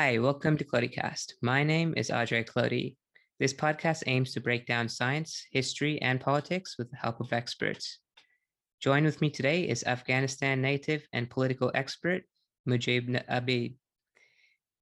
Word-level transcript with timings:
Hi, 0.00 0.16
welcome 0.18 0.56
to 0.58 0.64
Clodycast. 0.64 1.32
My 1.42 1.64
name 1.64 1.92
is 1.96 2.08
Ajay 2.08 2.48
Clody. 2.48 2.94
This 3.40 3.52
podcast 3.52 4.04
aims 4.06 4.32
to 4.32 4.40
break 4.40 4.64
down 4.64 4.88
science, 4.88 5.44
history, 5.50 6.00
and 6.00 6.20
politics 6.20 6.76
with 6.78 6.88
the 6.92 6.96
help 6.96 7.20
of 7.20 7.32
experts. 7.32 7.98
Join 8.80 9.02
with 9.02 9.20
me 9.20 9.28
today 9.28 9.68
is 9.68 9.82
Afghanistan 9.82 10.62
native 10.62 11.04
and 11.12 11.28
political 11.28 11.72
expert 11.74 12.22
Mujib 12.68 13.12
uh, 13.12 13.40
Abid. 13.40 13.74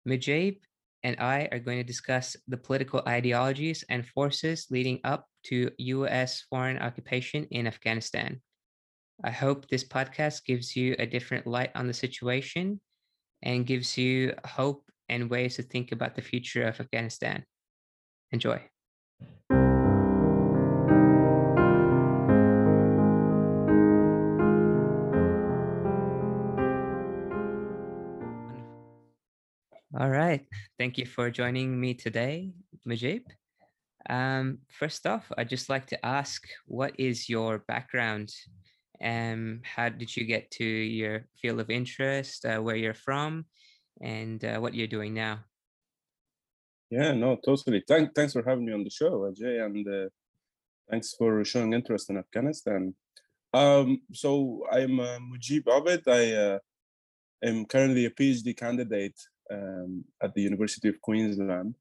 Mujib 0.06 0.58
and 1.02 1.16
I 1.18 1.48
are 1.50 1.60
going 1.60 1.78
to 1.78 1.92
discuss 1.92 2.36
the 2.46 2.58
political 2.58 3.00
ideologies 3.08 3.84
and 3.88 4.06
forces 4.06 4.66
leading 4.70 5.00
up 5.02 5.24
to 5.44 5.70
US 5.78 6.44
foreign 6.50 6.76
occupation 6.76 7.46
in 7.50 7.66
Afghanistan. 7.66 8.42
I 9.24 9.30
hope 9.30 9.66
this 9.66 9.88
podcast 9.88 10.44
gives 10.44 10.76
you 10.76 10.94
a 10.98 11.06
different 11.06 11.46
light 11.46 11.70
on 11.74 11.86
the 11.86 11.94
situation 11.94 12.82
and 13.42 13.64
gives 13.64 13.96
you 13.96 14.34
hope 14.44 14.82
and 15.08 15.30
ways 15.30 15.56
to 15.56 15.62
think 15.62 15.92
about 15.92 16.14
the 16.14 16.22
future 16.22 16.64
of 16.64 16.80
Afghanistan. 16.80 17.44
Enjoy. 18.32 18.60
All 29.98 30.10
right. 30.10 30.44
Thank 30.78 30.98
you 30.98 31.06
for 31.06 31.30
joining 31.30 31.80
me 31.80 31.94
today, 31.94 32.52
Mujib. 32.86 33.22
Um, 34.10 34.58
first 34.68 35.06
off, 35.06 35.24
I'd 35.38 35.48
just 35.48 35.70
like 35.70 35.86
to 35.86 36.06
ask 36.06 36.42
what 36.66 36.92
is 36.98 37.30
your 37.30 37.60
background? 37.66 38.30
Um, 39.02 39.62
how 39.64 39.88
did 39.88 40.14
you 40.14 40.24
get 40.24 40.50
to 40.52 40.64
your 40.64 41.24
field 41.40 41.60
of 41.60 41.70
interest, 41.70 42.44
uh, 42.44 42.58
where 42.58 42.76
you're 42.76 42.94
from, 42.94 43.46
and 44.00 44.44
uh, 44.44 44.58
what 44.58 44.74
you're 44.74 44.86
doing 44.86 45.14
now? 45.14 45.44
Yeah, 46.90 47.12
no, 47.12 47.36
totally. 47.44 47.82
Thank, 47.86 48.14
thanks 48.14 48.32
for 48.32 48.42
having 48.46 48.64
me 48.64 48.72
on 48.72 48.84
the 48.84 48.90
show, 48.90 49.30
Ajay, 49.30 49.64
and 49.64 49.86
uh, 49.88 50.08
thanks 50.90 51.14
for 51.18 51.44
showing 51.44 51.72
interest 51.72 52.10
in 52.10 52.16
Afghanistan. 52.16 52.94
Um, 53.52 54.02
so 54.12 54.64
I'm 54.70 55.00
uh, 55.00 55.18
Mujib 55.18 55.64
Abid. 55.64 56.06
I 56.06 56.34
uh, 56.34 56.58
am 57.42 57.64
currently 57.64 58.04
a 58.06 58.10
PhD 58.10 58.56
candidate 58.56 59.18
um, 59.50 60.04
at 60.22 60.34
the 60.34 60.42
University 60.42 60.88
of 60.88 61.00
Queensland. 61.00 61.74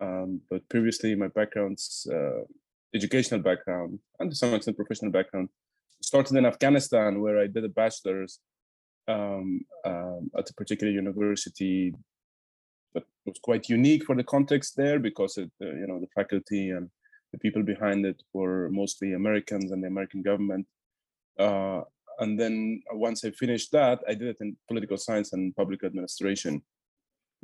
Um, 0.00 0.40
but 0.48 0.68
previously, 0.68 1.14
my 1.14 1.28
background's 1.28 2.08
uh, 2.12 2.44
educational 2.94 3.40
background 3.40 3.98
and 4.18 4.30
to 4.30 4.36
some 4.36 4.54
extent 4.54 4.76
professional 4.76 5.12
background 5.12 5.48
started 6.02 6.36
in 6.36 6.46
Afghanistan, 6.46 7.20
where 7.20 7.38
I 7.38 7.46
did 7.46 7.64
a 7.64 7.68
bachelor's 7.68 8.40
um, 9.10 9.60
um, 9.84 10.30
at 10.38 10.50
a 10.50 10.54
particular 10.54 10.92
university 10.92 11.94
that 12.94 13.04
was 13.24 13.38
quite 13.42 13.68
unique 13.68 14.04
for 14.04 14.16
the 14.16 14.24
context 14.24 14.76
there 14.76 14.98
because 14.98 15.36
it, 15.36 15.50
uh, 15.62 15.66
you 15.80 15.86
know 15.86 15.98
the 16.00 16.12
faculty 16.14 16.70
and 16.70 16.90
the 17.32 17.38
people 17.38 17.62
behind 17.62 18.04
it 18.04 18.20
were 18.32 18.68
mostly 18.70 19.12
Americans 19.12 19.70
and 19.70 19.82
the 19.82 19.88
American 19.88 20.22
government. 20.22 20.66
Uh, 21.38 21.82
and 22.18 22.38
then 22.38 22.82
once 22.92 23.24
I 23.24 23.30
finished 23.30 23.70
that, 23.72 24.00
I 24.08 24.14
did 24.14 24.28
it 24.28 24.36
in 24.40 24.56
political 24.68 24.96
science 24.96 25.32
and 25.32 25.54
public 25.54 25.84
administration. 25.84 26.62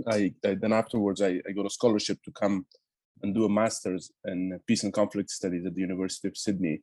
I, 0.06 0.34
I 0.45 0.55
then 0.55 0.73
afterwards 0.73 1.23
I, 1.23 1.41
I 1.48 1.53
got 1.55 1.67
a 1.67 1.70
scholarship 1.70 2.19
to 2.25 2.33
come 2.33 2.67
and 3.23 3.34
do 3.34 3.45
a 3.45 3.48
master's 3.48 4.11
in 4.27 4.58
peace 4.67 4.83
and 4.83 4.92
conflict 4.92 5.30
studies 5.30 5.64
at 5.64 5.75
the 5.75 5.80
University 5.80 6.28
of 6.28 6.36
Sydney. 6.36 6.83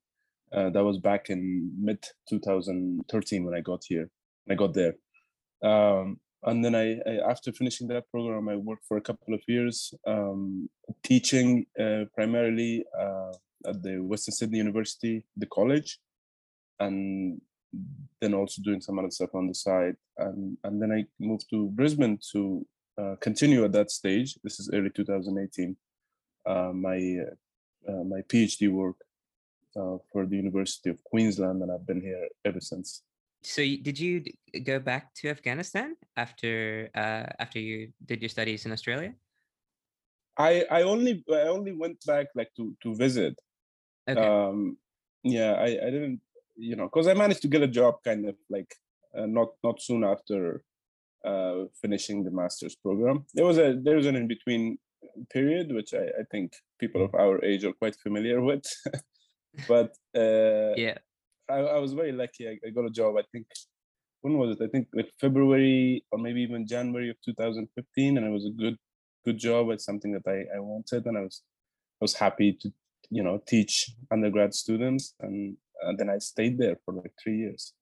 Uh, 0.51 0.69
that 0.69 0.83
was 0.83 0.97
back 0.97 1.29
in 1.29 1.71
mid 1.79 2.03
2013 2.29 3.43
when 3.43 3.53
I 3.53 3.61
got 3.61 3.83
here. 3.87 4.09
I 4.49 4.55
got 4.55 4.73
there, 4.73 4.95
um, 5.63 6.19
and 6.45 6.63
then 6.63 6.75
I, 6.75 6.99
I, 7.09 7.29
after 7.29 7.51
finishing 7.51 7.87
that 7.87 8.09
program, 8.11 8.49
I 8.49 8.55
worked 8.55 8.85
for 8.85 8.97
a 8.97 9.01
couple 9.01 9.33
of 9.33 9.41
years 9.47 9.93
um, 10.05 10.69
teaching 11.03 11.65
uh, 11.79 12.05
primarily 12.13 12.83
uh, 12.97 13.31
at 13.65 13.81
the 13.81 13.99
Western 13.99 14.33
Sydney 14.33 14.57
University, 14.57 15.25
the 15.37 15.45
college, 15.45 15.99
and 16.79 17.39
then 18.19 18.33
also 18.33 18.61
doing 18.61 18.81
some 18.81 18.99
other 18.99 19.09
stuff 19.09 19.33
on 19.33 19.47
the 19.47 19.53
side. 19.53 19.95
And 20.17 20.57
and 20.65 20.81
then 20.81 20.91
I 20.91 21.05
moved 21.19 21.49
to 21.51 21.69
Brisbane 21.69 22.19
to 22.33 22.65
uh, 22.97 23.15
continue 23.21 23.63
at 23.63 23.71
that 23.71 23.89
stage. 23.89 24.37
This 24.43 24.59
is 24.59 24.69
early 24.73 24.89
2018. 24.89 25.77
Uh, 26.45 26.71
my 26.73 27.19
uh, 27.87 28.03
my 28.03 28.21
PhD 28.27 28.69
work 28.69 28.97
for 29.73 30.25
the 30.27 30.35
University 30.35 30.89
of 30.89 31.03
Queensland, 31.03 31.61
and 31.63 31.71
I've 31.71 31.87
been 31.87 32.01
here 32.01 32.27
ever 32.45 32.59
since. 32.59 33.01
So, 33.43 33.61
did 33.61 33.99
you 33.99 34.23
go 34.63 34.79
back 34.79 35.13
to 35.15 35.29
Afghanistan 35.29 35.95
after 36.15 36.89
after 36.95 37.59
you 37.59 37.91
did 38.05 38.21
your 38.21 38.29
studies 38.29 38.65
in 38.65 38.71
Australia? 38.71 39.13
I 40.37 40.65
I 40.71 40.83
only 40.83 41.23
I 41.29 41.47
only 41.47 41.73
went 41.73 42.03
back 42.05 42.27
like 42.35 42.51
to 42.55 42.75
to 42.83 42.95
visit. 42.95 43.35
Okay. 44.09 44.19
Um, 44.19 44.77
yeah, 45.23 45.53
I 45.53 45.67
I 45.85 45.89
didn't 45.91 46.21
you 46.55 46.75
know 46.75 46.85
because 46.85 47.07
I 47.07 47.13
managed 47.13 47.41
to 47.43 47.47
get 47.47 47.61
a 47.61 47.67
job 47.67 47.95
kind 48.03 48.27
of 48.27 48.35
like 48.49 48.73
uh, 49.17 49.25
not 49.25 49.49
not 49.63 49.81
soon 49.81 50.03
after 50.03 50.63
uh, 51.25 51.65
finishing 51.81 52.23
the 52.23 52.31
master's 52.31 52.75
program. 52.75 53.25
There 53.33 53.45
was 53.45 53.57
a 53.57 53.79
there 53.81 53.95
was 53.95 54.05
an 54.05 54.15
in 54.15 54.27
between 54.27 54.77
period 55.29 55.71
which 55.71 55.93
I, 55.93 56.05
I 56.21 56.23
think 56.31 56.53
people 56.79 57.03
of 57.03 57.13
our 57.13 57.43
age 57.43 57.63
are 57.65 57.73
quite 57.73 57.95
familiar 57.95 58.41
with. 58.41 58.65
but 59.67 59.95
uh, 60.15 60.73
yeah, 60.75 60.97
I, 61.49 61.55
I 61.55 61.77
was 61.79 61.93
very 61.93 62.11
lucky. 62.11 62.47
I, 62.47 62.57
I, 62.65 62.69
got 62.69 62.85
a 62.85 62.89
job. 62.89 63.15
I 63.17 63.23
think 63.31 63.47
when 64.21 64.37
was 64.37 64.57
it? 64.57 64.63
I 64.63 64.67
think 64.67 64.87
like 64.93 65.09
February 65.19 66.05
or 66.11 66.19
maybe 66.19 66.41
even 66.41 66.67
January 66.67 67.09
of 67.09 67.17
2015, 67.25 68.17
and 68.17 68.25
it 68.25 68.29
was 68.29 68.45
a 68.45 68.51
good 68.51 68.77
good 69.25 69.37
job. 69.37 69.69
It's 69.69 69.85
something 69.85 70.13
that 70.13 70.27
I, 70.27 70.57
I 70.57 70.59
wanted, 70.59 71.05
and 71.05 71.17
I 71.17 71.21
was 71.21 71.41
I 72.01 72.03
was 72.03 72.15
happy 72.15 72.53
to 72.61 72.71
you 73.09 73.23
know 73.23 73.41
teach 73.47 73.91
undergrad 74.11 74.53
students, 74.53 75.13
and, 75.19 75.57
and 75.81 75.97
then 75.97 76.09
I 76.09 76.17
stayed 76.19 76.57
there 76.57 76.77
for 76.85 76.93
like 76.93 77.11
three 77.21 77.37
years 77.37 77.73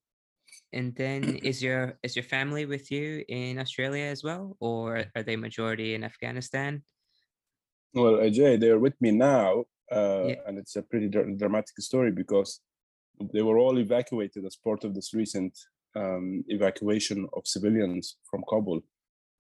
and 0.74 0.96
then 0.96 1.24
is 1.44 1.62
your 1.62 1.98
is 2.04 2.16
your 2.16 2.24
family 2.24 2.66
with 2.66 2.92
you 2.92 3.24
in 3.28 3.60
Australia 3.60 4.06
as 4.06 4.24
well, 4.24 4.58
or 4.60 5.06
are 5.16 5.24
they 5.24 5.36
majority 5.36 5.96
in 5.96 6.04
Afghanistan? 6.04 6.84
Well, 7.94 8.18
Ajay, 8.18 8.60
they're 8.60 8.80
with 8.80 9.00
me 9.02 9.12
now, 9.12 9.66
uh, 9.92 10.24
yeah. 10.28 10.36
and 10.48 10.58
it's 10.58 10.76
a 10.76 10.82
pretty 10.82 11.10
dr- 11.10 11.38
dramatic 11.38 11.78
story 11.80 12.12
because 12.12 12.62
they 13.34 13.42
were 13.42 13.58
all 13.58 13.78
evacuated 13.80 14.46
as 14.46 14.56
part 14.56 14.84
of 14.84 14.94
this 14.94 15.14
recent 15.14 15.58
um, 15.96 16.44
evacuation 16.48 17.28
of 17.34 17.46
civilians 17.46 18.18
from 18.30 18.44
Kabul. 18.50 18.82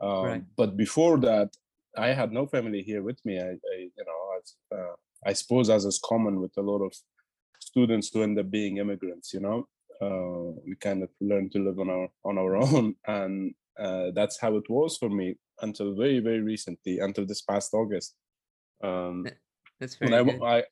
Um, 0.01 0.25
right. 0.25 0.43
But 0.57 0.77
before 0.77 1.17
that, 1.19 1.55
I 1.97 2.07
had 2.07 2.31
no 2.31 2.47
family 2.47 2.81
here 2.81 3.03
with 3.03 3.19
me. 3.25 3.39
I, 3.39 3.51
I 3.51 3.77
you 3.77 4.05
know, 4.05 4.21
as, 4.37 4.55
uh, 4.77 4.95
I 5.25 5.33
suppose 5.33 5.69
as 5.69 5.85
is 5.85 5.99
common 6.03 6.39
with 6.41 6.51
a 6.57 6.61
lot 6.61 6.83
of 6.83 6.93
students 7.59 8.09
who 8.13 8.23
end 8.23 8.39
up 8.39 8.49
being 8.49 8.77
immigrants, 8.77 9.33
you 9.33 9.41
know, 9.41 9.67
uh, 10.01 10.59
we 10.65 10.75
kind 10.75 11.03
of 11.03 11.09
learn 11.19 11.49
to 11.51 11.59
live 11.59 11.79
on 11.79 11.89
our 11.89 12.07
on 12.25 12.37
our 12.37 12.55
own, 12.65 12.95
and 13.07 13.53
uh, 13.79 14.11
that's 14.15 14.39
how 14.39 14.55
it 14.55 14.69
was 14.69 14.97
for 14.97 15.09
me 15.09 15.35
until 15.61 15.95
very 15.95 16.19
very 16.19 16.41
recently, 16.41 16.99
until 16.99 17.25
this 17.25 17.41
past 17.41 17.73
August. 17.73 18.15
Um, 18.83 19.27
that's 19.79 19.95
very 19.95 20.13
I, 20.13 20.23
good. 20.23 20.43
I, 20.43 20.63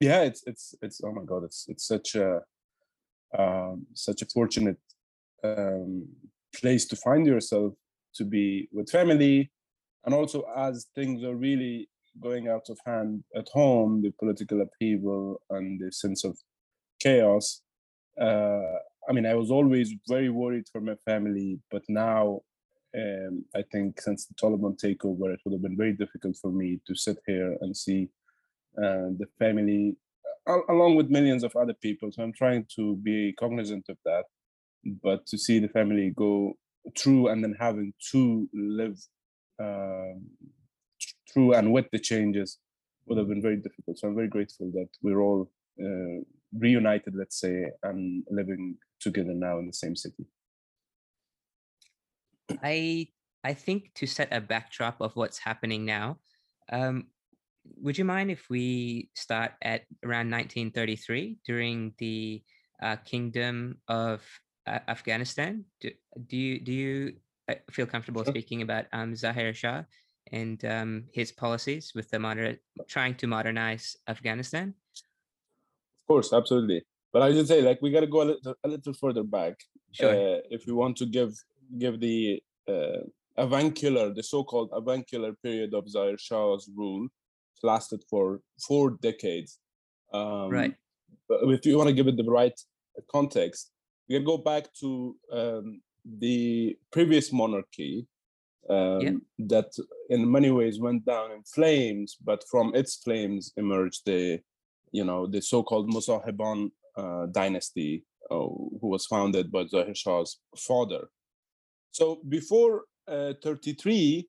yeah, 0.00 0.22
it's 0.22 0.42
it's 0.46 0.74
it's 0.82 1.00
oh 1.04 1.12
my 1.12 1.24
god, 1.24 1.44
it's 1.44 1.66
it's 1.68 1.86
such 1.86 2.14
a 2.14 2.40
um, 3.38 3.86
such 3.94 4.22
a 4.22 4.26
fortunate 4.26 4.78
um, 5.44 6.06
place 6.54 6.86
to 6.86 6.96
find 6.96 7.26
yourself 7.26 7.74
to 8.14 8.24
be 8.24 8.68
with 8.72 8.90
family, 8.90 9.50
and 10.04 10.14
also 10.14 10.44
as 10.56 10.86
things 10.94 11.22
are 11.24 11.36
really 11.36 11.88
going 12.20 12.48
out 12.48 12.68
of 12.68 12.78
hand 12.84 13.22
at 13.36 13.48
home, 13.52 14.02
the 14.02 14.10
political 14.18 14.60
upheaval 14.60 15.40
and 15.50 15.80
the 15.80 15.92
sense 15.92 16.24
of 16.24 16.36
chaos 17.00 17.62
uh, 18.20 18.78
I 19.08 19.12
mean, 19.12 19.26
I 19.26 19.34
was 19.34 19.50
always 19.50 19.94
very 20.08 20.28
worried 20.28 20.66
for 20.70 20.80
my 20.80 20.96
family, 21.04 21.60
but 21.70 21.82
now 21.88 22.40
um, 22.96 23.44
I 23.54 23.62
think 23.70 24.00
since 24.00 24.26
the 24.26 24.34
Taliban 24.34 24.78
takeover, 24.78 25.32
it 25.32 25.40
would 25.44 25.52
have 25.52 25.62
been 25.62 25.76
very 25.76 25.92
difficult 25.92 26.36
for 26.40 26.50
me 26.50 26.80
to 26.86 26.94
sit 26.94 27.18
here 27.26 27.56
and 27.60 27.76
see 27.76 28.08
uh, 28.78 29.10
the 29.18 29.26
family 29.38 29.96
uh, 30.48 30.58
along 30.68 30.96
with 30.96 31.10
millions 31.10 31.44
of 31.44 31.54
other 31.56 31.74
people. 31.74 32.10
So 32.12 32.22
I'm 32.22 32.32
trying 32.32 32.66
to 32.76 32.96
be 32.96 33.34
cognizant 33.38 33.86
of 33.88 33.98
that, 34.04 34.24
but 35.02 35.26
to 35.26 35.38
see 35.38 35.58
the 35.58 35.68
family 35.68 36.12
go 36.16 36.54
through 36.96 37.28
and 37.28 37.42
then 37.42 37.54
having 37.58 37.92
to 38.12 38.48
live 38.54 38.98
um, 39.60 40.26
through 41.32 41.54
and 41.54 41.72
with 41.72 41.86
the 41.92 41.98
changes 41.98 42.58
would 43.06 43.18
have 43.18 43.28
been 43.28 43.42
very 43.42 43.56
difficult. 43.56 43.98
So 43.98 44.08
I'm 44.08 44.14
very 44.14 44.28
grateful 44.28 44.70
that 44.72 44.88
we're 45.02 45.20
all 45.20 45.50
uh, 45.82 46.22
reunited, 46.56 47.14
let's 47.16 47.38
say, 47.40 47.66
and 47.82 48.24
living 48.30 48.76
together 49.00 49.34
now 49.34 49.58
in 49.58 49.66
the 49.66 49.72
same 49.72 49.96
city? 49.96 50.26
I 52.62 53.08
I 53.44 53.54
think 53.54 53.92
to 53.94 54.06
set 54.06 54.28
a 54.32 54.40
backdrop 54.40 55.00
of 55.00 55.14
what's 55.14 55.38
happening 55.38 55.84
now, 55.84 56.18
um, 56.72 57.06
would 57.76 57.98
you 57.98 58.04
mind 58.04 58.30
if 58.30 58.48
we 58.50 59.10
start 59.14 59.52
at 59.62 59.82
around 60.04 60.30
1933 60.30 61.38
during 61.44 61.94
the 61.98 62.42
uh, 62.82 62.96
Kingdom 63.04 63.78
of 63.88 64.22
uh, 64.66 64.78
Afghanistan? 64.88 65.64
Do, 65.80 65.90
do 66.26 66.36
you 66.36 66.60
do 66.60 66.72
you 66.72 67.12
feel 67.70 67.86
comfortable 67.86 68.24
sure. 68.24 68.32
speaking 68.32 68.62
about 68.62 68.86
um, 68.92 69.14
Zahir 69.14 69.54
Shah 69.54 69.82
and 70.32 70.62
um, 70.64 71.04
his 71.12 71.32
policies 71.32 71.92
with 71.94 72.10
the 72.10 72.18
moderate 72.18 72.60
trying 72.86 73.14
to 73.16 73.26
modernize 73.26 73.96
Afghanistan? 74.08 74.74
Of 74.94 76.06
course, 76.06 76.32
absolutely. 76.32 76.82
But 77.12 77.22
I 77.22 77.32
should 77.32 77.48
say, 77.48 77.62
like, 77.62 77.80
we 77.80 77.90
got 77.90 78.00
to 78.00 78.06
go 78.06 78.22
a 78.22 78.28
little, 78.32 78.54
a 78.64 78.68
little 78.68 78.92
further 78.92 79.22
back 79.22 79.56
sure. 79.92 80.10
uh, 80.10 80.40
if 80.50 80.66
we 80.66 80.72
want 80.72 80.96
to 80.98 81.06
give 81.06 81.34
give 81.78 82.00
the 82.00 82.42
uh, 82.68 83.04
avuncular, 83.36 84.12
the 84.12 84.22
so-called 84.22 84.70
avuncular 84.72 85.32
period 85.42 85.74
of 85.74 85.88
Zahir 85.88 86.16
Shah's 86.18 86.68
rule, 86.74 87.08
lasted 87.62 88.02
for 88.08 88.40
four 88.66 88.98
decades. 89.02 89.58
Um, 90.12 90.50
right. 90.50 90.74
But 91.28 91.40
if 91.44 91.66
you 91.66 91.76
want 91.76 91.88
to 91.88 91.94
give 91.94 92.08
it 92.08 92.16
the 92.16 92.24
right 92.24 92.58
context, 93.10 93.70
we 94.08 94.16
can 94.16 94.24
go 94.24 94.38
back 94.38 94.72
to 94.80 95.16
um, 95.32 95.82
the 96.04 96.76
previous 96.90 97.32
monarchy 97.32 98.06
um, 98.70 99.00
yeah. 99.00 99.12
that 99.38 99.70
in 100.10 100.30
many 100.30 100.50
ways 100.50 100.80
went 100.80 101.04
down 101.04 101.32
in 101.32 101.42
flames, 101.42 102.16
but 102.22 102.44
from 102.50 102.74
its 102.74 102.96
flames 102.96 103.52
emerged 103.56 104.02
the, 104.06 104.40
you 104.92 105.04
know, 105.04 105.26
the 105.26 105.40
so-called 105.40 105.90
Mosahiban 105.90 106.70
uh, 106.96 107.26
dynasty, 107.26 108.04
uh, 108.30 108.34
who 108.34 108.88
was 108.88 109.06
founded 109.06 109.50
by 109.50 109.66
Zahir 109.66 109.94
Shah's 109.94 110.38
father. 110.56 111.08
So 111.90 112.20
before 112.28 112.84
uh, 113.06 113.34
33, 113.42 114.28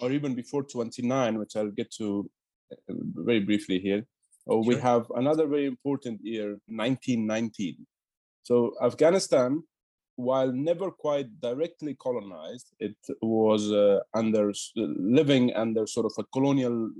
or 0.00 0.12
even 0.12 0.34
before 0.34 0.62
29, 0.62 1.38
which 1.38 1.56
I'll 1.56 1.70
get 1.70 1.90
to 1.92 2.08
uh, 2.18 2.35
very 2.88 3.40
briefly 3.40 3.78
here, 3.78 4.06
uh, 4.48 4.52
sure. 4.52 4.62
we 4.62 4.76
have 4.76 5.06
another 5.16 5.46
very 5.46 5.66
important 5.66 6.20
year, 6.22 6.58
1919. 6.66 7.86
So 8.42 8.72
Afghanistan 8.82 9.62
while 10.16 10.50
never 10.50 10.90
quite 10.90 11.40
directly 11.40 11.94
colonized, 11.94 12.74
it 12.80 12.96
was 13.20 13.70
uh, 13.70 14.00
under 14.14 14.52
living 14.74 15.52
under 15.54 15.86
sort 15.86 16.06
of 16.06 16.12
a 16.18 16.24
colonial 16.32 16.90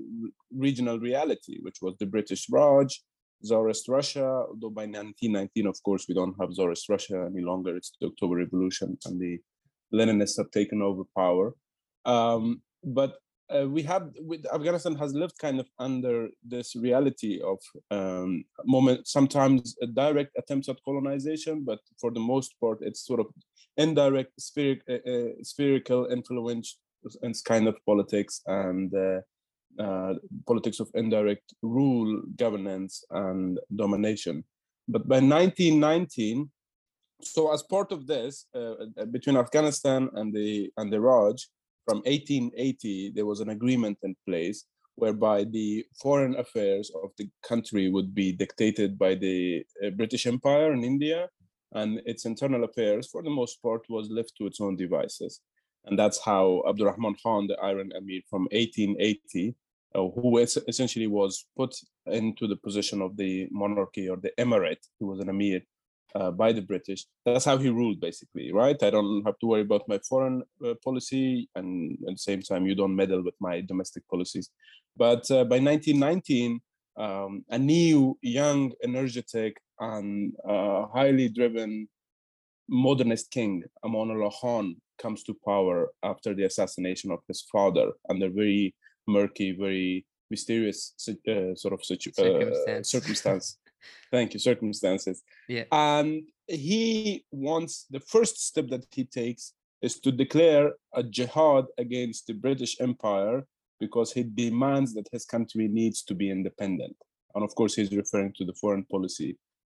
regional 0.55 0.99
reality, 0.99 1.59
which 1.63 1.79
was 1.81 1.95
the 1.99 2.07
British 2.07 2.47
Raj, 2.51 3.03
Tsarist 3.43 3.89
Russia. 3.89 4.27
Although 4.27 4.71
by 4.71 4.83
1919, 4.83 5.67
of 5.67 5.83
course, 5.83 6.07
we 6.09 6.15
don't 6.15 6.37
have 6.39 6.53
Tsarist 6.53 6.89
Russia 6.89 7.27
any 7.31 7.43
longer. 7.43 7.77
It's 7.77 7.93
the 8.01 8.09
October 8.09 8.37
Revolution, 8.37 8.99
and 9.07 9.19
the 9.19 9.39
Leninists 9.95 10.37
have 10.37 10.51
taken 10.51 10.83
over 10.83 11.03
power. 11.17 11.55
Um, 12.05 12.61
but 12.85 13.17
uh, 13.55 13.69
we 13.69 13.83
have 13.83 14.11
with 14.21 14.45
Afghanistan 14.53 14.97
has 14.97 15.15
lived 15.15 15.39
kind 15.39 15.61
of 15.61 15.69
under 15.79 16.29
this 16.45 16.75
reality 16.77 17.41
of 17.41 17.59
um, 17.91 18.45
moment 18.65 19.07
sometimes 19.07 19.77
direct 19.95 20.33
attempts 20.37 20.69
at 20.69 20.83
colonization, 20.85 21.63
but 21.65 21.79
for 22.01 22.11
the 22.11 22.21
most 22.21 22.55
part 22.61 22.79
it's 22.81 23.07
sort 23.07 23.21
of 23.21 23.27
indirect 23.77 24.33
spheric, 24.41 24.81
uh, 24.89 25.11
uh, 25.11 25.33
spherical 25.43 26.07
influence 26.07 26.79
and 27.23 27.35
kind 27.45 27.69
of 27.69 27.77
politics 27.87 28.41
and 28.47 28.93
uh, 28.95 29.21
uh, 29.83 30.15
politics 30.47 30.81
of 30.81 30.91
indirect 30.95 31.55
rule, 31.63 32.23
governance, 32.37 33.05
and 33.11 33.61
domination. 33.77 34.43
But 34.89 35.07
by 35.07 35.17
1919, 35.17 36.51
so 37.23 37.53
as 37.53 37.63
part 37.63 37.93
of 37.93 38.07
this, 38.07 38.47
uh, 38.55 39.05
between 39.11 39.37
Afghanistan 39.37 40.09
and 40.15 40.35
the 40.35 40.71
and 40.77 40.93
the 40.93 41.01
Raj, 41.01 41.49
from 41.87 41.99
1880, 41.99 43.13
there 43.15 43.27
was 43.27 43.41
an 43.41 43.51
agreement 43.51 43.99
in 44.03 44.15
place 44.27 44.65
whereby 44.97 45.45
the 45.45 45.85
foreign 46.03 46.35
affairs 46.37 46.91
of 47.03 47.11
the 47.17 47.29
country 47.47 47.89
would 47.89 48.15
be 48.15 48.33
dictated 48.33 48.99
by 48.99 49.15
the 49.15 49.65
uh, 49.85 49.91
British 49.91 50.27
Empire 50.27 50.73
in 50.73 50.83
India, 50.83 51.29
and 51.73 52.01
its 52.07 52.25
internal 52.25 52.65
affairs, 52.65 53.07
for 53.07 53.23
the 53.23 53.31
most 53.31 53.63
part, 53.63 53.83
was 53.89 54.11
left 54.11 54.33
to 54.37 54.47
its 54.47 54.61
own 54.61 54.75
devices. 54.77 55.41
And 55.85 55.99
that's 55.99 56.19
how 56.19 56.63
Abdurrahman 56.69 57.17
Khan, 57.23 57.47
the 57.47 57.59
Iron 57.61 57.93
Emir 57.95 58.23
from 58.29 58.49
1880, 58.51 59.55
uh, 59.95 60.09
who 60.15 60.39
essentially 60.39 61.07
was 61.07 61.47
put 61.57 61.75
into 62.07 62.47
the 62.49 62.57
position 62.57 63.01
of 63.01 63.17
the 63.17 63.49
monarchy 63.51 64.09
or 64.09 64.17
the 64.17 64.33
emirate, 64.39 64.85
he 64.99 65.05
was 65.05 65.21
an 65.21 65.29
emir, 65.29 65.61
uh, 66.15 66.31
by 66.31 66.53
the 66.53 66.63
British. 66.63 67.05
That's 67.25 67.45
how 67.45 67.57
he 67.59 67.69
ruled, 67.69 68.01
basically, 68.01 68.53
right? 68.53 68.81
I 68.83 68.91
don't 68.91 69.25
have 69.25 69.39
to 69.41 69.47
worry 69.47 69.63
about 69.63 69.89
my 69.89 69.99
foreign 70.09 70.43
uh, 70.65 70.75
policy, 70.83 71.49
and 71.55 71.99
at 72.09 72.15
the 72.15 72.19
same 72.19 72.43
time, 72.43 72.67
you 72.67 72.75
don't 72.75 72.97
meddle 72.97 73.23
with 73.23 73.35
my 73.41 73.61
domestic 73.61 74.07
policies. 74.09 74.51
But 74.97 75.31
uh, 75.31 75.45
by 75.45 75.59
1919, 75.59 76.61
um, 76.97 77.45
a 77.51 77.59
new, 77.59 78.19
young, 78.23 78.73
energetic, 78.83 79.59
and 79.79 80.33
uh, 80.49 80.87
highly 80.87 81.29
driven 81.29 81.89
modernist 82.69 83.31
king, 83.31 83.63
Amanullah 83.85 84.33
Khan, 84.41 84.77
comes 84.99 85.23
to 85.25 85.37
power 85.45 85.91
after 86.03 86.35
the 86.35 86.45
assassination 86.45 87.11
of 87.11 87.21
his 87.29 87.43
father 87.53 87.93
under 88.09 88.31
very 88.31 88.75
murky, 89.07 89.53
very 89.53 90.07
mysterious 90.31 90.95
uh, 91.09 91.55
sort 91.55 91.75
of 91.75 91.85
situ- 91.85 92.13
circumstance. 92.13 92.91
circumstance. 92.91 93.59
Thank 94.11 94.35
you 94.35 94.41
circumstances. 94.41 95.23
Yeah. 95.49 95.65
And 95.73 96.23
he 96.47 97.25
wants 97.31 97.87
the 97.91 98.01
first 98.01 98.45
step 98.47 98.69
that 98.69 98.87
he 98.93 99.05
takes 99.05 99.53
is 99.83 100.01
to 100.01 100.13
declare 100.13 100.73
a 100.95 101.03
jihad 101.03 101.67
against 101.79 102.27
the 102.27 102.33
british 102.33 102.81
empire 102.81 103.45
because 103.79 104.13
he 104.13 104.23
demands 104.23 104.95
that 104.95 105.09
his 105.13 105.25
country 105.25 105.69
needs 105.69 106.03
to 106.03 106.15
be 106.15 106.31
independent. 106.31 106.97
And 107.35 107.45
of 107.45 107.55
course 107.55 107.75
he's 107.75 107.95
referring 107.95 108.33
to 108.39 108.45
the 108.45 108.55
foreign 108.55 108.85
policy 108.85 109.37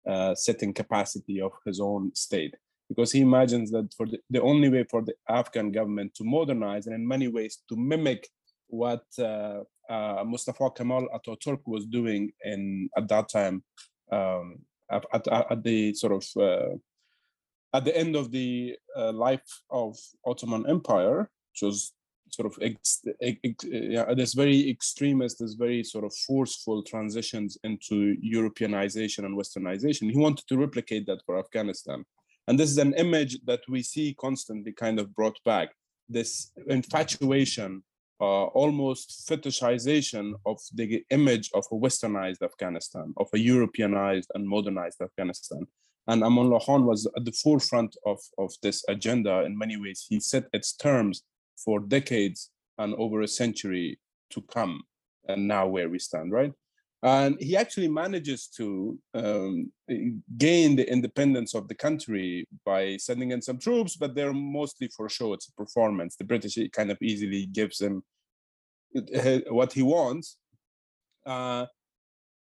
uh, 0.08 0.34
setting 0.34 0.72
capacity 0.72 1.40
of 1.40 1.52
his 1.66 1.80
own 1.80 2.14
state. 2.14 2.54
Because 2.88 3.12
he 3.12 3.20
imagines 3.20 3.70
that 3.72 3.92
for 3.96 4.06
the, 4.06 4.18
the 4.30 4.40
only 4.40 4.68
way 4.68 4.84
for 4.88 5.02
the 5.02 5.14
afghan 5.28 5.70
government 5.72 6.14
to 6.14 6.24
modernize 6.24 6.86
and 6.86 6.94
in 6.94 7.06
many 7.06 7.28
ways 7.28 7.58
to 7.68 7.76
mimic 7.76 8.26
what 8.68 9.04
uh, 9.18 9.60
uh, 9.90 10.22
Mustafa 10.24 10.70
Kemal 10.70 11.08
Ataturk 11.14 11.60
was 11.66 11.86
doing 11.86 12.30
in 12.44 12.88
at 12.96 13.08
that 13.08 13.28
time 13.28 13.62
um, 14.10 14.58
at, 14.90 15.04
at, 15.12 15.28
at, 15.28 15.62
the 15.62 15.94
sort 15.94 16.12
of 16.12 16.42
uh, 16.42 16.74
at 17.74 17.84
the 17.84 17.96
end 17.96 18.16
of 18.16 18.30
the 18.30 18.76
uh, 18.96 19.12
life 19.12 19.62
of 19.70 19.96
Ottoman 20.24 20.68
Empire, 20.68 21.30
which 21.52 21.62
was 21.62 21.92
sort 22.30 22.46
of 22.46 22.58
ex, 22.62 23.02
ex, 23.20 23.64
yeah, 23.64 24.12
this 24.14 24.34
very 24.34 24.68
extremist, 24.68 25.38
this 25.38 25.54
very 25.54 25.82
sort 25.82 26.04
of 26.04 26.14
forceful 26.26 26.82
transitions 26.82 27.58
into 27.64 28.16
Europeanization 28.22 29.24
and 29.24 29.36
Westernization. 29.36 30.10
He 30.10 30.18
wanted 30.18 30.46
to 30.48 30.58
replicate 30.58 31.06
that 31.06 31.22
for 31.24 31.38
Afghanistan. 31.38 32.04
And 32.46 32.58
this 32.58 32.70
is 32.70 32.78
an 32.78 32.94
image 32.94 33.38
that 33.44 33.60
we 33.68 33.82
see 33.82 34.16
constantly 34.18 34.72
kind 34.72 34.98
of 34.98 35.14
brought 35.14 35.38
back 35.44 35.70
this 36.08 36.50
infatuation 36.68 37.82
uh, 38.20 38.44
almost 38.46 39.28
fetishization 39.28 40.32
of 40.44 40.58
the 40.74 41.04
image 41.10 41.50
of 41.54 41.64
a 41.70 41.74
westernized 41.74 42.42
Afghanistan, 42.42 43.14
of 43.16 43.28
a 43.34 43.38
Europeanized 43.38 44.30
and 44.34 44.48
modernized 44.48 45.00
Afghanistan. 45.00 45.66
And 46.08 46.22
Amanullah 46.22 46.64
Khan 46.64 46.86
was 46.86 47.06
at 47.16 47.24
the 47.24 47.32
forefront 47.32 47.96
of, 48.06 48.18
of 48.38 48.52
this 48.62 48.84
agenda 48.88 49.42
in 49.42 49.56
many 49.56 49.76
ways. 49.76 50.06
He 50.08 50.20
set 50.20 50.46
its 50.52 50.72
terms 50.72 51.22
for 51.62 51.80
decades 51.80 52.50
and 52.78 52.94
over 52.94 53.20
a 53.20 53.28
century 53.28 53.98
to 54.30 54.40
come, 54.42 54.82
and 55.26 55.46
now 55.46 55.66
where 55.66 55.88
we 55.88 55.98
stand, 55.98 56.32
right? 56.32 56.52
And 57.02 57.36
he 57.40 57.56
actually 57.56 57.88
manages 57.88 58.48
to 58.56 58.98
um, 59.14 59.70
gain 60.36 60.74
the 60.74 60.90
independence 60.90 61.54
of 61.54 61.68
the 61.68 61.74
country 61.74 62.48
by 62.64 62.96
sending 62.96 63.30
in 63.30 63.40
some 63.40 63.58
troops, 63.58 63.96
but 63.96 64.14
they're 64.14 64.32
mostly 64.32 64.88
for 64.96 65.08
show. 65.08 65.32
It's 65.32 65.48
a 65.48 65.52
performance. 65.52 66.16
The 66.16 66.24
British 66.24 66.58
kind 66.72 66.90
of 66.90 66.98
easily 67.00 67.46
gives 67.46 67.80
him 67.80 68.02
uh, 68.96 69.38
what 69.50 69.72
he 69.72 69.82
wants. 69.82 70.38
Uh, 71.24 71.66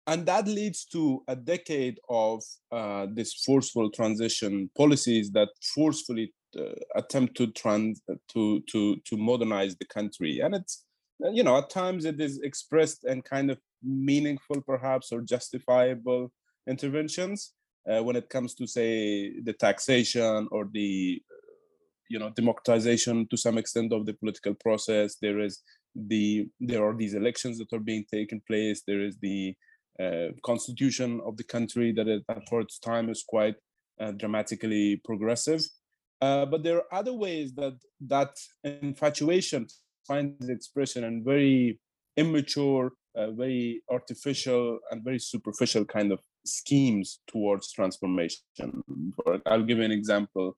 and 0.08 0.26
that 0.28 0.48
leads 0.48 0.86
to 0.86 1.24
a 1.28 1.36
decade 1.36 2.00
of 2.10 2.44
uh, 2.72 3.08
this 3.14 3.34
forceful 3.34 3.90
transition 3.90 4.70
policies 4.78 5.32
that 5.32 5.50
forcefully 5.74 6.34
uh, 6.58 6.74
attempt 6.96 7.36
to 7.38 7.48
trans 7.48 8.02
to 8.32 8.62
to 8.72 8.96
to 9.06 9.18
modernize 9.18 9.76
the 9.76 9.86
country 9.86 10.40
and 10.40 10.56
it's 10.56 10.86
you 11.34 11.44
know 11.44 11.58
at 11.58 11.70
times 11.70 12.06
it 12.06 12.20
is 12.22 12.40
expressed 12.44 13.04
and 13.04 13.26
kind 13.26 13.52
of 13.52 13.58
meaningful 13.86 14.62
perhaps 14.62 15.12
or 15.12 15.22
justifiable 15.22 16.32
interventions 16.68 17.54
uh, 17.90 18.02
when 18.04 18.16
it 18.16 18.30
comes 18.30 18.56
to 18.56 18.68
say 18.68 19.40
the 19.42 19.54
taxation 19.54 20.48
or 20.52 20.68
the 20.74 21.22
you 22.10 22.20
know 22.20 22.30
democratization 22.32 23.28
to 23.30 23.38
some 23.38 23.58
extent 23.58 23.94
of 23.94 24.06
the 24.06 24.14
political 24.14 24.54
process. 24.56 25.16
There 25.22 25.40
is 25.40 25.62
the 25.96 26.48
there 26.60 26.86
are 26.86 26.96
these 26.96 27.14
elections 27.14 27.58
that 27.60 27.74
are 27.74 27.80
being 27.80 28.06
taken 28.12 28.42
place. 28.48 28.84
There 28.88 29.02
is 29.02 29.18
the 29.22 29.56
uh, 30.00 30.28
constitution 30.44 31.22
of 31.26 31.38
the 31.38 31.44
country 31.44 31.94
that 31.94 32.08
at 32.08 32.50
for 32.50 32.62
its 32.62 32.80
time 32.80 33.10
is 33.10 33.24
quite 33.28 33.56
uh, 34.00 34.12
dramatically 34.12 35.02
progressive. 35.04 35.62
Uh, 36.22 36.46
but 36.46 36.64
there 36.64 36.78
are 36.78 37.00
other 37.00 37.14
ways 37.14 37.54
that 37.56 37.78
that 38.02 38.36
infatuation 38.64 39.68
finds 40.08 40.50
expression 40.50 41.04
in 41.04 41.24
very 41.24 41.80
immature 42.18 42.92
uh, 43.18 43.32
very 43.32 43.82
artificial 43.90 44.80
and 44.92 45.04
very 45.04 45.20
superficial 45.20 45.86
kind 45.86 46.12
of 46.12 46.20
schemes 46.46 47.20
towards 47.28 47.72
transformation. 47.72 48.44
I'll 49.46 49.64
give 49.64 49.78
you 49.80 49.84
an 49.84 49.92
example. 49.92 50.58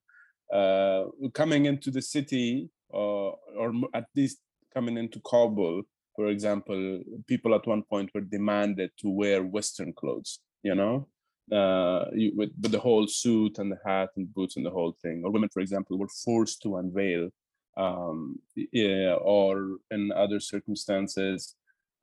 uh, 0.52 1.04
coming 1.34 1.66
into 1.66 1.90
the 1.90 2.02
city, 2.02 2.70
uh, 2.92 3.30
or 3.56 3.72
at 3.94 4.06
least 4.16 4.38
coming 4.72 4.96
into 4.96 5.20
Kabul, 5.20 5.82
for 6.16 6.28
example, 6.28 7.02
people 7.26 7.54
at 7.54 7.66
one 7.66 7.82
point 7.82 8.10
were 8.14 8.22
demanded 8.22 8.90
to 9.00 9.08
wear 9.08 9.42
Western 9.42 9.92
clothes, 9.92 10.40
you 10.62 10.74
know, 10.74 11.06
uh, 11.52 12.06
with, 12.34 12.50
with 12.60 12.72
the 12.72 12.78
whole 12.78 13.06
suit 13.06 13.58
and 13.58 13.70
the 13.70 13.78
hat 13.84 14.10
and 14.16 14.32
boots 14.34 14.56
and 14.56 14.66
the 14.66 14.70
whole 14.70 14.96
thing. 15.02 15.22
Or 15.24 15.30
women, 15.30 15.48
for 15.52 15.60
example, 15.60 15.98
were 15.98 16.08
forced 16.24 16.62
to 16.62 16.78
unveil, 16.78 17.28
um, 17.76 18.40
yeah, 18.72 19.14
or 19.14 19.76
in 19.90 20.10
other 20.12 20.40
circumstances, 20.40 21.54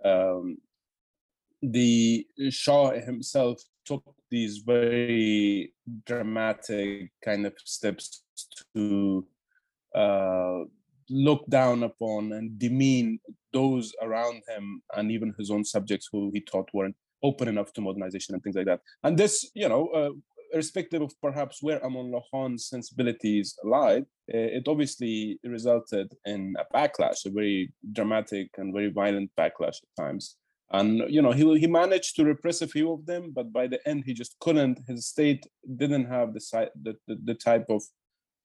um, 0.03 0.57
the 1.61 2.25
Shah 2.49 2.91
himself 2.91 3.61
took 3.85 4.03
these 4.29 4.59
very 4.59 5.73
dramatic 6.05 7.11
kind 7.23 7.45
of 7.45 7.53
steps 7.63 8.23
to 8.75 9.25
uh, 9.93 10.59
look 11.09 11.47
down 11.47 11.83
upon 11.83 12.33
and 12.33 12.57
demean 12.59 13.19
those 13.53 13.93
around 14.01 14.41
him 14.47 14.81
and 14.95 15.11
even 15.11 15.33
his 15.37 15.51
own 15.51 15.63
subjects 15.63 16.09
who 16.11 16.31
he 16.33 16.43
thought 16.51 16.69
weren't 16.73 16.95
open 17.23 17.47
enough 17.47 17.71
to 17.73 17.81
modernization 17.81 18.35
and 18.35 18.43
things 18.43 18.55
like 18.55 18.65
that. 18.65 18.81
And 19.03 19.17
this, 19.17 19.49
you 19.53 19.69
know, 19.69 19.87
uh, 19.87 20.09
irrespective 20.55 21.01
of 21.01 21.13
perhaps 21.21 21.61
where 21.61 21.79
Amanullah 21.81 22.23
Khan's 22.31 22.67
sensibilities 22.69 23.55
lied, 23.63 24.03
uh, 24.33 24.49
it 24.57 24.67
obviously 24.67 25.37
resulted 25.43 26.13
in 26.25 26.55
a 26.57 26.65
backlash, 26.75 27.25
a 27.25 27.29
very 27.29 27.73
dramatic 27.91 28.47
and 28.57 28.73
very 28.73 28.89
violent 28.89 29.29
backlash 29.37 29.77
at 29.83 30.03
times. 30.03 30.37
And 30.71 31.03
you 31.09 31.21
know 31.21 31.31
he 31.31 31.43
he 31.59 31.67
managed 31.67 32.15
to 32.15 32.23
repress 32.23 32.63
a 32.63 32.67
few 32.67 32.91
of 32.91 33.05
them 33.05 33.31
but 33.35 33.53
by 33.53 33.67
the 33.67 33.79
end 33.87 34.03
he 34.05 34.13
just 34.13 34.35
couldn't. 34.39 34.79
His 34.87 35.05
state 35.05 35.45
didn't 35.81 36.05
have 36.05 36.33
the 36.33 36.41
the, 36.81 36.93
the, 37.07 37.15
the 37.23 37.35
type 37.35 37.67
of 37.69 37.83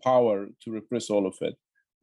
power 0.05 0.49
to 0.63 0.71
repress 0.71 1.09
all 1.09 1.27
of 1.27 1.37
it 1.41 1.55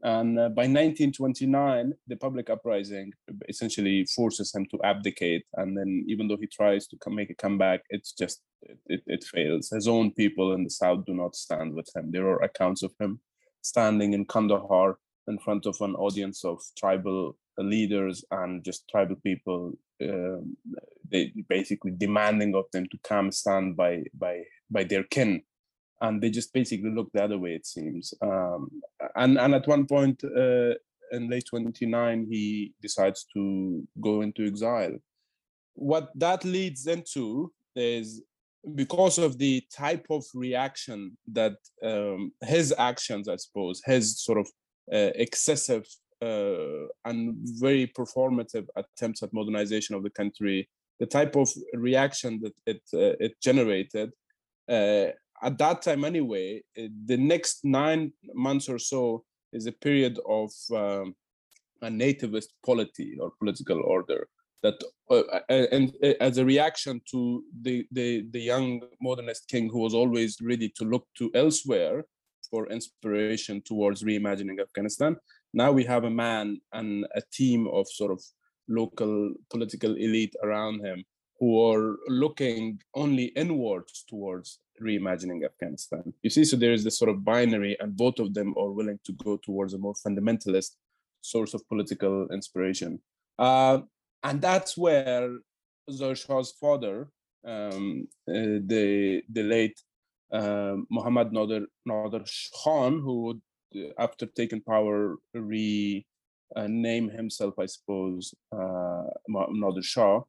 and 0.03 0.37
uh, 0.37 0.49
by 0.49 0.63
1929 0.63 1.93
the 2.07 2.15
public 2.17 2.49
uprising 2.49 3.11
essentially 3.49 4.05
forces 4.05 4.53
him 4.53 4.65
to 4.67 4.79
abdicate. 4.83 5.43
And 5.55 5.75
then 5.75 6.05
even 6.07 6.27
though 6.27 6.37
he 6.37 6.47
tries 6.47 6.87
to 6.87 6.97
come, 6.97 7.15
make 7.15 7.31
a 7.31 7.35
comeback 7.35 7.81
it's 7.89 8.11
just 8.11 8.41
it, 8.87 9.01
it, 9.07 9.23
fails. 9.23 9.69
His 9.69 9.87
own 9.87 10.11
people 10.11 10.53
in 10.53 10.63
the 10.63 10.69
south 10.69 11.05
do 11.05 11.13
not 11.13 11.35
stand 11.35 11.73
with 11.73 11.89
him. 11.95 12.11
There 12.11 12.27
are 12.27 12.43
accounts 12.43 12.83
of 12.83 12.93
him 12.99 13.19
standing 13.61 14.13
in 14.13 14.25
kandahar 14.25 14.97
in 15.27 15.39
front 15.39 15.65
of 15.65 15.77
an 15.81 15.95
audience 15.95 16.45
of 16.45 16.61
tribal 16.77 17.37
leaders 17.57 18.23
and 18.31 18.63
just 18.63 18.87
tribal 18.87 19.15
people 19.23 19.73
um, 20.03 20.55
they 21.11 21.33
basically 21.49 21.91
demanding 21.91 22.53
of 22.55 22.65
them 22.71 22.85
to 22.91 22.97
come 23.03 23.31
stand 23.31 23.75
by 23.75 24.03
by 24.13 24.43
by 24.69 24.83
their 24.83 25.03
kin 25.03 25.41
and 26.01 26.21
they 26.21 26.29
just 26.29 26.53
basically 26.53 26.91
look 26.91 27.09
the 27.13 27.23
other 27.23 27.37
way 27.37 27.51
it 27.53 27.65
seems. 27.65 28.13
Um, 28.21 28.69
and 29.15 29.37
and 29.37 29.55
at 29.55 29.67
one 29.67 29.85
point 29.85 30.23
uh, 30.23 30.73
in 31.11 31.29
late 31.29 31.45
29 31.49 32.27
he 32.29 32.73
decides 32.81 33.25
to 33.33 33.87
go 34.01 34.21
into 34.21 34.45
exile. 34.45 34.97
What 35.73 36.09
that 36.15 36.43
leads 36.43 36.87
into 36.87 37.51
is 37.75 38.21
because 38.75 39.17
of 39.17 39.37
the 39.37 39.63
type 39.71 40.05
of 40.09 40.23
reaction 40.33 41.17
that 41.31 41.55
um, 41.83 42.31
his 42.41 42.73
actions 42.77 43.29
i 43.29 43.35
suppose 43.37 43.81
his 43.85 44.19
sort 44.19 44.39
of 44.39 44.47
uh, 44.91 45.11
excessive 45.15 45.85
uh, 46.21 46.87
and 47.05 47.35
very 47.59 47.87
performative 47.87 48.65
attempts 48.75 49.21
at 49.23 49.33
modernization 49.33 49.95
of 49.95 50.03
the 50.03 50.09
country, 50.09 50.67
the 50.99 51.05
type 51.05 51.35
of 51.35 51.49
reaction 51.73 52.39
that 52.41 52.53
it 52.65 52.81
uh, 52.93 53.15
it 53.19 53.33
generated 53.41 54.11
uh, 54.69 55.11
at 55.41 55.57
that 55.57 55.81
time 55.81 56.03
anyway, 56.03 56.61
the 56.75 57.17
next 57.17 57.63
nine 57.63 58.13
months 58.33 58.69
or 58.69 58.79
so 58.79 59.23
is 59.53 59.65
a 59.67 59.71
period 59.71 60.19
of 60.27 60.51
um, 60.75 61.15
a 61.81 61.89
nativist 61.89 62.49
polity 62.65 63.17
or 63.19 63.31
political 63.39 63.81
order 63.83 64.27
that 64.63 64.73
uh, 65.11 65.21
and 65.49 65.93
uh, 66.03 66.13
as 66.19 66.37
a 66.37 66.45
reaction 66.45 66.99
to 67.11 67.43
the, 67.61 67.85
the 67.91 68.27
the 68.31 68.39
young 68.39 68.81
modernist 69.01 69.47
king 69.47 69.69
who 69.69 69.79
was 69.79 69.93
always 69.93 70.37
ready 70.41 70.69
to 70.69 70.83
look 70.83 71.05
to 71.17 71.31
elsewhere 71.35 72.05
for 72.49 72.67
inspiration 72.69 73.61
towards 73.63 74.03
reimagining 74.03 74.59
afghanistan 74.59 75.15
now 75.53 75.71
we 75.71 75.83
have 75.83 76.05
a 76.05 76.09
man 76.09 76.59
and 76.73 77.05
a 77.15 77.21
team 77.31 77.67
of 77.67 77.85
sort 77.87 78.11
of 78.11 78.21
local 78.67 79.33
political 79.49 79.95
elite 79.95 80.35
around 80.43 80.83
him 80.83 81.03
who 81.39 81.63
are 81.69 81.97
looking 82.07 82.79
only 82.95 83.25
inwards 83.35 84.03
towards 84.09 84.59
reimagining 84.81 85.45
Afghanistan. 85.45 86.13
You 86.23 86.29
see, 86.29 86.45
so 86.45 86.55
there 86.57 86.73
is 86.73 86.83
this 86.83 86.97
sort 86.97 87.09
of 87.09 87.23
binary, 87.23 87.77
and 87.79 87.95
both 87.95 88.19
of 88.19 88.33
them 88.33 88.53
are 88.57 88.71
willing 88.71 88.99
to 89.05 89.13
go 89.13 89.37
towards 89.37 89.73
a 89.73 89.77
more 89.77 89.93
fundamentalist 89.93 90.75
source 91.21 91.53
of 91.53 91.67
political 91.67 92.27
inspiration. 92.31 92.99
Uh, 93.37 93.79
and 94.23 94.41
that's 94.41 94.77
where 94.77 95.29
Zahir 95.91 96.15
Shah's 96.15 96.51
father, 96.59 97.09
um, 97.45 98.07
uh, 98.29 98.59
the 98.65 99.21
the 99.31 99.43
late 99.43 99.79
uh, 100.31 100.75
Muhammad 100.89 101.31
Nader, 101.31 101.65
Nader 101.87 102.25
Khan, 102.63 102.99
who 102.99 103.21
would 103.23 103.41
after 103.99 104.25
taking 104.25 104.61
power, 104.61 105.17
rename 105.33 106.03
uh, 106.55 107.15
himself, 107.15 107.53
I 107.59 107.65
suppose, 107.65 108.33
uh, 108.51 109.03
Nader 109.29 109.83
Shah, 109.83 110.21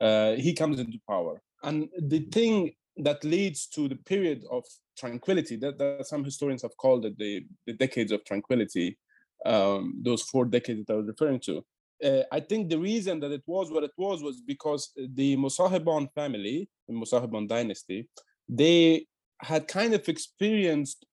uh, 0.00 0.32
he 0.34 0.52
comes 0.54 0.78
into 0.80 0.98
power. 1.08 1.42
And 1.62 1.88
the 1.98 2.20
thing 2.20 2.72
that 2.98 3.24
leads 3.24 3.66
to 3.68 3.88
the 3.88 3.96
period 3.96 4.44
of 4.50 4.64
tranquility, 4.98 5.56
that, 5.56 5.78
that 5.78 6.06
some 6.06 6.24
historians 6.24 6.62
have 6.62 6.76
called 6.76 7.04
it 7.04 7.16
the, 7.18 7.44
the 7.66 7.72
decades 7.74 8.12
of 8.12 8.24
tranquility, 8.24 8.98
um, 9.46 10.00
those 10.02 10.22
four 10.22 10.44
decades 10.44 10.84
that 10.86 10.92
I 10.92 10.96
was 10.96 11.06
referring 11.06 11.40
to. 11.40 11.64
Uh, 12.02 12.22
I 12.32 12.40
think 12.40 12.68
the 12.68 12.78
reason 12.78 13.20
that 13.20 13.30
it 13.30 13.42
was 13.46 13.70
what 13.70 13.84
it 13.84 13.92
was 13.96 14.22
was 14.22 14.40
because 14.40 14.92
the 14.96 15.36
Mosahiban 15.36 16.08
family, 16.14 16.68
the 16.88 16.94
Mosahiban 16.94 17.46
dynasty, 17.48 18.08
they 18.48 19.06
had 19.42 19.68
kind 19.68 19.94
of 19.94 20.08
experienced 20.08 21.06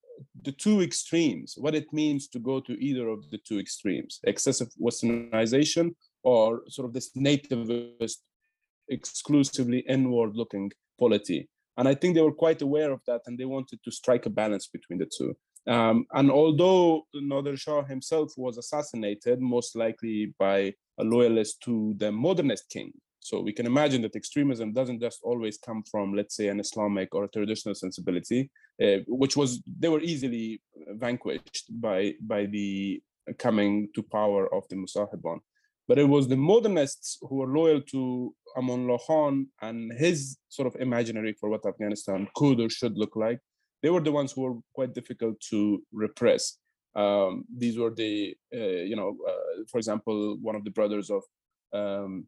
the 0.43 0.51
two 0.51 0.81
extremes, 0.81 1.55
what 1.57 1.75
it 1.75 1.91
means 1.93 2.27
to 2.29 2.39
go 2.39 2.59
to 2.59 2.73
either 2.83 3.07
of 3.09 3.29
the 3.29 3.37
two 3.39 3.59
extremes, 3.59 4.19
excessive 4.23 4.69
westernization 4.81 5.93
or 6.23 6.63
sort 6.67 6.87
of 6.87 6.93
this 6.93 7.11
nativist, 7.15 8.17
exclusively 8.89 9.79
inward 9.87 10.35
looking 10.35 10.71
polity. 10.99 11.49
And 11.77 11.87
I 11.87 11.93
think 11.93 12.15
they 12.15 12.21
were 12.21 12.33
quite 12.33 12.61
aware 12.61 12.91
of 12.91 13.01
that 13.07 13.21
and 13.25 13.37
they 13.37 13.45
wanted 13.45 13.79
to 13.83 13.91
strike 13.91 14.25
a 14.25 14.31
balance 14.31 14.67
between 14.67 14.99
the 14.99 15.09
two. 15.17 15.35
Um, 15.67 16.05
and 16.13 16.31
although 16.31 17.05
Nader 17.15 17.59
Shah 17.59 17.83
himself 17.83 18.33
was 18.37 18.57
assassinated, 18.57 19.41
most 19.41 19.75
likely 19.75 20.33
by 20.39 20.73
a 20.97 21.03
loyalist 21.03 21.61
to 21.63 21.93
the 21.97 22.11
modernist 22.11 22.69
king, 22.69 22.93
so 23.19 23.41
we 23.41 23.51
can 23.51 23.65
imagine 23.65 24.01
that 24.03 24.15
extremism 24.15 24.71
doesn't 24.71 25.01
just 25.01 25.19
always 25.21 25.57
come 25.57 25.83
from, 25.91 26.13
let's 26.13 26.37
say, 26.37 26.47
an 26.47 26.61
Islamic 26.61 27.13
or 27.13 27.25
a 27.25 27.27
traditional 27.27 27.75
sensibility, 27.75 28.49
uh, 28.81 28.99
which 29.07 29.35
was 29.35 29.61
they 29.79 29.89
were 29.89 29.99
easily 29.99 30.61
vanquished 30.91 31.65
by 31.69 32.13
by 32.21 32.45
the 32.45 33.01
coming 33.37 33.89
to 33.95 34.01
power 34.01 34.53
of 34.55 34.63
the 34.69 34.77
Mosahiban. 34.77 35.39
But 35.89 35.99
it 35.99 36.07
was 36.07 36.27
the 36.27 36.37
modernists 36.37 37.17
who 37.21 37.35
were 37.35 37.47
loyal 37.47 37.81
to 37.93 38.33
Amanullah 38.57 38.99
Khan 39.05 39.47
and 39.61 39.91
his 39.93 40.37
sort 40.49 40.67
of 40.67 40.81
imaginary 40.81 41.33
for 41.33 41.49
what 41.49 41.65
Afghanistan 41.65 42.27
could 42.35 42.59
or 42.59 42.69
should 42.69 42.97
look 42.97 43.15
like. 43.15 43.39
They 43.83 43.89
were 43.89 44.01
the 44.01 44.11
ones 44.11 44.31
who 44.31 44.41
were 44.41 44.55
quite 44.73 44.93
difficult 44.93 45.39
to 45.51 45.83
repress. 45.91 46.57
Um, 46.95 47.45
these 47.55 47.77
were 47.77 47.93
the, 47.93 48.35
uh, 48.53 48.83
you 48.89 48.95
know, 48.95 49.15
uh, 49.27 49.63
for 49.69 49.77
example, 49.77 50.37
one 50.41 50.55
of 50.55 50.63
the 50.63 50.71
brothers 50.71 51.11
of 51.11 51.23
um, 51.73 52.27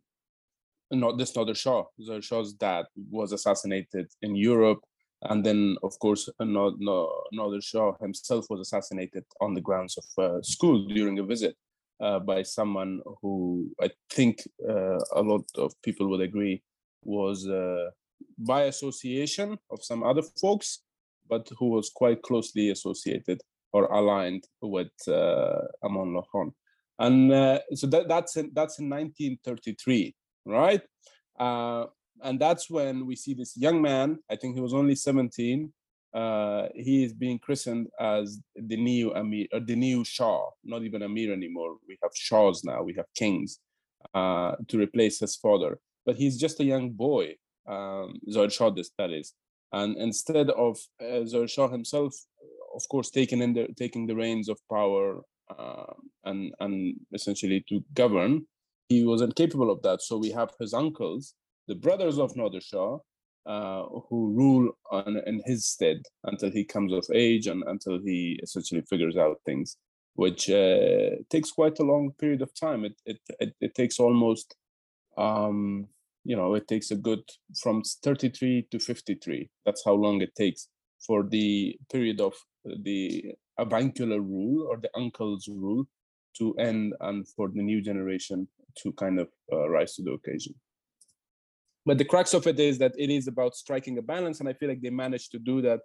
not 0.91 1.17
this 1.17 1.33
Nader 1.33 1.55
Shah. 1.55 1.83
The 1.97 2.21
Shah's 2.21 2.53
dad 2.53 2.85
was 3.09 3.31
assassinated 3.31 4.07
in 4.21 4.35
Europe, 4.35 4.79
and 5.23 5.43
then 5.43 5.77
of 5.83 5.97
course 5.99 6.29
Nader 6.41 7.63
Shah 7.63 7.93
himself 7.99 8.45
was 8.49 8.59
assassinated 8.61 9.25
on 9.41 9.53
the 9.53 9.61
grounds 9.61 9.97
of 9.97 10.23
uh, 10.23 10.41
school 10.41 10.87
during 10.87 11.19
a 11.19 11.23
visit 11.23 11.55
uh, 12.01 12.19
by 12.19 12.43
someone 12.43 13.01
who 13.21 13.69
I 13.81 13.89
think 14.09 14.41
uh, 14.67 14.99
a 15.15 15.21
lot 15.21 15.45
of 15.55 15.73
people 15.81 16.07
would 16.09 16.21
agree 16.21 16.61
was 17.03 17.47
uh, 17.47 17.89
by 18.37 18.63
association 18.63 19.57
of 19.71 19.83
some 19.83 20.03
other 20.03 20.23
folks, 20.41 20.79
but 21.29 21.47
who 21.57 21.69
was 21.69 21.89
quite 21.89 22.21
closely 22.21 22.69
associated 22.69 23.41
or 23.71 23.85
aligned 23.85 24.45
with 24.61 24.91
uh, 25.07 25.61
Amanullah 25.83 26.25
Khan. 26.31 26.53
And 26.97 27.31
uh, 27.31 27.59
so 27.73 27.87
that, 27.87 28.07
that's 28.09 28.35
in, 28.35 28.51
that's 28.53 28.79
in 28.79 28.89
1933 28.89 30.15
right? 30.45 30.81
And 32.21 32.39
that's 32.39 32.69
when 32.69 33.05
we 33.05 33.15
see 33.15 33.33
this 33.33 33.55
young 33.55 33.81
man, 33.81 34.19
I 34.29 34.35
think 34.35 34.55
he 34.55 34.61
was 34.61 34.73
only 34.73 34.95
17, 34.95 35.71
uh, 36.13 36.67
he 36.75 37.03
is 37.03 37.13
being 37.13 37.39
christened 37.39 37.87
as 37.99 38.39
the 38.55 38.77
new 38.77 39.13
Amir, 39.13 39.47
or 39.53 39.59
the 39.59 39.75
new 39.75 40.03
Shah, 40.03 40.45
not 40.63 40.83
even 40.83 41.03
Amir 41.03 41.33
anymore. 41.33 41.77
We 41.87 41.97
have 42.01 42.11
Shahs 42.15 42.63
now, 42.63 42.81
we 42.83 42.93
have 42.95 43.05
kings 43.15 43.59
uh, 44.13 44.53
to 44.67 44.79
replace 44.79 45.19
his 45.19 45.35
father. 45.35 45.79
But 46.05 46.15
he's 46.15 46.37
just 46.37 46.59
a 46.59 46.63
young 46.63 46.91
boy, 46.91 47.35
um, 47.67 48.19
Zahir 48.31 48.49
Shah, 48.49 48.71
that 48.97 49.11
is. 49.11 49.33
And 49.71 49.97
instead 49.97 50.49
of 50.49 50.79
uh, 51.01 51.25
Zahir 51.25 51.47
Shah 51.47 51.67
himself 51.67 52.15
of 52.75 52.87
course, 52.89 53.09
taking 53.09 53.41
in 53.41 53.53
the 53.53 53.67
taking 53.77 54.07
the 54.07 54.15
reins 54.15 54.49
of 54.49 54.59
power 54.69 55.21
uh, 55.57 55.93
and 56.25 56.53
and 56.59 56.95
essentially 57.13 57.63
to 57.69 57.83
govern, 57.93 58.45
he 58.89 59.03
was 59.03 59.21
incapable 59.21 59.71
of 59.71 59.81
that. 59.83 60.01
So 60.01 60.17
we 60.17 60.31
have 60.31 60.51
his 60.59 60.73
uncles, 60.73 61.33
the 61.67 61.75
brothers 61.75 62.17
of 62.19 62.33
Nader 62.33 62.63
Shah, 62.63 62.97
uh, 63.49 63.83
who 64.07 64.31
rule 64.31 64.71
on, 64.91 65.17
in 65.25 65.41
his 65.43 65.65
stead 65.65 66.03
until 66.25 66.51
he 66.51 66.63
comes 66.63 66.93
of 66.93 67.03
age 67.13 67.47
and 67.47 67.63
until 67.65 67.99
he 67.99 68.39
essentially 68.43 68.81
figures 68.81 69.17
out 69.17 69.41
things, 69.43 69.77
which 70.13 70.51
uh, 70.51 71.15
takes 71.31 71.51
quite 71.51 71.79
a 71.79 71.83
long 71.83 72.11
period 72.19 72.43
of 72.43 72.53
time. 72.53 72.85
It 72.85 72.93
it 73.05 73.19
it, 73.39 73.55
it 73.59 73.73
takes 73.73 73.99
almost, 73.99 74.55
um, 75.17 75.87
you 76.23 76.35
know, 76.35 76.53
it 76.53 76.67
takes 76.67 76.91
a 76.91 76.95
good 76.95 77.23
from 77.59 77.81
33 78.03 78.67
to 78.69 78.77
53. 78.77 79.49
That's 79.65 79.83
how 79.83 79.93
long 79.93 80.21
it 80.21 80.35
takes 80.35 80.67
for 81.05 81.23
the 81.23 81.75
period 81.91 82.21
of 82.21 82.35
the 82.83 83.33
avuncular 83.57 84.21
rule 84.21 84.67
or 84.69 84.77
the 84.77 84.91
uncle's 84.95 85.47
rule 85.47 85.85
to 86.37 86.53
end 86.55 86.93
and 87.01 87.27
for 87.27 87.49
the 87.49 87.63
new 87.63 87.81
generation 87.81 88.47
to 88.77 88.91
kind 88.93 89.19
of 89.19 89.27
uh, 89.51 89.67
rise 89.69 89.95
to 89.95 90.03
the 90.03 90.11
occasion. 90.11 90.53
But 91.85 91.97
the 91.97 92.05
crux 92.05 92.33
of 92.33 92.45
it 92.47 92.59
is 92.59 92.77
that 92.79 92.93
it 92.97 93.09
is 93.09 93.27
about 93.27 93.55
striking 93.55 93.97
a 93.97 94.01
balance, 94.01 94.39
and 94.39 94.49
I 94.49 94.53
feel 94.53 94.69
like 94.69 94.81
they 94.81 94.89
managed 94.89 95.31
to 95.31 95.39
do 95.39 95.61
that, 95.61 95.79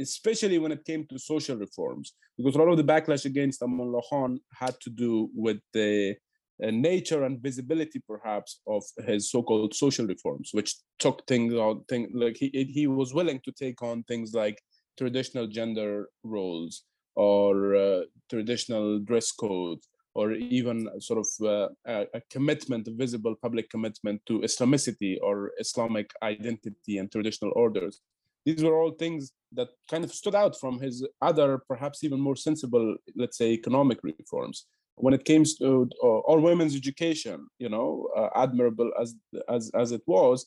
especially 0.00 0.58
when 0.58 0.72
it 0.72 0.84
came 0.84 1.06
to 1.08 1.18
social 1.18 1.56
reforms, 1.56 2.12
because 2.36 2.54
a 2.54 2.58
lot 2.58 2.68
of 2.68 2.76
the 2.76 2.84
backlash 2.84 3.24
against 3.24 3.60
Amanullah 3.60 4.02
Khan 4.08 4.38
had 4.52 4.78
to 4.80 4.90
do 4.90 5.30
with 5.34 5.58
the 5.72 6.16
uh, 6.62 6.70
nature 6.70 7.24
and 7.24 7.40
visibility, 7.40 8.00
perhaps, 8.06 8.60
of 8.66 8.84
his 9.06 9.30
so-called 9.30 9.74
social 9.74 10.06
reforms, 10.06 10.50
which 10.52 10.76
took 10.98 11.26
things 11.26 11.54
on 11.54 11.82
thing 11.84 12.10
like 12.14 12.36
he 12.36 12.48
he 12.72 12.86
was 12.86 13.14
willing 13.14 13.40
to 13.44 13.52
take 13.52 13.82
on 13.82 14.02
things 14.04 14.34
like 14.34 14.62
traditional 14.98 15.46
gender 15.46 16.08
roles 16.22 16.82
or 17.16 17.74
uh, 17.74 18.00
traditional 18.30 18.98
dress 19.00 19.32
codes 19.32 19.88
or 20.14 20.32
even 20.32 20.88
sort 21.00 21.20
of 21.20 21.46
uh, 21.46 21.68
a, 21.86 22.20
commitment, 22.30 22.86
a 22.88 22.92
visible 22.92 23.34
public 23.40 23.70
commitment 23.70 24.20
to 24.26 24.40
Islamicity 24.40 25.16
or 25.22 25.52
Islamic 25.58 26.10
identity 26.22 26.98
and 26.98 27.10
traditional 27.10 27.52
orders. 27.56 28.00
These 28.44 28.62
were 28.62 28.74
all 28.74 28.90
things 28.90 29.32
that 29.52 29.68
kind 29.90 30.04
of 30.04 30.12
stood 30.12 30.34
out 30.34 30.58
from 30.58 30.80
his 30.80 31.06
other, 31.20 31.62
perhaps 31.68 32.04
even 32.04 32.20
more 32.20 32.36
sensible, 32.36 32.96
let's 33.16 33.38
say, 33.38 33.52
economic 33.52 33.98
reforms. 34.02 34.66
When 34.96 35.14
it 35.14 35.24
came 35.24 35.44
to 35.58 35.88
uh, 36.02 36.06
all 36.06 36.40
women's 36.40 36.76
education, 36.76 37.46
you 37.58 37.70
know, 37.70 38.08
uh, 38.16 38.28
admirable 38.34 38.90
as 39.00 39.14
as 39.48 39.70
as 39.74 39.92
it 39.92 40.02
was, 40.06 40.46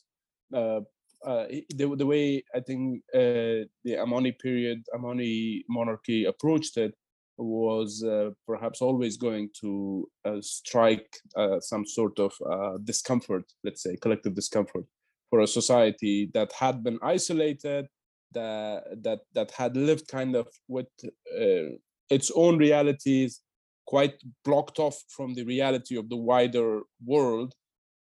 uh, 0.54 0.80
uh, 1.24 1.46
the, 1.74 1.92
the 1.96 2.06
way 2.06 2.44
I 2.54 2.60
think 2.60 3.02
uh, 3.14 3.66
the 3.84 3.98
Amani 3.98 4.32
period, 4.32 4.84
Amani 4.94 5.64
monarchy 5.68 6.26
approached 6.26 6.76
it 6.76 6.94
was 7.38 8.02
uh, 8.02 8.30
perhaps 8.46 8.80
always 8.80 9.16
going 9.16 9.50
to 9.60 10.08
uh, 10.24 10.40
strike 10.40 11.16
uh, 11.36 11.60
some 11.60 11.86
sort 11.86 12.18
of 12.18 12.32
uh, 12.50 12.78
discomfort, 12.84 13.44
let's 13.64 13.82
say 13.82 13.96
collective 13.96 14.34
discomfort 14.34 14.84
for 15.30 15.40
a 15.40 15.46
society 15.46 16.30
that 16.34 16.52
had 16.52 16.82
been 16.82 16.98
isolated, 17.02 17.86
that 18.32 18.84
that 19.02 19.20
that 19.34 19.50
had 19.50 19.76
lived 19.76 20.08
kind 20.08 20.34
of 20.34 20.46
with 20.68 20.86
uh, 21.04 21.76
its 22.10 22.30
own 22.34 22.58
realities, 22.58 23.40
quite 23.86 24.14
blocked 24.44 24.78
off 24.78 24.96
from 25.08 25.34
the 25.34 25.44
reality 25.44 25.96
of 25.96 26.08
the 26.08 26.16
wider 26.16 26.80
world 27.04 27.54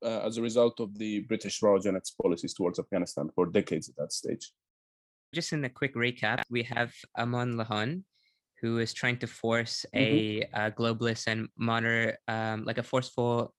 uh, 0.04 0.22
as 0.26 0.38
a 0.38 0.42
result 0.42 0.80
of 0.80 0.98
the 0.98 1.22
British 1.22 1.62
Raj 1.62 1.86
and 1.86 1.98
its 1.98 2.12
policies 2.12 2.54
towards 2.54 2.80
Afghanistan 2.80 3.30
for 3.36 3.46
decades 3.46 3.90
at 3.90 3.96
that 3.98 4.14
stage. 4.14 4.52
Just 5.34 5.54
in 5.54 5.64
a 5.64 5.70
quick 5.70 5.96
recap, 5.96 6.42
we 6.50 6.64
have 6.64 6.94
Amanullah 7.18 7.68
Khan, 7.68 8.04
who 8.62 8.78
is 8.78 8.94
trying 8.94 9.18
to 9.18 9.28
force 9.28 9.86
mm-hmm. 9.94 10.56
a, 10.56 10.68
a, 10.68 10.72
globalist 10.72 11.28
and 11.28 11.50
modern, 11.58 12.14
um, 12.28 12.64
like 12.64 12.78
a 12.78 12.84
forceful 12.84 13.54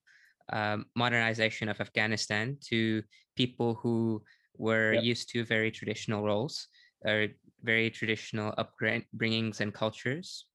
um, 0.52 0.86
modernization 0.94 1.68
of 1.68 1.80
Afghanistan 1.80 2.56
to 2.68 3.02
people 3.36 3.74
who 3.74 4.22
were 4.56 4.94
yep. 4.94 5.04
used 5.04 5.28
to 5.30 5.44
very 5.44 5.70
traditional 5.70 6.24
roles 6.24 6.68
or 7.04 7.28
very 7.62 7.90
traditional 7.90 8.54
upbringings 8.58 9.60
and 9.60 9.74
cultures. 9.74 10.46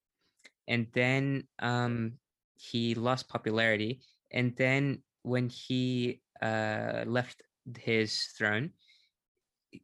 And 0.67 0.87
then 0.93 1.47
um, 1.59 2.13
he 2.55 2.95
lost 2.95 3.29
popularity. 3.29 4.01
And 4.31 4.55
then 4.57 5.03
when 5.23 5.49
he 5.49 6.21
uh, 6.41 7.03
left 7.05 7.41
his 7.79 8.29
throne, 8.37 8.71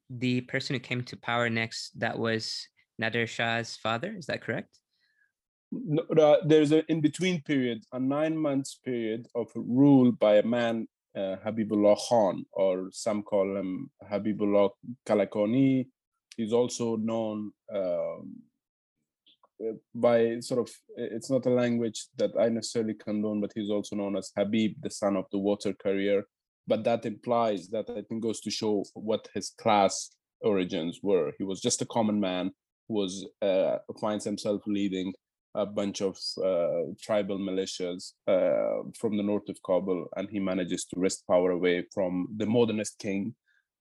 the 0.10 0.42
person 0.42 0.74
who 0.74 0.80
came 0.80 1.04
to 1.04 1.18
power 1.18 1.50
next 1.50 2.00
that 2.00 2.18
was 2.18 2.68
Nader 3.02 3.28
Shah's 3.28 3.76
father. 3.76 4.16
Is 4.18 4.28
that 4.28 4.42
correct? 4.42 4.80
No, 5.72 6.04
uh, 6.04 6.38
there's 6.46 6.72
an 6.72 6.84
in-between 6.88 7.42
period, 7.42 7.84
a 7.92 8.00
nine 8.00 8.38
months 8.38 8.80
period 8.86 9.28
of 9.34 9.48
rule 9.56 10.12
by 10.12 10.36
a 10.36 10.44
man, 10.44 10.88
uh, 11.18 11.38
Habibullah 11.44 11.98
Khan, 12.08 12.46
or 12.52 12.90
some 12.92 13.24
call 13.24 13.58
him 13.58 13.90
Habibullah 14.12 14.70
Kalakoni. 15.08 15.88
He's 16.38 16.54
also 16.54 16.96
known 16.98 17.52
um, 17.74 18.36
by 19.96 20.40
sort 20.42 20.60
of, 20.62 20.76
it's 20.96 21.30
not 21.30 21.46
a 21.46 21.50
language 21.50 22.06
that 22.18 22.32
I 22.40 22.50
necessarily 22.50 22.94
condone, 22.94 23.42
but 23.42 23.52
he's 23.56 23.70
also 23.70 23.96
known 23.96 24.16
as 24.16 24.32
Habib, 24.38 24.76
the 24.82 24.92
son 24.92 25.16
of 25.16 25.26
the 25.32 25.40
water 25.40 25.74
carrier. 25.74 26.24
But 26.68 26.84
that 26.84 27.06
implies 27.06 27.68
that 27.70 27.90
I 27.90 28.02
think 28.08 28.22
goes 28.24 28.42
to 28.42 28.52
show 28.52 28.86
what 28.94 29.28
his 29.34 29.54
class 29.58 30.12
origins 30.42 31.00
were. 31.02 31.32
He 31.38 31.44
was 31.44 31.62
just 31.62 31.82
a 31.82 31.86
common 31.86 32.20
man 32.20 32.52
was 32.88 33.26
uh, 33.42 33.78
finds 34.00 34.26
himself 34.26 34.62
leading 34.68 35.14
a 35.56 35.66
bunch 35.66 36.02
of 36.02 36.18
uh, 36.44 36.94
tribal 37.02 37.38
militias 37.38 38.14
uh, 38.28 38.90
from 39.00 39.18
the 39.18 39.24
north 39.24 39.48
of 39.50 39.62
Kabul, 39.64 40.08
and 40.16 40.30
he 40.30 40.40
manages 40.40 40.86
to 40.86 41.00
wrest 41.00 41.24
power 41.28 41.52
away 41.52 41.86
from 41.94 42.28
the 42.38 42.46
modernist 42.46 42.98
king. 43.00 43.36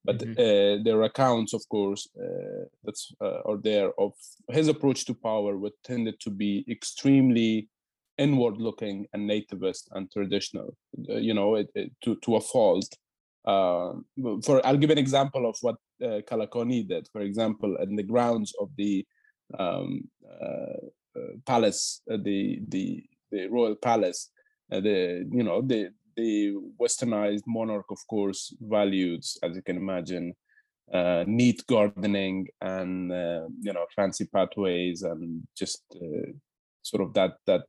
But 0.05 0.19
mm-hmm. 0.19 0.33
Uh, 0.33 0.83
there 0.83 0.99
are 0.99 1.05
accounts, 1.05 1.55
of 1.55 1.63
course, 1.69 2.09
uh, 2.21 2.65
that's 2.83 3.13
uh, 3.21 3.41
are 3.47 3.57
there 3.57 3.93
of 3.99 4.13
his 4.49 4.69
approach 4.69 5.05
to 5.07 5.15
power, 5.15 5.57
which 5.57 5.75
tended 5.85 6.19
to 6.21 6.31
be 6.31 6.65
extremely 6.69 7.69
inward-looking 8.19 9.07
and 9.13 9.31
nativist 9.31 9.85
and 9.93 10.11
traditional. 10.11 10.77
you 11.09 11.35
know, 11.35 11.55
it, 11.55 11.71
it, 11.75 11.93
to 12.03 12.17
to 12.25 12.37
a 12.37 12.41
fault. 12.41 12.91
for 13.45 14.67
I'll 14.67 14.83
give 14.83 14.91
an 14.91 14.99
example 14.99 15.49
of 15.49 15.57
what 15.61 15.77
uh, 16.03 16.21
Kalakoni 16.23 16.87
did, 16.87 17.09
for 17.13 17.21
example, 17.21 17.77
in 17.77 17.97
the 17.97 18.03
grounds 18.03 18.53
of 18.61 18.71
the 18.77 19.07
um, 19.59 20.09
uh, 20.27 20.87
uh 21.17 21.35
palace, 21.47 22.03
uh, 22.11 22.17
the 22.23 22.61
the 22.69 23.05
the 23.31 23.47
royal 23.49 23.75
palace, 23.75 24.31
uh, 24.73 24.81
the 24.81 25.29
you 25.31 25.43
know 25.43 25.63
the 25.63 25.91
the 26.17 26.55
westernized 26.81 27.45
monarch, 27.47 27.87
of 27.91 27.99
course, 28.09 28.55
values 28.61 29.37
as 29.43 29.57
you 29.57 29.63
can 29.63 29.77
imagine. 29.77 30.35
Uh, 30.93 31.25
neat 31.27 31.65
gardening 31.69 32.47
and 32.61 33.11
uh, 33.11 33.47
you 33.63 33.73
know 33.73 33.87
fancy 33.97 34.27
pathways 34.27 35.03
and 35.03 35.43
just 35.57 35.85
uh, 35.95 36.31
sort 36.83 37.03
of 37.03 37.15
that 37.15 37.35
that 37.47 37.63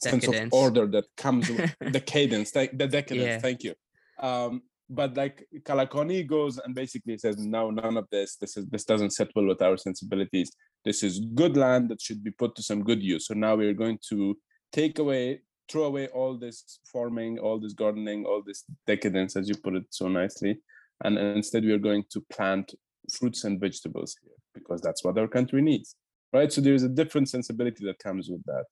sense 0.00 0.26
of 0.26 0.34
order 0.50 0.86
that 0.86 1.04
comes 1.18 1.50
with 1.50 1.74
the 1.92 2.00
cadence, 2.00 2.50
the 2.52 2.68
decadence. 2.68 3.10
Yeah. 3.10 3.40
Thank 3.40 3.62
you. 3.64 3.74
Um, 4.18 4.62
but 4.90 5.16
like 5.16 5.46
Kalakoni 5.60 6.26
goes 6.26 6.58
and 6.58 6.74
basically 6.74 7.16
says, 7.16 7.38
no, 7.38 7.70
none 7.70 7.96
of 7.96 8.08
this. 8.10 8.36
This 8.36 8.56
is 8.56 8.66
this 8.66 8.84
doesn't 8.84 9.12
set 9.12 9.30
well 9.36 9.46
with 9.46 9.62
our 9.62 9.76
sensibilities. 9.76 10.50
This 10.84 11.04
is 11.04 11.20
good 11.34 11.56
land 11.56 11.88
that 11.90 12.02
should 12.02 12.24
be 12.24 12.32
put 12.32 12.56
to 12.56 12.62
some 12.62 12.82
good 12.82 13.00
use. 13.00 13.28
So 13.28 13.34
now 13.34 13.54
we're 13.54 13.72
going 13.72 13.98
to 14.08 14.36
take 14.72 14.98
away, 14.98 15.42
throw 15.70 15.84
away 15.84 16.08
all 16.08 16.36
this 16.36 16.80
farming, 16.92 17.38
all 17.38 17.60
this 17.60 17.72
gardening, 17.72 18.24
all 18.24 18.42
this 18.44 18.64
decadence, 18.86 19.36
as 19.36 19.48
you 19.48 19.54
put 19.56 19.76
it 19.76 19.84
so 19.90 20.08
nicely, 20.08 20.60
and 21.04 21.16
instead 21.16 21.64
we 21.64 21.72
are 21.72 21.78
going 21.78 22.04
to 22.10 22.20
plant 22.32 22.74
fruits 23.12 23.44
and 23.44 23.60
vegetables 23.60 24.16
here 24.22 24.34
because 24.54 24.80
that's 24.80 25.04
what 25.04 25.16
our 25.16 25.28
country 25.28 25.62
needs, 25.62 25.94
right? 26.32 26.52
So 26.52 26.60
there's 26.60 26.82
a 26.82 26.88
different 26.88 27.28
sensibility 27.28 27.84
that 27.86 28.00
comes 28.00 28.28
with 28.28 28.42
that. 28.46 28.64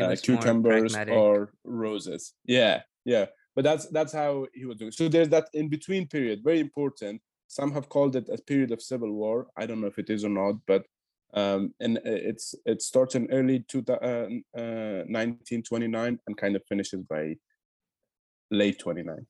Uh, 0.00 0.16
cucumbers 0.16 0.96
or 0.96 1.52
roses. 1.62 2.32
Yeah, 2.46 2.82
yeah 3.04 3.26
but 3.54 3.64
that's 3.64 3.86
that's 3.88 4.12
how 4.12 4.46
he 4.54 4.64
was 4.64 4.76
doing 4.76 4.92
so 4.92 5.08
there's 5.08 5.28
that 5.28 5.48
in 5.54 5.68
between 5.68 6.06
period 6.06 6.40
very 6.42 6.60
important. 6.60 7.20
Some 7.46 7.72
have 7.72 7.88
called 7.88 8.16
it 8.16 8.28
a 8.30 8.38
period 8.38 8.72
of 8.72 8.82
civil 8.82 9.12
war. 9.12 9.46
I 9.56 9.66
don't 9.66 9.80
know 9.80 9.86
if 9.86 9.98
it 9.98 10.10
is 10.10 10.24
or 10.24 10.30
not 10.30 10.56
but 10.66 10.84
um, 11.34 11.74
and 11.80 11.98
it's 12.04 12.54
it 12.64 12.80
starts 12.80 13.16
in 13.16 13.28
early 13.30 13.64
two, 13.66 13.84
uh, 13.88 14.28
uh, 14.56 15.02
1929 15.10 16.18
and 16.26 16.36
kind 16.36 16.54
of 16.56 16.62
finishes 16.68 17.02
by 17.02 17.34
late 18.50 18.78
29 18.78 19.26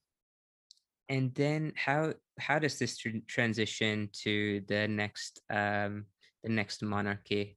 and 1.09 1.35
then 1.35 1.73
how 1.77 2.13
how 2.39 2.59
does 2.59 2.79
this 2.79 2.97
tr- 2.97 3.25
transition 3.27 4.09
to 4.13 4.63
the 4.69 4.89
next 4.89 5.41
um 5.51 6.07
the 6.43 6.51
next 6.51 6.83
monarchy? 6.83 7.57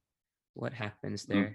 What 0.54 0.72
happens 0.72 1.26
mm. 1.26 1.28
there? 1.28 1.54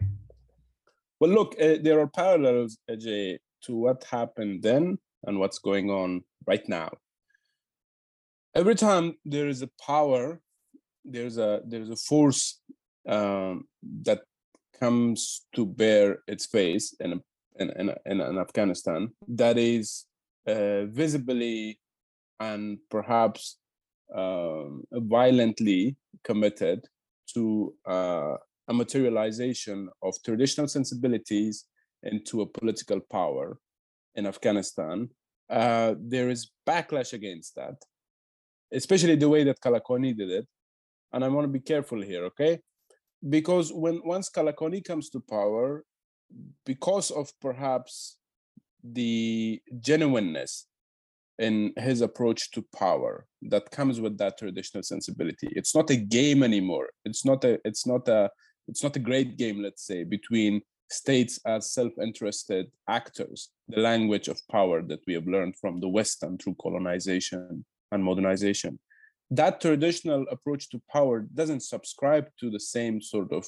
Well 1.20 1.32
look 1.32 1.56
uh, 1.60 1.78
there 1.82 2.00
are 2.00 2.08
parallels 2.08 2.78
Ajay, 2.90 3.38
to 3.66 3.76
what 3.76 4.04
happened 4.04 4.64
then 4.64 4.98
and 5.26 5.40
what's 5.40 5.60
going 5.60 5.90
on 5.90 6.24
right 6.46 6.68
now. 6.68 6.90
Every 8.56 8.76
time 8.76 9.16
there 9.26 9.48
is 9.48 9.62
a 9.62 9.70
power, 9.86 10.40
there's 11.04 11.38
a 11.38 11.62
there's 11.66 11.90
a 11.90 11.96
force 11.96 12.62
um, 13.08 13.66
that 14.04 14.22
comes 14.80 15.46
to 15.56 15.66
bear 15.66 16.20
its 16.28 16.46
face 16.46 16.96
in 17.00 17.22
in, 17.60 17.70
in, 17.80 18.22
in, 18.22 18.38
Afghanistan 18.40 19.12
that 19.28 19.58
is 19.58 20.06
uh, 20.48 20.86
visibly 20.86 21.80
and 22.40 22.80
perhaps 22.90 23.58
um, 24.16 24.84
violently 24.92 25.96
committed 26.24 26.84
to 27.34 27.74
uh, 27.88 28.36
a 28.68 28.74
materialization 28.74 29.90
of 30.02 30.16
traditional 30.26 30.68
sensibilities 30.68 31.66
into 32.04 32.42
a 32.42 32.46
political 32.46 33.00
power 33.00 33.58
in 34.16 34.26
Afghanistan, 34.28 35.10
uh, 35.50 35.96
there 36.00 36.30
is 36.30 36.52
backlash 36.68 37.14
against 37.14 37.56
that, 37.56 37.76
especially 38.72 39.16
the 39.16 39.30
way 39.30 39.44
that 39.44 39.62
Kalakoni 39.62 40.16
did 40.16 40.30
it. 40.30 40.48
And 41.12 41.24
I 41.24 41.28
want 41.28 41.46
to 41.46 41.52
be 41.52 41.60
careful 41.60 42.02
here, 42.02 42.26
okay? 42.26 42.60
Because 43.28 43.72
when 43.72 44.02
once 44.04 44.30
Kalakoni 44.30 44.84
comes 44.84 45.10
to 45.12 45.20
power, 45.20 45.84
because 46.66 47.12
of 47.12 47.32
perhaps 47.40 48.18
the 48.84 49.62
genuineness 49.80 50.68
in 51.40 51.74
his 51.78 52.02
approach 52.02 52.52
to 52.52 52.66
power 52.78 53.26
that 53.42 53.72
comes 53.72 54.00
with 54.00 54.18
that 54.18 54.38
traditional 54.38 54.84
sensibility 54.84 55.48
it's 55.52 55.74
not 55.74 55.90
a 55.90 55.96
game 55.96 56.44
anymore 56.44 56.90
it's 57.06 57.26
not 57.26 57.44
a 57.44 57.60
it's 57.66 57.88
not 57.88 58.08
a 58.08 58.30
it's 58.68 58.84
not 58.84 58.96
a 58.96 59.00
great 59.00 59.38
game 59.38 59.62
let's 59.62 59.86
say 59.86 60.04
between 60.04 60.62
states 60.94 61.40
as 61.46 61.72
self-interested 61.72 62.68
actors 62.88 63.50
the 63.68 63.82
language 63.82 64.28
of 64.28 64.40
power 64.52 64.82
that 64.82 65.00
we 65.08 65.14
have 65.14 65.28
learned 65.28 65.56
from 65.56 65.80
the 65.80 65.88
west 65.88 66.24
and 66.24 66.42
through 66.42 66.56
colonization 66.62 67.66
and 67.92 68.04
modernization. 68.04 68.80
That 69.32 69.62
traditional 69.62 70.26
approach 70.30 70.70
to 70.70 70.82
power 70.92 71.28
doesn't 71.34 71.62
subscribe 71.62 72.28
to 72.40 72.50
the 72.50 72.60
same 72.60 73.02
sort 73.02 73.32
of 73.32 73.46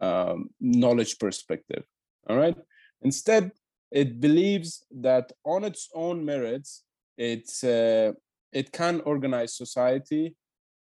um, 0.00 0.50
knowledge 0.60 1.18
perspective 1.18 1.84
all 2.28 2.36
right? 2.36 2.56
Instead 3.02 3.52
it 3.90 4.20
believes 4.20 4.84
that 4.90 5.32
on 5.44 5.64
its 5.64 5.88
own 5.94 6.24
merits 6.24 6.82
it's 7.16 7.62
uh, 7.62 8.12
it 8.52 8.72
can 8.72 9.00
organize 9.02 9.56
society 9.56 10.34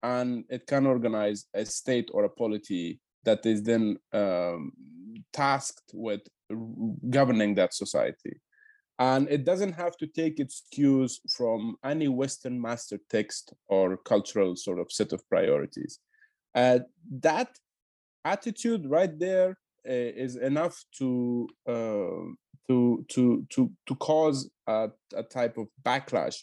and 0.04 0.44
it 0.50 0.68
can 0.68 0.86
organize 0.86 1.46
a 1.54 1.66
state 1.66 2.10
or 2.14 2.26
a 2.26 2.30
polity 2.30 3.00
that 3.24 3.46
is 3.46 3.64
then 3.64 3.98
um, 4.14 4.72
tasked 5.34 5.92
with 5.94 6.22
governing 7.10 7.56
that 7.56 7.74
society 7.74 8.40
and 8.98 9.30
it 9.30 9.46
doesn't 9.46 9.74
have 9.74 9.96
to 9.96 10.08
take 10.08 10.40
its 10.40 10.64
cues 10.74 11.22
from 11.36 11.76
any 11.86 12.08
western 12.08 12.60
master 12.60 13.00
text 13.10 13.54
or 13.68 13.98
cultural 13.98 14.56
sort 14.56 14.80
of 14.80 14.92
set 14.92 15.14
of 15.14 15.28
priorities 15.30 16.00
uh, 16.56 16.80
that 17.22 17.50
attitude 18.26 18.86
right 18.90 19.18
there 19.20 19.58
uh, 19.88 20.12
is 20.26 20.36
enough 20.36 20.84
to 20.98 21.48
uh, 21.68 22.28
to 22.68 23.06
to 23.08 23.46
to 23.50 23.72
to 23.88 23.96
cause 23.96 24.50
a, 24.68 24.90
a 25.16 25.24
type 25.24 25.58
of 25.58 25.68
backlash 25.84 26.36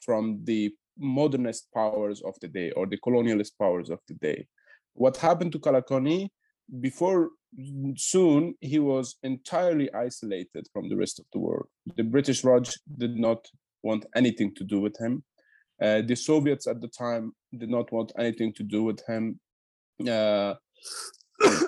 from 0.00 0.40
the 0.44 0.72
modernist 0.98 1.66
powers 1.74 2.22
of 2.22 2.34
the 2.40 2.48
day 2.48 2.70
or 2.72 2.86
the 2.86 2.98
colonialist 2.98 3.52
powers 3.58 3.90
of 3.90 3.98
the 4.08 4.14
day. 4.14 4.46
What 4.94 5.16
happened 5.16 5.52
to 5.52 5.58
Kalakoni 5.58 6.28
before 6.80 7.30
soon 7.96 8.54
he 8.60 8.78
was 8.78 9.16
entirely 9.22 9.92
isolated 9.94 10.66
from 10.72 10.88
the 10.88 10.96
rest 10.96 11.18
of 11.18 11.26
the 11.32 11.38
world. 11.38 11.68
The 11.96 12.02
British 12.02 12.42
Raj 12.44 12.72
did 12.98 13.16
not 13.16 13.46
want 13.82 14.06
anything 14.14 14.54
to 14.56 14.64
do 14.64 14.80
with 14.80 14.96
him. 14.98 15.22
Uh, 15.80 16.02
the 16.02 16.16
Soviets 16.16 16.66
at 16.66 16.80
the 16.80 16.88
time 16.88 17.32
did 17.56 17.68
not 17.68 17.92
want 17.92 18.12
anything 18.18 18.52
to 18.54 18.62
do 18.62 18.82
with 18.82 19.00
him. 19.06 19.38
Uh, 20.08 20.54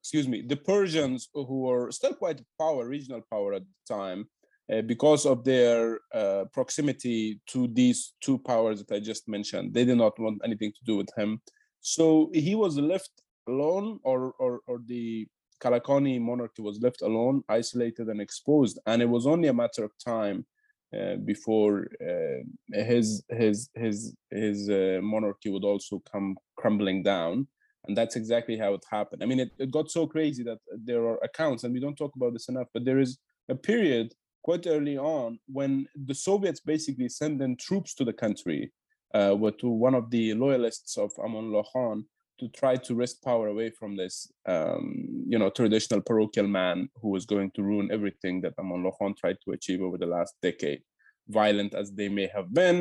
excuse 0.00 0.28
me, 0.28 0.42
the 0.42 0.56
Persians, 0.56 1.28
who 1.34 1.60
were 1.62 1.90
still 1.90 2.14
quite 2.14 2.40
power, 2.58 2.86
regional 2.86 3.22
power 3.30 3.54
at 3.54 3.62
the 3.62 3.94
time, 3.94 4.28
uh, 4.72 4.82
because 4.82 5.26
of 5.26 5.44
their 5.44 6.00
uh, 6.14 6.44
proximity 6.52 7.40
to 7.48 7.68
these 7.68 8.14
two 8.20 8.38
powers 8.38 8.82
that 8.82 8.94
I 8.94 9.00
just 9.00 9.28
mentioned, 9.28 9.74
they 9.74 9.84
did 9.84 9.98
not 9.98 10.18
want 10.18 10.40
anything 10.44 10.72
to 10.72 10.84
do 10.84 10.96
with 10.96 11.08
him. 11.16 11.40
So 11.80 12.30
he 12.32 12.54
was 12.54 12.78
left 12.78 13.21
alone, 13.48 14.00
or 14.04 14.32
or, 14.38 14.60
or 14.66 14.80
the 14.86 15.26
Kalakoni 15.62 16.20
monarchy 16.20 16.62
was 16.62 16.80
left 16.80 17.02
alone, 17.02 17.42
isolated, 17.48 18.08
and 18.08 18.20
exposed. 18.20 18.78
And 18.86 19.00
it 19.00 19.08
was 19.08 19.26
only 19.26 19.48
a 19.48 19.54
matter 19.54 19.84
of 19.84 19.92
time 20.04 20.44
uh, 20.98 21.16
before 21.24 21.88
uh, 22.06 22.42
his 22.72 23.24
his 23.30 23.70
his 23.74 24.14
his 24.30 24.68
uh, 24.68 24.98
monarchy 25.02 25.48
would 25.50 25.64
also 25.64 26.02
come 26.10 26.36
crumbling 26.56 27.02
down 27.02 27.46
and 27.86 27.96
that's 27.96 28.16
exactly 28.16 28.58
how 28.58 28.74
it 28.74 28.84
happened 28.90 29.22
i 29.22 29.26
mean 29.26 29.40
it, 29.40 29.50
it 29.58 29.70
got 29.70 29.90
so 29.90 30.06
crazy 30.06 30.42
that 30.42 30.58
there 30.84 31.02
are 31.04 31.18
accounts 31.24 31.64
and 31.64 31.72
we 31.72 31.80
don't 31.80 31.96
talk 31.96 32.14
about 32.16 32.32
this 32.32 32.48
enough 32.48 32.68
but 32.74 32.84
there 32.84 32.98
is 32.98 33.18
a 33.48 33.54
period 33.54 34.12
quite 34.44 34.66
early 34.66 34.98
on 34.98 35.38
when 35.46 35.86
the 36.06 36.14
soviets 36.14 36.60
basically 36.60 37.08
sent 37.08 37.40
in 37.40 37.56
troops 37.56 37.94
to 37.94 38.04
the 38.04 38.12
country 38.12 38.70
uh, 39.14 39.34
to 39.58 39.68
one 39.68 39.94
of 39.94 40.10
the 40.10 40.34
loyalists 40.34 40.96
of 40.98 41.10
amanullah 41.14 41.64
khan 41.72 42.04
to 42.42 42.48
try 42.48 42.74
to 42.76 42.94
wrest 42.98 43.22
power 43.22 43.46
away 43.48 43.70
from 43.78 43.96
this 43.96 44.14
um, 44.54 44.84
you 45.32 45.38
know 45.38 45.50
traditional 45.50 46.00
parochial 46.00 46.48
man 46.60 46.88
who 47.00 47.08
was 47.16 47.24
going 47.24 47.50
to 47.52 47.62
ruin 47.62 47.88
everything 47.96 48.40
that 48.40 48.56
amanullah 48.62 48.96
khan 48.98 49.14
tried 49.22 49.38
to 49.44 49.52
achieve 49.52 49.80
over 49.80 49.98
the 49.98 50.12
last 50.16 50.34
decade 50.42 50.82
violent 51.28 51.72
as 51.82 51.92
they 51.92 52.08
may 52.08 52.28
have 52.36 52.48
been 52.52 52.78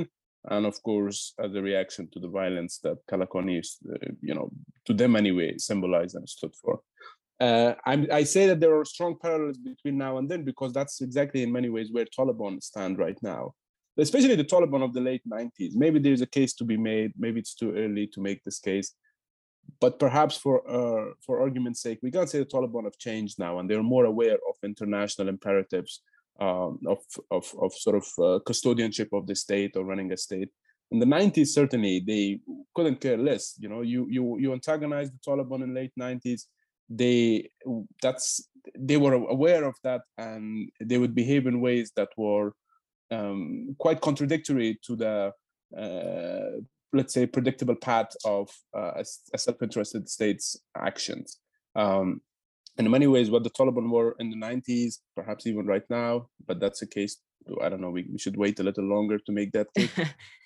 and 0.49 0.65
of 0.65 0.81
course 0.83 1.33
as 1.39 1.53
a 1.53 1.61
reaction 1.61 2.07
to 2.11 2.19
the 2.19 2.27
violence 2.27 2.79
that 2.79 2.97
Kalakoni 3.09 3.59
uh, 3.59 3.97
you 4.21 4.33
know, 4.33 4.49
to 4.85 4.93
them 4.93 5.15
anyway, 5.15 5.57
symbolized 5.57 6.15
and 6.15 6.27
stood 6.27 6.53
for. 6.55 6.81
Uh, 7.39 7.73
i 7.87 8.23
say 8.23 8.45
that 8.45 8.59
there 8.59 8.77
are 8.77 8.85
strong 8.85 9.15
parallels 9.19 9.57
between 9.57 9.97
now 9.97 10.19
and 10.19 10.29
then 10.29 10.43
because 10.43 10.71
that's 10.73 11.01
exactly 11.01 11.41
in 11.41 11.51
many 11.51 11.69
ways 11.69 11.89
where 11.91 12.05
Taliban 12.05 12.61
stand 12.61 12.99
right 12.99 13.17
now, 13.23 13.53
especially 13.97 14.35
the 14.35 14.43
Taliban 14.43 14.83
of 14.83 14.93
the 14.93 15.01
late 15.01 15.23
90s. 15.27 15.73
Maybe 15.73 15.97
there's 15.99 16.21
a 16.21 16.27
case 16.27 16.53
to 16.55 16.63
be 16.63 16.77
made. 16.77 17.11
Maybe 17.17 17.39
it's 17.39 17.55
too 17.55 17.73
early 17.75 18.05
to 18.13 18.21
make 18.21 18.43
this 18.43 18.59
case, 18.59 18.93
but 19.79 19.99
perhaps 19.99 20.37
for 20.37 20.61
uh, 20.69 21.13
for 21.25 21.41
argument's 21.41 21.81
sake, 21.81 21.99
we 22.01 22.11
can't 22.11 22.29
say 22.29 22.39
the 22.39 22.45
Taliban 22.45 22.83
have 22.83 22.97
changed 22.97 23.39
now 23.39 23.59
and 23.59 23.69
they're 23.69 23.83
more 23.83 24.05
aware 24.05 24.37
of 24.47 24.55
international 24.63 25.27
imperatives 25.27 26.01
um, 26.39 26.79
of, 26.87 26.99
of, 27.29 27.53
of 27.61 27.73
sort 27.73 27.95
of 27.95 28.03
uh, 28.17 28.39
custodianship 28.45 29.09
of 29.13 29.27
the 29.27 29.35
state 29.35 29.75
or 29.75 29.83
running 29.83 30.11
a 30.11 30.17
state. 30.17 30.49
In 30.91 30.99
the 30.99 31.05
90s, 31.05 31.47
certainly 31.47 32.03
they 32.05 32.39
couldn't 32.75 32.99
care 32.99 33.17
less. 33.17 33.55
You 33.59 33.69
know, 33.69 33.81
you 33.81 34.07
you 34.09 34.37
you 34.39 34.53
antagonized 34.53 35.13
the 35.13 35.31
Taliban 35.31 35.63
in 35.63 35.73
the 35.73 35.79
late 35.81 35.93
90s. 35.99 36.41
They 36.89 37.49
that's 38.01 38.49
they 38.77 38.97
were 38.97 39.13
aware 39.13 39.63
of 39.63 39.75
that, 39.83 40.01
and 40.17 40.69
they 40.81 40.97
would 40.97 41.15
behave 41.15 41.47
in 41.47 41.61
ways 41.61 41.91
that 41.95 42.09
were 42.17 42.53
um, 43.09 43.75
quite 43.79 44.01
contradictory 44.01 44.79
to 44.85 44.95
the 44.95 45.33
uh, 45.77 46.59
let's 46.93 47.13
say 47.13 47.25
predictable 47.25 47.75
path 47.75 48.11
of 48.25 48.49
uh, 48.75 49.03
a, 49.33 49.37
self-interested 49.37 50.09
state's 50.09 50.57
actions. 50.75 51.37
Um, 51.75 52.21
in 52.77 52.89
many 52.89 53.07
ways 53.07 53.29
what 53.29 53.43
the 53.43 53.49
Taliban 53.49 53.89
were 53.89 54.15
in 54.19 54.29
the 54.29 54.35
90s, 54.35 54.99
perhaps 55.15 55.45
even 55.47 55.65
right 55.65 55.83
now, 55.89 56.27
but 56.47 56.59
that's 56.59 56.81
a 56.81 56.87
case. 56.87 57.17
I 57.61 57.69
don't 57.69 57.81
know. 57.81 57.89
We, 57.89 58.07
we 58.11 58.19
should 58.19 58.37
wait 58.37 58.59
a 58.59 58.63
little 58.63 58.83
longer 58.83 59.17
to 59.17 59.31
make 59.31 59.51
that 59.53 59.67
case. 59.75 59.89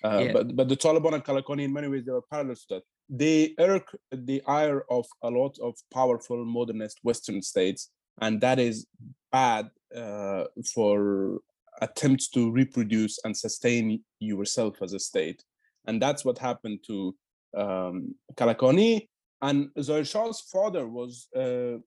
Uh, 0.04 0.18
yeah. 0.26 0.32
But 0.32 0.54
but 0.54 0.68
the 0.68 0.76
Taliban 0.76 1.14
and 1.14 1.24
Kalakoni, 1.24 1.64
in 1.64 1.72
many 1.72 1.88
ways, 1.88 2.04
they 2.04 2.12
were 2.12 2.22
parallels 2.30 2.64
to 2.66 2.76
that. 2.76 2.82
They 3.08 3.54
irk 3.58 3.88
the 4.12 4.40
ire 4.46 4.84
of 4.88 5.04
a 5.22 5.30
lot 5.30 5.58
of 5.60 5.74
powerful 5.92 6.44
modernist 6.44 7.00
Western 7.02 7.42
states, 7.42 7.90
and 8.20 8.40
that 8.40 8.60
is 8.60 8.86
bad 9.32 9.70
uh, 9.96 10.44
for 10.72 11.40
attempts 11.80 12.28
to 12.30 12.50
reproduce 12.52 13.18
and 13.24 13.36
sustain 13.36 14.04
yourself 14.20 14.76
as 14.80 14.92
a 14.92 15.00
state. 15.00 15.42
And 15.86 16.00
that's 16.00 16.24
what 16.24 16.38
happened 16.38 16.80
to 16.86 17.14
um, 17.56 18.14
Kalakoni. 18.34 19.08
And 19.42 19.70
Shah's 19.76 20.40
father 20.40 20.86
was 20.88 21.28
uh, 21.36 21.78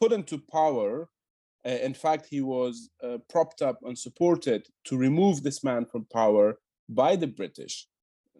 put 0.00 0.12
into 0.12 0.38
power. 0.50 1.08
Uh, 1.64 1.70
in 1.70 1.94
fact, 1.94 2.26
he 2.28 2.40
was 2.40 2.90
uh, 3.04 3.18
propped 3.28 3.62
up 3.62 3.78
and 3.82 3.96
supported 3.96 4.66
to 4.84 4.96
remove 4.96 5.42
this 5.42 5.62
man 5.62 5.86
from 5.86 6.06
power 6.12 6.58
by 6.88 7.16
the 7.16 7.28
British. 7.28 7.86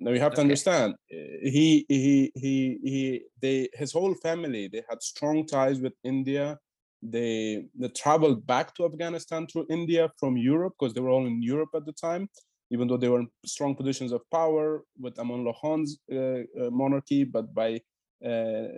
Now 0.01 0.11
you 0.11 0.21
have 0.21 0.35
to 0.35 0.41
understand, 0.41 0.95
uh, 1.13 1.17
he 1.43 1.87
he 1.89 2.33
he 2.35 2.79
he 2.83 3.23
they 3.41 3.69
his 3.75 3.93
whole 3.93 4.15
family 4.15 4.67
they 4.67 4.83
had 4.91 5.01
strong 5.03 5.47
ties 5.47 5.81
with 5.81 5.93
India. 6.03 6.59
They 7.03 7.67
they 7.79 7.89
traveled 7.89 8.45
back 8.45 8.75
to 8.75 8.85
Afghanistan 8.85 9.47
through 9.47 9.67
India 9.71 10.11
from 10.19 10.37
Europe 10.37 10.75
because 10.79 10.93
they 10.93 11.01
were 11.01 11.11
all 11.11 11.27
in 11.27 11.41
Europe 11.43 11.71
at 11.77 11.87
the 11.87 11.93
time, 11.93 12.29
even 12.73 12.89
though 12.89 12.97
they 12.97 13.09
were 13.09 13.21
in 13.21 13.29
strong 13.45 13.75
positions 13.75 14.11
of 14.13 14.23
power 14.31 14.83
with 14.99 15.15
Amanullah 15.17 15.55
Khan's 15.61 15.99
uh, 16.11 16.17
uh, 16.17 16.71
monarchy. 16.71 17.23
But 17.23 17.55
by 17.55 17.81
uh, 18.25 18.69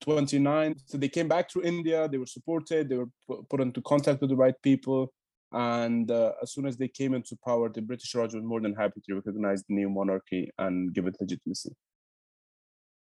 29. 0.00 0.76
So 0.86 0.98
they 0.98 1.08
came 1.08 1.28
back 1.28 1.48
to 1.50 1.62
India. 1.62 2.08
They 2.08 2.18
were 2.18 2.26
supported. 2.26 2.88
They 2.88 2.96
were 2.96 3.10
put 3.48 3.60
into 3.60 3.80
contact 3.82 4.20
with 4.20 4.30
the 4.30 4.36
right 4.36 4.54
people. 4.62 5.12
And 5.52 6.10
uh, 6.10 6.32
as 6.42 6.52
soon 6.52 6.66
as 6.66 6.76
they 6.76 6.88
came 6.88 7.14
into 7.14 7.36
power, 7.44 7.68
the 7.68 7.82
British 7.82 8.14
Raj 8.14 8.34
was 8.34 8.44
more 8.44 8.60
than 8.60 8.74
happy 8.74 9.00
to 9.06 9.14
recognize 9.14 9.62
the 9.64 9.74
new 9.74 9.90
monarchy 9.90 10.50
and 10.58 10.94
give 10.94 11.06
it 11.06 11.16
legitimacy. 11.20 11.74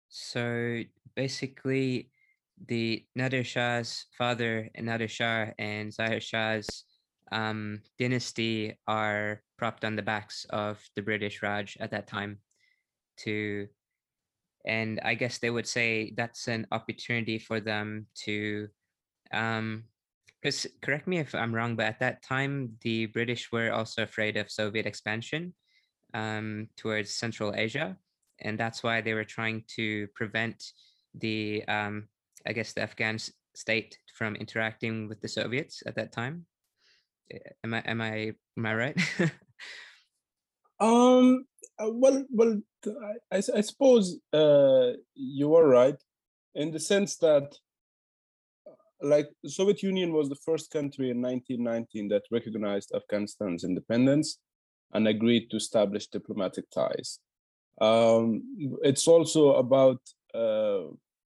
So 0.09 0.81
basically 1.15 2.09
the 2.67 3.05
Nader 3.17 3.45
Shah's 3.45 4.05
father, 4.17 4.69
Nader 4.79 5.09
Shah, 5.09 5.53
and 5.57 5.93
Zahir 5.93 6.19
Shah's 6.19 6.85
um, 7.33 7.81
dynasty 7.97 8.77
are 8.87 9.41
propped 9.57 9.83
on 9.83 9.95
the 9.95 10.01
backs 10.01 10.45
of 10.49 10.79
the 10.95 11.01
British 11.01 11.41
Raj 11.41 11.77
at 11.79 11.91
that 11.91 12.07
time 12.07 12.39
to 13.17 13.67
and 14.65 14.99
I 15.03 15.15
guess 15.15 15.39
they 15.39 15.49
would 15.49 15.67
say 15.67 16.13
that's 16.15 16.47
an 16.47 16.67
opportunity 16.71 17.37
for 17.37 17.59
them 17.59 18.07
to 18.23 18.69
um 19.33 19.83
because 20.41 20.67
correct 20.81 21.07
me 21.07 21.19
if 21.19 21.33
I'm 21.33 21.55
wrong, 21.55 21.77
but 21.77 21.85
at 21.85 21.99
that 21.99 22.21
time 22.21 22.75
the 22.81 23.05
British 23.07 23.51
were 23.51 23.71
also 23.71 24.03
afraid 24.03 24.35
of 24.35 24.51
Soviet 24.51 24.85
expansion 24.85 25.53
um, 26.13 26.67
towards 26.75 27.15
Central 27.15 27.53
Asia, 27.55 27.95
and 28.39 28.59
that's 28.59 28.83
why 28.83 28.99
they 28.99 29.13
were 29.13 29.23
trying 29.23 29.63
to 29.77 30.07
prevent 30.13 30.73
the 31.15 31.63
um, 31.69 32.09
I 32.45 32.51
guess 32.51 32.73
the 32.73 32.81
Afghan 32.81 33.19
state 33.55 33.97
from 34.13 34.35
interacting 34.35 35.07
with 35.07 35.21
the 35.21 35.29
Soviets 35.29 35.81
at 35.85 35.95
that 35.95 36.11
time. 36.11 36.45
Am 37.63 37.73
I 37.73 37.79
am 37.79 38.01
I 38.01 38.33
am 38.57 38.65
I 38.65 38.75
right? 38.75 39.01
um. 40.79 41.45
Uh, 41.79 41.89
well, 41.91 42.23
well, 42.29 42.61
I, 43.31 43.37
I 43.37 43.61
suppose 43.61 44.19
uh, 44.31 44.91
you 45.15 45.55
are 45.55 45.67
right 45.67 45.95
in 46.53 46.71
the 46.71 46.79
sense 46.79 47.17
that 47.17 47.51
like 49.01 49.29
the 49.43 49.49
Soviet 49.49 49.83
Union 49.83 50.13
was 50.13 50.29
the 50.29 50.35
first 50.35 50.71
country 50.71 51.09
in 51.11 51.21
1919 51.21 52.07
that 52.09 52.23
recognized 52.31 52.91
Afghanistan's 52.95 53.63
independence 53.63 54.39
and 54.93 55.07
agreed 55.07 55.49
to 55.49 55.57
establish 55.57 56.07
diplomatic 56.07 56.69
ties. 56.69 57.19
Um, 57.81 58.43
it's 58.83 59.07
also 59.07 59.55
about 59.55 59.99
uh, 60.33 60.83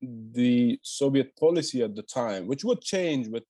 the 0.01 0.79
Soviet 0.81 1.35
policy 1.37 1.83
at 1.83 1.95
the 1.95 2.03
time, 2.03 2.47
which 2.47 2.63
would 2.63 2.81
change 2.81 3.27
with 3.27 3.43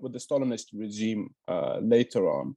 with 0.00 0.12
the 0.12 0.18
Stalinist 0.18 0.66
regime 0.72 1.30
uh, 1.48 1.78
later 1.80 2.30
on. 2.30 2.56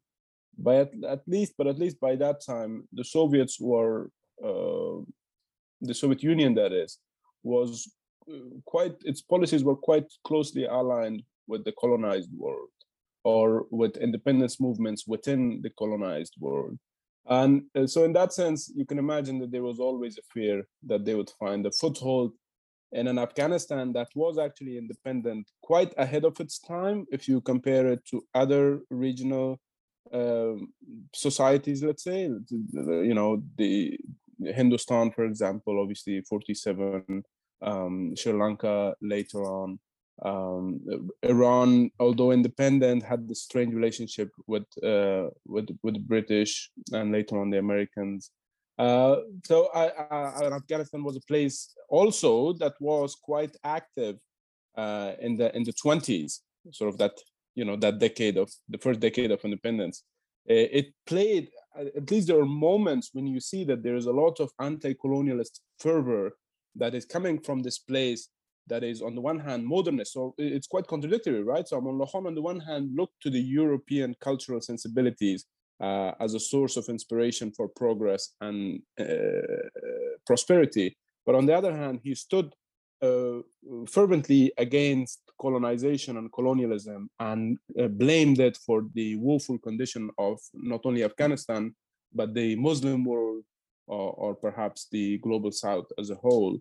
But 0.57 0.75
at, 0.75 0.91
at, 1.07 1.21
least, 1.27 1.53
but 1.57 1.67
at 1.67 1.79
least 1.79 1.99
by 1.99 2.15
that 2.17 2.41
time, 2.45 2.87
the 2.91 3.03
Soviets 3.03 3.59
were 3.59 4.09
uh, 4.43 5.01
the 5.81 5.93
Soviet 5.93 6.23
Union, 6.23 6.53
that 6.55 6.73
is, 6.73 6.97
was 7.43 7.91
uh, 8.29 8.37
quite 8.65 8.95
its 9.03 9.21
policies 9.21 9.63
were 9.63 9.75
quite 9.75 10.05
closely 10.25 10.65
aligned 10.65 11.23
with 11.47 11.63
the 11.63 11.73
colonized 11.79 12.29
world 12.35 12.69
or 13.23 13.65
with 13.71 13.97
independence 13.97 14.59
movements 14.59 15.05
within 15.07 15.61
the 15.61 15.69
colonized 15.71 16.35
world. 16.39 16.77
And 17.27 17.63
uh, 17.75 17.87
so, 17.87 18.05
in 18.05 18.13
that 18.13 18.33
sense, 18.33 18.71
you 18.73 18.85
can 18.85 18.97
imagine 18.97 19.39
that 19.39 19.51
there 19.51 19.63
was 19.63 19.79
always 19.79 20.17
a 20.17 20.21
fear 20.33 20.63
that 20.87 21.05
they 21.05 21.15
would 21.15 21.31
find 21.39 21.65
a 21.65 21.71
foothold 21.71 22.33
in 22.91 23.07
an 23.07 23.19
Afghanistan 23.19 23.93
that 23.93 24.09
was 24.15 24.37
actually 24.37 24.77
independent 24.77 25.47
quite 25.61 25.93
ahead 25.97 26.25
of 26.25 26.39
its 26.39 26.59
time 26.59 27.05
if 27.11 27.27
you 27.27 27.41
compare 27.41 27.87
it 27.87 28.03
to 28.05 28.25
other 28.33 28.81
regional 28.89 29.59
um, 30.11 30.73
societies, 31.13 31.83
let's 31.83 32.03
say, 32.03 32.23
you 32.23 33.13
know, 33.13 33.43
the 33.57 33.99
Hindustan, 34.43 35.11
for 35.11 35.25
example, 35.25 35.79
obviously 35.79 36.21
47, 36.21 37.23
um, 37.61 38.15
Sri 38.15 38.33
Lanka 38.33 38.95
later 39.01 39.43
on. 39.43 39.79
Um, 40.21 40.81
Iran, 41.23 41.91
although 41.99 42.31
independent, 42.31 43.03
had 43.03 43.27
this 43.27 43.43
strange 43.43 43.73
relationship 43.73 44.31
with 44.47 44.65
uh, 44.83 45.29
with 45.45 45.69
with 45.81 45.93
the 45.93 46.01
British 46.05 46.71
and 46.91 47.11
later 47.11 47.39
on 47.39 47.49
the 47.49 47.59
Americans. 47.59 48.31
Uh, 48.79 49.17
so 49.43 49.67
I, 49.75 49.89
I, 49.89 50.55
Afghanistan 50.55 51.03
was 51.03 51.17
a 51.17 51.21
place 51.27 51.75
also 51.89 52.53
that 52.53 52.75
was 52.79 53.13
quite 53.13 53.55
active 53.65 54.15
uh, 54.77 55.11
in 55.19 55.35
the 55.35 55.53
in 55.55 55.63
the 55.63 55.73
20s, 55.73 56.39
sort 56.71 56.89
of 56.89 56.97
that 56.97 57.11
you 57.55 57.65
know 57.65 57.75
that 57.75 57.99
decade 57.99 58.37
of 58.37 58.49
the 58.69 58.77
first 58.77 59.01
decade 59.01 59.31
of 59.31 59.43
independence. 59.43 60.03
It 60.45 60.93
played 61.05 61.49
at 61.75 62.09
least 62.09 62.27
there 62.27 62.39
are 62.39 62.45
moments 62.45 63.09
when 63.13 63.27
you 63.27 63.39
see 63.39 63.63
that 63.65 63.83
there 63.83 63.95
is 63.95 64.05
a 64.05 64.11
lot 64.11 64.39
of 64.39 64.49
anti-colonialist 64.59 65.59
fervor 65.77 66.31
that 66.75 66.95
is 66.95 67.05
coming 67.05 67.39
from 67.39 67.61
this 67.61 67.77
place 67.77 68.29
that 68.67 68.83
is 68.83 69.01
on 69.01 69.15
the 69.15 69.21
one 69.21 69.39
hand 69.39 69.65
modernist 69.65 70.13
so 70.13 70.33
it's 70.37 70.67
quite 70.67 70.87
contradictory 70.87 71.43
right 71.43 71.67
so 71.67 71.77
on 71.77 72.35
the 72.35 72.41
one 72.41 72.59
hand 72.59 72.89
looked 72.95 73.21
to 73.21 73.29
the 73.29 73.39
european 73.39 74.15
cultural 74.21 74.61
sensibilities 74.61 75.45
uh, 75.81 76.11
as 76.19 76.33
a 76.33 76.39
source 76.39 76.77
of 76.77 76.89
inspiration 76.89 77.51
for 77.51 77.67
progress 77.67 78.33
and 78.41 78.81
uh, 78.99 79.05
prosperity 80.25 80.97
but 81.25 81.35
on 81.35 81.45
the 81.45 81.55
other 81.55 81.75
hand 81.75 81.99
he 82.03 82.13
stood 82.15 82.53
uh, 83.01 83.39
fervently 83.87 84.51
against 84.57 85.21
colonization 85.39 86.17
and 86.17 86.33
colonialism 86.33 87.09
and 87.19 87.57
uh, 87.79 87.87
blamed 87.87 88.39
it 88.39 88.57
for 88.57 88.85
the 88.93 89.15
woeful 89.15 89.57
condition 89.59 90.09
of 90.17 90.37
not 90.53 90.81
only 90.85 91.03
afghanistan 91.03 91.73
but 92.13 92.33
the 92.33 92.55
muslim 92.55 93.05
world 93.05 93.43
or, 93.89 94.11
or 94.13 94.35
perhaps 94.35 94.87
the 94.91 95.17
global 95.17 95.51
south 95.51 95.87
as 95.97 96.11
a 96.11 96.15
whole. 96.15 96.57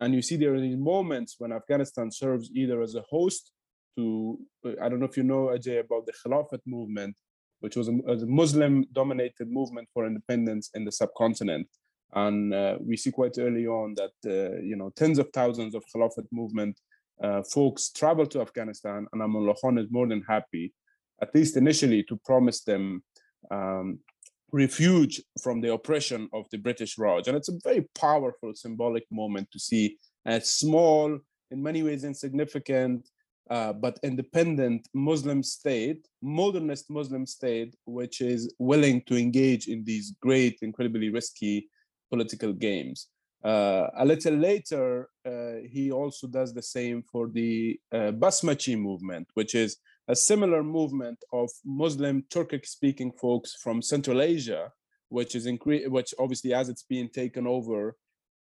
And 0.00 0.14
you 0.14 0.22
see 0.22 0.36
there 0.36 0.54
are 0.54 0.60
these 0.60 0.78
moments 0.78 1.36
when 1.38 1.52
Afghanistan 1.52 2.10
serves 2.10 2.50
either 2.54 2.80
as 2.82 2.94
a 2.94 3.04
host 3.08 3.52
to, 3.96 4.38
I 4.80 4.88
don't 4.88 4.98
know 4.98 5.06
if 5.06 5.16
you 5.16 5.22
know, 5.22 5.52
Ajay, 5.54 5.80
about 5.80 6.06
the 6.06 6.12
Khilafat 6.12 6.60
movement, 6.66 7.16
which 7.60 7.76
was 7.76 7.88
a, 7.88 7.92
a 7.92 8.26
Muslim 8.26 8.84
dominated 8.92 9.50
movement 9.50 9.88
for 9.94 10.06
independence 10.06 10.70
in 10.74 10.84
the 10.84 10.92
subcontinent. 10.92 11.66
And 12.12 12.52
uh, 12.52 12.76
we 12.80 12.96
see 12.96 13.12
quite 13.12 13.36
early 13.38 13.66
on 13.66 13.94
that, 13.94 14.14
uh, 14.26 14.60
you 14.60 14.76
know, 14.76 14.90
tens 14.96 15.18
of 15.18 15.28
thousands 15.32 15.74
of 15.74 15.84
Khilafat 15.94 16.26
movement 16.32 16.76
uh, 17.22 17.42
folks 17.42 17.90
travel 17.90 18.26
to 18.26 18.40
Afghanistan, 18.40 19.06
and 19.12 19.22
Aman 19.22 19.54
Khan 19.60 19.78
is 19.78 19.86
more 19.90 20.08
than 20.08 20.22
happy, 20.22 20.72
at 21.20 21.34
least 21.34 21.56
initially, 21.56 22.02
to 22.04 22.18
promise 22.24 22.62
them 22.62 23.02
um, 23.50 23.98
refuge 24.52 25.22
from 25.42 25.60
the 25.60 25.72
oppression 25.72 26.28
of 26.32 26.46
the 26.50 26.58
British 26.58 26.98
Raj. 26.98 27.28
And 27.28 27.36
it's 27.36 27.50
a 27.50 27.58
very 27.62 27.86
powerful 27.94 28.54
symbolic 28.54 29.04
moment 29.10 29.48
to 29.52 29.58
see 29.58 29.98
a 30.26 30.40
small, 30.40 31.18
in 31.50 31.62
many 31.62 31.82
ways 31.82 32.04
insignificant, 32.04 33.08
uh, 33.50 33.72
but 33.72 33.98
independent 34.04 34.88
Muslim 34.94 35.42
state, 35.42 36.06
modernist 36.22 36.88
Muslim 36.88 37.26
state, 37.26 37.74
which 37.84 38.20
is 38.20 38.54
willing 38.58 39.02
to 39.02 39.16
engage 39.16 39.66
in 39.66 39.84
these 39.84 40.14
great, 40.22 40.58
incredibly 40.62 41.10
risky 41.10 41.68
political 42.10 42.52
games. 42.52 43.08
Uh, 43.44 43.88
a 43.98 44.04
little 44.04 44.34
later, 44.34 45.08
uh, 45.26 45.66
he 45.68 45.90
also 45.90 46.28
does 46.28 46.54
the 46.54 46.62
same 46.62 47.02
for 47.10 47.28
the 47.28 47.78
uh, 47.92 48.12
Basmachi 48.12 48.78
movement, 48.78 49.26
which 49.34 49.54
is 49.54 49.78
a 50.08 50.14
similar 50.14 50.62
movement 50.62 51.18
of 51.32 51.50
Muslim 51.64 52.22
Turkic 52.32 52.66
speaking 52.66 53.12
folks 53.12 53.54
from 53.54 53.82
Central 53.82 54.20
Asia, 54.20 54.70
which 55.08 55.34
is 55.34 55.46
incre- 55.46 55.88
which 55.88 56.14
obviously 56.18 56.52
as 56.52 56.68
it's 56.68 56.84
being 56.84 57.08
taken 57.08 57.46
over 57.46 57.96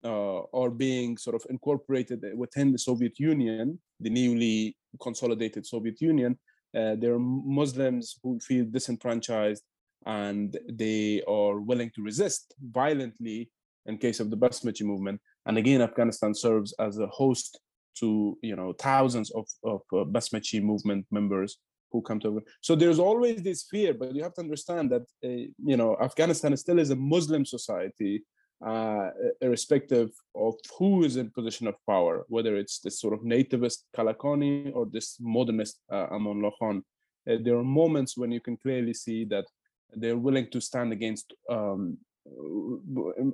uh, 0.03 0.39
or 0.51 0.69
being 0.69 1.17
sort 1.17 1.35
of 1.35 1.45
incorporated 1.49 2.23
within 2.35 2.71
the 2.71 2.77
Soviet 2.77 3.19
Union, 3.19 3.79
the 3.99 4.09
newly 4.09 4.75
consolidated 5.01 5.65
Soviet 5.65 5.99
Union, 6.01 6.37
uh, 6.75 6.95
there 6.95 7.13
are 7.13 7.19
Muslims 7.19 8.19
who 8.21 8.39
feel 8.39 8.65
disenfranchised 8.65 9.63
and 10.05 10.57
they 10.69 11.21
are 11.27 11.59
willing 11.59 11.91
to 11.95 12.03
resist 12.03 12.53
violently 12.71 13.49
in 13.85 13.97
case 13.97 14.19
of 14.19 14.29
the 14.29 14.37
Basmachi 14.37 14.83
movement. 14.83 15.19
And 15.45 15.57
again, 15.57 15.81
Afghanistan 15.81 16.33
serves 16.33 16.73
as 16.79 16.99
a 16.99 17.07
host 17.07 17.59
to 17.99 18.37
you 18.41 18.55
know 18.55 18.73
thousands 18.73 19.31
of 19.31 19.45
of 19.63 19.81
uh, 19.93 20.05
Basmachi 20.05 20.61
movement 20.61 21.05
members 21.11 21.57
who 21.91 22.01
come 22.01 22.19
to. 22.19 22.41
So 22.61 22.75
there's 22.75 22.99
always 22.99 23.41
this 23.41 23.63
fear, 23.63 23.93
but 23.93 24.13
you 24.13 24.21
have 24.23 24.33
to 24.35 24.41
understand 24.41 24.91
that 24.91 25.03
uh, 25.25 25.47
you 25.71 25.77
know 25.77 25.97
Afghanistan 26.01 26.55
still 26.57 26.79
is 26.79 26.91
a 26.91 26.95
Muslim 26.95 27.45
society, 27.45 28.23
uh, 28.65 29.09
irrespective 29.41 30.09
of 30.35 30.55
who 30.77 31.03
is 31.03 31.15
in 31.17 31.29
position 31.31 31.67
of 31.67 31.75
power, 31.85 32.25
whether 32.27 32.55
it's 32.55 32.79
this 32.79 32.99
sort 32.99 33.13
of 33.13 33.21
nativist 33.21 33.83
Kalakoni 33.95 34.71
or 34.73 34.87
this 34.91 35.17
modernist 35.19 35.79
uh, 35.91 36.07
Aman 36.11 36.49
Khan. 36.59 36.83
Uh, 37.29 37.35
there 37.43 37.57
are 37.57 37.63
moments 37.63 38.17
when 38.17 38.31
you 38.31 38.41
can 38.41 38.57
clearly 38.57 38.93
see 38.93 39.25
that 39.25 39.45
they're 39.93 40.17
willing 40.17 40.49
to 40.51 40.59
stand 40.59 40.91
against 40.91 41.33
um, 41.49 41.97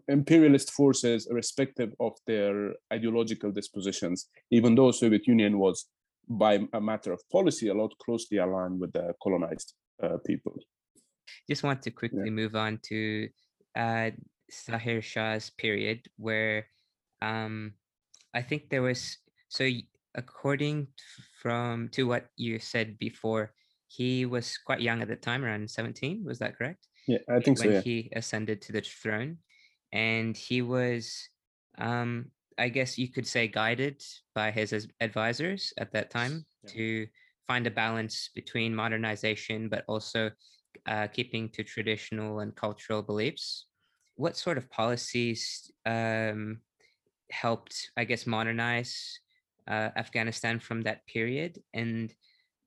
imperialist 0.07 0.71
forces 0.71 1.27
irrespective 1.27 1.93
of 1.99 2.13
their 2.27 2.73
ideological 2.91 3.51
dispositions 3.51 4.27
even 4.51 4.75
though 4.75 4.91
soviet 4.91 5.25
union 5.25 5.57
was 5.57 5.85
by 6.29 6.59
a 6.73 6.79
matter 6.79 7.11
of 7.11 7.19
policy 7.31 7.69
a 7.69 7.73
lot 7.73 7.91
closely 8.05 8.37
aligned 8.37 8.79
with 8.79 8.93
the 8.93 9.11
colonized 9.23 9.73
uh, 10.03 10.17
people 10.27 10.55
just 11.49 11.63
want 11.63 11.81
to 11.81 11.89
quickly 11.89 12.21
yeah. 12.25 12.31
move 12.31 12.55
on 12.55 12.79
to 12.83 13.27
uh, 13.75 14.11
Zahir 14.51 15.01
Shah's 15.01 15.49
period 15.49 16.07
where 16.17 16.67
um, 17.21 17.73
I 18.33 18.41
think 18.41 18.69
there 18.69 18.81
was 18.81 19.17
so 19.49 19.69
according 20.15 20.87
from 21.41 21.89
to 21.89 22.07
what 22.07 22.27
you 22.35 22.59
said 22.59 22.97
before 22.99 23.53
he 23.87 24.25
was 24.25 24.57
quite 24.57 24.81
young 24.81 25.01
at 25.01 25.07
the 25.07 25.15
time 25.15 25.43
around 25.43 25.69
17 25.69 26.23
was 26.25 26.39
that 26.39 26.57
correct 26.57 26.87
yeah, 27.07 27.17
I 27.29 27.39
think 27.39 27.59
when 27.59 27.69
so. 27.69 27.73
Yeah. 27.75 27.81
he 27.81 28.09
ascended 28.15 28.61
to 28.63 28.71
the 28.71 28.81
throne, 28.81 29.37
and 29.91 30.35
he 30.35 30.61
was 30.61 31.29
um, 31.77 32.31
I 32.57 32.69
guess 32.69 32.97
you 32.97 33.09
could 33.11 33.27
say 33.27 33.47
guided 33.47 34.01
by 34.35 34.51
his 34.51 34.87
advisors 35.01 35.73
at 35.77 35.91
that 35.93 36.11
time 36.11 36.45
yeah. 36.63 36.73
to 36.73 37.07
find 37.47 37.67
a 37.67 37.71
balance 37.71 38.29
between 38.33 38.75
modernization, 38.75 39.69
but 39.69 39.83
also 39.87 40.31
uh, 40.85 41.07
keeping 41.07 41.49
to 41.49 41.63
traditional 41.63 42.39
and 42.39 42.55
cultural 42.55 43.01
beliefs. 43.01 43.67
What 44.15 44.37
sort 44.37 44.57
of 44.57 44.69
policies 44.69 45.71
um, 45.85 46.59
helped, 47.31 47.91
I 47.97 48.03
guess, 48.03 48.27
modernize 48.27 49.19
uh, 49.67 49.89
Afghanistan 49.95 50.59
from 50.59 50.81
that 50.83 51.05
period? 51.07 51.59
And 51.73 52.13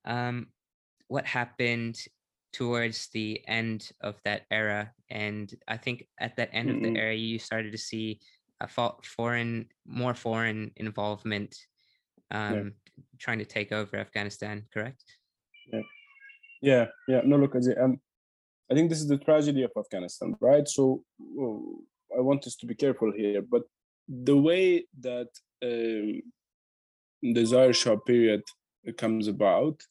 um, 0.05 0.47
what 1.07 1.25
happened 1.25 1.99
towards 2.53 3.09
the 3.13 3.41
end 3.47 3.89
of 4.01 4.15
that 4.25 4.43
era? 4.51 4.91
And 5.09 5.53
I 5.67 5.77
think 5.77 6.07
at 6.19 6.35
that 6.37 6.49
end 6.51 6.69
mm-hmm. 6.69 6.85
of 6.85 6.93
the 6.93 6.99
era, 6.99 7.15
you 7.15 7.39
started 7.39 7.71
to 7.71 7.77
see 7.77 8.19
a 8.59 8.67
foreign, 8.67 9.67
more 9.85 10.13
foreign 10.13 10.71
involvement 10.75 11.55
um, 12.31 12.53
yeah. 12.53 13.03
trying 13.19 13.39
to 13.39 13.45
take 13.45 13.71
over 13.71 13.97
Afghanistan, 13.97 14.63
correct? 14.73 15.03
Yeah, 15.71 15.81
yeah, 16.61 16.85
yeah. 17.07 17.21
No, 17.23 17.37
look, 17.37 17.55
um, 17.55 17.99
I 18.69 18.73
think 18.73 18.89
this 18.89 18.99
is 18.99 19.07
the 19.07 19.17
tragedy 19.17 19.63
of 19.63 19.71
Afghanistan, 19.77 20.35
right? 20.41 20.67
So 20.67 21.03
I 22.17 22.21
want 22.21 22.47
us 22.47 22.55
to 22.57 22.65
be 22.65 22.75
careful 22.75 23.11
here, 23.11 23.41
but 23.41 23.63
the 24.07 24.37
way 24.37 24.85
that 24.99 25.29
um, 25.63 26.21
the 27.21 27.45
Zahir 27.45 27.73
Shah 27.73 27.97
period 27.97 28.43
comes 28.97 29.27
about, 29.27 29.81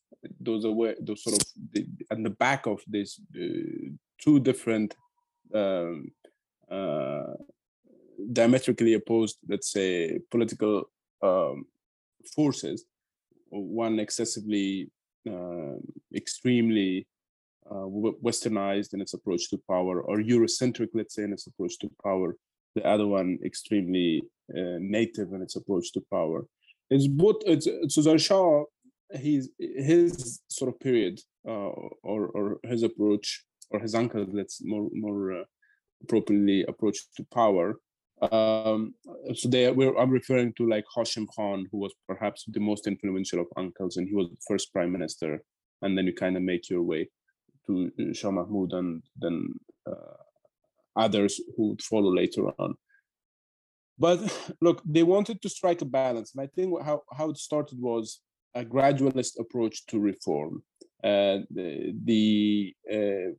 those 0.40 0.64
are 0.64 0.72
where 0.72 0.96
those 1.00 1.22
sort 1.22 1.36
of 1.40 1.48
the, 1.72 1.86
at 2.10 2.22
the 2.22 2.30
back 2.30 2.66
of 2.66 2.80
this 2.86 3.20
uh, 3.34 3.90
two 4.20 4.40
different 4.40 4.94
um, 5.54 6.10
uh, 6.70 7.34
diametrically 8.32 8.94
opposed, 8.94 9.38
let's 9.48 9.70
say, 9.72 10.18
political 10.30 10.84
um, 11.22 11.66
forces. 12.34 12.84
One 13.48 14.00
excessively, 14.00 14.90
uh, 15.28 15.76
extremely 16.14 17.06
uh, 17.70 17.86
westernized 18.22 18.94
in 18.94 19.00
its 19.00 19.14
approach 19.14 19.50
to 19.50 19.60
power, 19.68 20.00
or 20.00 20.18
Eurocentric, 20.18 20.88
let's 20.94 21.14
say, 21.14 21.24
in 21.24 21.32
its 21.32 21.46
approach 21.46 21.78
to 21.80 21.90
power. 22.02 22.36
The 22.74 22.86
other 22.86 23.06
one 23.06 23.38
extremely 23.44 24.22
uh, 24.54 24.78
native 24.78 25.32
in 25.32 25.42
its 25.42 25.56
approach 25.56 25.92
to 25.92 26.04
power. 26.12 26.46
It's 26.90 27.06
both. 27.06 27.36
It's 27.46 27.66
Suzanne 27.94 28.18
Shah. 28.18 28.64
He's 29.18 29.48
his 29.58 30.40
sort 30.48 30.72
of 30.72 30.80
period, 30.80 31.20
uh, 31.48 31.72
or 32.02 32.28
or 32.28 32.58
his 32.64 32.82
approach, 32.82 33.44
or 33.70 33.80
his 33.80 33.94
uncle. 33.94 34.26
Let's 34.30 34.62
more 34.62 34.88
more 34.92 35.40
uh, 35.40 35.44
appropriately 36.02 36.64
approach 36.68 36.98
to 37.16 37.24
power. 37.32 37.80
Um, 38.22 38.94
so 39.34 39.48
they 39.48 39.70
were. 39.72 39.98
I'm 39.98 40.10
referring 40.10 40.52
to 40.54 40.68
like 40.68 40.84
Hashim 40.96 41.26
Khan, 41.34 41.66
who 41.70 41.78
was 41.78 41.94
perhaps 42.08 42.44
the 42.46 42.60
most 42.60 42.86
influential 42.86 43.40
of 43.40 43.46
uncles, 43.56 43.96
and 43.96 44.08
he 44.08 44.14
was 44.14 44.28
the 44.30 44.44
first 44.46 44.72
prime 44.72 44.92
minister. 44.92 45.42
And 45.82 45.96
then 45.96 46.06
you 46.06 46.14
kind 46.14 46.36
of 46.36 46.42
make 46.42 46.70
your 46.70 46.82
way 46.82 47.10
to 47.66 48.14
Shah 48.14 48.30
Mahmoud 48.30 48.72
and 48.72 49.02
then 49.16 49.52
uh, 49.86 50.16
others 50.96 51.40
who 51.56 51.68
would 51.68 51.82
follow 51.82 52.14
later 52.14 52.48
on. 52.58 52.74
But 53.98 54.20
look, 54.60 54.82
they 54.84 55.02
wanted 55.02 55.42
to 55.42 55.48
strike 55.48 55.82
a 55.82 55.86
balance, 55.86 56.34
and 56.34 56.42
I 56.42 56.48
think 56.48 56.80
how, 56.82 57.02
how 57.12 57.30
it 57.30 57.38
started 57.38 57.80
was 57.80 58.20
a 58.54 58.64
gradualist 58.64 59.38
approach 59.38 59.86
to 59.86 60.00
reform. 60.00 60.62
Uh, 61.04 61.38
the, 61.50 61.94
the 62.04 62.74
uh, 62.90 63.32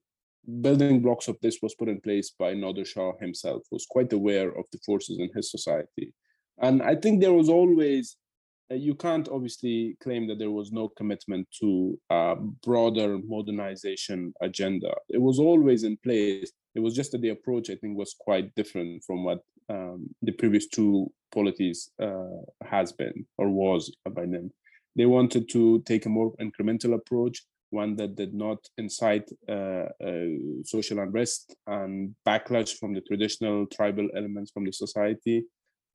building 0.62 1.02
blocks 1.02 1.28
of 1.28 1.38
this 1.42 1.58
was 1.62 1.76
put 1.76 1.90
in 1.90 2.00
place 2.00 2.32
by 2.38 2.54
Nader 2.54 2.86
Shah 2.86 3.14
himself, 3.20 3.64
who 3.70 3.76
was 3.76 3.88
quite 3.90 4.14
aware 4.14 4.50
of 4.50 4.66
the 4.72 4.80
forces 4.86 5.18
in 5.20 5.30
his 5.36 5.52
society. 5.52 6.14
And 6.60 6.82
I 6.82 6.96
think 6.96 7.20
there 7.20 7.34
was 7.34 7.50
always 7.50 8.16
uh, 8.16 8.27
you 8.70 8.96
can't 8.96 9.30
obviously 9.30 9.96
claim 10.02 10.28
that 10.28 10.40
there 10.40 10.52
was 10.52 10.72
no 10.72 10.90
commitment 10.90 11.48
to 11.62 11.98
a 12.10 12.36
broader 12.36 13.18
modernization 13.26 14.34
agenda. 14.42 14.94
It 15.10 15.22
was 15.22 15.40
always 15.40 15.84
in 15.84 15.98
place. 15.98 16.52
It 16.76 16.82
was 16.82 16.96
just 16.96 17.12
that 17.14 17.22
the 17.22 17.30
approach, 17.30 17.70
I 17.70 17.76
think, 17.76 17.98
was 17.98 18.16
quite 18.20 18.54
different 18.56 19.04
from 19.06 19.24
what 19.24 19.40
um, 19.70 20.10
the 20.22 20.34
previous 20.34 20.68
two 20.68 21.12
polities 21.32 21.90
uh, 22.02 22.42
has 22.64 22.92
been 22.92 23.26
or 23.38 23.50
was 23.50 23.94
by 24.10 24.26
then. 24.26 24.52
They 24.96 25.06
wanted 25.06 25.50
to 25.50 25.82
take 25.86 26.06
a 26.06 26.10
more 26.10 26.34
incremental 26.42 26.94
approach, 26.94 27.44
one 27.70 27.96
that 27.98 28.16
did 28.16 28.34
not 28.34 28.58
incite 28.78 29.30
uh, 29.48 29.86
uh, 30.04 30.26
social 30.64 31.00
unrest 31.00 31.56
and 31.68 32.16
backlash 32.26 32.78
from 32.78 32.94
the 32.94 33.02
traditional 33.02 33.66
tribal 33.68 34.10
elements 34.16 34.52
from 34.52 34.66
the 34.66 34.72
society 34.72 35.46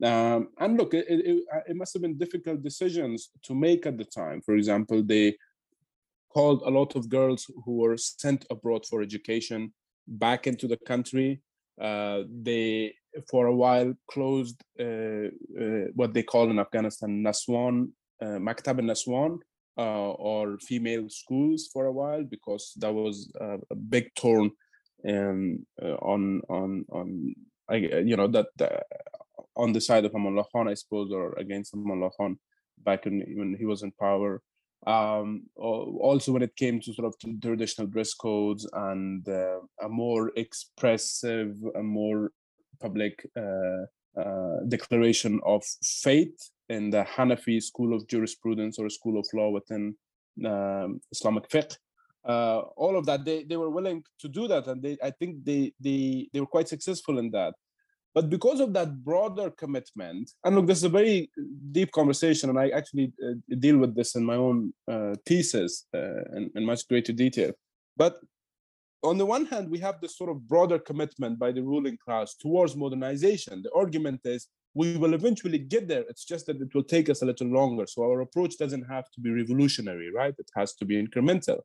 um, 0.03 0.49
and 0.59 0.77
look, 0.77 0.95
it, 0.95 1.07
it, 1.09 1.45
uh, 1.55 1.61
it, 1.69 1.77
must 1.77 1.93
have 1.93 2.03
been 2.03 2.19
difficult 2.19 2.63
decisions 2.63 3.31
to 3.45 3.55
make 3.55 3.87
at 3.87 3.99
the 3.99 4.05
time. 4.05 4.41
For 4.43 4.57
example, 4.57 5.03
they 5.05 5.37
called 6.33 6.63
a 6.67 6.71
lot 6.71 6.97
of 6.97 7.09
girls 7.09 7.49
who 7.65 7.77
were 7.77 7.97
sent 7.97 8.45
abroad 8.51 8.85
for 8.87 9.03
education 9.03 9.73
back 10.09 10.47
into 10.47 10.67
the 10.67 10.79
country. 10.79 11.41
Uh, 11.81 12.23
they, 12.43 12.95
for 13.31 13.47
a 13.47 13.55
while, 13.55 13.95
closed 14.11 14.61
uh, 14.81 15.29
uh, 15.61 15.87
what 15.95 16.15
they 16.15 16.23
call 16.23 16.51
in 16.51 16.59
Afghanistan 16.59 17.23
Naswan, 17.23 17.91
uh, 18.21 18.39
Maktab 18.39 18.81
Naswan, 18.81 19.39
uh, 19.79 20.11
or 20.13 20.59
female 20.59 21.09
schools 21.09 21.69
for 21.73 21.87
a 21.87 21.93
while 21.93 22.25
because 22.25 22.73
that 22.79 22.93
was 22.93 23.31
a 23.41 23.75
big 23.75 24.15
turn 24.15 24.51
um, 25.09 25.65
on 25.81 26.43
on 26.51 26.85
on 26.93 27.35
you 27.73 28.17
know 28.17 28.29
that 28.29 28.49
on 29.57 29.73
the 29.73 29.81
side 29.81 30.05
of 30.05 30.13
Amanullah 30.13 30.47
Khan, 30.53 30.69
I 30.69 30.75
suppose, 30.75 31.13
or 31.13 31.35
against 31.39 31.75
Amanullah 31.75 32.11
Khan 32.17 32.39
back 32.85 33.07
in, 33.07 33.23
when 33.37 33.55
he 33.59 33.65
was 33.65 33.83
in 33.83 33.93
power. 33.93 34.43
Um, 34.87 35.45
also, 35.57 36.33
when 36.33 36.43
it 36.43 36.57
came 36.57 36.81
to 36.81 36.93
sort 36.93 37.07
of 37.07 37.41
traditional 37.41 37.87
dress 37.87 38.15
codes 38.15 38.69
and 38.73 39.27
uh, 39.29 39.61
a 39.81 39.89
more 39.89 40.33
expressive, 40.37 41.55
a 41.77 41.83
more 41.83 42.33
public 42.81 43.25
uh, 43.37 43.85
uh, 44.21 44.61
declaration 44.69 45.41
of 45.47 45.63
faith 45.85 46.51
in 46.69 46.91
the 46.91 47.05
Hanafi 47.05 47.63
school 47.63 47.95
of 47.95 48.09
jurisprudence 48.09 48.79
or 48.79 48.89
school 48.91 49.19
of 49.21 49.27
law 49.33 49.51
within 49.51 49.95
um, 50.45 51.01
Islamic 51.13 51.49
fiqh. 51.49 51.77
Uh, 52.25 52.61
all 52.77 52.97
of 52.97 53.07
that, 53.07 53.25
they, 53.25 53.45
they 53.45 53.57
were 53.57 53.71
willing 53.71 54.03
to 54.21 54.29
do 54.29 54.47
that, 54.49 54.67
and 54.67 54.83
they 54.83 54.97
I 55.03 55.11
think 55.11 55.45
they 55.45 55.73
they 55.81 56.29
they 56.33 56.41
were 56.41 56.47
quite 56.47 56.69
successful 56.69 57.19
in 57.19 57.31
that. 57.33 57.55
But 58.15 58.29
because 58.29 58.61
of 58.61 58.75
that 58.75 59.03
broader 59.03 59.51
commitment, 59.51 60.31
and 60.45 60.55
look, 60.55 60.67
this 60.67 60.79
is 60.79 60.85
a 60.85 60.91
very 60.91 61.31
deep 61.71 61.93
conversation, 61.93 62.51
and 62.51 62.59
I 62.59 62.69
actually 62.69 63.13
uh, 63.27 63.35
deal 63.59 63.79
with 63.79 63.95
this 63.95 64.15
in 64.15 64.25
my 64.25 64.37
own 64.37 64.75
uh, 64.91 65.15
thesis 65.25 65.87
uh, 65.95 66.23
in, 66.37 66.51
in, 66.55 66.67
much 66.67 66.87
greater 66.89 67.13
detail. 67.13 67.53
But 67.97 68.19
on 69.03 69.17
the 69.17 69.25
one 69.25 69.47
hand, 69.47 69.71
we 69.71 69.79
have 69.79 70.01
this 70.01 70.17
sort 70.17 70.31
of 70.31 70.47
broader 70.47 70.79
commitment 70.79 71.39
by 71.39 71.53
the 71.53 71.63
ruling 71.63 71.97
class 72.05 72.35
towards 72.35 72.77
modernization. 72.77 73.63
The 73.63 73.73
argument 73.73 74.21
is 74.25 74.49
we 74.75 74.97
will 74.97 75.15
eventually 75.15 75.59
get 75.59 75.89
there. 75.89 76.05
It's 76.09 76.25
just 76.25 76.47
that 76.47 76.61
it 76.61 76.75
will 76.75 76.85
take 76.85 77.09
us 77.09 77.23
a 77.23 77.27
little 77.27 77.49
longer. 77.49 77.87
So 77.87 78.03
our 78.03 78.21
approach 78.21 78.59
doesn't 78.59 78.85
have 78.85 79.11
to 79.13 79.21
be 79.21 79.31
revolutionary, 79.31 80.11
right? 80.15 80.35
It 80.39 80.51
has 80.55 80.75
to 80.75 80.85
be 80.85 81.03
incremental. 81.03 81.61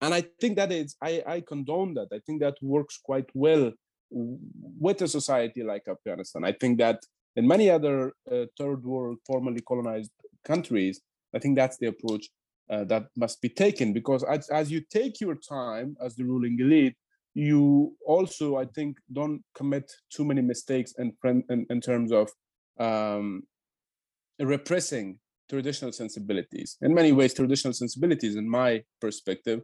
And 0.00 0.12
I 0.12 0.24
think 0.40 0.56
that 0.56 0.72
is, 0.72 0.96
I, 1.00 1.22
I 1.26 1.40
condone 1.40 1.94
that. 1.94 2.08
I 2.12 2.20
think 2.26 2.40
that 2.42 2.56
works 2.60 2.98
quite 3.02 3.30
well 3.32 3.72
with 4.10 5.02
a 5.02 5.08
society 5.08 5.62
like 5.62 5.82
Afghanistan. 5.88 6.44
I 6.44 6.52
think 6.52 6.78
that 6.78 7.00
in 7.36 7.46
many 7.46 7.68
other 7.70 8.12
uh, 8.30 8.46
third 8.58 8.84
world 8.84 9.18
formerly 9.26 9.60
colonized 9.60 10.10
countries, 10.44 11.00
I 11.34 11.38
think 11.38 11.56
that's 11.56 11.78
the 11.78 11.86
approach 11.86 12.28
uh, 12.70 12.84
that 12.84 13.06
must 13.16 13.42
be 13.42 13.48
taken 13.48 13.92
because 13.92 14.22
as, 14.24 14.48
as 14.50 14.70
you 14.70 14.82
take 14.90 15.20
your 15.20 15.34
time 15.36 15.96
as 16.04 16.14
the 16.16 16.24
ruling 16.24 16.56
elite, 16.60 16.96
you 17.34 17.96
also, 18.06 18.56
I 18.56 18.66
think, 18.66 18.96
don't 19.12 19.42
commit 19.56 19.90
too 20.08 20.24
many 20.24 20.40
mistakes 20.40 20.94
in, 20.98 21.12
in, 21.24 21.66
in 21.68 21.80
terms 21.80 22.12
of 22.12 22.30
um, 22.78 23.42
repressing 24.38 25.18
traditional 25.50 25.92
sensibilities. 25.92 26.76
In 26.80 26.94
many 26.94 27.12
ways, 27.12 27.34
traditional 27.34 27.74
sensibilities, 27.74 28.36
in 28.36 28.48
my 28.48 28.82
perspective, 29.00 29.60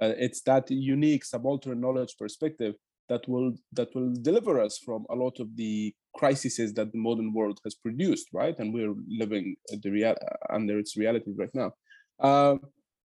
uh, 0.00 0.12
it's 0.16 0.42
that 0.42 0.70
unique 0.70 1.24
subaltern 1.24 1.80
knowledge 1.80 2.14
perspective 2.16 2.74
that 3.08 3.26
will 3.28 3.52
that 3.72 3.94
will 3.94 4.12
deliver 4.22 4.60
us 4.60 4.78
from 4.78 5.06
a 5.10 5.14
lot 5.14 5.40
of 5.40 5.56
the 5.56 5.94
crises 6.14 6.74
that 6.74 6.92
the 6.92 6.98
modern 6.98 7.32
world 7.32 7.58
has 7.64 7.74
produced, 7.74 8.28
right? 8.32 8.58
And 8.58 8.72
we're 8.72 8.94
living 9.08 9.56
the 9.70 9.90
real 9.90 10.14
under 10.50 10.78
its 10.78 10.96
reality 10.96 11.32
right 11.36 11.54
now. 11.54 11.72
Uh, 12.20 12.56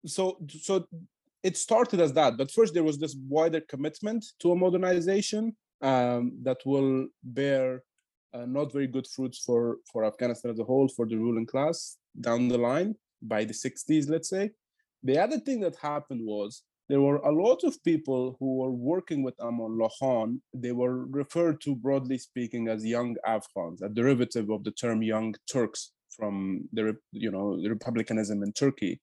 so 0.06 0.38
so 0.50 0.86
it 1.44 1.58
started 1.58 2.00
as 2.00 2.14
that, 2.14 2.38
but 2.38 2.52
first 2.52 2.74
there 2.74 2.84
was 2.84 2.98
this 3.00 3.16
wider 3.28 3.62
commitment 3.62 4.24
to 4.40 4.52
a 4.52 4.56
modernization 4.56 5.56
um, 5.82 6.34
that 6.44 6.60
will 6.66 7.08
bear 7.24 7.84
uh, 8.34 8.46
not 8.46 8.72
very 8.72 8.88
good 8.88 9.08
fruits 9.08 9.40
for 9.46 9.78
for 9.92 10.06
Afghanistan 10.06 10.52
as 10.52 10.60
a 10.60 10.64
whole, 10.64 10.88
for 10.88 11.06
the 11.06 11.18
ruling 11.18 11.46
class 11.46 11.98
down 12.20 12.48
the 12.48 12.58
line 12.58 12.96
by 13.22 13.44
the 13.44 13.54
60s, 13.54 14.10
let's 14.10 14.30
say. 14.30 14.52
The 15.04 15.18
other 15.18 15.40
thing 15.40 15.60
that 15.62 15.76
happened 15.76 16.22
was 16.26 16.64
there 16.92 17.00
were 17.00 17.20
a 17.20 17.32
lot 17.32 17.64
of 17.64 17.82
people 17.86 18.36
who 18.38 18.58
were 18.58 18.72
working 18.94 19.24
with 19.24 19.38
Amanullah 19.38 19.90
Khan. 19.98 20.42
They 20.54 20.74
were 20.74 21.06
referred 21.06 21.62
to, 21.62 21.74
broadly 21.74 22.18
speaking, 22.18 22.68
as 22.68 22.86
young 22.86 23.16
Afghans, 23.26 23.82
a 23.82 23.88
derivative 23.88 24.50
of 24.50 24.66
the 24.66 24.72
term 24.72 25.02
young 25.02 25.34
Turks 25.50 25.94
from 26.18 26.68
the, 26.74 26.98
you 27.14 27.32
know, 27.32 27.62
the 27.62 27.70
republicanism 27.70 28.44
in 28.44 28.52
Turkey. 28.52 29.00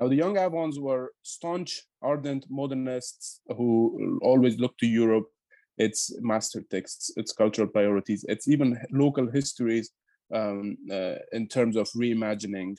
Now, 0.00 0.08
the 0.08 0.16
young 0.16 0.36
Afghans 0.36 0.80
were 0.80 1.12
staunch, 1.22 1.84
ardent 2.02 2.44
modernists 2.50 3.40
who 3.56 4.18
always 4.20 4.58
looked 4.58 4.80
to 4.80 4.88
Europe, 4.88 5.28
its 5.76 6.12
master 6.20 6.64
texts, 6.72 7.12
its 7.16 7.32
cultural 7.32 7.68
priorities, 7.68 8.24
its 8.28 8.48
even 8.48 8.80
local 8.90 9.30
histories 9.30 9.92
um, 10.34 10.76
uh, 10.90 11.14
in 11.30 11.46
terms 11.46 11.76
of 11.76 11.88
reimagining, 11.90 12.76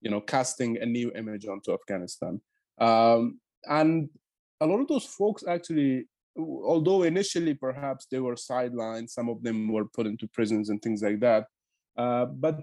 you 0.00 0.10
know, 0.10 0.20
casting 0.20 0.78
a 0.78 0.86
new 0.86 1.12
image 1.12 1.46
onto 1.46 1.72
Afghanistan. 1.72 2.40
Um, 2.80 3.38
and 3.68 4.08
a 4.60 4.66
lot 4.66 4.80
of 4.80 4.88
those 4.88 5.06
folks 5.06 5.44
actually 5.46 6.06
although 6.38 7.02
initially 7.02 7.54
perhaps 7.54 8.06
they 8.10 8.20
were 8.20 8.34
sidelined 8.34 9.08
some 9.08 9.28
of 9.28 9.42
them 9.42 9.72
were 9.72 9.86
put 9.86 10.06
into 10.06 10.26
prisons 10.28 10.70
and 10.70 10.80
things 10.80 11.02
like 11.02 11.20
that 11.20 11.46
uh, 11.96 12.24
but 12.24 12.62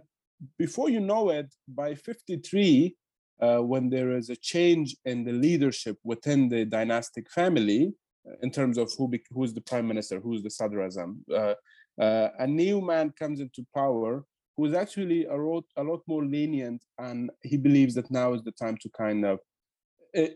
before 0.57 0.89
you 0.89 0.99
know 0.99 1.29
it 1.29 1.53
by 1.67 1.93
53 1.93 2.95
uh, 3.39 3.59
when 3.59 3.89
there 3.89 4.11
is 4.11 4.29
a 4.29 4.35
change 4.35 4.95
in 5.05 5.23
the 5.23 5.31
leadership 5.31 5.97
within 6.03 6.49
the 6.49 6.65
dynastic 6.65 7.29
family 7.29 7.93
uh, 8.27 8.33
in 8.41 8.49
terms 8.49 8.77
of 8.77 8.91
who 8.97 9.07
be, 9.07 9.21
who's 9.31 9.53
the 9.53 9.61
prime 9.61 9.87
minister 9.87 10.19
who's 10.19 10.43
the 10.43 10.49
sadr 10.49 10.79
azam 10.79 11.17
uh, 11.33 11.53
uh, 12.01 12.29
a 12.39 12.47
new 12.47 12.81
man 12.81 13.11
comes 13.19 13.39
into 13.39 13.65
power 13.73 14.23
who 14.55 14.65
is 14.65 14.73
actually 14.73 15.25
a 15.25 15.35
lot, 15.35 15.63
a 15.77 15.83
lot 15.83 16.01
more 16.07 16.25
lenient 16.25 16.83
and 16.99 17.29
he 17.43 17.57
believes 17.57 17.93
that 17.93 18.09
now 18.09 18.33
is 18.33 18.43
the 18.43 18.51
time 18.51 18.77
to 18.81 18.89
kind 18.89 19.25
of 19.25 19.39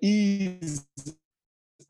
ease 0.02 0.86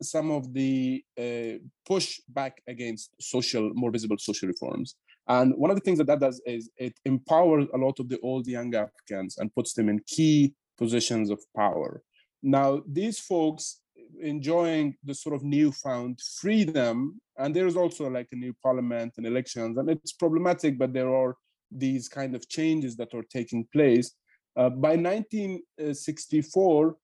some 0.00 0.30
of 0.30 0.52
the 0.52 1.04
uh, 1.18 1.58
push 1.86 2.20
back 2.28 2.62
against 2.66 3.10
social, 3.20 3.70
more 3.74 3.90
visible 3.90 4.16
social 4.18 4.48
reforms. 4.48 4.96
And 5.28 5.54
one 5.56 5.70
of 5.70 5.76
the 5.76 5.82
things 5.82 5.98
that 5.98 6.06
that 6.08 6.20
does 6.20 6.40
is 6.46 6.70
it 6.76 6.94
empowers 7.04 7.66
a 7.72 7.78
lot 7.78 8.00
of 8.00 8.08
the 8.08 8.18
old 8.20 8.46
young 8.46 8.74
Afghans 8.74 9.38
and 9.38 9.54
puts 9.54 9.74
them 9.74 9.88
in 9.88 10.00
key 10.06 10.54
positions 10.78 11.30
of 11.30 11.40
power. 11.56 12.02
Now, 12.42 12.82
these 12.86 13.20
folks 13.20 13.80
enjoying 14.20 14.96
the 15.04 15.14
sort 15.14 15.34
of 15.34 15.44
newfound 15.44 16.18
freedom, 16.40 17.20
and 17.38 17.54
there's 17.54 17.76
also 17.76 18.10
like 18.10 18.28
a 18.32 18.36
new 18.36 18.52
parliament 18.62 19.14
and 19.16 19.26
elections, 19.26 19.78
and 19.78 19.88
it's 19.88 20.12
problematic, 20.12 20.78
but 20.78 20.92
there 20.92 21.14
are 21.14 21.36
these 21.70 22.08
kind 22.08 22.34
of 22.34 22.48
changes 22.48 22.96
that 22.96 23.14
are 23.14 23.24
taking 23.30 23.66
place. 23.72 24.12
Uh, 24.56 24.68
by 24.68 24.96
1964, 24.96 26.96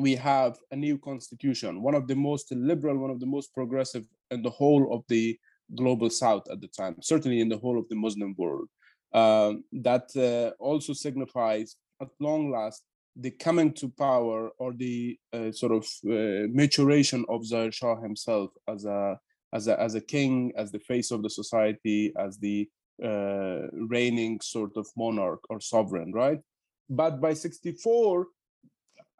we 0.00 0.14
have 0.14 0.56
a 0.70 0.76
new 0.76 0.96
constitution, 0.98 1.82
one 1.82 1.94
of 1.94 2.06
the 2.08 2.16
most 2.16 2.50
liberal, 2.52 2.96
one 2.96 3.10
of 3.10 3.20
the 3.20 3.26
most 3.26 3.52
progressive 3.52 4.04
in 4.30 4.42
the 4.42 4.50
whole 4.50 4.94
of 4.94 5.04
the 5.08 5.38
global 5.74 6.08
south 6.08 6.44
at 6.50 6.60
the 6.60 6.68
time, 6.68 6.96
certainly 7.02 7.40
in 7.40 7.48
the 7.48 7.58
whole 7.58 7.78
of 7.78 7.88
the 7.88 7.96
Muslim 7.96 8.34
world. 8.38 8.68
Um, 9.12 9.64
that 9.72 10.06
uh, 10.16 10.62
also 10.62 10.92
signifies, 10.94 11.76
at 12.00 12.08
long 12.18 12.50
last, 12.50 12.82
the 13.16 13.30
coming 13.30 13.72
to 13.74 13.88
power 13.90 14.50
or 14.58 14.72
the 14.72 15.18
uh, 15.32 15.52
sort 15.52 15.72
of 15.72 15.84
uh, 16.06 16.46
maturation 16.48 17.24
of 17.28 17.44
Zahir 17.44 17.72
Shah 17.72 18.00
himself 18.00 18.50
as 18.68 18.84
a 18.84 19.18
as 19.52 19.66
a 19.66 19.78
as 19.80 19.96
a 19.96 20.00
king, 20.00 20.52
as 20.56 20.70
the 20.70 20.78
face 20.78 21.10
of 21.10 21.22
the 21.22 21.30
society, 21.30 22.12
as 22.16 22.38
the 22.38 22.68
uh, 23.04 23.66
reigning 23.72 24.40
sort 24.40 24.76
of 24.76 24.86
monarch 24.96 25.42
or 25.50 25.60
sovereign, 25.60 26.12
right? 26.12 26.40
But 26.88 27.20
by 27.20 27.34
64, 27.34 28.26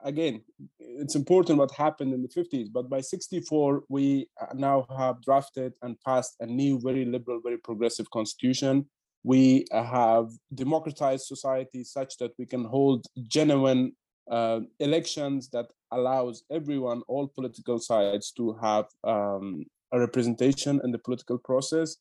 again, 0.04 0.42
it's 0.78 1.14
important 1.14 1.58
what 1.58 1.72
happened 1.72 2.12
in 2.12 2.22
the 2.22 2.28
50s, 2.28 2.68
but 2.72 2.88
by 2.88 3.00
64, 3.00 3.84
we 3.88 4.28
uh, 4.40 4.46
now 4.54 4.86
have 4.96 5.22
drafted 5.22 5.72
and 5.82 6.00
passed 6.00 6.36
a 6.40 6.46
new, 6.46 6.80
very 6.80 7.04
liberal, 7.04 7.40
very 7.42 7.58
progressive 7.58 8.10
constitution. 8.10 8.86
We 9.22 9.66
uh, 9.70 9.84
have 9.84 10.30
democratized 10.54 11.26
society 11.26 11.84
such 11.84 12.16
that 12.18 12.32
we 12.38 12.46
can 12.46 12.64
hold 12.64 13.06
genuine 13.26 13.92
uh, 14.30 14.60
elections 14.78 15.48
that 15.50 15.66
allows 15.92 16.44
everyone, 16.50 17.02
all 17.08 17.28
political 17.28 17.78
sides, 17.78 18.32
to 18.32 18.56
have 18.62 18.86
um, 19.04 19.64
a 19.92 19.98
representation 19.98 20.80
in 20.84 20.92
the 20.92 20.98
political 20.98 21.38
process. 21.38 21.96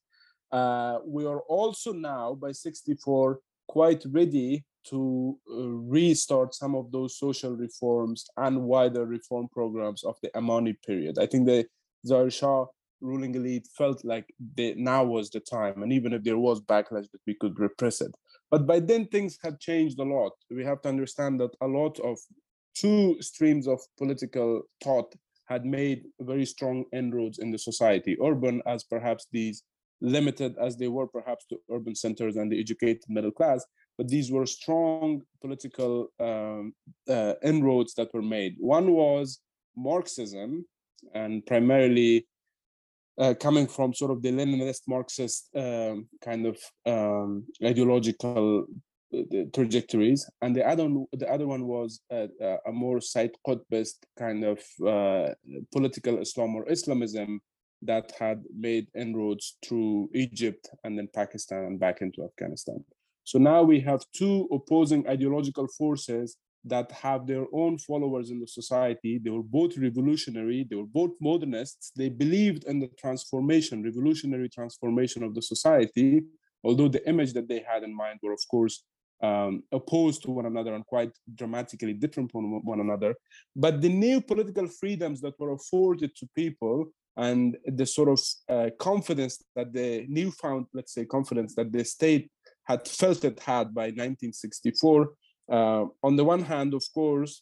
Uh, 0.51 0.99
we 1.05 1.25
are 1.25 1.41
also 1.41 1.91
now, 1.91 2.35
by 2.35 2.51
64, 2.51 3.39
quite 3.67 4.03
ready 4.11 4.63
to 4.89 5.37
uh, 5.51 5.67
restart 5.67 6.55
some 6.55 6.75
of 6.75 6.91
those 6.91 7.17
social 7.17 7.55
reforms 7.55 8.25
and 8.37 8.63
wider 8.63 9.05
reform 9.05 9.47
programs 9.51 10.03
of 10.03 10.15
the 10.21 10.35
Amani 10.37 10.73
period. 10.85 11.17
I 11.19 11.25
think 11.25 11.45
the 11.45 11.65
Zahir 12.05 12.29
Shah 12.29 12.65
ruling 13.01 13.35
elite 13.35 13.67
felt 13.77 14.03
like 14.03 14.25
they, 14.55 14.73
now 14.75 15.03
was 15.03 15.29
the 15.29 15.39
time, 15.39 15.83
and 15.83 15.93
even 15.93 16.13
if 16.13 16.23
there 16.23 16.37
was 16.37 16.61
backlash, 16.61 17.09
that 17.11 17.21
we 17.25 17.35
could 17.35 17.59
repress 17.59 18.01
it. 18.01 18.11
But 18.51 18.65
by 18.67 18.79
then, 18.79 19.07
things 19.07 19.37
had 19.43 19.59
changed 19.59 19.99
a 19.99 20.03
lot. 20.03 20.33
We 20.49 20.65
have 20.65 20.81
to 20.81 20.89
understand 20.89 21.39
that 21.39 21.55
a 21.61 21.67
lot 21.67 21.99
of 21.99 22.17
two 22.75 23.17
streams 23.21 23.67
of 23.67 23.79
political 23.97 24.63
thought 24.83 25.13
had 25.45 25.65
made 25.65 26.03
very 26.21 26.45
strong 26.45 26.85
inroads 26.93 27.39
in 27.39 27.51
the 27.51 27.57
society. 27.57 28.17
Urban, 28.23 28.61
as 28.65 28.83
perhaps 28.83 29.27
these 29.31 29.63
limited 30.01 30.55
as 30.61 30.77
they 30.77 30.87
were 30.87 31.07
perhaps 31.07 31.45
to 31.47 31.57
urban 31.71 31.95
centers 31.95 32.37
and 32.37 32.51
the 32.51 32.59
educated 32.59 33.03
middle 33.09 33.31
class, 33.31 33.65
but 33.99 34.07
these 34.07 34.31
were 34.31 34.45
strong 34.45 35.21
political 35.41 36.07
um, 36.21 36.73
uh, 37.09 37.33
inroads 37.43 37.93
that 37.95 38.13
were 38.13 38.21
made. 38.21 38.55
One 38.57 38.93
was 38.93 39.41
Marxism, 39.75 40.65
and 41.13 41.45
primarily 41.45 42.25
uh, 43.17 43.33
coming 43.33 43.67
from 43.67 43.93
sort 43.93 44.11
of 44.11 44.21
the 44.21 44.31
Leninist 44.31 44.83
Marxist 44.87 45.49
um, 45.53 46.07
kind 46.21 46.45
of 46.45 46.57
um, 46.85 47.43
ideological 47.61 48.67
uh, 49.13 49.43
trajectories, 49.53 50.21
and 50.41 50.55
the 50.55 50.65
other 50.65 50.87
the 51.11 51.29
other 51.29 51.45
one 51.45 51.67
was 51.67 51.99
a, 52.09 52.29
a 52.65 52.71
more 52.71 53.01
Sayyid 53.01 53.35
Qutbist 53.45 53.97
kind 54.17 54.45
of 54.45 54.59
uh, 54.95 55.33
political 55.73 56.19
Islam 56.19 56.55
or 56.55 56.71
Islamism 56.71 57.41
that 57.81 58.13
had 58.17 58.43
made 58.57 58.87
inroads 58.95 59.57
through 59.65 60.09
Egypt 60.13 60.69
and 60.85 60.97
then 60.97 61.09
Pakistan 61.13 61.65
and 61.65 61.79
back 61.81 62.01
into 62.01 62.23
Afghanistan. 62.23 62.81
So 63.29 63.37
now 63.37 63.61
we 63.61 63.79
have 63.81 64.01
two 64.11 64.47
opposing 64.51 65.07
ideological 65.07 65.67
forces 65.67 66.37
that 66.65 66.91
have 66.91 67.27
their 67.27 67.45
own 67.53 67.77
followers 67.77 68.31
in 68.31 68.39
the 68.39 68.47
society. 68.47 69.19
They 69.19 69.29
were 69.29 69.43
both 69.43 69.77
revolutionary, 69.77 70.65
they 70.67 70.75
were 70.75 70.93
both 71.01 71.11
modernists. 71.21 71.91
They 71.95 72.09
believed 72.09 72.63
in 72.63 72.79
the 72.79 72.89
transformation, 73.03 73.83
revolutionary 73.83 74.49
transformation 74.49 75.21
of 75.21 75.35
the 75.35 75.43
society, 75.43 76.23
although 76.63 76.87
the 76.87 77.07
image 77.07 77.33
that 77.33 77.47
they 77.47 77.63
had 77.71 77.83
in 77.83 77.95
mind 77.95 78.17
were, 78.23 78.33
of 78.33 78.41
course, 78.49 78.83
um, 79.21 79.61
opposed 79.71 80.23
to 80.23 80.31
one 80.31 80.47
another 80.47 80.73
and 80.73 80.83
quite 80.87 81.11
dramatically 81.35 81.93
different 81.93 82.31
from 82.31 82.65
one 82.65 82.79
another. 82.79 83.13
But 83.55 83.79
the 83.79 83.89
new 83.89 84.21
political 84.21 84.67
freedoms 84.67 85.21
that 85.21 85.39
were 85.39 85.51
afforded 85.51 86.15
to 86.15 86.27
people 86.35 86.91
and 87.15 87.57
the 87.65 87.85
sort 87.85 88.09
of 88.09 88.19
uh, 88.47 88.69
confidence 88.79 89.43
that 89.55 89.73
the 89.73 90.05
newfound, 90.07 90.65
let's 90.73 90.93
say, 90.95 91.05
confidence 91.05 91.53
that 91.55 91.71
the 91.71 91.83
state 91.83 92.31
had 92.69 92.87
felt 92.87 93.25
it 93.25 93.39
had 93.39 93.73
by 93.73 93.87
1964. 93.87 95.09
Uh, 95.51 95.85
on 96.03 96.15
the 96.15 96.23
one 96.23 96.43
hand, 96.43 96.75
of 96.75 96.83
course, 96.93 97.41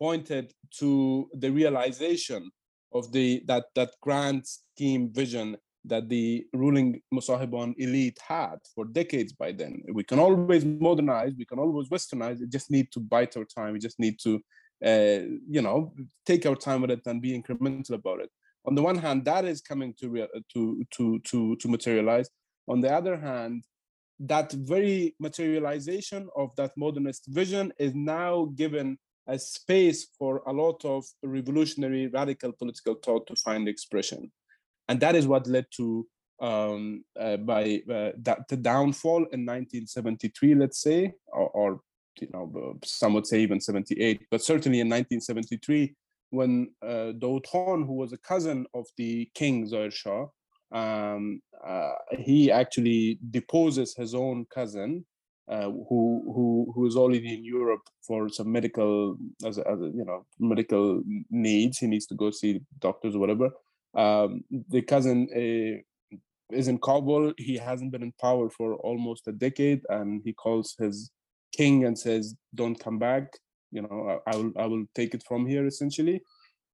pointed 0.00 0.52
to 0.78 1.28
the 1.34 1.50
realization 1.50 2.50
of 2.94 3.12
the 3.12 3.42
that 3.46 3.66
that 3.74 3.90
grand 4.00 4.42
scheme 4.46 5.12
vision 5.12 5.56
that 5.84 6.08
the 6.08 6.46
ruling 6.52 7.00
Mosahiban 7.14 7.74
elite 7.78 8.18
had 8.26 8.56
for 8.74 8.84
decades 8.84 9.32
by 9.32 9.52
then. 9.52 9.82
We 9.92 10.04
can 10.04 10.18
always 10.18 10.64
modernize, 10.64 11.32
we 11.36 11.44
can 11.44 11.58
always 11.58 11.88
westernize. 11.88 12.40
We 12.40 12.46
just 12.46 12.70
need 12.70 12.90
to 12.92 13.00
bite 13.00 13.36
our 13.36 13.44
time. 13.44 13.72
We 13.74 13.78
just 13.78 13.98
need 13.98 14.18
to, 14.24 14.32
uh, 14.84 15.20
you 15.48 15.62
know, 15.62 15.94
take 16.26 16.46
our 16.46 16.56
time 16.56 16.80
with 16.82 16.90
it 16.90 17.06
and 17.06 17.22
be 17.22 17.40
incremental 17.40 17.94
about 18.00 18.20
it. 18.20 18.30
On 18.66 18.74
the 18.74 18.82
one 18.82 18.98
hand, 18.98 19.24
that 19.26 19.44
is 19.44 19.60
coming 19.60 19.94
to 20.00 20.26
to 20.52 20.84
to 20.96 21.18
to 21.30 21.56
to 21.56 21.68
materialize. 21.68 22.28
On 22.66 22.80
the 22.80 22.92
other 22.92 23.16
hand, 23.16 23.64
that 24.20 24.52
very 24.52 25.14
materialization 25.20 26.28
of 26.36 26.50
that 26.56 26.72
modernist 26.76 27.26
vision 27.28 27.72
is 27.78 27.94
now 27.94 28.46
given 28.56 28.98
a 29.28 29.38
space 29.38 30.08
for 30.18 30.42
a 30.46 30.52
lot 30.52 30.84
of 30.84 31.04
revolutionary 31.22 32.08
radical 32.08 32.52
political 32.52 32.94
thought 32.94 33.26
to 33.26 33.36
find 33.36 33.68
expression. 33.68 34.32
And 34.88 35.00
that 35.00 35.14
is 35.14 35.26
what 35.26 35.46
led 35.46 35.66
to 35.76 36.06
um, 36.40 37.04
uh, 37.18 37.36
by 37.36 37.82
uh, 37.90 38.12
that, 38.22 38.46
the 38.48 38.56
downfall 38.56 39.26
in 39.32 39.44
1973 39.44 40.54
let's 40.54 40.80
say 40.80 41.12
or, 41.26 41.48
or, 41.50 41.80
you 42.20 42.28
know 42.32 42.78
some 42.84 43.14
would 43.14 43.26
say 43.26 43.40
even 43.40 43.60
78 43.60 44.22
but 44.30 44.42
certainly 44.42 44.80
in 44.80 44.88
1973 44.88 45.94
when 46.30 46.70
uh, 46.82 47.12
Daud 47.12 47.46
who 47.52 47.92
was 47.94 48.12
a 48.12 48.18
cousin 48.18 48.66
of 48.74 48.86
the 48.96 49.30
king 49.34 49.66
Zahir 49.66 49.90
Shah, 49.90 50.26
um, 50.72 51.40
uh, 51.66 51.92
he 52.18 52.50
actually 52.50 53.18
deposes 53.30 53.94
his 53.94 54.14
own 54.14 54.46
cousin 54.52 55.04
uh, 55.48 55.70
who 55.88 56.22
who 56.34 56.72
who 56.74 56.86
is 56.86 56.96
already 56.96 57.34
in 57.34 57.44
Europe 57.44 57.80
for 58.06 58.28
some 58.28 58.52
medical 58.52 59.16
as 59.46 59.56
a, 59.58 59.66
as 59.66 59.80
a, 59.80 59.86
you 59.86 60.04
know 60.04 60.26
medical 60.38 61.02
needs. 61.30 61.78
He 61.78 61.86
needs 61.86 62.06
to 62.06 62.14
go 62.14 62.30
see 62.30 62.60
doctors 62.80 63.14
or 63.14 63.18
whatever. 63.18 63.50
Um, 63.94 64.44
the 64.68 64.82
cousin 64.82 65.28
uh, 65.34 66.16
is 66.54 66.68
in 66.68 66.78
Kabul. 66.78 67.32
He 67.38 67.56
hasn't 67.56 67.92
been 67.92 68.02
in 68.02 68.12
power 68.20 68.50
for 68.50 68.74
almost 68.74 69.26
a 69.26 69.32
decade, 69.32 69.80
and 69.88 70.20
he 70.22 70.34
calls 70.34 70.74
his 70.78 71.10
king 71.52 71.86
and 71.86 71.98
says, 71.98 72.34
"Don't 72.54 72.78
come 72.78 72.98
back. 72.98 73.32
You 73.72 73.82
know, 73.82 74.20
I, 74.26 74.32
I 74.32 74.36
will 74.36 74.52
I 74.58 74.66
will 74.66 74.84
take 74.94 75.14
it 75.14 75.24
from 75.26 75.46
here." 75.46 75.66
Essentially, 75.66 76.20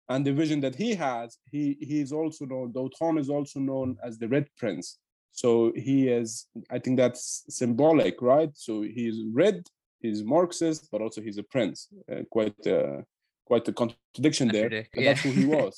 and 0.09 0.25
the 0.25 0.33
vision 0.33 0.61
that 0.61 0.75
he 0.75 0.95
has, 0.95 1.39
he 1.51 1.77
he 1.81 2.01
is 2.01 2.13
also 2.13 2.45
known. 2.45 2.73
Daud 2.73 2.93
Khan 2.99 3.19
is 3.19 3.31
also 3.31 3.61
known 3.61 3.97
as 4.03 4.19
the 4.19 4.29
Red 4.29 4.47
Prince 4.59 4.99
so 5.35 5.73
he 5.75 6.09
is, 6.09 6.47
I 6.71 6.79
think 6.79 6.97
that's 6.97 7.45
symbolic, 7.49 8.23
right? 8.23 8.51
So 8.55 8.83
he's 8.83 9.21
red, 9.33 9.67
he's 10.01 10.23
Marxist, 10.23 10.89
but 10.93 11.03
also 11.03 11.21
he's 11.21 11.39
a 11.39 11.43
prince. 11.43 11.89
Uh, 12.11 12.23
quite, 12.31 12.55
uh, 12.67 13.03
quite 13.45 13.67
a 13.67 13.73
contradiction 13.73 14.47
there. 14.49 14.73
Yeah. 14.73 14.83
That's 14.95 15.23
who 15.23 15.33
he 15.33 15.45
was. 15.59 15.77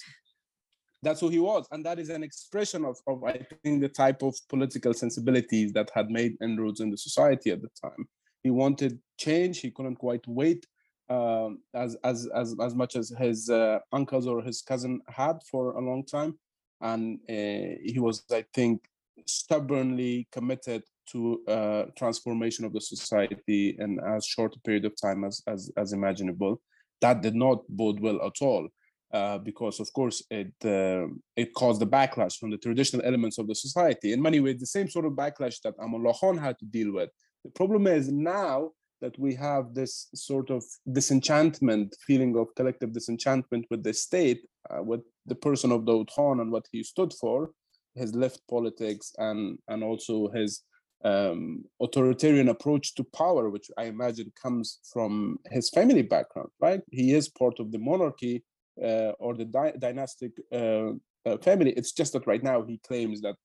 that's 1.02 1.20
who 1.20 1.30
he 1.30 1.38
was, 1.38 1.66
and 1.70 1.86
that 1.86 1.98
is 1.98 2.10
an 2.10 2.22
expression 2.22 2.84
of, 2.84 2.98
of 3.06 3.24
I 3.24 3.46
think 3.62 3.80
the 3.80 3.88
type 3.88 4.22
of 4.22 4.34
political 4.50 4.92
sensibilities 4.92 5.72
that 5.72 5.90
had 5.94 6.10
made 6.10 6.36
inroads 6.42 6.80
in 6.80 6.90
the 6.90 6.98
society 6.98 7.50
at 7.50 7.62
the 7.62 7.70
time. 7.82 8.06
He 8.42 8.50
wanted 8.50 8.98
change. 9.18 9.60
He 9.60 9.70
couldn't 9.70 9.96
quite 9.96 10.24
wait 10.26 10.66
um, 11.08 11.60
as 11.74 11.96
as 12.04 12.28
as 12.34 12.54
as 12.60 12.74
much 12.74 12.96
as 12.96 13.10
his 13.18 13.48
uh, 13.48 13.78
uncles 13.92 14.26
or 14.26 14.42
his 14.42 14.62
cousin 14.62 15.00
had 15.08 15.38
for 15.50 15.72
a 15.72 15.80
long 15.80 16.04
time, 16.04 16.38
and 16.80 17.18
uh, 17.28 17.78
he 17.84 17.98
was, 17.98 18.24
I 18.30 18.44
think, 18.54 18.84
stubbornly 19.26 20.28
committed 20.32 20.82
to 21.12 21.40
uh, 21.46 21.84
transformation 21.96 22.64
of 22.64 22.72
the 22.72 22.80
society 22.80 23.76
in 23.78 24.00
as 24.00 24.26
short 24.26 24.56
a 24.56 24.60
period 24.60 24.84
of 24.84 25.00
time 25.00 25.24
as, 25.24 25.42
as, 25.46 25.70
as 25.76 25.92
imaginable. 25.92 26.60
That 27.00 27.22
did 27.22 27.34
not 27.34 27.62
bode 27.68 28.00
well 28.00 28.20
at 28.24 28.40
all. 28.40 28.68
Uh, 29.12 29.38
because 29.38 29.78
of 29.78 29.90
course 29.92 30.24
it 30.30 30.52
uh, 30.64 31.06
it 31.36 31.54
caused 31.54 31.80
a 31.80 31.86
backlash 31.86 32.38
from 32.38 32.50
the 32.50 32.58
traditional 32.58 33.06
elements 33.06 33.38
of 33.38 33.46
the 33.46 33.54
society. 33.54 34.12
In 34.12 34.20
many 34.20 34.40
ways, 34.40 34.58
the 34.58 34.66
same 34.66 34.90
sort 34.90 35.06
of 35.06 35.12
backlash 35.12 35.60
that 35.62 35.78
Amanullah 35.78 36.18
Khan 36.18 36.36
had 36.36 36.58
to 36.58 36.64
deal 36.64 36.92
with. 36.92 37.10
The 37.44 37.50
problem 37.50 37.86
is 37.86 38.10
now 38.10 38.72
that 39.00 39.18
we 39.18 39.34
have 39.34 39.74
this 39.74 40.08
sort 40.14 40.50
of 40.50 40.64
disenchantment, 40.92 41.94
feeling 42.06 42.36
of 42.36 42.54
collective 42.56 42.92
disenchantment 42.92 43.66
with 43.70 43.82
the 43.82 43.92
state, 43.92 44.40
uh, 44.70 44.82
with 44.82 45.00
the 45.26 45.34
person 45.34 45.72
of 45.72 45.86
Khan 46.14 46.40
and 46.40 46.50
what 46.50 46.66
he 46.72 46.82
stood 46.82 47.12
for, 47.20 47.50
his 47.94 48.14
left 48.14 48.40
politics 48.48 49.12
and 49.18 49.58
and 49.68 49.82
also 49.82 50.28
his 50.28 50.62
um, 51.04 51.64
authoritarian 51.80 52.48
approach 52.48 52.94
to 52.94 53.04
power, 53.04 53.50
which 53.50 53.70
I 53.76 53.84
imagine 53.84 54.32
comes 54.40 54.78
from 54.92 55.38
his 55.50 55.70
family 55.70 56.02
background, 56.02 56.48
right? 56.60 56.80
He 56.90 57.12
is 57.12 57.28
part 57.28 57.60
of 57.60 57.70
the 57.70 57.78
monarchy 57.78 58.44
uh, 58.82 59.12
or 59.18 59.34
the 59.34 59.44
dy- 59.44 59.78
dynastic 59.78 60.32
uh, 60.52 60.92
uh, 61.24 61.38
family. 61.42 61.72
It's 61.72 61.92
just 61.92 62.12
that 62.14 62.26
right 62.26 62.42
now 62.42 62.62
he 62.62 62.80
claims 62.86 63.20
that 63.20 63.36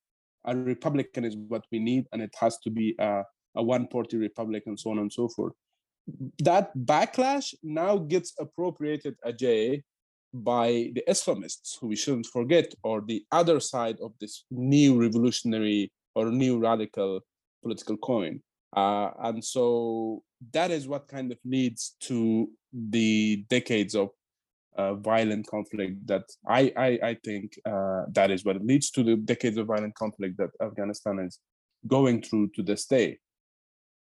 a 0.45 0.55
republican 0.55 1.23
is 1.23 1.35
what 1.35 1.65
we 1.71 1.79
need, 1.79 2.05
and 2.11 2.21
it 2.21 2.33
has 2.39 2.57
to 2.59 2.69
be 2.69 2.95
a, 2.99 3.23
a 3.55 3.63
one-party 3.63 4.17
republic, 4.17 4.63
and 4.65 4.79
so 4.79 4.91
on 4.91 4.99
and 4.99 5.11
so 5.11 5.27
forth. 5.27 5.53
That 6.39 6.75
backlash 6.75 7.53
now 7.63 7.97
gets 7.97 8.33
appropriated, 8.39 9.15
Ajay, 9.25 9.83
by 10.33 10.91
the 10.95 11.03
Islamists, 11.07 11.77
who 11.79 11.87
we 11.87 11.95
shouldn't 11.95 12.27
forget, 12.27 12.73
or 12.83 13.01
the 13.01 13.23
other 13.31 13.59
side 13.59 13.97
of 14.01 14.13
this 14.19 14.45
new 14.49 14.99
revolutionary 14.99 15.91
or 16.15 16.31
new 16.31 16.59
radical 16.59 17.21
political 17.61 17.97
coin. 17.97 18.41
Uh, 18.75 19.09
and 19.23 19.43
so 19.43 20.23
that 20.53 20.71
is 20.71 20.87
what 20.87 21.07
kind 21.07 21.31
of 21.31 21.37
leads 21.43 21.95
to 21.99 22.49
the 22.71 23.45
decades 23.49 23.95
of 23.95 24.09
uh, 24.77 24.93
violent 24.95 25.45
conflict 25.47 26.07
that 26.07 26.23
I, 26.47 26.71
I, 26.77 26.99
I 27.09 27.17
think 27.25 27.59
uh, 27.65 28.03
that 28.13 28.31
is 28.31 28.45
what 28.45 28.63
leads 28.63 28.89
to 28.91 29.03
the 29.03 29.17
decades 29.17 29.57
of 29.57 29.67
violent 29.67 29.95
conflict 29.95 30.37
that 30.37 30.51
Afghanistan 30.61 31.19
is 31.19 31.39
going 31.87 32.21
through 32.21 32.51
to 32.55 32.63
this 32.63 32.85
day. 32.85 33.19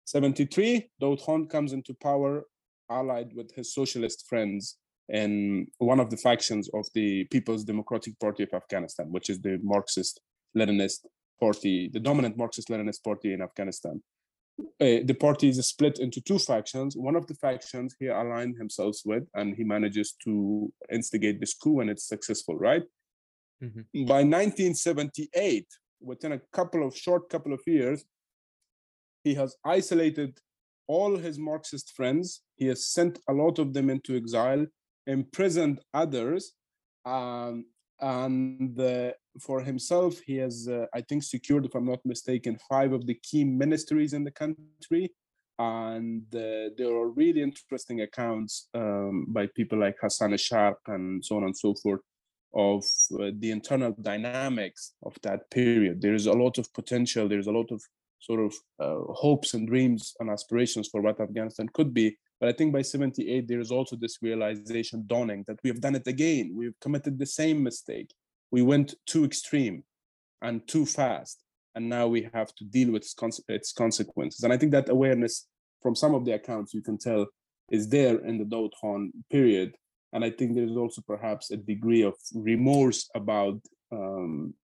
73, 0.05 0.89
Daud 0.99 1.21
Khan 1.21 1.47
comes 1.47 1.73
into 1.73 1.93
power 1.93 2.43
allied 2.89 3.31
with 3.35 3.53
his 3.55 3.73
socialist 3.73 4.25
friends 4.27 4.77
and 5.09 5.67
one 5.77 5.99
of 5.99 6.09
the 6.09 6.17
factions 6.17 6.69
of 6.73 6.85
the 6.93 7.25
People's 7.25 7.63
Democratic 7.63 8.17
Party 8.19 8.43
of 8.43 8.53
Afghanistan, 8.53 9.07
which 9.11 9.29
is 9.29 9.41
the 9.41 9.59
Marxist 9.61 10.21
Leninist 10.57 11.05
party, 11.39 11.89
the 11.91 11.99
dominant 11.99 12.37
Marxist 12.37 12.69
Leninist 12.69 13.03
party 13.03 13.33
in 13.33 13.41
Afghanistan. 13.41 14.01
Uh, 14.79 15.01
the 15.05 15.17
party 15.19 15.49
is 15.49 15.65
split 15.67 15.99
into 15.99 16.21
two 16.21 16.37
factions. 16.37 16.95
One 16.95 17.15
of 17.15 17.25
the 17.27 17.33
factions 17.35 17.95
he 17.99 18.07
aligned 18.07 18.57
himself 18.57 18.97
with, 19.05 19.23
and 19.33 19.55
he 19.55 19.63
manages 19.63 20.15
to 20.23 20.71
instigate 20.91 21.39
this 21.39 21.55
coup, 21.55 21.79
and 21.79 21.89
it's 21.89 22.07
successful, 22.07 22.57
right? 22.57 22.83
Mm-hmm. 23.63 24.05
By 24.05 24.23
1978, 24.23 25.65
within 26.01 26.33
a 26.33 26.41
couple 26.53 26.85
of 26.85 26.95
short 26.95 27.29
couple 27.29 27.53
of 27.53 27.61
years, 27.65 28.03
he 29.23 29.33
has 29.35 29.55
isolated 29.65 30.37
all 30.87 31.15
his 31.17 31.39
Marxist 31.39 31.93
friends. 31.95 32.41
He 32.55 32.67
has 32.67 32.89
sent 32.89 33.19
a 33.29 33.33
lot 33.33 33.59
of 33.59 33.73
them 33.73 33.89
into 33.89 34.15
exile 34.15 34.65
imprisoned 35.07 35.79
others 35.93 36.53
um, 37.05 37.65
and 37.99 38.79
uh, 38.79 39.11
for 39.39 39.61
himself 39.61 40.19
he 40.25 40.35
has 40.37 40.67
uh, 40.67 40.85
i 40.93 41.01
think 41.01 41.23
secured 41.23 41.65
if 41.65 41.73
i'm 41.75 41.85
not 41.85 42.05
mistaken 42.05 42.57
five 42.69 42.91
of 42.93 43.05
the 43.05 43.17
key 43.23 43.43
ministries 43.43 44.13
in 44.13 44.23
the 44.23 44.31
country. 44.31 45.11
And 45.59 46.23
uh, 46.33 46.73
there 46.75 46.91
are 46.95 47.09
really 47.09 47.43
interesting 47.43 48.01
accounts 48.01 48.67
um, 48.73 49.27
by 49.29 49.45
people 49.55 49.77
like 49.79 49.95
hassan 50.01 50.31
Sharq 50.31 50.77
and 50.87 51.23
so 51.23 51.37
on 51.37 51.43
and 51.43 51.55
so 51.55 51.75
forth 51.75 52.01
of 52.53 52.83
uh, 53.13 53.29
the 53.37 53.51
internal 53.51 53.95
dynamics 54.01 54.93
of 55.03 55.15
that 55.21 55.51
period. 55.51 56.01
There 56.01 56.15
is 56.15 56.25
a 56.25 56.33
lot 56.33 56.57
of 56.57 56.73
potential. 56.73 57.29
There's 57.29 57.47
a 57.47 57.51
lot 57.51 57.71
of 57.71 57.81
sort 58.21 58.39
of 58.39 58.53
uh, 58.79 59.13
hopes 59.13 59.53
and 59.53 59.67
dreams 59.67 60.13
and 60.19 60.29
aspirations 60.29 60.87
for 60.89 61.01
what 61.01 61.19
afghanistan 61.19 61.67
could 61.73 61.93
be 61.93 62.15
but 62.41 62.49
I 62.49 62.53
think 62.53 62.73
by 62.73 62.81
78, 62.81 63.47
there 63.47 63.59
is 63.59 63.71
also 63.71 63.95
this 63.95 64.17
realization 64.19 65.03
dawning 65.05 65.45
that 65.47 65.59
we 65.63 65.69
have 65.69 65.79
done 65.79 65.93
it 65.93 66.07
again. 66.07 66.53
We've 66.55 66.77
committed 66.81 67.19
the 67.19 67.25
same 67.27 67.61
mistake. 67.61 68.11
We 68.49 68.63
went 68.63 68.95
too 69.05 69.23
extreme 69.23 69.83
and 70.41 70.67
too 70.67 70.87
fast. 70.87 71.43
And 71.75 71.87
now 71.87 72.07
we 72.07 72.27
have 72.33 72.53
to 72.55 72.65
deal 72.65 72.91
with 72.91 73.03
its 73.47 73.73
consequences. 73.73 74.43
And 74.43 74.51
I 74.51 74.57
think 74.57 74.71
that 74.71 74.89
awareness 74.89 75.47
from 75.83 75.95
some 75.95 76.15
of 76.15 76.25
the 76.25 76.31
accounts 76.31 76.73
you 76.73 76.81
can 76.81 76.97
tell 76.97 77.27
is 77.69 77.87
there 77.87 78.17
in 78.25 78.39
the 78.39 78.45
Daud 78.45 78.73
period. 79.29 79.75
And 80.11 80.25
I 80.25 80.31
think 80.31 80.55
there's 80.55 80.75
also 80.75 81.03
perhaps 81.05 81.51
a 81.51 81.57
degree 81.57 82.01
of 82.01 82.15
remorse 82.33 83.07
about 83.13 83.61
um, 83.91 84.55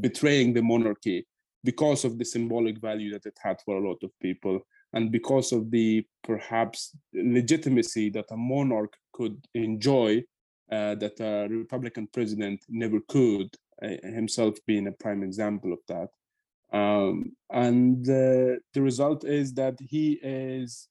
betraying 0.00 0.54
the 0.54 0.62
monarchy 0.62 1.26
because 1.70 2.04
of 2.04 2.12
the 2.18 2.24
symbolic 2.24 2.76
value 2.80 3.10
that 3.12 3.26
it 3.26 3.38
had 3.46 3.58
for 3.64 3.76
a 3.76 3.88
lot 3.88 4.00
of 4.02 4.10
people 4.20 4.56
and 4.92 5.10
because 5.10 5.52
of 5.52 5.70
the 5.70 6.06
perhaps 6.22 6.96
legitimacy 7.12 8.08
that 8.10 8.30
a 8.30 8.36
monarch 8.36 8.94
could 9.12 9.36
enjoy 9.54 10.22
uh, 10.70 10.94
that 11.02 11.18
a 11.20 11.48
republican 11.52 12.06
president 12.12 12.58
never 12.68 13.00
could 13.08 13.48
uh, 13.82 13.88
himself 14.02 14.56
being 14.66 14.86
a 14.86 14.92
prime 14.92 15.22
example 15.22 15.70
of 15.72 15.80
that. 15.86 16.08
Um, 16.72 17.32
and 17.50 18.02
uh, 18.08 18.56
the 18.72 18.80
result 18.80 19.24
is 19.24 19.52
that 19.54 19.76
he 19.80 20.18
is 20.22 20.88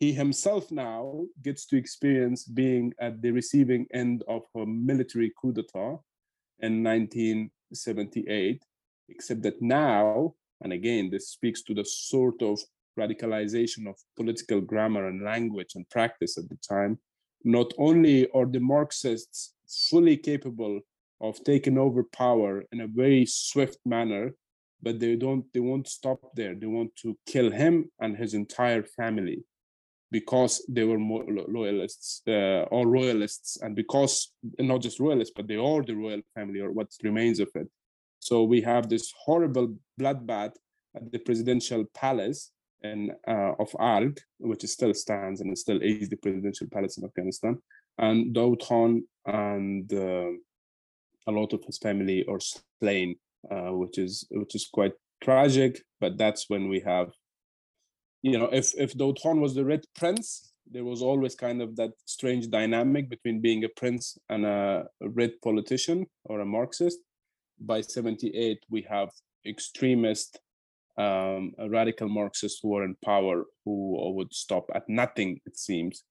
he 0.00 0.12
himself 0.12 0.72
now 0.72 1.24
gets 1.42 1.64
to 1.66 1.76
experience 1.76 2.44
being 2.44 2.92
at 2.98 3.22
the 3.22 3.30
receiving 3.30 3.86
end 3.94 4.24
of 4.26 4.42
a 4.56 4.66
military 4.66 5.32
coup 5.40 5.52
d'etat 5.52 5.98
in 6.58 6.82
1978 6.82 8.62
except 9.08 9.42
that 9.42 9.60
now 9.60 10.34
and 10.62 10.72
again 10.72 11.10
this 11.10 11.28
speaks 11.28 11.62
to 11.62 11.74
the 11.74 11.84
sort 11.84 12.40
of 12.42 12.58
radicalization 12.98 13.88
of 13.88 13.96
political 14.16 14.60
grammar 14.60 15.08
and 15.08 15.22
language 15.22 15.72
and 15.74 15.88
practice 15.90 16.38
at 16.38 16.48
the 16.48 16.56
time, 16.56 16.98
not 17.44 17.72
only 17.78 18.30
are 18.30 18.46
the 18.46 18.60
Marxists 18.60 19.54
fully 19.90 20.16
capable 20.16 20.80
of 21.20 21.42
taking 21.44 21.78
over 21.78 22.04
power 22.04 22.64
in 22.72 22.80
a 22.80 22.86
very 22.86 23.26
swift 23.26 23.78
manner, 23.84 24.34
but 24.82 25.00
they 25.00 25.16
don't 25.16 25.44
they 25.52 25.60
won't 25.60 25.88
stop 25.88 26.18
there. 26.34 26.54
They 26.54 26.66
want 26.66 26.94
to 26.96 27.16
kill 27.26 27.50
him 27.50 27.90
and 28.00 28.16
his 28.16 28.34
entire 28.34 28.82
family 28.82 29.44
because 30.10 30.64
they 30.68 30.84
were 30.84 30.98
loyalists 30.98 32.22
uh, 32.28 32.62
or 32.70 32.86
royalists, 32.86 33.58
and 33.62 33.74
because 33.74 34.32
not 34.58 34.82
just 34.82 35.00
royalists, 35.00 35.32
but 35.34 35.48
they 35.48 35.56
are 35.56 35.82
the 35.82 35.94
royal 35.94 36.20
family 36.34 36.60
or 36.60 36.70
what 36.70 36.88
remains 37.02 37.40
of 37.40 37.48
it. 37.54 37.68
So 38.24 38.42
we 38.42 38.62
have 38.62 38.88
this 38.88 39.12
horrible 39.26 39.76
bloodbath 40.00 40.54
at 40.96 41.12
the 41.12 41.18
presidential 41.18 41.84
palace 41.94 42.52
and 42.82 43.12
uh, 43.28 43.52
of 43.58 43.76
Arg, 43.78 44.18
which 44.38 44.62
still 44.62 44.94
stands 44.94 45.42
and 45.42 45.58
still 45.58 45.78
is 45.82 46.08
the 46.08 46.16
presidential 46.16 46.66
palace 46.72 46.96
in 46.96 47.04
Afghanistan, 47.04 47.58
and 47.98 48.32
Daud 48.32 48.62
Khan 48.62 49.04
and 49.26 49.92
uh, 49.92 50.30
a 51.26 51.32
lot 51.32 51.52
of 51.52 51.62
his 51.64 51.76
family 51.76 52.24
are 52.26 52.40
slain, 52.80 53.16
uh, 53.50 53.72
which 53.80 53.98
is 53.98 54.26
which 54.30 54.54
is 54.54 54.68
quite 54.72 54.94
tragic. 55.22 55.82
But 56.00 56.16
that's 56.16 56.48
when 56.48 56.70
we 56.70 56.80
have 56.80 57.10
you 58.22 58.38
know, 58.38 58.48
if 58.60 58.72
if 58.78 58.94
Daoud 58.94 59.20
Khan 59.22 59.38
was 59.42 59.54
the 59.54 59.66
Red 59.66 59.84
Prince, 59.94 60.54
there 60.70 60.84
was 60.84 61.02
always 61.02 61.34
kind 61.34 61.60
of 61.60 61.76
that 61.76 61.92
strange 62.06 62.48
dynamic 62.48 63.10
between 63.10 63.42
being 63.42 63.64
a 63.64 63.74
prince 63.80 64.16
and 64.30 64.46
a 64.46 64.86
red 65.20 65.32
politician 65.42 66.06
or 66.24 66.40
a 66.40 66.46
Marxist. 66.46 67.00
By 67.60 67.80
78, 67.80 68.58
we 68.70 68.82
have 68.88 69.10
extremist, 69.46 70.38
um, 70.96 71.52
radical 71.68 72.08
Marxists 72.08 72.60
who 72.62 72.76
are 72.76 72.84
in 72.84 72.96
power 73.04 73.44
who 73.64 74.14
would 74.14 74.32
stop 74.32 74.66
at 74.74 74.88
nothing, 74.88 75.40
it 75.46 75.56
seems, 75.58 76.04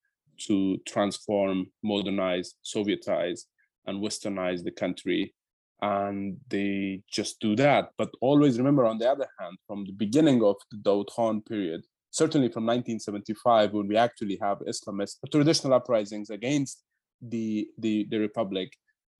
to 0.48 0.78
transform, 0.88 1.68
modernize, 1.84 2.56
Sovietize, 2.64 3.42
and 3.86 4.04
westernize 4.04 4.64
the 4.64 4.72
country. 4.72 5.34
And 5.82 6.38
they 6.48 7.02
just 7.12 7.40
do 7.40 7.56
that. 7.58 7.90
But 7.98 8.10
always 8.22 8.58
remember, 8.58 8.86
on 8.86 8.98
the 8.98 9.10
other 9.10 9.28
hand, 9.40 9.58
from 9.68 9.86
the 9.86 9.92
beginning 9.92 10.42
of 10.44 10.56
the 10.72 10.78
Daoud 10.78 11.08
Khan 11.14 11.42
period, 11.42 11.82
certainly 12.12 12.48
from 12.48 12.66
1975 12.66 13.74
when 13.74 13.88
we 13.88 13.98
actually 13.98 14.38
have 14.42 14.60
Islamist 14.60 15.18
traditional 15.30 15.74
uprisings 15.74 16.30
against 16.30 16.84
the 17.22 17.68
the, 17.78 18.08
the 18.10 18.20
republic. 18.20 18.72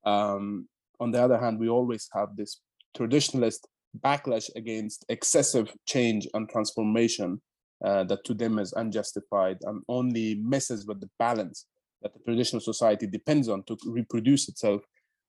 Um, 0.06 0.68
on 1.00 1.10
the 1.10 1.22
other 1.22 1.38
hand, 1.38 1.58
we 1.58 1.68
always 1.68 2.08
have 2.12 2.36
this 2.36 2.60
traditionalist 2.96 3.60
backlash 4.00 4.50
against 4.56 5.04
excessive 5.08 5.72
change 5.86 6.26
and 6.34 6.48
transformation 6.48 7.40
uh, 7.84 8.04
that 8.04 8.24
to 8.24 8.34
them 8.34 8.58
is 8.58 8.72
unjustified 8.72 9.58
and 9.62 9.82
only 9.88 10.36
messes 10.36 10.86
with 10.86 11.00
the 11.00 11.10
balance 11.18 11.66
that 12.02 12.12
the 12.12 12.20
traditional 12.20 12.60
society 12.60 13.06
depends 13.06 13.48
on 13.48 13.62
to 13.64 13.76
reproduce 13.86 14.48
itself. 14.48 14.82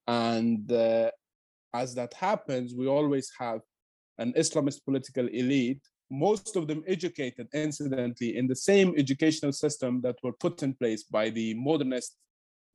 And 0.07 0.71
uh, 0.71 1.11
as 1.73 1.95
that 1.95 2.13
happens, 2.13 2.73
we 2.75 2.87
always 2.87 3.31
have 3.39 3.61
an 4.17 4.33
Islamist 4.33 4.85
political 4.85 5.27
elite 5.27 5.81
most 6.09 6.55
of 6.55 6.67
them 6.67 6.83
educated, 6.87 7.47
incidentally, 7.53 8.37
in 8.37 8.47
the 8.47 8.55
same 8.55 8.93
educational 8.97 9.51
system 9.51 10.01
that 10.01 10.17
were 10.23 10.33
put 10.33 10.61
in 10.63 10.73
place 10.73 11.03
by 11.03 11.29
the 11.29 11.53
modernist 11.55 12.15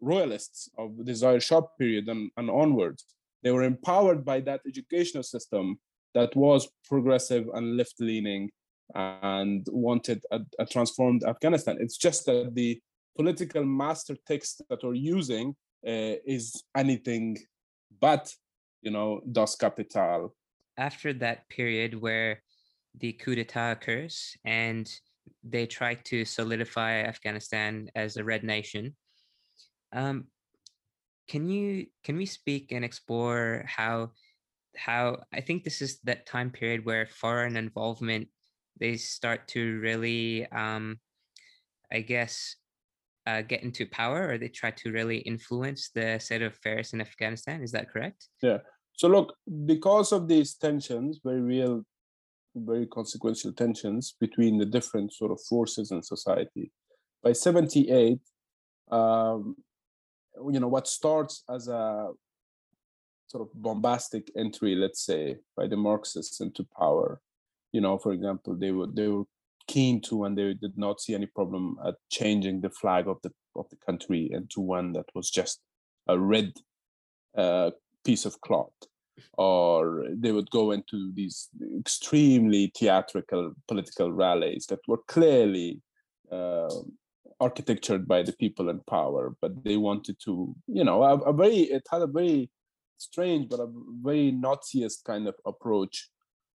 royalists 0.00 0.68
of 0.78 1.04
the 1.04 1.14
Zahir 1.14 1.40
Shah 1.40 1.62
period 1.78 2.08
and, 2.08 2.30
and 2.36 2.50
onwards. 2.50 3.04
They 3.42 3.50
were 3.50 3.62
empowered 3.62 4.24
by 4.24 4.40
that 4.40 4.60
educational 4.66 5.22
system 5.22 5.78
that 6.14 6.34
was 6.36 6.68
progressive 6.88 7.46
and 7.54 7.76
left-leaning 7.76 8.50
and 8.94 9.66
wanted 9.70 10.24
a, 10.32 10.40
a, 10.58 10.66
transformed 10.66 11.22
Afghanistan. 11.24 11.76
It's 11.80 11.96
just 11.96 12.26
that 12.26 12.54
the 12.54 12.80
political 13.16 13.64
master 13.64 14.16
text 14.26 14.62
that 14.68 14.82
we're 14.82 14.94
using 14.94 15.54
uh, 15.86 16.18
is 16.26 16.64
anything 16.76 17.38
but, 18.00 18.34
you 18.82 18.90
know, 18.90 19.20
Das 19.30 19.56
Kapital. 19.56 20.34
After 20.76 21.12
that 21.14 21.48
period 21.48 22.00
where 22.00 22.42
the 22.98 23.12
coup 23.12 23.34
d'etat 23.34 23.72
occurs 23.72 24.36
and 24.44 24.90
they 25.44 25.66
try 25.66 25.94
to 25.94 26.24
solidify 26.24 27.02
Afghanistan 27.02 27.90
as 27.94 28.16
a 28.16 28.24
red 28.24 28.44
nation. 28.44 28.96
Um, 29.92 30.26
can 31.28 31.48
you 31.48 31.86
can 32.04 32.16
we 32.16 32.26
speak 32.26 32.72
and 32.72 32.84
explore 32.84 33.64
how 33.66 34.10
how 34.76 35.22
I 35.32 35.40
think 35.40 35.64
this 35.64 35.82
is 35.82 35.98
that 36.04 36.26
time 36.26 36.50
period 36.50 36.84
where 36.84 37.06
foreign 37.06 37.56
involvement 37.56 38.28
they 38.78 38.96
start 38.96 39.48
to 39.48 39.78
really 39.80 40.46
um, 40.50 40.98
I 41.92 42.00
guess 42.00 42.56
uh, 43.26 43.42
get 43.42 43.62
into 43.62 43.86
power 43.86 44.28
or 44.28 44.38
they 44.38 44.48
try 44.48 44.70
to 44.70 44.92
really 44.92 45.18
influence 45.18 45.90
the 45.94 46.18
set 46.18 46.42
of 46.42 46.52
affairs 46.52 46.92
in 46.92 47.00
Afghanistan. 47.00 47.62
Is 47.62 47.72
that 47.72 47.90
correct? 47.90 48.28
Yeah. 48.42 48.58
So 48.94 49.08
look, 49.08 49.34
because 49.66 50.12
of 50.12 50.26
these 50.26 50.54
tensions, 50.54 51.20
very 51.22 51.40
real 51.40 51.84
very 52.56 52.86
consequential 52.86 53.52
tensions 53.52 54.16
between 54.20 54.58
the 54.58 54.66
different 54.66 55.12
sort 55.12 55.30
of 55.30 55.40
forces 55.48 55.90
in 55.90 56.02
society. 56.02 56.72
By 57.22 57.32
78, 57.32 58.18
um, 58.90 59.56
you 60.50 60.60
know, 60.60 60.68
what 60.68 60.88
starts 60.88 61.44
as 61.48 61.68
a 61.68 62.10
sort 63.26 63.42
of 63.42 63.62
bombastic 63.62 64.30
entry, 64.36 64.74
let's 64.74 65.04
say, 65.04 65.36
by 65.56 65.66
the 65.66 65.76
Marxists 65.76 66.40
into 66.40 66.66
power, 66.78 67.20
you 67.72 67.80
know, 67.80 67.98
for 67.98 68.12
example, 68.12 68.54
they 68.56 68.72
were 68.72 68.86
they 68.86 69.08
were 69.08 69.24
keen 69.68 70.00
to 70.00 70.24
and 70.24 70.36
they 70.36 70.54
did 70.54 70.76
not 70.76 71.00
see 71.00 71.14
any 71.14 71.26
problem 71.26 71.78
at 71.86 71.94
changing 72.10 72.60
the 72.60 72.70
flag 72.70 73.06
of 73.06 73.18
the 73.22 73.32
of 73.56 73.68
the 73.70 73.76
country 73.76 74.30
into 74.32 74.60
one 74.60 74.92
that 74.92 75.06
was 75.14 75.30
just 75.30 75.60
a 76.08 76.18
red 76.18 76.52
uh, 77.36 77.70
piece 78.04 78.24
of 78.24 78.40
cloth. 78.40 78.72
Or 79.36 80.06
they 80.12 80.32
would 80.32 80.50
go 80.50 80.70
into 80.70 81.12
these 81.14 81.50
extremely 81.78 82.72
theatrical 82.76 83.52
political 83.68 84.10
rallies 84.12 84.66
that 84.66 84.80
were 84.88 85.02
clearly 85.06 85.82
uh, 86.32 86.70
architectured 87.40 88.06
by 88.06 88.22
the 88.22 88.32
people 88.32 88.68
in 88.68 88.80
power, 88.80 89.34
but 89.40 89.64
they 89.64 89.76
wanted 89.76 90.16
to, 90.24 90.54
you 90.66 90.84
know, 90.84 91.02
a, 91.02 91.18
a, 91.18 91.32
very, 91.32 91.60
it 91.62 91.86
had 91.90 92.02
a 92.02 92.06
very 92.06 92.50
strange 92.98 93.48
but 93.48 93.60
a 93.60 93.68
very 94.02 94.32
Naziist 94.32 95.04
kind 95.04 95.26
of 95.26 95.34
approach 95.46 96.08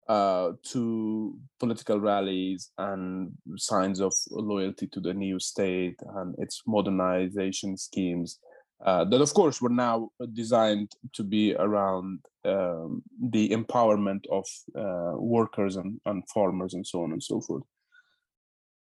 uh, 0.09 0.53
to 0.62 1.35
political 1.59 1.99
rallies 1.99 2.70
and 2.76 3.32
signs 3.57 4.01
of 4.01 4.12
loyalty 4.30 4.87
to 4.89 5.01
the 5.01 5.14
new 5.14 5.41
state 5.41 5.97
and 6.16 6.35
its 6.39 6.62
modernization 6.66 7.76
schemes 7.76 8.39
uh, 8.85 9.05
that 9.05 9.22
of 9.22 9.32
course 9.32 9.62
were 9.62 9.70
now 9.70 10.11
designed 10.35 10.93
to 11.14 11.22
be 11.22 11.55
around 11.55 12.18
um, 12.45 13.03
the 13.30 13.49
empowerment 13.49 14.24
of 14.30 14.45
uh, 14.78 15.16
workers 15.16 15.76
and, 15.76 15.99
and 16.05 16.22
farmers 16.28 16.74
and 16.74 16.87
so 16.87 17.03
on 17.03 17.12
and 17.12 17.22
so 17.22 17.41
forth. 17.41 17.62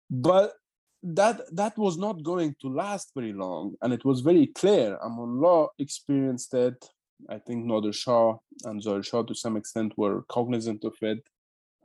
But 0.09 0.53
that 1.03 1.41
that 1.55 1.77
was 1.77 1.97
not 1.97 2.23
going 2.23 2.55
to 2.61 2.69
last 2.69 3.11
very 3.15 3.33
long 3.33 3.75
and 3.81 3.93
it 3.93 4.05
was 4.05 4.21
very 4.21 4.47
clear. 4.47 4.97
Amanullah 5.03 5.69
experienced 5.79 6.53
it. 6.53 6.85
I 7.29 7.39
think 7.39 7.65
nader 7.65 7.93
shah 7.93 8.37
and 8.65 8.81
zahir 8.81 9.03
shah 9.03 9.23
to 9.23 9.35
some 9.35 9.57
extent 9.57 9.97
were 9.97 10.23
cognizant 10.29 10.83
of 10.83 10.95
it. 11.01 11.23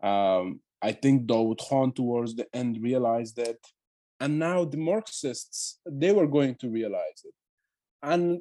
Um, 0.02 0.60
i 0.82 0.92
think 0.92 1.26
dawood 1.26 1.58
khan 1.66 1.90
towards 1.90 2.34
the 2.34 2.46
end 2.52 2.82
realized 2.82 3.38
it. 3.38 3.60
And 4.20 4.38
now 4.38 4.64
the 4.64 4.76
marxists 4.76 5.78
they 5.86 6.12
were 6.12 6.26
going 6.26 6.54
to 6.56 6.68
realize 6.68 7.20
it. 7.24 7.34
And 8.02 8.40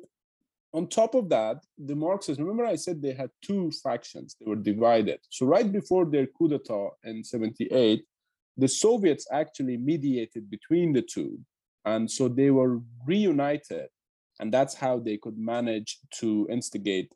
on 0.76 0.88
top 0.88 1.16
of 1.16 1.30
that, 1.30 1.64
the 1.78 1.96
Marxists, 1.96 2.38
remember 2.38 2.66
I 2.66 2.76
said 2.76 3.02
they 3.02 3.14
had 3.14 3.30
two 3.42 3.72
factions, 3.82 4.36
they 4.38 4.46
were 4.46 4.58
divided. 4.58 5.20
So 5.30 5.46
right 5.46 5.72
before 5.72 6.06
their 6.06 6.28
coup 6.28 6.50
d'etat 6.50 6.90
in 7.06 7.24
78, 7.24 8.04
the 8.58 8.68
Soviets 8.68 9.28
actually 9.32 9.78
mediated 9.78 10.50
between 10.50 10.94
the 10.94 11.02
two. 11.02 11.40
And 11.86 12.10
so 12.10 12.28
they 12.28 12.52
were 12.52 12.80
reunited. 13.06 13.88
And 14.40 14.54
that's 14.54 14.74
how 14.74 15.00
they 15.00 15.18
could 15.18 15.38
manage 15.38 16.00
to 16.20 16.48
instigate 16.50 17.12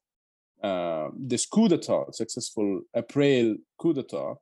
uh, 0.63 1.09
this 1.17 1.45
coup 1.45 1.67
d'etat, 1.67 2.13
successful 2.13 2.81
April 2.95 3.55
coup 3.77 3.93
d'etat. 3.93 4.35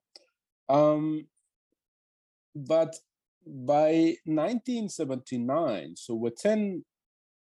Um, 0.70 1.28
but 2.56 2.96
by 3.46 4.18
1979, 4.26 5.96
so 5.96 6.16
within 6.16 6.84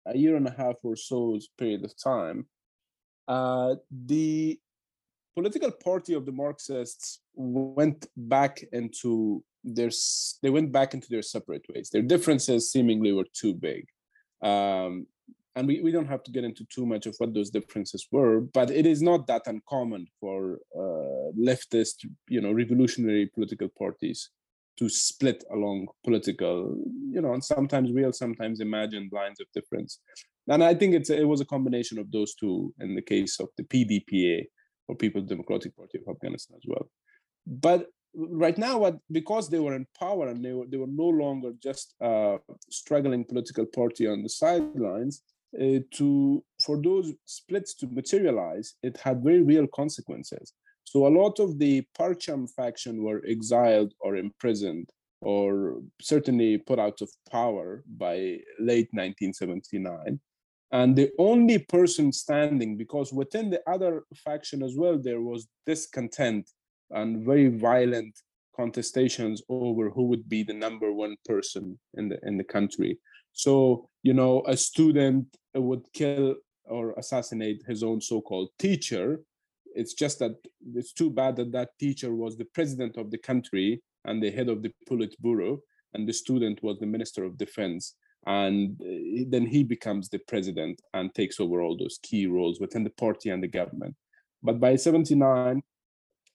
a 0.06 0.18
year 0.18 0.36
and 0.36 0.48
a 0.48 0.52
half 0.52 0.76
or 0.84 0.96
so 0.96 1.40
period 1.58 1.84
of 1.84 1.94
time, 2.02 2.48
uh, 3.28 3.76
the 4.06 4.60
political 5.36 5.72
party 5.72 6.14
of 6.14 6.26
the 6.26 6.32
Marxists 6.32 7.22
went 7.34 8.08
back 8.16 8.64
into 8.72 9.44
their 9.64 9.90
they 10.42 10.50
went 10.50 10.72
back 10.72 10.94
into 10.94 11.08
their 11.10 11.22
separate 11.22 11.66
ways. 11.74 11.90
Their 11.90 12.02
differences 12.02 12.72
seemingly 12.72 13.12
were 13.12 13.28
too 13.34 13.54
big. 13.54 13.86
Um, 14.42 15.08
and 15.56 15.68
we, 15.68 15.82
we 15.82 15.92
don't 15.92 16.08
have 16.08 16.24
to 16.24 16.32
get 16.32 16.46
into 16.46 16.64
too 16.74 16.86
much 16.86 17.06
of 17.06 17.16
what 17.18 17.34
those 17.34 17.50
differences 17.50 18.08
were, 18.12 18.40
but 18.40 18.72
it 18.72 18.86
is 18.86 19.02
not 19.02 19.28
that 19.28 19.42
uncommon 19.46 20.08
for 20.20 20.60
uh, 20.76 21.32
leftist, 21.38 22.06
you 22.30 22.40
know, 22.40 22.52
revolutionary 22.52 23.30
political 23.34 23.68
parties 23.78 24.30
to 24.78 24.88
split 24.88 25.44
along 25.52 25.88
political, 26.06 26.78
you 27.12 27.20
know, 27.22 27.34
and 27.34 27.44
sometimes 27.44 27.92
real, 27.92 28.14
sometimes 28.14 28.62
imagined 28.62 29.12
lines 29.12 29.42
of 29.42 29.48
difference. 29.54 30.00
And 30.48 30.64
I 30.64 30.74
think 30.74 30.96
it's 30.96 31.10
it 31.10 31.28
was 31.28 31.42
a 31.42 31.46
combination 31.46 32.00
of 32.00 32.10
those 32.12 32.34
two 32.36 32.74
in 32.80 32.96
the 32.96 33.02
case 33.02 33.40
of 33.40 33.50
the 33.58 33.64
PDPA 33.64 34.46
or 34.90 34.96
People's 34.96 35.30
Democratic 35.30 35.78
Party 35.78 36.00
of 36.00 36.16
Afghanistan 36.16 36.58
as 36.58 36.66
well. 36.68 36.90
But 37.46 37.88
right 38.16 38.58
now, 38.58 38.80
what 38.80 38.98
because 39.12 39.50
they 39.50 39.60
were 39.60 39.76
in 39.76 39.86
power 39.98 40.28
and 40.28 40.44
they 40.44 40.52
were 40.52 40.66
they 40.66 40.78
were 40.78 40.94
no 41.06 41.10
longer 41.24 41.52
just 41.62 41.96
a 42.02 42.38
struggling 42.70 43.24
political 43.24 43.66
party 43.66 44.08
on 44.08 44.24
the 44.24 44.30
sidelines, 44.30 45.22
uh, 45.62 45.80
to 45.98 46.44
for 46.66 46.82
those 46.82 47.14
splits 47.26 47.74
to 47.76 47.88
materialize, 47.88 48.76
it 48.84 48.98
had 48.98 49.24
very 49.24 49.42
real 49.42 49.68
consequences. 49.68 50.54
So 50.84 51.06
a 51.06 51.16
lot 51.22 51.40
of 51.40 51.60
the 51.60 51.84
Parcham 51.96 52.48
faction 52.48 53.04
were 53.04 53.22
exiled 53.26 53.94
or 54.00 54.16
imprisoned 54.16 54.90
or 55.22 55.82
certainly 56.02 56.58
put 56.58 56.80
out 56.80 57.02
of 57.02 57.10
power 57.30 57.84
by 57.86 58.40
late 58.60 58.90
1979. 58.94 60.20
And 60.72 60.96
the 60.96 61.12
only 61.18 61.58
person 61.58 62.12
standing, 62.12 62.78
because 62.78 63.12
within 63.12 63.50
the 63.50 63.62
other 63.68 64.04
faction 64.16 64.62
as 64.62 64.76
well, 64.76 64.98
there 64.98 65.22
was 65.22 65.48
discontent 65.66 66.50
and 66.92 67.26
very 67.26 67.48
violent 67.48 68.16
contestations 68.58 69.42
over 69.50 69.90
who 69.90 70.04
would 70.04 70.28
be 70.28 70.44
the 70.44 70.54
number 70.54 70.92
one 70.92 71.16
person 71.26 71.80
in 71.96 72.10
the 72.10 72.20
in 72.24 72.38
the 72.38 72.44
country. 72.44 73.00
So 73.32 73.90
you 74.04 74.14
know, 74.14 74.44
a 74.48 74.56
student 74.58 75.26
would 75.56 75.84
kill 75.94 76.36
or 76.66 76.94
assassinate 76.98 77.64
his 77.68 77.84
own 77.84 78.00
so-called 78.02 78.50
teacher. 78.60 79.22
It's 79.74 79.94
just 79.94 80.20
that 80.20 80.36
it's 80.76 80.94
too 80.94 81.10
bad 81.10 81.36
that 81.38 81.52
that 81.52 81.70
teacher 81.80 82.14
was 82.14 82.38
the 82.38 82.50
president 82.54 82.98
of 82.98 83.10
the 83.12 83.18
country 83.18 83.82
and 84.06 84.22
the 84.22 84.32
head 84.32 84.50
of 84.50 84.62
the 84.62 84.72
Politburo, 84.90 85.60
and 85.94 86.08
the 86.08 86.14
student 86.14 86.62
was 86.62 86.80
the 86.80 86.86
minister 86.86 87.24
of 87.24 87.38
defense. 87.38 87.96
And 88.26 88.80
uh, 88.82 89.24
then 89.30 89.46
he 89.46 89.64
becomes 89.64 90.10
the 90.10 90.20
president 90.20 90.82
and 90.94 91.14
takes 91.14 91.40
over 91.40 91.62
all 91.62 91.78
those 91.78 92.00
key 92.04 92.28
roles 92.28 92.60
within 92.60 92.84
the 92.84 92.90
party 92.92 93.30
and 93.30 93.42
the 93.42 93.48
government. 93.48 93.96
But 94.44 94.60
by 94.60 94.76
79, 94.76 95.62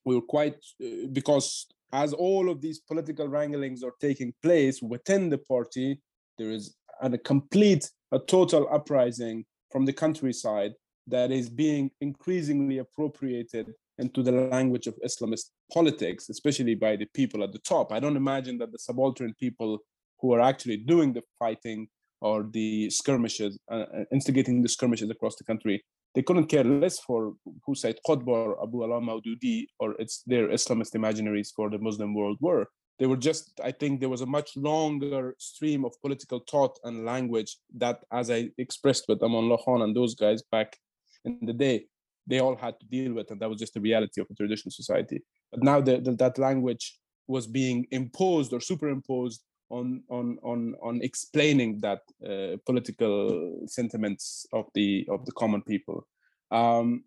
we 0.04 0.14
were 0.14 0.22
quite, 0.22 0.56
uh, 0.82 1.06
because 1.12 1.66
as 1.92 2.12
all 2.12 2.50
of 2.50 2.60
these 2.60 2.80
political 2.80 3.28
wranglings 3.28 3.82
are 3.82 3.94
taking 4.00 4.34
place 4.42 4.82
within 4.82 5.30
the 5.30 5.38
party, 5.38 6.00
there 6.38 6.50
is 6.50 6.74
a 7.00 7.16
complete, 7.18 7.90
a 8.12 8.18
total 8.18 8.68
uprising 8.70 9.44
from 9.70 9.84
the 9.84 9.92
countryside 9.92 10.72
that 11.06 11.30
is 11.30 11.48
being 11.50 11.90
increasingly 12.00 12.78
appropriated 12.78 13.72
into 13.98 14.22
the 14.22 14.32
language 14.32 14.86
of 14.86 14.98
Islamist 15.04 15.50
politics, 15.72 16.28
especially 16.28 16.74
by 16.74 16.96
the 16.96 17.06
people 17.14 17.42
at 17.42 17.52
the 17.52 17.58
top. 17.60 17.92
I 17.92 18.00
don't 18.00 18.16
imagine 18.16 18.58
that 18.58 18.72
the 18.72 18.78
subaltern 18.78 19.34
people 19.38 19.78
who 20.20 20.32
are 20.32 20.40
actually 20.40 20.78
doing 20.78 21.12
the 21.12 21.22
fighting 21.38 21.88
or 22.20 22.48
the 22.52 22.90
skirmishes, 22.90 23.58
uh, 23.70 23.84
uh 23.96 24.04
instigating 24.12 24.62
the 24.62 24.68
skirmishes 24.68 25.10
across 25.10 25.36
the 25.36 25.44
country, 25.44 25.82
they 26.14 26.22
couldn't 26.22 26.46
care 26.46 26.64
less 26.64 26.98
for 27.00 27.34
Sayyid 27.74 27.98
Qutb 28.06 28.26
or 28.28 28.62
Abu 28.62 28.84
Ala 28.84 29.00
Maududi 29.00 29.66
or 29.80 29.94
it's 29.98 30.22
their 30.26 30.48
Islamist 30.48 30.94
imaginaries 30.94 31.48
for 31.54 31.68
the 31.70 31.78
Muslim 31.78 32.14
world 32.14 32.38
were. 32.40 32.66
They 33.00 33.06
were 33.06 33.16
just, 33.16 33.60
I 33.62 33.72
think 33.72 33.98
there 33.98 34.08
was 34.08 34.20
a 34.20 34.26
much 34.26 34.56
longer 34.56 35.34
stream 35.38 35.84
of 35.84 36.00
political 36.00 36.40
thought 36.48 36.78
and 36.84 37.04
language 37.04 37.56
that, 37.76 37.98
as 38.12 38.30
I 38.30 38.50
expressed 38.56 39.06
with 39.08 39.18
Amanullah 39.18 39.64
Khan 39.64 39.82
and 39.82 39.96
those 39.96 40.14
guys 40.14 40.42
back 40.52 40.76
in 41.24 41.40
the 41.42 41.52
day, 41.52 41.86
they 42.26 42.38
all 42.38 42.56
had 42.56 42.78
to 42.78 42.86
deal 42.86 43.12
with, 43.12 43.30
and 43.30 43.40
that 43.40 43.50
was 43.50 43.58
just 43.58 43.74
the 43.74 43.80
reality 43.80 44.20
of 44.20 44.28
a 44.30 44.34
traditional 44.34 44.70
society. 44.70 45.22
But 45.50 45.64
now 45.64 45.80
the, 45.80 46.00
the, 46.00 46.12
that 46.12 46.38
language 46.38 46.98
was 47.26 47.48
being 47.48 47.86
imposed 47.90 48.52
or 48.52 48.60
superimposed 48.60 49.42
on 49.70 50.02
on 50.08 50.38
on 50.42 50.74
on 50.82 51.00
explaining 51.02 51.80
that 51.80 52.00
uh, 52.24 52.56
political 52.66 53.60
sentiments 53.66 54.46
of 54.52 54.66
the 54.74 55.06
of 55.10 55.24
the 55.26 55.32
common 55.32 55.62
people. 55.62 56.06
Um, 56.50 57.04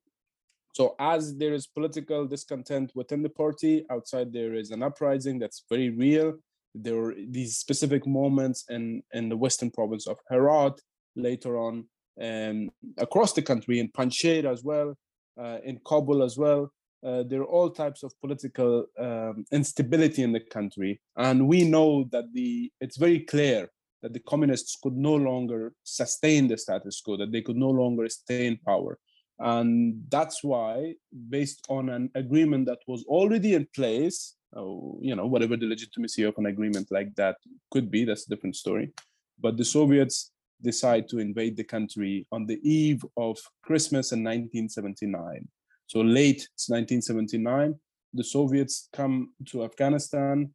so 0.74 0.96
as 1.00 1.36
there 1.38 1.54
is 1.54 1.66
political 1.66 2.28
discontent 2.28 2.92
within 2.94 3.24
the 3.24 3.30
party, 3.30 3.86
outside 3.90 4.32
there 4.32 4.54
is 4.54 4.72
an 4.72 4.84
uprising 4.84 5.40
that's 5.40 5.64
very 5.70 5.90
real. 5.90 6.38
There 6.76 6.98
are 7.06 7.16
these 7.30 7.58
specific 7.58 8.06
moments 8.06 8.66
in 8.70 9.04
in 9.14 9.30
the 9.30 9.38
western 9.38 9.72
province 9.72 10.08
of 10.08 10.18
Herat, 10.30 10.80
later 11.16 11.58
on 11.58 11.86
um, 12.22 12.70
across 12.98 13.34
the 13.34 13.42
country 13.42 13.80
in 13.80 13.90
Panjshir 13.90 14.46
as 14.46 14.64
well, 14.64 14.96
uh, 15.40 15.58
in 15.64 15.80
Kabul 15.86 16.24
as 16.24 16.38
well. 16.38 16.72
Uh, 17.06 17.24
there 17.24 17.42
are 17.42 17.46
all 17.46 17.70
types 17.70 18.04
of 18.04 18.12
political 18.22 18.86
um, 19.00 19.46
instability 19.52 20.24
in 20.24 20.32
the 20.32 20.40
country, 20.40 21.00
and 21.16 21.48
we 21.48 21.64
know 21.64 22.06
that 22.12 22.26
the 22.34 22.72
it's 22.82 22.98
very 22.98 23.20
clear 23.20 23.70
that 24.02 24.14
the 24.14 24.20
communists 24.20 24.78
could 24.82 24.96
no 24.96 25.16
longer 25.16 25.74
sustain 25.84 26.48
the 26.48 26.58
status 26.58 27.02
quo, 27.02 27.18
that 27.18 27.32
they 27.32 27.42
could 27.42 27.56
no 27.56 27.70
longer 27.70 28.10
stay 28.10 28.48
in 28.48 28.58
power, 28.66 28.98
and 29.40 30.04
that's 30.10 30.44
why, 30.44 30.96
based 31.30 31.66
on 31.70 31.90
an 31.90 32.10
agreement 32.16 32.66
that 32.66 32.80
was 32.88 33.04
already 33.06 33.54
in 33.54 33.68
place, 33.76 34.36
uh, 34.56 34.62
you 35.00 35.16
know, 35.16 35.28
whatever 35.28 35.56
the 35.56 35.68
legitimacy 35.68 36.24
of 36.24 36.36
an 36.38 36.48
agreement 36.48 36.88
like 36.90 37.14
that 37.16 37.38
could 37.70 37.92
be, 37.92 38.06
that's 38.06 38.26
a 38.26 38.30
different 38.30 38.56
story. 38.56 38.92
But 39.40 39.58
the 39.58 39.66
Soviets 39.66 40.32
decide 40.62 41.08
to 41.10 41.20
invade 41.20 41.56
the 41.56 41.64
country 41.64 42.26
on 42.32 42.48
the 42.48 42.60
eve 42.68 43.06
of 43.16 43.38
Christmas 43.64 44.12
in 44.12 44.24
1979. 44.24 45.48
So 45.88 46.02
late 46.02 46.48
1979, 46.68 47.76
the 48.14 48.24
Soviets 48.24 48.90
come 48.94 49.32
to 49.50 49.64
Afghanistan, 49.64 50.52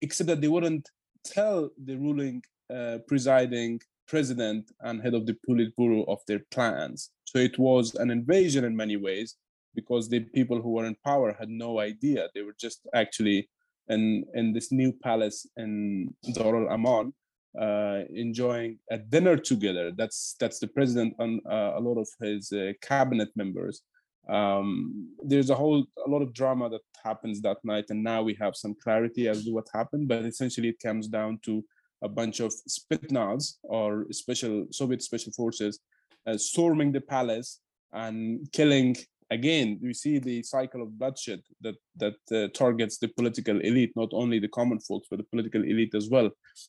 except 0.00 0.28
that 0.28 0.40
they 0.40 0.48
wouldn't 0.48 0.88
tell 1.24 1.70
the 1.84 1.96
ruling 1.96 2.42
uh, 2.72 2.98
presiding 3.08 3.80
president 4.06 4.70
and 4.80 5.02
head 5.02 5.14
of 5.14 5.26
the 5.26 5.36
Politburo 5.48 6.06
of 6.08 6.20
their 6.28 6.40
plans. 6.50 7.10
So 7.24 7.38
it 7.38 7.58
was 7.58 7.94
an 7.96 8.10
invasion 8.10 8.64
in 8.64 8.76
many 8.76 8.96
ways 8.96 9.36
because 9.74 10.08
the 10.08 10.20
people 10.20 10.60
who 10.62 10.70
were 10.70 10.84
in 10.84 10.96
power 11.04 11.34
had 11.38 11.48
no 11.48 11.80
idea. 11.80 12.28
They 12.34 12.42
were 12.42 12.54
just 12.60 12.86
actually 12.94 13.48
in, 13.88 14.24
in 14.34 14.52
this 14.52 14.70
new 14.70 14.92
palace 14.92 15.46
in 15.56 16.14
Dar 16.32 16.68
Aman 16.68 17.12
uh, 17.60 18.02
enjoying 18.14 18.78
a 18.90 18.98
dinner 18.98 19.36
together. 19.36 19.92
That's 19.96 20.36
that's 20.38 20.58
the 20.58 20.68
president 20.68 21.14
and 21.18 21.40
uh, 21.50 21.72
a 21.76 21.80
lot 21.80 21.98
of 21.98 22.08
his 22.20 22.52
uh, 22.52 22.72
cabinet 22.82 23.30
members. 23.36 23.82
Um, 24.28 25.10
there's 25.22 25.50
a 25.50 25.54
whole 25.54 25.84
a 26.06 26.08
lot 26.08 26.22
of 26.22 26.32
drama 26.32 26.70
that 26.70 26.80
happens 27.02 27.40
that 27.42 27.58
night, 27.64 27.86
and 27.90 28.02
now 28.02 28.22
we 28.22 28.36
have 28.40 28.56
some 28.56 28.74
clarity 28.82 29.28
as 29.28 29.44
to 29.44 29.52
what 29.52 29.66
happened. 29.74 30.08
But 30.08 30.24
essentially, 30.24 30.68
it 30.68 30.80
comes 30.82 31.08
down 31.08 31.40
to 31.44 31.62
a 32.02 32.08
bunch 32.08 32.40
of 32.40 32.52
Spetsnaz 32.68 33.54
or 33.62 34.06
special 34.10 34.66
Soviet 34.70 35.02
special 35.02 35.32
forces 35.32 35.80
uh, 36.26 36.36
storming 36.36 36.92
the 36.92 37.00
palace 37.00 37.60
and 37.92 38.50
killing 38.52 38.96
again 39.30 39.78
we 39.82 39.94
see 39.94 40.18
the 40.18 40.42
cycle 40.42 40.82
of 40.82 40.98
bloodshed 40.98 41.40
that 41.60 41.76
that 41.96 42.16
uh, 42.32 42.48
targets 42.54 42.98
the 42.98 43.08
political 43.08 43.58
elite 43.60 43.92
not 43.96 44.10
only 44.12 44.38
the 44.38 44.48
common 44.48 44.78
folks 44.80 45.06
but 45.10 45.18
the 45.18 45.30
political 45.32 45.62
elite 45.62 45.94
as 45.94 46.08
well 46.10 46.28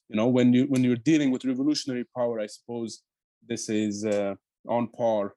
you 0.09 0.15
know 0.15 0.27
when 0.27 0.53
you 0.53 0.63
when 0.65 0.83
you're 0.83 1.07
dealing 1.11 1.31
with 1.31 1.45
revolutionary 1.45 2.05
power 2.15 2.39
i 2.39 2.45
suppose 2.45 3.01
this 3.47 3.69
is 3.69 4.05
uh, 4.05 4.33
on 4.67 4.87
par 4.87 5.33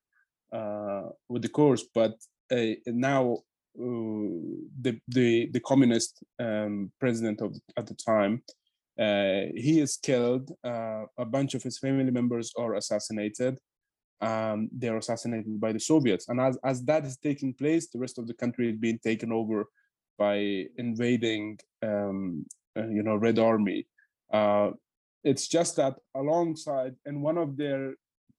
with 1.29 1.43
the 1.43 1.49
course 1.49 1.85
but 1.95 2.15
uh, 2.51 2.75
now 2.87 3.39
uh, 3.79 4.39
the 4.81 4.99
the 5.09 5.49
the 5.53 5.61
communist 5.61 6.23
um, 6.39 6.91
president 6.99 7.41
of 7.41 7.55
at 7.77 7.87
the 7.87 7.95
time 7.95 8.43
uh, 8.99 9.43
he 9.55 9.81
is 9.81 9.97
killed 9.97 10.51
a 10.65 11.27
bunch 11.27 11.55
of 11.55 11.63
his 11.63 11.79
family 11.79 12.11
members 12.11 12.53
are 12.59 12.75
assassinated 12.75 13.59
um, 14.21 14.69
they're 14.73 14.97
assassinated 14.97 15.61
by 15.61 15.73
the 15.73 15.81
Soviets. 15.81 16.29
And 16.29 16.41
as, 16.41 16.59
as 16.65 16.83
that 16.85 17.05
is 17.05 17.17
taking 17.17 17.55
place, 17.55 17.89
the 17.89 17.99
rest 17.99 18.19
of 18.19 18.27
the 18.27 18.35
country 18.35 18.71
is 18.71 18.77
being 18.77 18.99
taken 18.99 19.33
over 19.33 19.67
by 20.19 20.67
invading, 20.77 21.59
um, 21.83 22.45
uh, 22.77 22.89
you 22.89 23.03
know, 23.03 23.17
Red 23.17 23.39
Army. 23.39 23.87
Uh, 24.33 24.71
it's 25.23 25.47
just 25.47 25.77
that 25.77 25.97
alongside, 26.17 26.97
in 27.07 27.21
one 27.21 27.39
of 27.39 27.57
their 27.57 27.95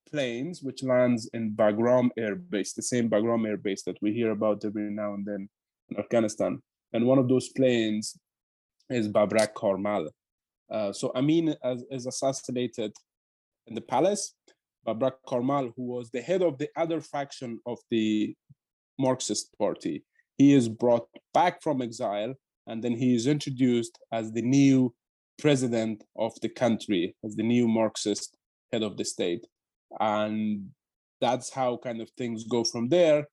planes, 0.08 0.62
which 0.62 0.82
lands 0.82 1.28
in 1.34 1.52
Bagram 1.52 2.10
Air 2.16 2.36
Base, 2.36 2.72
the 2.72 2.82
same 2.82 3.08
Bagram 3.08 3.46
Air 3.46 3.56
Base 3.56 3.82
that 3.84 3.98
we 4.02 4.12
hear 4.12 4.30
about 4.30 4.64
every 4.64 4.90
now 4.90 5.14
and 5.14 5.24
then 5.26 5.48
in 5.90 5.98
Afghanistan, 5.98 6.60
and 6.92 7.06
one 7.06 7.18
of 7.18 7.28
those 7.28 7.48
planes 7.50 8.16
is 8.88 9.08
Babrak 9.08 9.54
Karmal. 9.54 10.08
Uh, 10.70 10.92
so 10.92 11.12
Amin 11.14 11.54
is, 11.90 12.06
assassinated 12.06 12.92
in 13.66 13.74
the 13.74 13.80
palace, 13.80 14.34
Babrak 14.86 15.14
Karmal, 15.26 15.72
who 15.76 15.82
was 15.82 16.10
the 16.10 16.20
head 16.20 16.42
of 16.42 16.58
the 16.58 16.68
other 16.76 17.00
faction 17.00 17.58
of 17.66 17.78
the 17.90 18.34
Marxist 18.98 19.56
Party. 19.58 20.04
He 20.38 20.54
is 20.54 20.68
brought 20.68 21.06
back 21.34 21.62
from 21.62 21.82
exile 21.82 22.34
and 22.66 22.82
then 22.82 22.96
he 22.96 23.14
is 23.14 23.26
introduced 23.26 23.98
as 24.12 24.32
the 24.32 24.42
new 24.42 24.94
president 25.38 26.04
of 26.16 26.32
the 26.40 26.48
country, 26.48 27.16
as 27.24 27.34
the 27.34 27.42
new 27.42 27.66
Marxist 27.66 28.36
head 28.72 28.82
of 28.82 28.96
the 28.96 29.04
state. 29.04 29.46
And 29.98 30.70
that's 31.20 31.50
how 31.52 31.78
kind 31.78 32.00
of 32.00 32.10
things 32.10 32.44
go 32.44 32.64
from 32.64 32.88
there. 32.88 33.26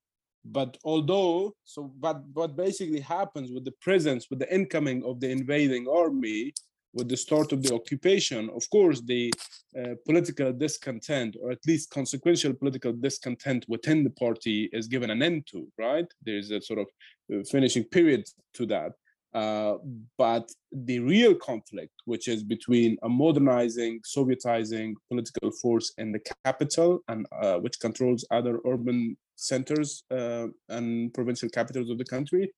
But 0.46 0.78
although, 0.84 1.54
so, 1.66 1.92
but 2.00 2.24
what 2.34 2.56
basically 2.56 3.02
happens 3.02 3.52
with 3.52 3.66
the 3.66 3.74
presence, 3.82 4.28
with 4.30 4.40
the 4.40 4.54
incoming 4.54 5.04
of 5.04 5.20
the 5.20 5.30
invading 5.30 5.88
army, 5.88 6.54
with 6.94 7.10
the 7.10 7.18
start 7.18 7.52
of 7.52 7.62
the 7.62 7.74
occupation, 7.74 8.50
of 8.56 8.68
course, 8.70 9.02
the 9.02 9.32
uh, 9.78 9.96
political 10.06 10.54
discontent, 10.54 11.36
or 11.42 11.52
at 11.52 11.60
least 11.68 11.92
consequential 11.92 12.54
political 12.54 12.94
discontent 12.94 13.66
within 13.68 14.04
the 14.04 14.10
party, 14.12 14.70
is 14.72 14.88
given 14.88 15.10
an 15.10 15.22
end 15.22 15.46
to, 15.52 15.68
right? 15.78 16.08
There's 16.26 16.50
a 16.52 16.62
sort 16.62 16.80
of 16.80 16.88
uh, 17.34 17.44
finishing 17.52 17.84
period 17.84 18.24
to 18.54 18.66
that. 18.68 18.94
Uh, 19.38 19.78
but 20.18 20.46
the 20.72 21.00
real 21.14 21.36
conflict, 21.36 21.96
which 22.06 22.28
is 22.28 22.42
between 22.56 22.92
a 23.04 23.10
modernizing, 23.24 23.94
Sovietizing 24.18 24.90
political 25.10 25.52
force 25.62 25.88
in 26.02 26.12
the 26.12 26.22
capital, 26.44 26.90
and 27.08 27.22
uh, 27.44 27.58
which 27.64 27.80
controls 27.80 28.26
other 28.32 28.56
urban 28.66 29.16
centers 29.36 29.90
uh, 30.10 30.48
and 30.70 31.14
provincial 31.14 31.50
capitals 31.50 31.90
of 31.92 31.98
the 32.00 32.10
country, 32.16 32.52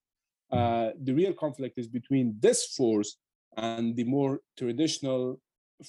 uh, 0.52 0.88
the 1.06 1.12
real 1.12 1.34
conflict 1.34 1.74
is 1.76 1.88
between 1.98 2.34
this 2.40 2.60
force 2.76 3.10
and 3.58 3.94
the 3.96 4.04
more 4.04 4.40
traditional 4.56 5.38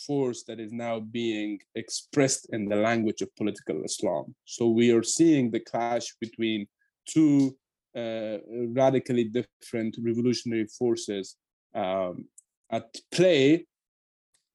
force 0.07 0.43
that 0.47 0.59
is 0.59 0.73
now 0.73 0.99
being 0.99 1.57
expressed 1.75 2.47
in 2.51 2.61
the 2.67 2.75
language 2.75 3.21
of 3.21 3.35
political 3.37 3.77
Islam. 3.85 4.25
So 4.45 4.67
we 4.67 4.91
are 4.91 5.03
seeing 5.03 5.51
the 5.51 5.63
clash 5.71 6.07
between 6.19 6.67
two 7.07 7.55
radically 7.95 9.25
different 9.25 9.97
revolutionary 10.01 10.67
forces 10.67 11.35
um, 11.75 12.25
at 12.71 12.95
play. 13.11 13.65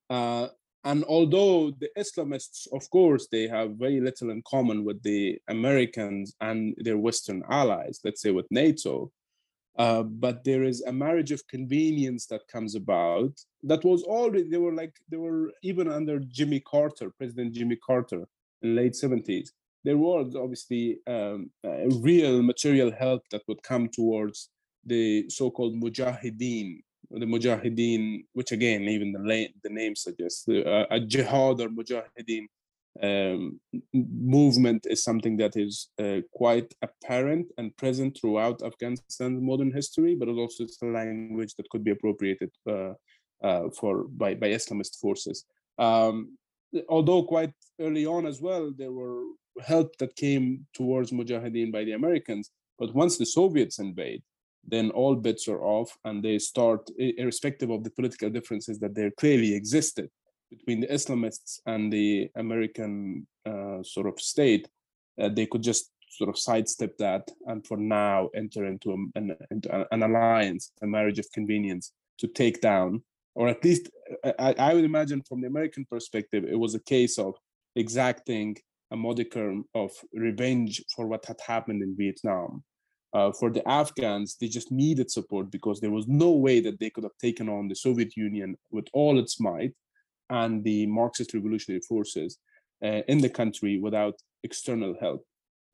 Uh, 0.08 0.48
and 0.84 1.04
although 1.04 1.72
the 1.72 1.90
Islamists, 1.98 2.68
of 2.72 2.88
course, 2.90 3.26
they 3.30 3.48
have 3.48 3.72
very 3.72 4.00
little 4.00 4.30
in 4.30 4.42
common 4.48 4.84
with 4.84 5.02
the 5.02 5.38
Americans 5.48 6.34
and 6.40 6.74
their 6.78 6.96
Western 6.96 7.42
allies, 7.50 7.98
let's 8.04 8.22
say 8.22 8.30
with 8.30 8.46
NATO, 8.50 9.10
uh, 9.78 10.02
but 10.02 10.42
there 10.44 10.62
is 10.62 10.82
a 10.82 10.92
marriage 10.92 11.32
of 11.32 11.46
convenience 11.48 12.26
that 12.26 12.48
comes 12.48 12.74
about 12.74 13.32
that 13.62 13.84
was 13.84 14.02
already 14.04 14.48
they 14.48 14.56
were 14.56 14.72
like 14.72 14.94
they 15.10 15.18
were 15.18 15.52
even 15.62 15.90
under 15.90 16.18
jimmy 16.18 16.60
carter 16.60 17.10
president 17.18 17.52
jimmy 17.52 17.76
carter 17.76 18.26
in 18.62 18.74
late 18.74 18.92
70s 18.92 19.50
there 19.86 19.96
was 19.96 20.34
obviously 20.34 20.98
um, 21.06 21.50
real 22.10 22.42
material 22.42 22.90
help 23.04 23.22
that 23.30 23.42
would 23.48 23.62
come 23.62 23.88
towards 23.98 24.50
the 24.84 25.06
so-called 25.38 25.74
mujahideen 25.84 26.68
the 27.22 27.30
mujahideen 27.34 28.24
which 28.38 28.50
again 28.50 28.82
even 28.94 29.12
the, 29.12 29.22
la- 29.30 29.54
the 29.64 29.72
name 29.80 29.94
suggests 29.94 30.42
uh, 30.48 30.84
a 30.90 30.98
jihad 31.12 31.60
or 31.60 31.68
mujahideen 31.68 32.46
um, 33.02 33.60
movement 33.92 34.86
is 34.88 35.04
something 35.04 35.36
that 35.36 35.54
is 35.56 35.88
uh, 36.02 36.20
quite 36.32 36.72
apparent 36.82 37.46
and 37.58 37.76
present 37.76 38.16
throughout 38.18 38.62
Afghanistan's 38.62 39.42
modern 39.42 39.70
history, 39.70 40.14
but 40.14 40.28
it 40.28 40.32
also 40.32 40.64
it's 40.64 40.80
a 40.82 40.86
language 40.86 41.54
that 41.56 41.68
could 41.68 41.84
be 41.84 41.90
appropriated 41.90 42.50
uh, 42.66 42.94
uh, 43.44 43.68
for 43.78 44.04
by, 44.08 44.34
by 44.34 44.48
Islamist 44.48 44.98
forces. 44.98 45.44
Um, 45.78 46.38
although 46.88 47.22
quite 47.22 47.52
early 47.80 48.06
on 48.06 48.26
as 48.26 48.40
well, 48.40 48.72
there 48.76 48.92
were 48.92 49.24
help 49.64 49.96
that 49.98 50.16
came 50.16 50.66
towards 50.74 51.12
Mujahideen 51.12 51.72
by 51.72 51.84
the 51.84 51.92
Americans, 51.92 52.50
but 52.78 52.94
once 52.94 53.16
the 53.16 53.26
Soviets 53.26 53.78
invade, 53.78 54.22
then 54.68 54.90
all 54.90 55.14
bets 55.14 55.48
are 55.48 55.62
off 55.62 55.96
and 56.04 56.22
they 56.22 56.38
start, 56.38 56.90
irrespective 56.98 57.70
of 57.70 57.84
the 57.84 57.90
political 57.90 58.30
differences 58.30 58.78
that 58.80 58.94
there 58.94 59.10
clearly 59.12 59.54
existed, 59.54 60.10
between 60.50 60.80
the 60.80 60.88
Islamists 60.88 61.60
and 61.66 61.92
the 61.92 62.28
American 62.36 63.26
uh, 63.44 63.82
sort 63.82 64.06
of 64.06 64.20
state, 64.20 64.68
uh, 65.20 65.28
they 65.28 65.46
could 65.46 65.62
just 65.62 65.90
sort 66.10 66.30
of 66.30 66.38
sidestep 66.38 66.96
that 66.98 67.28
and 67.46 67.66
for 67.66 67.76
now 67.76 68.28
enter 68.34 68.66
into, 68.66 68.92
a, 68.92 69.18
an, 69.18 69.36
into 69.50 69.86
an 69.92 70.02
alliance, 70.02 70.72
a 70.82 70.86
marriage 70.86 71.18
of 71.18 71.30
convenience 71.32 71.92
to 72.18 72.26
take 72.26 72.60
down, 72.60 73.02
or 73.34 73.48
at 73.48 73.62
least 73.64 73.90
uh, 74.24 74.32
I, 74.38 74.54
I 74.58 74.74
would 74.74 74.84
imagine 74.84 75.22
from 75.22 75.40
the 75.40 75.48
American 75.48 75.84
perspective, 75.84 76.44
it 76.44 76.58
was 76.58 76.74
a 76.74 76.80
case 76.80 77.18
of 77.18 77.34
exacting 77.74 78.56
a 78.90 78.96
modicum 78.96 79.64
of 79.74 79.90
revenge 80.12 80.82
for 80.94 81.06
what 81.06 81.24
had 81.24 81.40
happened 81.46 81.82
in 81.82 81.96
Vietnam. 81.96 82.62
Uh, 83.12 83.32
for 83.32 83.50
the 83.50 83.66
Afghans, 83.68 84.36
they 84.40 84.48
just 84.48 84.70
needed 84.70 85.10
support 85.10 85.50
because 85.50 85.80
there 85.80 85.90
was 85.90 86.06
no 86.06 86.32
way 86.32 86.60
that 86.60 86.78
they 86.78 86.90
could 86.90 87.04
have 87.04 87.16
taken 87.20 87.48
on 87.48 87.68
the 87.68 87.74
Soviet 87.74 88.16
Union 88.16 88.56
with 88.70 88.86
all 88.92 89.18
its 89.18 89.40
might 89.40 89.72
and 90.30 90.62
the 90.64 90.86
Marxist 90.86 91.32
revolutionary 91.32 91.80
forces 91.88 92.38
uh, 92.84 93.02
in 93.08 93.18
the 93.18 93.28
country 93.28 93.78
without 93.78 94.14
external 94.42 94.96
help. 95.00 95.24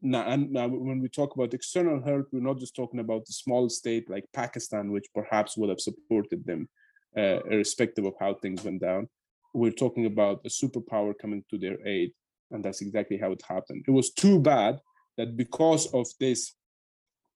Now, 0.02 0.24
and 0.26 0.50
now, 0.50 0.66
when 0.66 1.00
we 1.00 1.08
talk 1.08 1.34
about 1.34 1.54
external 1.54 2.02
help, 2.02 2.26
we're 2.32 2.40
not 2.40 2.58
just 2.58 2.74
talking 2.74 3.00
about 3.00 3.22
a 3.28 3.32
small 3.32 3.68
state 3.68 4.10
like 4.10 4.24
Pakistan, 4.32 4.90
which 4.90 5.06
perhaps 5.14 5.56
would 5.56 5.68
have 5.68 5.80
supported 5.80 6.44
them, 6.44 6.68
uh, 7.16 7.38
irrespective 7.50 8.04
of 8.04 8.14
how 8.18 8.34
things 8.34 8.64
went 8.64 8.80
down. 8.80 9.08
We're 9.54 9.70
talking 9.70 10.06
about 10.06 10.40
a 10.44 10.48
superpower 10.48 11.12
coming 11.16 11.44
to 11.50 11.58
their 11.58 11.78
aid, 11.86 12.12
and 12.52 12.64
that's 12.64 12.80
exactly 12.80 13.18
how 13.18 13.32
it 13.32 13.42
happened. 13.48 13.84
It 13.86 13.90
was 13.90 14.12
too 14.12 14.38
bad 14.38 14.78
that 15.18 15.36
because 15.36 15.92
of 15.92 16.06
this 16.20 16.54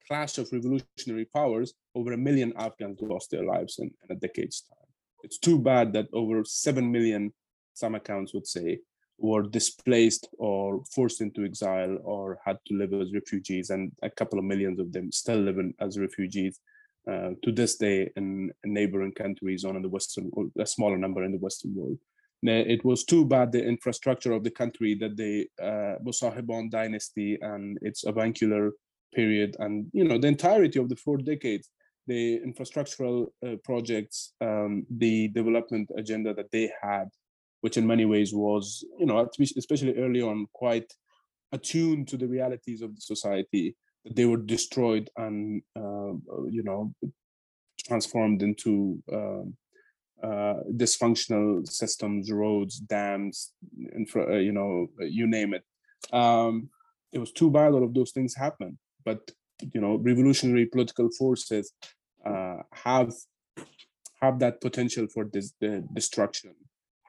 clash 0.06 0.38
of 0.38 0.52
revolutionary 0.52 1.26
powers, 1.34 1.74
over 1.94 2.12
a 2.12 2.18
million 2.18 2.52
Afghans 2.56 3.00
lost 3.00 3.30
their 3.30 3.44
lives 3.44 3.78
in, 3.78 3.90
in 4.08 4.16
a 4.16 4.18
decade's 4.18 4.62
time. 4.62 4.88
It's 5.22 5.38
too 5.38 5.58
bad 5.58 5.92
that 5.94 6.06
over 6.12 6.44
7 6.44 6.90
million, 6.90 7.32
some 7.74 7.94
accounts 7.94 8.32
would 8.32 8.46
say, 8.46 8.78
were 9.18 9.42
displaced 9.42 10.28
or 10.38 10.84
forced 10.94 11.20
into 11.20 11.44
exile 11.44 11.98
or 12.04 12.38
had 12.44 12.58
to 12.66 12.74
live 12.74 12.92
as 12.92 13.14
refugees, 13.14 13.70
and 13.70 13.92
a 14.02 14.10
couple 14.10 14.38
of 14.38 14.44
millions 14.44 14.78
of 14.78 14.92
them 14.92 15.10
still 15.10 15.38
live 15.38 15.58
as 15.80 15.98
refugees 15.98 16.60
uh, 17.10 17.30
to 17.42 17.50
this 17.52 17.76
day 17.76 18.10
in, 18.16 18.50
in 18.64 18.74
neighboring 18.74 19.12
countries 19.12 19.64
on 19.64 19.76
in 19.76 19.82
the 19.82 19.88
Western, 19.88 20.30
a 20.58 20.66
smaller 20.66 20.98
number 20.98 21.24
in 21.24 21.32
the 21.32 21.38
Western 21.38 21.74
world. 21.74 21.98
It 22.42 22.84
was 22.84 23.04
too 23.04 23.24
bad 23.24 23.52
the 23.52 23.64
infrastructure 23.64 24.32
of 24.32 24.44
the 24.44 24.50
country 24.50 24.94
that 24.96 25.16
the 25.16 25.48
uh, 25.62 26.68
dynasty 26.70 27.38
and 27.40 27.78
its 27.82 28.04
avuncular 28.04 28.72
period 29.14 29.56
and 29.60 29.86
you 29.92 30.04
know 30.04 30.18
the 30.18 30.28
entirety 30.28 30.78
of 30.78 30.88
the 30.88 30.96
four 30.96 31.16
decades 31.16 31.70
the 32.06 32.40
infrastructural 32.40 33.26
uh, 33.44 33.56
projects, 33.64 34.32
um, 34.40 34.86
the 34.90 35.28
development 35.28 35.90
agenda 35.96 36.32
that 36.34 36.50
they 36.52 36.70
had, 36.82 37.08
which 37.60 37.76
in 37.76 37.86
many 37.86 38.04
ways 38.04 38.32
was, 38.32 38.84
you 38.98 39.06
know, 39.06 39.28
especially 39.56 39.96
early 39.96 40.22
on, 40.22 40.46
quite 40.52 40.92
attuned 41.52 42.08
to 42.08 42.16
the 42.16 42.26
realities 42.26 42.82
of 42.82 42.94
the 42.94 43.00
society, 43.00 43.76
that 44.04 44.14
they 44.14 44.24
were 44.24 44.36
destroyed 44.36 45.10
and, 45.16 45.62
uh, 45.76 46.12
you 46.48 46.62
know, 46.62 46.92
transformed 47.84 48.42
into 48.42 49.02
um, 49.12 49.56
uh, 50.22 50.60
dysfunctional 50.72 51.66
systems, 51.68 52.32
roads, 52.32 52.78
dams, 52.78 53.52
infra, 53.94 54.34
uh, 54.34 54.38
you 54.38 54.52
know, 54.52 54.86
you 55.00 55.26
name 55.26 55.54
it. 55.54 55.64
Um, 56.12 56.70
it 57.12 57.18
was 57.18 57.32
too 57.32 57.50
bad 57.50 57.72
all 57.72 57.84
of 57.84 57.94
those 57.94 58.12
things 58.12 58.34
happened, 58.34 58.78
but 59.04 59.30
you 59.72 59.80
know, 59.80 59.96
revolutionary 59.96 60.66
political 60.66 61.10
forces 61.10 61.72
uh, 62.24 62.58
have 62.72 63.12
have 64.20 64.38
that 64.38 64.60
potential 64.60 65.06
for 65.12 65.28
this 65.32 65.52
the 65.60 65.84
destruction, 65.92 66.54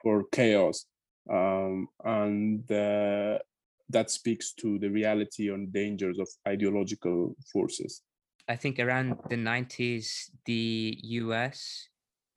for 0.02 0.24
chaos, 0.32 0.86
um, 1.30 1.88
and 2.04 2.70
uh, 2.70 3.38
that 3.90 4.10
speaks 4.10 4.52
to 4.52 4.78
the 4.78 4.88
reality 4.88 5.52
and 5.52 5.72
dangers 5.72 6.18
of 6.18 6.28
ideological 6.46 7.34
forces. 7.52 8.02
I 8.48 8.56
think 8.56 8.78
around 8.78 9.18
the 9.28 9.36
90s, 9.36 10.30
the 10.46 10.98
US, 11.02 11.88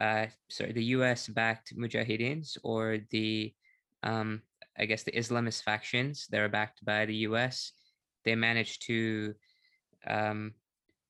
uh, 0.01 0.25
sorry, 0.49 0.71
the 0.73 0.97
US 0.97 1.27
backed 1.27 1.77
Mujahideens 1.77 2.57
or 2.63 2.97
the, 3.11 3.53
um, 4.01 4.41
I 4.77 4.85
guess, 4.85 5.03
the 5.03 5.11
Islamist 5.11 5.61
factions 5.61 6.25
that 6.31 6.41
are 6.41 6.49
backed 6.49 6.83
by 6.83 7.05
the 7.05 7.17
US, 7.29 7.71
they 8.25 8.35
managed 8.35 8.87
to, 8.87 9.35
um, 10.07 10.53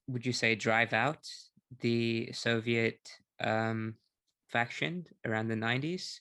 would 0.09 0.25
you 0.25 0.33
say, 0.33 0.55
drive 0.55 0.91
out 0.91 1.25
the 1.79 2.31
Soviet 2.33 2.99
um, 3.39 3.95
faction 4.49 5.05
around 5.25 5.47
the 5.47 5.55
90s. 5.55 6.19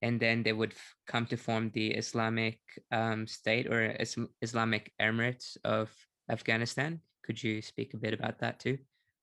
And 0.00 0.18
then 0.18 0.42
they 0.42 0.54
would 0.54 0.72
f- 0.72 0.96
come 1.06 1.26
to 1.26 1.36
form 1.36 1.70
the 1.74 1.92
Islamic 1.92 2.58
um, 2.90 3.26
State 3.26 3.66
or 3.66 3.82
Is- 3.82 4.16
Islamic 4.40 4.92
Emirates 4.98 5.58
of 5.64 5.90
Afghanistan. 6.30 7.00
Could 7.22 7.42
you 7.42 7.60
speak 7.60 7.92
a 7.92 7.98
bit 7.98 8.14
about 8.14 8.38
that 8.38 8.58
too? 8.58 8.78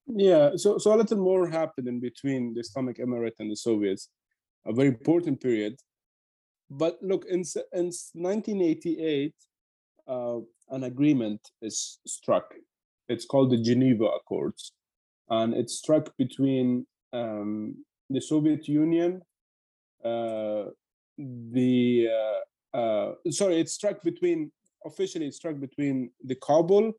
Yeah, 0.10 0.52
so 0.56 0.78
so 0.80 0.94
a 0.94 0.98
little 0.98 1.18
more 1.18 1.48
happened 1.48 1.88
in 1.88 2.00
between 2.00 2.54
the 2.54 2.62
Islamic 2.62 2.98
Emirate 2.98 3.40
and 3.40 3.52
the 3.52 3.56
Soviets, 3.56 4.10
a 4.66 4.74
very 4.74 4.90
important 4.90 5.40
period. 5.40 5.76
But 6.70 6.98
look, 7.02 7.26
in, 7.26 7.44
in 7.74 7.92
1988, 8.14 9.34
uh, 10.08 10.40
an 10.70 10.84
agreement 10.84 11.42
is 11.62 12.00
struck. 12.06 12.54
It's 13.08 13.26
called 13.26 13.52
the 13.52 13.62
Geneva 13.62 14.06
Accords 14.06 14.74
and 15.30 15.54
it 15.54 15.70
struck 15.70 16.16
between 16.18 16.86
um, 17.14 17.76
the 18.10 18.22
Soviet 18.22 18.68
Union, 18.68 19.22
uh, 20.04 20.66
the 21.18 22.08
uh, 22.74 22.78
uh, 22.78 23.14
sorry, 23.30 23.60
it 23.60 23.70
struck 23.70 24.02
between 24.04 24.52
officially 24.86 25.28
it 25.28 25.34
struck 25.34 25.60
between 25.60 26.10
the 26.24 26.36
Kabul 26.36 26.94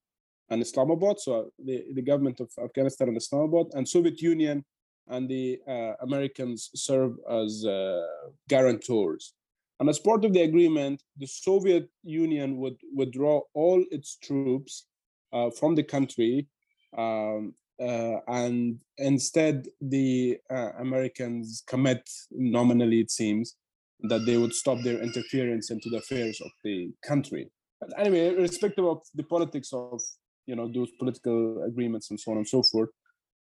and 0.50 0.62
Islamabad, 0.62 1.20
so 1.20 1.50
the, 1.64 1.84
the 1.94 2.02
government 2.02 2.40
of 2.40 2.50
Afghanistan 2.62 3.08
and 3.08 3.16
Islamabad, 3.16 3.66
and 3.74 3.88
Soviet 3.88 4.20
Union 4.20 4.64
and 5.08 5.28
the 5.28 5.58
uh, 5.68 5.92
Americans 6.02 6.70
serve 6.74 7.12
as 7.30 7.64
uh, 7.64 8.02
guarantors. 8.48 9.34
And 9.78 9.88
as 9.88 9.98
part 9.98 10.24
of 10.24 10.32
the 10.32 10.42
agreement, 10.42 11.02
the 11.16 11.26
Soviet 11.26 11.88
Union 12.02 12.58
would 12.58 12.76
withdraw 12.94 13.40
all 13.54 13.82
its 13.90 14.16
troops 14.16 14.86
uh, 15.32 15.50
from 15.50 15.74
the 15.74 15.82
country 15.82 16.48
um, 16.96 17.54
uh, 17.80 18.18
and 18.26 18.80
instead 18.98 19.68
the 19.80 20.36
uh, 20.50 20.72
Americans 20.78 21.62
commit 21.66 22.08
nominally, 22.30 23.00
it 23.00 23.10
seems, 23.10 23.56
that 24.02 24.26
they 24.26 24.36
would 24.36 24.54
stop 24.54 24.78
their 24.82 25.02
interference 25.02 25.70
into 25.70 25.88
the 25.88 25.98
affairs 25.98 26.40
of 26.44 26.50
the 26.62 26.92
country. 27.02 27.50
But 27.80 27.98
anyway, 27.98 28.34
irrespective 28.36 28.84
of 28.84 29.02
the 29.14 29.22
politics 29.22 29.72
of 29.72 30.00
you 30.46 30.56
know 30.56 30.70
those 30.72 30.90
political 30.98 31.62
agreements 31.64 32.10
and 32.10 32.18
so 32.18 32.32
on 32.32 32.38
and 32.38 32.48
so 32.48 32.62
forth, 32.62 32.90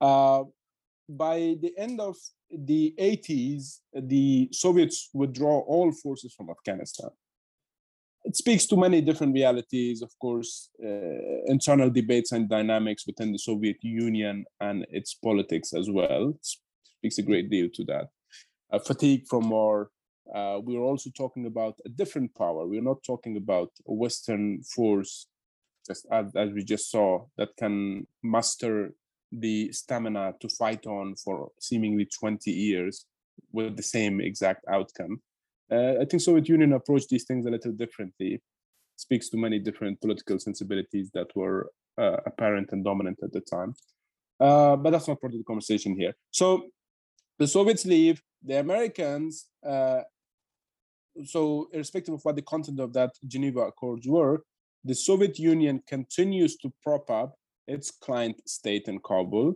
uh, 0.00 0.44
by 1.08 1.56
the 1.60 1.72
end 1.76 2.00
of 2.00 2.16
the 2.50 2.94
80s, 2.98 3.78
the 3.92 4.48
Soviets 4.52 5.10
withdraw 5.12 5.60
all 5.60 5.92
forces 5.92 6.34
from 6.34 6.50
Afghanistan. 6.50 7.10
it 8.24 8.34
speaks 8.34 8.66
to 8.66 8.76
many 8.76 9.00
different 9.00 9.32
realities, 9.32 10.02
of 10.02 10.12
course, 10.18 10.70
uh, 10.84 11.44
internal 11.46 11.88
debates 11.88 12.32
and 12.32 12.48
dynamics 12.48 13.06
within 13.06 13.30
the 13.32 13.38
Soviet 13.38 13.76
Union 13.82 14.44
and 14.60 14.84
its 14.90 15.14
politics 15.14 15.72
as 15.72 15.88
well. 15.88 16.30
It 16.30 16.46
speaks 16.82 17.18
a 17.18 17.22
great 17.22 17.48
deal 17.50 17.68
to 17.74 17.84
that. 17.84 18.08
Uh, 18.72 18.80
fatigue 18.80 19.24
from 19.30 19.50
war. 19.50 19.90
Uh, 20.34 20.58
we're 20.60 20.80
also 20.90 21.08
talking 21.16 21.46
about 21.46 21.78
a 21.86 21.88
different 21.88 22.34
power. 22.34 22.66
We're 22.66 22.90
not 22.92 23.04
talking 23.04 23.36
about 23.36 23.70
a 23.86 23.92
Western 23.92 24.60
force, 24.64 25.28
as, 25.90 26.04
as 26.36 26.50
we 26.52 26.64
just 26.64 26.90
saw, 26.90 27.24
that 27.36 27.50
can 27.58 28.06
muster 28.22 28.92
the 29.32 29.72
stamina 29.72 30.34
to 30.40 30.48
fight 30.48 30.86
on 30.86 31.14
for 31.16 31.50
seemingly 31.60 32.06
20 32.18 32.50
years 32.50 33.06
with 33.52 33.76
the 33.76 33.82
same 33.82 34.20
exact 34.20 34.64
outcome. 34.68 35.20
Uh, 35.70 35.94
I 36.00 36.04
think 36.04 36.22
Soviet 36.22 36.48
Union 36.48 36.72
approached 36.72 37.08
these 37.08 37.24
things 37.24 37.46
a 37.46 37.50
little 37.50 37.72
differently. 37.72 38.40
Speaks 38.96 39.28
to 39.30 39.36
many 39.36 39.58
different 39.58 40.00
political 40.00 40.38
sensibilities 40.38 41.10
that 41.12 41.28
were 41.34 41.70
uh, 41.98 42.16
apparent 42.24 42.70
and 42.72 42.84
dominant 42.84 43.18
at 43.22 43.32
the 43.32 43.40
time. 43.40 43.74
Uh, 44.38 44.76
but 44.76 44.90
that's 44.90 45.08
not 45.08 45.20
part 45.20 45.32
of 45.32 45.38
the 45.38 45.44
conversation 45.44 45.96
here. 45.98 46.14
So 46.30 46.68
the 47.38 47.46
Soviets 47.46 47.84
leave, 47.84 48.22
the 48.42 48.58
Americans. 48.60 49.48
Uh, 49.66 50.02
so 51.24 51.68
irrespective 51.72 52.14
of 52.14 52.20
what 52.22 52.36
the 52.36 52.42
content 52.42 52.78
of 52.80 52.92
that 52.92 53.12
Geneva 53.26 53.60
Accords 53.60 54.06
were, 54.06 54.42
the 54.86 54.94
Soviet 54.94 55.38
Union 55.38 55.82
continues 55.88 56.56
to 56.58 56.72
prop 56.82 57.10
up 57.10 57.34
its 57.66 57.90
client 57.90 58.40
state 58.48 58.84
in 58.86 59.00
Kabul, 59.00 59.54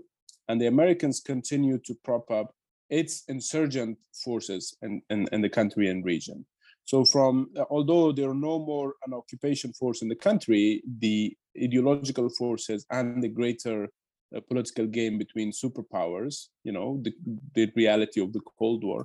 and 0.49 0.61
the 0.61 0.67
Americans 0.67 1.21
continue 1.21 1.79
to 1.87 1.95
prop 2.05 2.29
up 2.31 2.53
its 2.89 3.23
insurgent 3.29 3.97
forces 4.25 4.77
in, 4.83 5.01
in, 5.11 5.29
in 5.31 5.41
the 5.41 5.49
country 5.49 5.89
and 5.89 6.05
region. 6.05 6.45
So 6.85 7.05
from 7.05 7.51
although 7.71 8.11
there 8.11 8.31
are 8.31 8.35
no 8.51 8.59
more 8.59 8.95
an 9.07 9.15
occupation 9.15 9.73
force 9.73 10.03
in 10.03 10.09
the 10.09 10.17
country, 10.17 10.83
the 10.99 11.37
ideological 11.57 12.29
forces 12.31 12.85
and 12.91 13.23
the 13.23 13.29
greater 13.29 13.89
uh, 14.37 14.41
political 14.49 14.87
game 14.87 15.17
between 15.17 15.53
superpowers, 15.53 16.47
you 16.65 16.73
know, 16.73 16.99
the, 17.03 17.13
the 17.55 17.71
reality 17.77 18.21
of 18.21 18.33
the 18.33 18.41
Cold 18.59 18.83
War, 18.83 19.03
uh, 19.03 19.05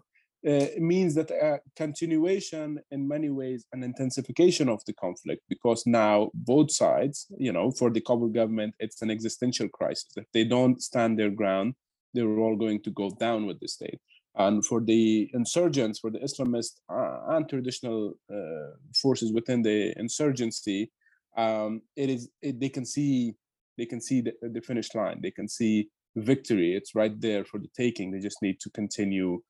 means 0.77 1.15
that 1.15 1.31
a 1.31 1.59
continuation 1.75 2.79
in 2.91 3.07
many 3.07 3.29
ways 3.29 3.65
an 3.73 3.81
intensification 3.83 4.69
of 4.69 4.79
the 4.85 4.93
conflict 4.93 5.41
because 5.49 5.83
now 5.87 6.29
both 6.33 6.71
sides 6.71 7.25
you 7.37 7.51
know 7.51 7.71
for 7.71 7.89
the 7.89 8.01
kabul 8.01 8.27
government 8.27 8.73
it's 8.79 9.01
an 9.01 9.09
existential 9.09 9.67
crisis 9.69 10.11
if 10.15 10.25
they 10.33 10.43
don't 10.43 10.81
stand 10.81 11.17
their 11.17 11.31
ground 11.31 11.73
they 12.15 12.23
were 12.23 12.39
all 12.39 12.55
going 12.55 12.81
to 12.81 12.91
go 12.91 13.11
down 13.11 13.45
with 13.45 13.59
the 13.59 13.67
state. 13.67 13.99
And 14.37 14.65
for 14.65 14.81
the 14.81 15.29
insurgents, 15.33 15.99
for 15.99 16.09
the 16.09 16.19
Islamist 16.19 16.79
uh, 16.89 17.35
and 17.35 17.47
traditional 17.47 18.13
uh, 18.33 18.71
forces 19.01 19.31
within 19.31 19.61
the 19.61 19.93
insurgency, 19.97 20.91
um, 21.37 21.81
it 21.95 22.09
is 22.09 22.29
it, 22.41 22.59
they 22.59 22.69
can 22.69 22.85
see 22.85 23.35
they 23.77 23.85
can 23.85 24.01
see 24.01 24.21
the, 24.21 24.33
the 24.41 24.61
finish 24.61 24.93
line. 24.95 25.19
They 25.21 25.31
can 25.31 25.47
see 25.47 25.89
victory. 26.15 26.75
It's 26.75 26.95
right 26.95 27.19
there 27.19 27.43
for 27.45 27.59
the 27.59 27.69
taking. 27.77 28.11
They 28.11 28.19
just 28.19 28.41
need 28.41 28.59
to 28.61 28.69
continue 28.71 29.41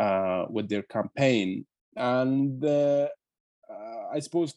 uh, 0.00 0.46
with 0.48 0.68
their 0.68 0.82
campaign. 0.82 1.66
And 1.96 2.64
uh, 2.64 3.08
I 4.12 4.18
suppose 4.20 4.54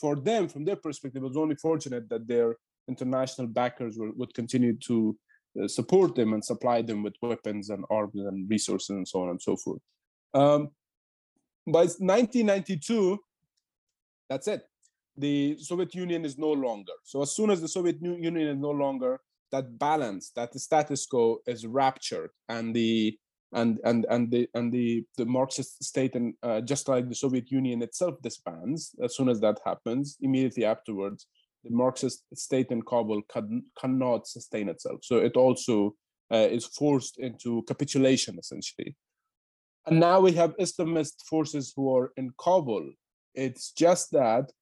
for 0.00 0.16
them, 0.16 0.48
from 0.48 0.64
their 0.64 0.76
perspective, 0.76 1.22
it 1.22 1.26
was 1.26 1.36
only 1.36 1.56
fortunate 1.56 2.08
that 2.08 2.26
their 2.26 2.56
international 2.88 3.46
backers 3.46 3.98
were, 3.98 4.12
would 4.12 4.32
continue 4.34 4.76
to 4.86 5.16
uh, 5.62 5.68
support 5.68 6.14
them 6.14 6.32
and 6.32 6.44
supply 6.44 6.82
them 6.82 7.02
with 7.02 7.14
weapons 7.22 7.70
and 7.70 7.84
arms 7.90 8.14
and 8.14 8.50
resources 8.50 8.90
and 8.90 9.06
so 9.06 9.22
on 9.22 9.28
and 9.30 9.42
so 9.42 9.56
forth. 9.56 9.80
Um, 10.34 10.70
by 11.66 11.84
1992, 11.84 13.18
that's 14.28 14.48
it. 14.48 14.62
The 15.16 15.58
Soviet 15.58 15.94
Union 15.94 16.24
is 16.24 16.38
no 16.38 16.52
longer. 16.52 16.92
So 17.04 17.22
as 17.22 17.34
soon 17.34 17.50
as 17.50 17.60
the 17.60 17.68
Soviet 17.68 18.00
Union 18.00 18.36
is 18.36 18.56
no 18.56 18.70
longer, 18.70 19.20
that 19.50 19.78
balance, 19.78 20.30
that 20.36 20.52
the 20.52 20.58
status 20.58 21.06
quo 21.06 21.38
is 21.46 21.66
ruptured, 21.66 22.30
and 22.48 22.74
the 22.74 23.18
and 23.52 23.80
and 23.84 24.06
and 24.10 24.30
the 24.30 24.48
and 24.54 24.72
the 24.72 25.04
the 25.16 25.24
Marxist 25.24 25.82
state 25.82 26.14
and 26.14 26.34
uh, 26.42 26.60
just 26.60 26.88
like 26.88 27.08
the 27.08 27.14
Soviet 27.14 27.50
Union 27.50 27.82
itself 27.82 28.14
disbands. 28.22 28.94
As 29.02 29.16
soon 29.16 29.28
as 29.28 29.40
that 29.40 29.58
happens, 29.64 30.16
immediately 30.20 30.64
afterwards, 30.64 31.26
the 31.64 31.70
Marxist 31.70 32.24
state 32.34 32.70
in 32.70 32.82
Kabul 32.82 33.22
can, 33.32 33.64
cannot 33.78 34.26
sustain 34.26 34.68
itself. 34.68 35.00
So 35.02 35.18
it 35.18 35.36
also 35.36 35.94
uh, 36.32 36.48
is 36.50 36.66
forced 36.66 37.18
into 37.18 37.62
capitulation, 37.66 38.38
essentially. 38.38 38.96
And 39.86 40.00
now 40.00 40.20
we 40.20 40.32
have 40.32 40.56
Islamist 40.58 41.24
forces 41.28 41.72
who 41.74 41.94
are 41.96 42.12
in 42.16 42.30
Kabul. 42.38 42.92
It's 43.34 43.72
just 43.72 44.10
that, 44.12 44.52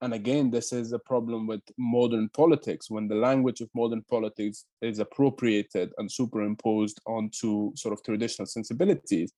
and 0.00 0.14
again, 0.14 0.50
this 0.50 0.72
is 0.72 0.92
a 0.92 0.98
problem 0.98 1.46
with 1.46 1.60
modern 1.76 2.28
politics 2.28 2.88
when 2.88 3.08
the 3.08 3.16
language 3.16 3.60
of 3.60 3.68
modern 3.74 4.02
politics 4.08 4.64
is 4.80 5.00
appropriated 5.00 5.92
and 5.98 6.10
superimposed 6.10 7.00
onto 7.06 7.72
sort 7.74 7.92
of 7.92 8.02
traditional 8.04 8.46
sensibilities. 8.46 9.32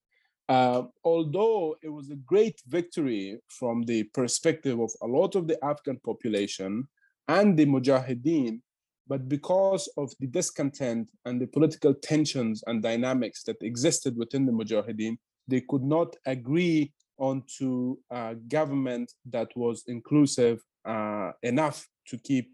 Uh, 0.51 0.83
although 1.05 1.77
it 1.83 1.89
was 1.89 2.11
a 2.11 2.17
great 2.17 2.61
victory 2.67 3.39
from 3.49 3.83
the 3.85 4.03
perspective 4.13 4.79
of 4.81 4.91
a 5.03 5.07
lot 5.07 5.35
of 5.35 5.47
the 5.47 5.63
Afghan 5.65 5.99
population 6.05 6.87
and 7.29 7.57
the 7.57 7.65
Mujahideen, 7.65 8.61
but 9.07 9.29
because 9.29 9.89
of 9.97 10.13
the 10.21 10.27
discontent 10.27 11.09
and 11.25 11.41
the 11.41 11.47
political 11.47 11.95
tensions 11.95 12.63
and 12.67 12.83
dynamics 12.83 13.45
that 13.45 13.63
existed 13.63 14.17
within 14.17 14.45
the 14.45 14.53
Mujahideen, 14.53 15.17
they 15.49 15.63
could 15.69 15.83
not 15.85 16.17
agree 16.27 16.93
onto 17.21 17.97
a 18.11 18.35
government 18.49 19.13
that 19.31 19.49
was 19.55 19.85
inclusive 19.87 20.59
uh, 20.89 21.31
enough 21.43 21.87
to 22.09 22.19
keep, 22.19 22.47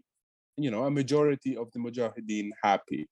you 0.57 0.69
know, 0.69 0.83
a 0.83 0.91
majority 0.91 1.57
of 1.57 1.71
the 1.71 1.79
Mujahideen 1.79 2.49
happy. 2.63 3.07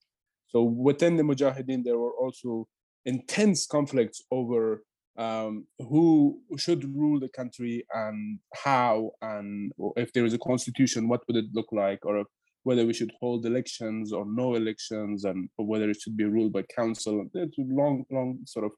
So 0.49 0.63
within 0.63 1.17
the 1.17 1.23
Mujahideen, 1.23 1.83
there 1.83 1.97
were 1.97 2.15
also 2.23 2.67
intense 3.05 3.65
conflicts 3.65 4.21
over 4.31 4.83
um, 5.17 5.65
who 5.79 6.41
should 6.57 6.83
rule 6.93 7.19
the 7.19 7.29
country 7.29 7.85
and 7.93 8.39
how, 8.65 9.11
and 9.21 9.71
if 9.95 10.11
there 10.11 10.25
is 10.25 10.33
a 10.33 10.37
constitution, 10.39 11.07
what 11.07 11.23
would 11.27 11.37
it 11.37 11.45
look 11.53 11.71
like, 11.71 12.05
or 12.05 12.25
whether 12.63 12.85
we 12.85 12.93
should 12.93 13.13
hold 13.19 13.45
elections 13.45 14.11
or 14.11 14.25
no 14.27 14.55
elections, 14.55 15.23
and 15.23 15.49
whether 15.55 15.89
it 15.89 16.01
should 16.01 16.17
be 16.17 16.25
ruled 16.25 16.51
by 16.51 16.63
council. 16.75 17.25
There's 17.33 17.53
long, 17.57 18.03
long 18.11 18.39
sort 18.45 18.65
of 18.65 18.71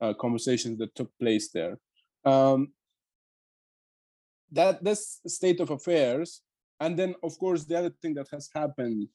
uh, 0.00 0.14
conversations 0.20 0.78
that 0.78 0.94
took 0.94 1.10
place 1.20 1.50
there. 1.52 1.78
Um, 2.26 2.72
that 4.52 4.82
this 4.84 5.20
state 5.26 5.60
of 5.60 5.70
affairs, 5.70 6.42
and 6.80 6.98
then 6.98 7.14
of 7.22 7.38
course 7.38 7.64
the 7.64 7.78
other 7.78 7.92
thing 8.02 8.14
that 8.14 8.28
has 8.32 8.50
happened 8.54 9.08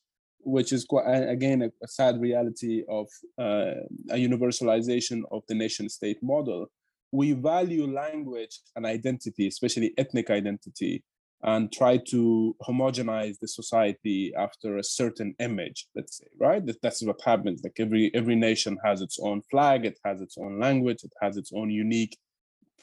which 0.43 0.73
is 0.73 0.85
quite, 0.85 1.05
again 1.29 1.61
a, 1.61 1.71
a 1.83 1.87
sad 1.87 2.19
reality 2.19 2.83
of 2.89 3.07
uh, 3.37 3.75
a 4.09 4.15
universalization 4.15 5.21
of 5.31 5.43
the 5.47 5.55
nation 5.55 5.87
state 5.87 6.17
model 6.23 6.67
we 7.11 7.33
value 7.33 7.85
language 7.85 8.59
and 8.75 8.85
identity 8.85 9.47
especially 9.47 9.93
ethnic 9.97 10.29
identity 10.29 11.03
and 11.43 11.71
try 11.71 11.97
to 11.97 12.55
homogenize 12.61 13.37
the 13.39 13.47
society 13.47 14.31
after 14.37 14.77
a 14.77 14.83
certain 14.83 15.35
image 15.39 15.87
let's 15.95 16.17
say 16.17 16.27
right? 16.39 16.65
That, 16.65 16.81
that's 16.81 17.03
what 17.03 17.21
happens. 17.23 17.63
Like 17.63 17.77
every 17.79 18.11
every 18.13 18.35
nation 18.35 18.77
has 18.83 19.01
its 19.01 19.19
own 19.21 19.41
flag 19.49 19.85
it 19.85 19.99
has 20.05 20.21
its 20.21 20.37
own 20.37 20.59
language 20.59 21.03
it 21.03 21.13
has 21.21 21.37
its 21.37 21.51
own 21.53 21.69
unique 21.69 22.17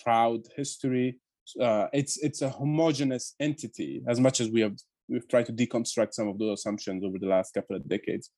proud 0.03 0.41
history 0.57 1.19
uh, 1.61 1.87
it's 1.93 2.19
it's 2.19 2.43
a 2.43 2.51
homogenous 2.51 3.35
entity 3.41 4.03
as 4.07 4.21
much 4.21 4.41
as 4.41 4.51
we 4.51 4.61
have 4.61 4.77
we've 5.09 5.29
tried 5.29 5.47
to 5.47 5.53
deconstruct 5.53 6.13
some 6.13 6.29
of 6.29 6.39
those 6.39 6.61
assumptions 6.61 7.05
over 7.05 7.19
the 7.19 7.27
last 7.27 7.55
couple 7.55 7.77
of 7.77 7.89
decades. 7.89 8.31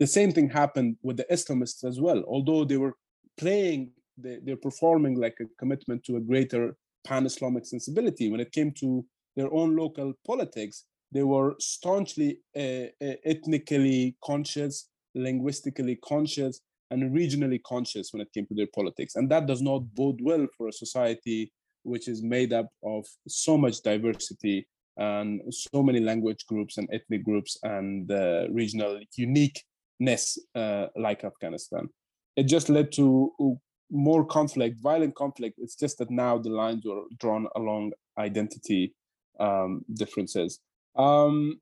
The 0.00 0.06
same 0.06 0.32
thing 0.32 0.50
happened 0.50 0.96
with 1.02 1.16
the 1.16 1.26
Islamists 1.30 1.84
as 1.84 2.00
well. 2.00 2.22
Although 2.26 2.64
they 2.64 2.76
were 2.76 2.94
playing, 3.38 3.92
they, 4.18 4.38
they're 4.42 4.56
performing 4.56 5.14
like 5.14 5.36
a 5.40 5.44
commitment 5.58 6.04
to 6.04 6.16
a 6.16 6.20
greater 6.20 6.76
pan-Islamic 7.06 7.64
sensibility. 7.64 8.28
When 8.30 8.40
it 8.40 8.52
came 8.52 8.72
to 8.80 9.06
their 9.36 9.52
own 9.52 9.76
local 9.76 10.14
politics, 10.26 10.84
they 11.12 11.22
were 11.22 11.54
staunchly 11.60 12.40
uh, 12.56 12.86
ethnically 13.24 14.16
conscious, 14.22 14.88
linguistically 15.14 15.96
conscious, 16.04 16.60
and 16.90 17.14
regionally 17.14 17.60
conscious 17.62 18.12
when 18.12 18.20
it 18.20 18.32
came 18.32 18.46
to 18.46 18.54
their 18.54 18.68
politics. 18.74 19.16
And 19.16 19.30
that 19.30 19.46
does 19.46 19.62
not 19.62 19.94
bode 19.94 20.20
well 20.22 20.46
for 20.56 20.68
a 20.68 20.72
society 20.72 21.52
which 21.82 22.08
is 22.08 22.22
made 22.22 22.52
up 22.52 22.68
of 22.84 23.06
so 23.28 23.56
much 23.56 23.82
diversity 23.82 24.66
and 24.96 25.40
so 25.50 25.82
many 25.82 26.00
language 26.00 26.46
groups 26.46 26.78
and 26.78 26.88
ethnic 26.92 27.24
groups 27.24 27.58
and 27.62 28.10
uh, 28.10 28.48
regional 28.50 29.00
uniqueness 29.16 30.38
uh, 30.54 30.86
like 30.96 31.24
Afghanistan. 31.24 31.88
It 32.36 32.44
just 32.44 32.68
led 32.68 32.92
to 32.92 33.58
more 33.90 34.24
conflict, 34.24 34.80
violent 34.80 35.14
conflict. 35.14 35.58
It's 35.58 35.76
just 35.76 35.98
that 35.98 36.10
now 36.10 36.38
the 36.38 36.50
lines 36.50 36.84
were 36.84 37.02
drawn 37.18 37.46
along 37.56 37.92
identity 38.18 38.94
um, 39.38 39.84
differences. 39.94 40.60
Um, 40.96 41.60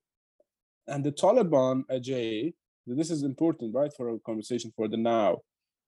and 0.87 1.05
the 1.05 1.13
Taliban, 1.13 1.83
Ajay, 1.91 2.55
this 2.87 3.11
is 3.11 3.23
important, 3.23 3.75
right, 3.75 3.91
for 3.97 4.11
a 4.11 4.19
conversation 4.21 4.73
for 4.77 4.89
the 4.89 4.97
now. 4.97 5.39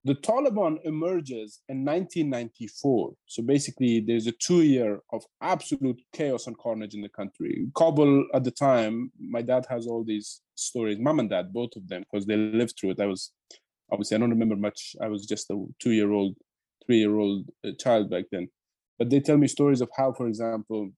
The 0.03 0.15
Taliban 0.15 0.77
emerges 0.85 1.59
in 1.67 1.83
1994. 1.83 3.13
So 3.25 3.43
basically, 3.43 3.99
there's 3.99 4.27
a 4.27 4.31
two 4.31 4.61
year 4.61 5.01
of 5.11 5.23
absolute 5.41 6.01
chaos 6.13 6.47
and 6.47 6.57
carnage 6.57 6.93
in 6.93 7.01
the 7.01 7.09
country. 7.09 7.67
Kabul 7.75 8.25
at 8.33 8.43
the 8.43 8.51
time, 8.51 9.11
my 9.19 9.41
dad 9.41 9.65
has 9.69 9.85
all 9.85 10.03
these 10.03 10.41
stories, 10.55 10.97
mom 10.99 11.19
and 11.19 11.29
dad, 11.29 11.51
both 11.51 11.75
of 11.75 11.87
them, 11.87 12.03
because 12.09 12.25
they 12.25 12.37
lived 12.37 12.75
through 12.79 12.91
it. 12.91 13.01
I 13.01 13.05
was 13.05 13.33
obviously, 13.91 14.15
I 14.15 14.19
don't 14.19 14.29
remember 14.29 14.55
much. 14.55 14.95
I 15.01 15.07
was 15.07 15.25
just 15.25 15.49
a 15.49 15.65
two 15.79 15.91
year 15.91 16.11
old, 16.11 16.35
three 16.85 16.99
year 16.99 17.17
old 17.17 17.49
uh, 17.65 17.71
child 17.79 18.09
back 18.09 18.25
then. 18.31 18.47
But 18.97 19.09
they 19.09 19.19
tell 19.19 19.37
me 19.37 19.47
stories 19.47 19.81
of 19.81 19.89
how, 19.95 20.13
for 20.13 20.27
example, 20.27 20.91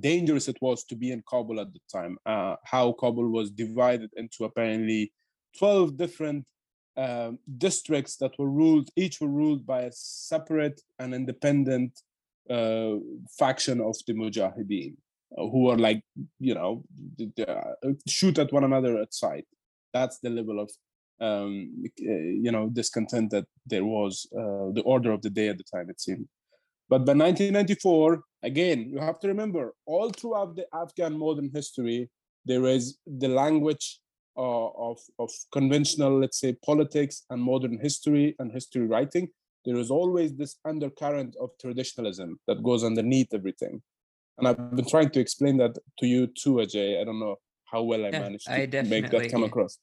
dangerous 0.00 0.48
it 0.48 0.58
was 0.60 0.84
to 0.84 0.96
be 0.96 1.12
in 1.12 1.22
Kabul 1.28 1.60
at 1.60 1.72
the 1.72 1.80
time, 1.92 2.16
uh, 2.26 2.56
how 2.64 2.92
Kabul 2.92 3.28
was 3.28 3.50
divided 3.50 4.10
into 4.16 4.44
apparently 4.44 5.12
12 5.58 5.96
different 5.96 6.44
um, 6.96 7.38
districts 7.58 8.16
that 8.16 8.32
were 8.38 8.50
ruled, 8.50 8.88
each 8.96 9.20
were 9.20 9.28
ruled 9.28 9.66
by 9.66 9.82
a 9.82 9.92
separate 9.92 10.80
and 10.98 11.14
independent 11.14 12.00
uh, 12.50 12.94
faction 13.38 13.80
of 13.80 13.96
the 14.06 14.14
Mujahideen, 14.14 14.94
uh, 15.38 15.48
who 15.48 15.68
are 15.70 15.78
like, 15.78 16.02
you 16.38 16.54
know, 16.54 16.84
uh, 17.46 17.92
shoot 18.08 18.38
at 18.38 18.52
one 18.52 18.64
another 18.64 18.98
at 18.98 19.14
sight. 19.14 19.46
That's 19.94 20.18
the 20.18 20.30
level 20.30 20.60
of, 20.60 20.70
um, 21.20 21.84
you 21.96 22.50
know, 22.50 22.68
discontent 22.68 23.30
that 23.30 23.46
there 23.66 23.84
was, 23.84 24.26
uh, 24.36 24.72
the 24.72 24.82
order 24.84 25.12
of 25.12 25.22
the 25.22 25.30
day 25.30 25.48
at 25.48 25.58
the 25.58 25.64
time, 25.64 25.88
it 25.88 26.00
seemed. 26.00 26.28
But 26.88 27.06
by 27.06 27.14
1994, 27.14 28.22
again, 28.42 28.88
you 28.88 28.98
have 28.98 29.18
to 29.20 29.28
remember, 29.28 29.74
all 29.86 30.10
throughout 30.10 30.56
the 30.56 30.66
Afghan 30.74 31.18
modern 31.18 31.50
history, 31.52 32.10
there 32.44 32.66
is 32.66 32.98
the 33.06 33.28
language 33.28 34.00
uh, 34.36 34.68
of, 34.68 34.98
of 35.18 35.30
conventional, 35.52 36.18
let's 36.18 36.40
say, 36.40 36.56
politics 36.64 37.24
and 37.30 37.42
modern 37.42 37.78
history 37.78 38.34
and 38.38 38.50
history 38.52 38.86
writing, 38.86 39.28
there 39.64 39.76
is 39.76 39.90
always 39.90 40.34
this 40.34 40.56
undercurrent 40.64 41.36
of 41.40 41.50
traditionalism 41.60 42.38
that 42.48 42.62
goes 42.62 42.82
underneath 42.82 43.28
everything. 43.32 43.80
And 44.38 44.48
I've 44.48 44.74
been 44.74 44.88
trying 44.88 45.10
to 45.10 45.20
explain 45.20 45.58
that 45.58 45.78
to 45.98 46.06
you 46.06 46.26
too, 46.26 46.54
Ajay. 46.54 47.00
I 47.00 47.04
don't 47.04 47.20
know 47.20 47.36
how 47.64 47.82
well 47.82 48.04
I 48.04 48.08
yeah, 48.08 48.20
managed 48.20 48.46
to 48.46 48.52
I 48.52 48.82
make 48.82 49.10
that 49.10 49.30
come 49.30 49.44
across. 49.44 49.78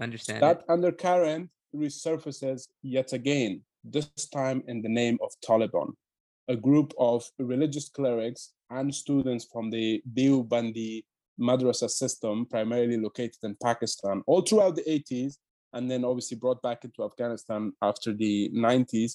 Understand. 0.00 0.42
That 0.42 0.58
it. 0.58 0.64
undercurrent 0.68 1.50
resurfaces 1.74 2.68
yet 2.82 3.12
again, 3.12 3.62
this 3.82 4.08
time 4.32 4.62
in 4.68 4.82
the 4.82 4.88
name 4.88 5.18
of 5.22 5.30
Taliban, 5.46 5.94
a 6.50 6.56
group 6.56 6.92
of 6.98 7.24
religious 7.38 7.88
clerics 7.88 8.54
and 8.70 8.92
students 8.92 9.46
from 9.52 9.70
the 9.70 10.02
Deobandi 10.14 11.04
madrasa 11.40 11.88
system, 11.88 12.44
primarily 12.44 12.96
located 12.96 13.38
in 13.44 13.56
Pakistan, 13.62 14.22
all 14.26 14.42
throughout 14.42 14.74
the 14.74 14.82
80s, 14.82 15.36
and 15.72 15.88
then 15.88 16.04
obviously 16.04 16.36
brought 16.36 16.60
back 16.60 16.84
into 16.84 17.04
Afghanistan 17.04 17.72
after 17.80 18.12
the 18.12 18.50
90s. 18.52 19.12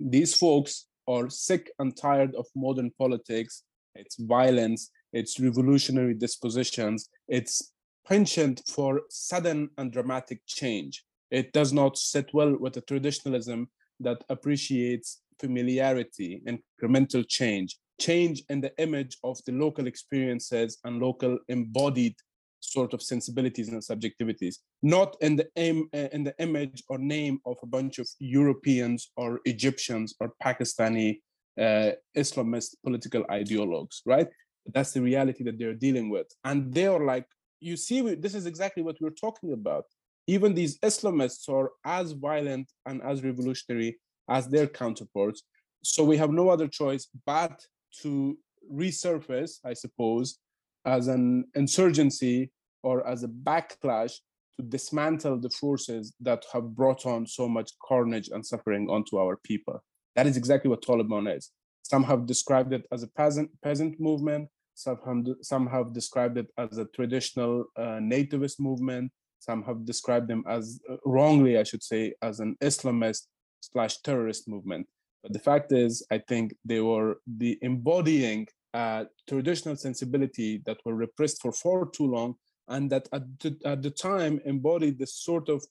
These 0.00 0.34
folks 0.34 0.86
are 1.06 1.30
sick 1.30 1.70
and 1.78 1.96
tired 1.96 2.34
of 2.34 2.46
modern 2.56 2.90
politics, 2.98 3.62
its 3.94 4.16
violence, 4.16 4.90
its 5.12 5.38
revolutionary 5.38 6.14
dispositions, 6.14 7.08
its 7.28 7.72
penchant 8.08 8.60
for 8.66 9.02
sudden 9.08 9.70
and 9.78 9.92
dramatic 9.92 10.40
change. 10.46 11.04
It 11.30 11.52
does 11.52 11.72
not 11.72 11.96
sit 11.96 12.30
well 12.34 12.56
with 12.58 12.76
a 12.76 12.80
traditionalism 12.80 13.68
that 14.00 14.24
appreciates 14.28 15.20
familiarity, 15.40 16.42
incremental 16.46 17.24
change, 17.28 17.78
change 18.00 18.42
in 18.48 18.60
the 18.60 18.72
image 18.78 19.18
of 19.24 19.38
the 19.46 19.52
local 19.52 19.86
experiences 19.86 20.78
and 20.84 21.00
local 21.00 21.38
embodied 21.48 22.14
sort 22.60 22.92
of 22.92 23.02
sensibilities 23.02 23.68
and 23.68 23.82
subjectivities, 23.82 24.56
not 24.82 25.16
in 25.20 25.36
the 25.36 25.48
aim 25.56 25.88
uh, 25.94 26.08
in 26.12 26.24
the 26.24 26.34
image 26.38 26.82
or 26.88 26.98
name 26.98 27.38
of 27.46 27.56
a 27.62 27.66
bunch 27.66 27.98
of 27.98 28.08
Europeans 28.18 29.10
or 29.16 29.40
Egyptians 29.44 30.14
or 30.20 30.32
Pakistani 30.42 31.20
uh, 31.58 31.92
Islamist 32.16 32.76
political 32.84 33.24
ideologues, 33.24 34.00
right? 34.06 34.28
That's 34.74 34.92
the 34.92 35.02
reality 35.02 35.44
that 35.44 35.58
they're 35.58 35.74
dealing 35.74 36.10
with, 36.10 36.26
and 36.44 36.72
they 36.72 36.86
are 36.86 37.04
like, 37.04 37.26
you 37.60 37.76
see, 37.76 38.14
this 38.14 38.34
is 38.34 38.46
exactly 38.46 38.82
what 38.82 38.96
we're 39.00 39.10
talking 39.10 39.52
about. 39.52 39.84
Even 40.26 40.54
these 40.54 40.78
Islamists 40.80 41.48
are 41.48 41.70
as 41.84 42.12
violent 42.12 42.70
and 42.86 43.02
as 43.02 43.24
revolutionary 43.24 43.98
as 44.28 44.48
their 44.48 44.66
counterparts. 44.66 45.42
So 45.82 46.04
we 46.04 46.16
have 46.16 46.30
no 46.30 46.48
other 46.48 46.68
choice 46.68 47.08
but 47.26 47.64
to 48.02 48.36
resurface, 48.72 49.58
I 49.64 49.74
suppose, 49.74 50.38
as 50.84 51.08
an 51.08 51.44
insurgency 51.54 52.50
or 52.82 53.06
as 53.06 53.24
a 53.24 53.28
backlash 53.28 54.14
to 54.58 54.64
dismantle 54.66 55.38
the 55.40 55.50
forces 55.50 56.12
that 56.20 56.44
have 56.52 56.74
brought 56.74 57.06
on 57.06 57.26
so 57.26 57.48
much 57.48 57.70
carnage 57.86 58.28
and 58.32 58.44
suffering 58.44 58.88
onto 58.90 59.16
our 59.18 59.36
people. 59.36 59.82
That 60.16 60.26
is 60.26 60.36
exactly 60.36 60.68
what 60.68 60.82
Taliban 60.82 61.34
is. 61.36 61.50
Some 61.82 62.04
have 62.04 62.26
described 62.26 62.72
it 62.72 62.84
as 62.92 63.02
a 63.02 63.08
peasant 63.08 63.50
peasant 63.62 63.98
movement. 64.00 64.48
Some 64.74 64.98
have, 65.06 65.36
some 65.42 65.66
have 65.66 65.92
described 65.92 66.38
it 66.38 66.48
as 66.56 66.78
a 66.78 66.84
traditional 66.86 67.64
uh, 67.76 67.98
nativist 68.14 68.60
movement. 68.60 69.10
Some 69.40 69.62
have 69.64 69.84
described 69.84 70.28
them 70.28 70.44
as 70.48 70.80
uh, 70.90 70.96
wrongly, 71.04 71.58
I 71.58 71.62
should 71.62 71.82
say, 71.82 72.14
as 72.22 72.40
an 72.40 72.56
Islamist 72.62 73.26
slash 73.60 73.98
terrorist 73.98 74.48
movement. 74.48 74.86
But 75.22 75.32
the 75.32 75.38
fact 75.38 75.72
is, 75.72 76.04
I 76.10 76.18
think 76.18 76.54
they 76.64 76.80
were 76.80 77.16
the 77.26 77.58
embodying 77.62 78.46
uh, 78.74 79.04
traditional 79.28 79.76
sensibility 79.76 80.62
that 80.66 80.78
were 80.84 80.94
repressed 80.94 81.42
for 81.42 81.52
far 81.52 81.86
too 81.86 82.06
long, 82.06 82.34
and 82.68 82.90
that 82.90 83.08
at 83.12 83.22
the, 83.40 83.56
at 83.64 83.82
the 83.82 83.90
time 83.90 84.40
embodied 84.44 84.98
the 84.98 85.06
sort 85.06 85.48
of 85.48 85.64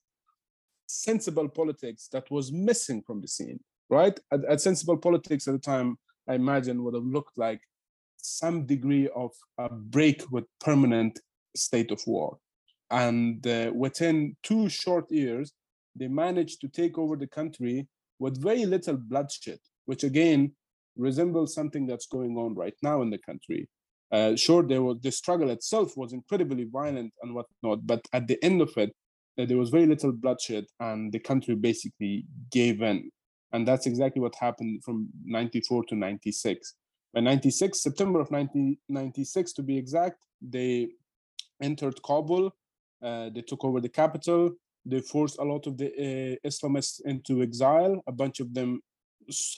sensible 0.87 1.47
politics 1.47 2.07
that 2.11 2.29
was 2.31 2.51
missing 2.51 3.01
from 3.05 3.21
the 3.21 3.27
scene. 3.27 3.59
Right? 3.89 4.19
At, 4.33 4.43
at 4.45 4.61
sensible 4.61 4.97
politics 4.97 5.47
at 5.47 5.53
the 5.53 5.59
time, 5.59 5.97
I 6.27 6.35
imagine 6.35 6.83
would 6.83 6.93
have 6.93 7.05
looked 7.05 7.37
like 7.37 7.61
some 8.17 8.65
degree 8.65 9.07
of 9.15 9.31
a 9.57 9.69
break 9.69 10.23
with 10.29 10.43
permanent 10.59 11.19
state 11.55 11.91
of 11.91 12.01
war. 12.05 12.37
And 12.91 13.45
uh, 13.47 13.71
within 13.73 14.35
two 14.43 14.67
short 14.69 15.09
years, 15.09 15.53
they 15.97 16.07
managed 16.07 16.61
to 16.61 16.67
take 16.67 16.97
over 16.97 17.15
the 17.15 17.27
country 17.27 17.87
with 18.19 18.41
very 18.41 18.65
little 18.65 18.97
bloodshed, 18.97 19.59
which 19.85 20.03
again 20.03 20.51
resembles 20.95 21.53
something 21.53 21.85
that's 21.85 22.07
going 22.07 22.37
on 22.37 22.55
right 22.55 22.75
now 22.81 23.01
in 23.01 23.09
the 23.09 23.17
country. 23.17 23.67
Uh, 24.11 24.35
sure, 24.35 24.63
there 24.63 24.81
was 24.81 24.97
the 25.01 25.11
struggle 25.11 25.49
itself 25.49 25.97
was 25.97 26.13
incredibly 26.13 26.63
violent 26.63 27.13
and 27.21 27.35
whatnot, 27.35 27.85
but 27.85 28.01
at 28.13 28.27
the 28.27 28.41
end 28.43 28.61
of 28.61 28.71
it, 28.77 28.91
uh, 29.37 29.45
there 29.45 29.57
was 29.57 29.69
very 29.69 29.85
little 29.85 30.11
bloodshed, 30.11 30.65
and 30.79 31.11
the 31.11 31.19
country 31.19 31.55
basically 31.55 32.25
gave 32.51 32.81
in. 32.81 33.11
And 33.53 33.67
that's 33.67 33.85
exactly 33.85 34.21
what 34.21 34.35
happened 34.35 34.83
from 34.83 35.09
94 35.25 35.85
to 35.85 35.95
96. 35.95 36.73
By 37.13 37.21
96, 37.21 37.81
September 37.81 38.19
of 38.19 38.29
1996 38.31 39.53
to 39.53 39.63
be 39.63 39.77
exact, 39.77 40.25
they 40.41 40.89
entered 41.61 42.01
Kabul, 42.03 42.51
uh, 43.01 43.29
they 43.33 43.41
took 43.41 43.63
over 43.63 43.79
the 43.79 43.89
capital, 43.89 44.51
they 44.89 45.01
forced 45.01 45.37
a 45.39 45.43
lot 45.43 45.67
of 45.67 45.77
the 45.77 45.87
uh, 45.87 46.47
Islamists 46.47 47.01
into 47.05 47.41
exile. 47.41 48.01
A 48.07 48.11
bunch 48.11 48.39
of 48.39 48.53
them 48.53 48.81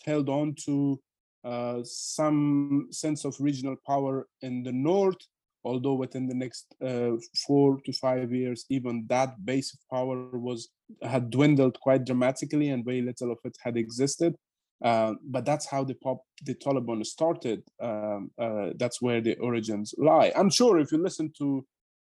held 0.05 0.29
on 0.29 0.55
to 0.65 0.99
uh, 1.43 1.79
some 1.83 2.87
sense 2.91 3.25
of 3.25 3.35
regional 3.39 3.75
power 3.87 4.27
in 4.41 4.63
the 4.63 4.71
north, 4.71 5.21
although 5.63 5.93
within 5.93 6.27
the 6.27 6.35
next 6.35 6.65
uh, 6.85 7.11
four 7.47 7.79
to 7.85 7.93
five 7.93 8.33
years, 8.33 8.65
even 8.69 9.05
that 9.07 9.45
base 9.45 9.73
of 9.73 9.79
power 9.89 10.17
was 10.37 10.69
had 11.03 11.29
dwindled 11.29 11.79
quite 11.79 12.05
dramatically, 12.05 12.69
and 12.69 12.85
very 12.85 13.01
little 13.01 13.31
of 13.31 13.37
it 13.45 13.55
had 13.63 13.77
existed. 13.77 14.35
Uh, 14.83 15.13
but 15.23 15.45
that's 15.45 15.67
how 15.69 15.83
the 15.83 15.93
pop 15.95 16.21
the 16.45 16.55
Taliban 16.55 17.05
started. 17.05 17.61
Um, 17.81 18.31
uh, 18.37 18.69
that's 18.77 19.01
where 19.01 19.21
the 19.21 19.35
origins 19.37 19.93
lie. 19.97 20.31
I'm 20.35 20.49
sure 20.49 20.79
if 20.79 20.91
you 20.91 20.97
listen 20.97 21.31
to 21.37 21.65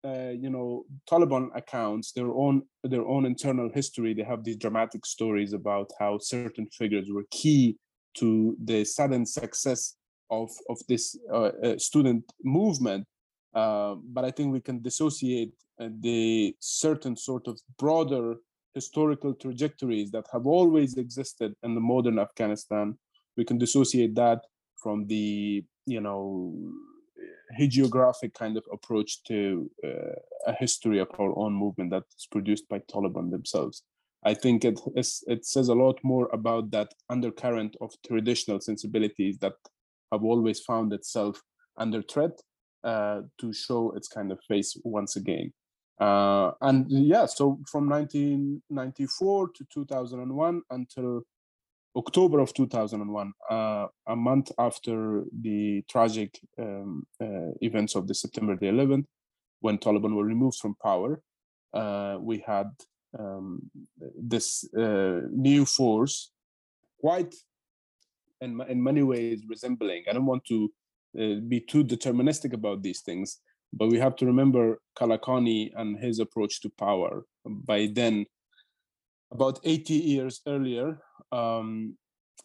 uh, 0.06 0.30
you 0.30 0.50
know 0.50 0.86
Taliban 1.10 1.50
accounts 1.56 2.12
their 2.12 2.32
own 2.32 2.64
their 2.84 3.06
own 3.06 3.26
internal 3.26 3.70
history. 3.74 4.14
They 4.14 4.24
have 4.24 4.44
these 4.44 4.58
dramatic 4.58 5.06
stories 5.06 5.54
about 5.54 5.92
how 6.00 6.18
certain 6.20 6.68
figures 6.68 7.10
were 7.12 7.26
key 7.32 7.78
to 8.16 8.56
the 8.64 8.84
sudden 8.86 9.26
success 9.26 9.96
of 10.30 10.50
of 10.70 10.78
this 10.88 11.18
uh, 11.32 11.52
uh, 11.64 11.78
student 11.78 12.24
movement. 12.44 13.06
Uh, 13.54 13.96
but 14.04 14.24
I 14.26 14.32
think 14.32 14.54
we 14.54 14.62
can 14.62 14.82
dissociate 14.82 15.54
the 15.80 16.56
certain 16.60 17.16
sort 17.16 17.48
of 17.48 17.60
broader 17.78 18.36
historical 18.74 19.34
trajectories 19.34 20.12
that 20.12 20.26
have 20.32 20.46
always 20.46 20.98
existed 20.98 21.54
in 21.64 21.74
the 21.74 21.82
modern 21.82 22.20
Afghanistan. 22.20 22.96
We 23.36 23.46
can 23.46 23.58
dissociate 23.58 24.14
that 24.16 24.42
from 24.76 25.08
the 25.08 25.64
you 25.86 26.02
know 26.02 26.54
hagiographic 27.60 28.34
kind 28.34 28.58
of 28.58 28.66
approach 28.72 29.24
to 29.24 29.70
uh, 29.84 30.16
a 30.46 30.54
history 30.54 31.00
of 31.00 31.08
our 31.20 31.38
own 31.38 31.54
movement 31.54 31.92
that's 31.92 32.26
produced 32.28 32.68
by 32.70 32.80
Taliban 32.80 33.32
themselves. 33.32 33.84
I 34.26 34.34
think 34.34 34.66
it 34.66 34.80
it 35.28 35.46
says 35.46 35.70
a 35.70 35.76
lot 35.76 36.00
more 36.04 36.30
about 36.34 36.72
that 36.72 36.94
undercurrent 37.10 37.78
of 37.80 37.94
traditional 38.06 38.60
sensibilities 38.60 39.38
that 39.40 39.54
have 40.12 40.24
always 40.24 40.60
found 40.62 40.92
itself 40.94 41.42
under 41.78 42.02
threat 42.02 42.42
uh, 42.84 43.22
to 43.40 43.54
show 43.54 43.92
its 43.92 44.08
kind 44.08 44.32
of 44.32 44.40
face 44.48 44.76
once 44.84 45.16
again. 45.16 45.54
Uh, 46.00 46.52
and 46.62 46.86
yeah, 46.90 47.26
so 47.26 47.60
from 47.72 47.90
1994 47.90 49.50
to 49.50 49.66
2001 49.74 50.62
until 50.70 51.24
October 51.98 52.40
of 52.40 52.54
2001, 52.54 53.34
uh, 53.50 53.88
a 54.08 54.16
month 54.16 54.52
after 54.60 55.24
the 55.42 55.84
tragic 55.90 56.40
um, 56.60 57.08
uh, 57.20 57.52
events 57.62 57.96
of 57.96 58.08
the 58.08 58.14
September 58.14 58.56
the 58.56 58.68
11th, 58.68 59.06
when 59.62 59.80
Taliban 59.80 60.16
were 60.16 60.24
removed 60.24 60.60
from 60.60 60.76
power, 60.76 61.22
uh, 61.74 62.18
we 62.22 62.44
had 62.46 62.70
um, 63.18 63.62
this 64.16 64.70
uh, 64.78 65.22
new 65.32 65.66
force, 65.66 66.32
quite 67.02 67.34
in, 68.42 68.62
in 68.70 68.82
many 68.84 69.02
ways 69.02 69.42
resembling. 69.50 70.04
I 70.08 70.14
don't 70.14 70.28
want 70.28 70.46
to 70.46 70.72
uh, 71.20 71.36
be 71.48 71.60
too 71.60 71.84
deterministic 71.84 72.54
about 72.54 72.84
these 72.84 73.02
things, 73.02 73.40
but 73.74 73.90
we 73.90 73.98
have 73.98 74.16
to 74.18 74.26
remember 74.28 74.80
Kalakani 74.96 75.72
and 75.76 75.98
his 75.98 76.20
approach 76.20 76.62
to 76.62 76.70
power. 76.78 77.26
By 77.44 77.90
then, 77.92 78.28
about 79.32 79.60
80 79.64 79.94
years 79.96 80.42
earlier, 80.48 81.02
um, 81.32 81.96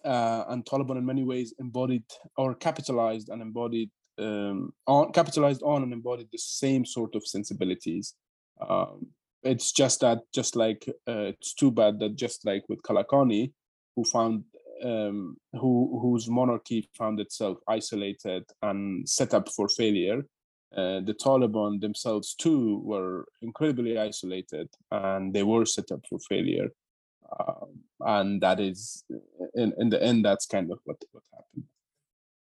uh, 0.04 0.44
and 0.48 0.64
Taliban 0.64 0.98
in 0.98 1.06
many 1.06 1.24
ways 1.24 1.54
embodied 1.58 2.04
or 2.36 2.54
capitalized 2.54 3.28
and 3.28 3.42
embodied 3.42 3.90
um, 4.18 4.72
on 4.86 5.12
capitalized 5.12 5.62
on 5.62 5.82
and 5.82 5.92
embodied 5.92 6.28
the 6.32 6.38
same 6.38 6.84
sort 6.84 7.14
of 7.14 7.26
sensibilities. 7.26 8.14
Um, 8.60 9.06
it's 9.42 9.72
just 9.72 10.00
that, 10.00 10.20
just 10.34 10.54
like 10.56 10.84
uh, 11.08 11.32
it's 11.32 11.54
too 11.54 11.70
bad 11.70 11.98
that 12.00 12.16
just 12.16 12.46
like 12.46 12.62
with 12.68 12.82
Kalakani, 12.82 13.52
who 13.96 14.04
found 14.04 14.44
um, 14.82 15.36
who 15.52 15.98
whose 16.00 16.28
monarchy 16.28 16.88
found 16.96 17.20
itself 17.20 17.58
isolated 17.68 18.44
and 18.62 19.08
set 19.08 19.34
up 19.34 19.48
for 19.48 19.68
failure, 19.68 20.22
uh, 20.76 21.00
the 21.00 21.14
Taliban 21.14 21.80
themselves 21.80 22.34
too 22.34 22.80
were 22.84 23.26
incredibly 23.42 23.98
isolated 23.98 24.68
and 24.90 25.32
they 25.32 25.42
were 25.42 25.66
set 25.66 25.90
up 25.92 26.00
for 26.08 26.18
failure. 26.28 26.68
Um, 27.38 27.80
and 28.00 28.40
that 28.42 28.60
is, 28.60 29.04
in, 29.54 29.72
in 29.78 29.88
the 29.88 30.02
end, 30.02 30.24
that's 30.24 30.46
kind 30.46 30.70
of 30.70 30.78
what, 30.84 30.96
what 31.12 31.24
happened. 31.32 31.64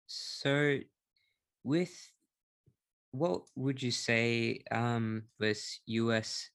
So, 0.08 0.80
with 1.64 1.94
what 3.12 3.44
would 3.56 3.82
you 3.82 3.92
say 3.92 4.62
um, 4.72 5.24
was 5.40 5.80
US 5.86 6.50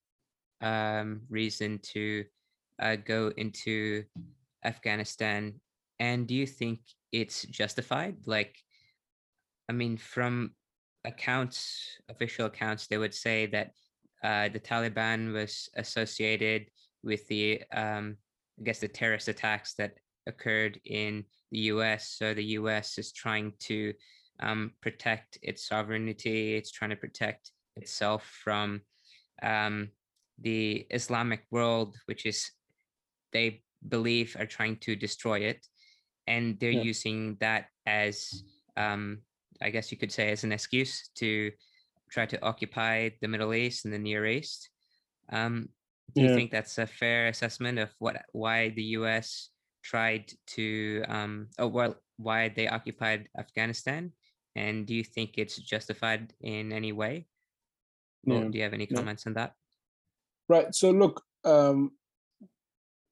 um, 0.60 1.22
reason 1.30 1.78
to 1.94 2.24
uh, 2.80 2.96
go 2.96 3.32
into 3.36 4.04
Afghanistan? 4.64 5.54
And 6.00 6.26
do 6.26 6.34
you 6.34 6.46
think 6.46 6.80
it's 7.12 7.42
justified? 7.42 8.16
Like, 8.26 8.56
I 9.68 9.72
mean, 9.72 9.96
from 9.96 10.52
accounts, 11.04 11.98
official 12.08 12.46
accounts, 12.46 12.86
they 12.86 12.98
would 12.98 13.14
say 13.14 13.46
that 13.46 13.72
uh, 14.22 14.48
the 14.48 14.60
Taliban 14.60 15.32
was 15.32 15.68
associated 15.76 16.66
with 17.02 17.26
the, 17.28 17.62
um, 17.72 18.16
I 18.58 18.64
guess, 18.64 18.80
the 18.80 18.88
terrorist 18.88 19.28
attacks 19.28 19.74
that 19.74 19.94
occurred 20.26 20.80
in 20.84 21.24
the 21.50 21.58
U.S. 21.72 22.14
So 22.18 22.34
the 22.34 22.44
U.S. 22.44 22.98
is 22.98 23.12
trying 23.12 23.52
to 23.60 23.94
um, 24.40 24.72
protect 24.80 25.38
its 25.42 25.66
sovereignty. 25.66 26.54
It's 26.54 26.70
trying 26.70 26.90
to 26.90 26.96
protect 26.96 27.50
itself 27.76 28.24
from 28.44 28.82
um, 29.42 29.88
the 30.40 30.86
Islamic 30.90 31.44
world, 31.50 31.96
which 32.06 32.26
is 32.26 32.50
they 33.32 33.62
believe 33.88 34.36
are 34.38 34.46
trying 34.46 34.76
to 34.76 34.96
destroy 34.96 35.40
it, 35.40 35.66
and 36.26 36.58
they're 36.58 36.70
yeah. 36.70 36.82
using 36.82 37.36
that 37.40 37.66
as 37.86 38.44
um, 38.76 39.18
I 39.60 39.70
guess 39.70 39.90
you 39.90 39.98
could 39.98 40.12
say, 40.12 40.30
as 40.30 40.44
an 40.44 40.52
excuse 40.52 41.10
to 41.16 41.50
try 42.10 42.26
to 42.26 42.42
occupy 42.42 43.10
the 43.20 43.28
Middle 43.28 43.54
East 43.54 43.84
and 43.84 43.92
the 43.92 43.98
Near 43.98 44.26
East. 44.26 44.70
Um, 45.30 45.68
do 46.14 46.22
yeah. 46.22 46.28
you 46.28 46.34
think 46.34 46.50
that's 46.50 46.78
a 46.78 46.86
fair 46.86 47.28
assessment 47.28 47.78
of 47.78 47.90
what 47.98 48.16
why 48.32 48.70
the 48.70 48.82
U.S. 48.98 49.50
tried 49.82 50.32
to, 50.48 51.04
um, 51.08 51.48
oh 51.58 51.68
well, 51.68 51.96
why 52.16 52.48
they 52.48 52.68
occupied 52.68 53.28
Afghanistan? 53.38 54.12
And 54.56 54.86
do 54.86 54.94
you 54.94 55.04
think 55.04 55.34
it's 55.36 55.56
justified 55.56 56.32
in 56.40 56.72
any 56.72 56.92
way? 56.92 57.26
Yeah. 58.24 58.44
do 58.50 58.58
you 58.58 58.64
have 58.64 58.74
any 58.74 58.86
comments 58.86 59.24
yeah. 59.24 59.30
on 59.30 59.34
that? 59.34 59.52
Right. 60.48 60.74
So 60.74 60.90
look, 60.90 61.22
um, 61.44 61.92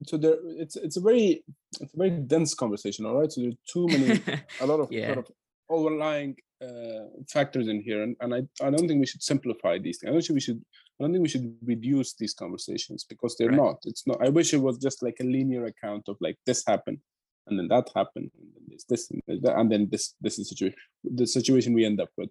so 0.04 0.16
there, 0.16 0.36
it's 0.58 0.76
it's 0.76 0.96
a 0.96 1.00
very 1.00 1.44
it's 1.80 1.94
a 1.94 1.96
very 1.96 2.10
dense 2.10 2.54
conversation. 2.54 3.06
All 3.06 3.20
right. 3.20 3.30
So 3.30 3.42
there's 3.42 3.56
too 3.70 3.86
many, 3.86 4.20
a 4.60 4.66
lot 4.66 4.80
of, 4.80 4.88
yeah. 4.92 5.10
lot 5.10 5.18
of 5.18 5.30
overlying 5.68 6.36
uh, 6.62 7.06
factors 7.28 7.68
in 7.68 7.80
here, 7.80 8.02
and, 8.02 8.16
and 8.20 8.34
I, 8.34 8.38
I 8.64 8.70
don't 8.70 8.88
think 8.88 9.00
we 9.00 9.06
should 9.06 9.22
simplify 9.22 9.78
these 9.78 9.98
things. 9.98 10.10
I 10.10 10.12
don't 10.12 10.22
think 10.22 10.36
we 10.36 10.40
should 10.40 10.62
I 10.98 11.04
don't 11.04 11.12
think 11.12 11.22
we 11.22 11.28
should 11.28 11.54
reduce 11.64 12.14
these 12.14 12.34
conversations 12.34 13.04
because 13.08 13.36
they're 13.36 13.48
right. 13.48 13.56
not. 13.56 13.76
It's 13.84 14.06
not. 14.06 14.24
I 14.24 14.30
wish 14.30 14.54
it 14.54 14.62
was 14.62 14.78
just 14.78 15.02
like 15.02 15.16
a 15.20 15.24
linear 15.24 15.66
account 15.66 16.04
of 16.08 16.16
like 16.20 16.36
this 16.46 16.64
happened, 16.66 16.98
and 17.46 17.58
then 17.58 17.68
that 17.68 17.90
happened, 17.94 18.30
and 18.38 18.48
then 18.54 18.64
this, 18.68 18.84
this, 18.84 19.10
and, 19.10 19.42
that, 19.42 19.58
and 19.58 19.70
then 19.70 19.88
this, 19.90 20.14
this 20.20 20.38
is 20.38 20.48
the 20.48 20.54
situation. 20.54 20.78
The 21.04 21.26
situation 21.26 21.74
we 21.74 21.84
end 21.84 22.00
up 22.00 22.08
with. 22.16 22.30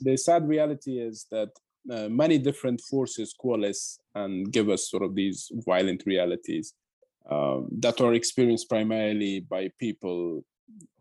The 0.00 0.16
sad 0.16 0.48
reality 0.48 0.98
is 0.98 1.26
that 1.30 1.50
uh, 1.90 2.08
many 2.08 2.38
different 2.38 2.80
forces 2.80 3.34
coalesce 3.40 3.98
and 4.14 4.50
give 4.50 4.68
us 4.70 4.90
sort 4.90 5.02
of 5.02 5.14
these 5.14 5.50
violent 5.66 6.02
realities 6.06 6.72
um, 7.30 7.68
that 7.80 8.00
are 8.00 8.14
experienced 8.14 8.68
primarily 8.68 9.40
by 9.40 9.70
people 9.78 10.44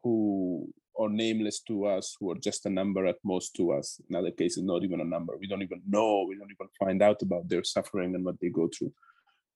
who 0.03 0.67
or 0.95 1.09
nameless 1.09 1.59
to 1.61 1.85
us 1.85 2.15
who 2.19 2.31
are 2.31 2.35
just 2.35 2.65
a 2.65 2.69
number 2.69 3.05
at 3.05 3.17
most 3.23 3.55
to 3.55 3.71
us. 3.71 3.99
In 4.09 4.15
other 4.15 4.31
cases, 4.31 4.63
not 4.63 4.83
even 4.83 5.01
a 5.01 5.05
number. 5.05 5.37
We 5.37 5.47
don't 5.47 5.61
even 5.61 5.81
know, 5.87 6.25
we 6.27 6.35
don't 6.37 6.51
even 6.51 6.67
find 6.79 7.01
out 7.01 7.21
about 7.21 7.47
their 7.49 7.63
suffering 7.63 8.15
and 8.15 8.23
what 8.23 8.39
they 8.39 8.49
go 8.49 8.69
through, 8.75 8.93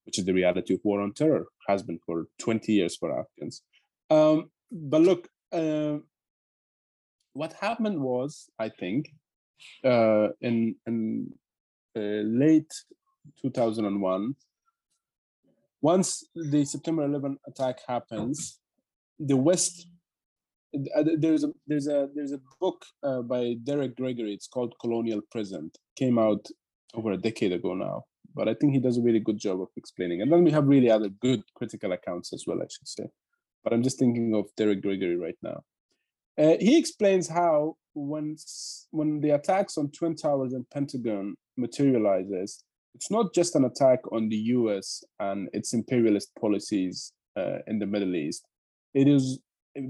which 0.05 0.19
is 0.19 0.25
the 0.25 0.33
reality 0.33 0.73
of 0.73 0.81
war 0.83 1.01
on 1.01 1.13
terror, 1.13 1.45
has 1.67 1.81
been 1.81 1.99
for 2.05 2.27
20 2.39 2.73
years 2.73 2.97
for 2.97 3.17
Afghans. 3.17 3.63
Um, 4.09 4.51
but 4.71 5.01
look, 5.01 5.29
uh, 5.51 5.97
what 7.33 7.53
happened 7.53 8.01
was, 8.01 8.49
I 8.59 8.69
think, 8.69 9.09
uh, 9.83 10.29
in, 10.41 10.75
in 10.85 11.31
uh, 11.95 12.23
late 12.23 12.71
2001, 13.41 14.35
once 15.81 16.25
the 16.35 16.65
September 16.65 17.05
11 17.05 17.37
attack 17.47 17.79
happens, 17.87 18.59
the 19.17 19.37
West 19.37 19.87
there's 20.73 21.43
a 21.43 21.49
there's 21.67 21.87
a 21.87 22.09
there's 22.13 22.31
a 22.31 22.39
book 22.59 22.85
uh, 23.03 23.21
by 23.21 23.55
Derek 23.63 23.95
Gregory. 23.95 24.33
It's 24.33 24.47
called 24.47 24.75
Colonial 24.79 25.21
Present. 25.31 25.77
Came 25.97 26.19
out 26.19 26.45
over 26.93 27.11
a 27.11 27.17
decade 27.17 27.53
ago 27.53 27.73
now, 27.73 28.03
but 28.35 28.47
I 28.47 28.53
think 28.53 28.73
he 28.73 28.79
does 28.79 28.97
a 28.97 29.01
really 29.01 29.19
good 29.19 29.39
job 29.39 29.61
of 29.61 29.69
explaining. 29.75 30.21
And 30.21 30.31
then 30.31 30.43
we 30.43 30.51
have 30.51 30.67
really 30.67 30.89
other 30.89 31.09
good 31.09 31.41
critical 31.55 31.91
accounts 31.91 32.33
as 32.33 32.43
well, 32.45 32.61
I 32.61 32.67
should 32.69 32.87
say. 32.87 33.05
But 33.63 33.73
I'm 33.73 33.83
just 33.83 33.99
thinking 33.99 34.33
of 34.35 34.45
Derek 34.57 34.81
Gregory 34.81 35.17
right 35.17 35.37
now. 35.41 35.63
Uh, 36.37 36.55
he 36.59 36.77
explains 36.77 37.27
how 37.27 37.75
when 37.93 38.37
when 38.91 39.21
the 39.21 39.31
attacks 39.31 39.77
on 39.77 39.91
Twin 39.91 40.15
Towers 40.15 40.53
and 40.53 40.69
Pentagon 40.69 41.35
materializes, 41.57 42.63
it's 42.95 43.11
not 43.11 43.33
just 43.33 43.55
an 43.55 43.65
attack 43.65 43.99
on 44.11 44.29
the 44.29 44.37
U.S. 44.37 45.03
and 45.19 45.49
its 45.53 45.73
imperialist 45.73 46.31
policies 46.39 47.11
uh, 47.35 47.57
in 47.67 47.79
the 47.79 47.85
Middle 47.85 48.15
East. 48.15 48.45
It 48.93 49.07
is 49.07 49.39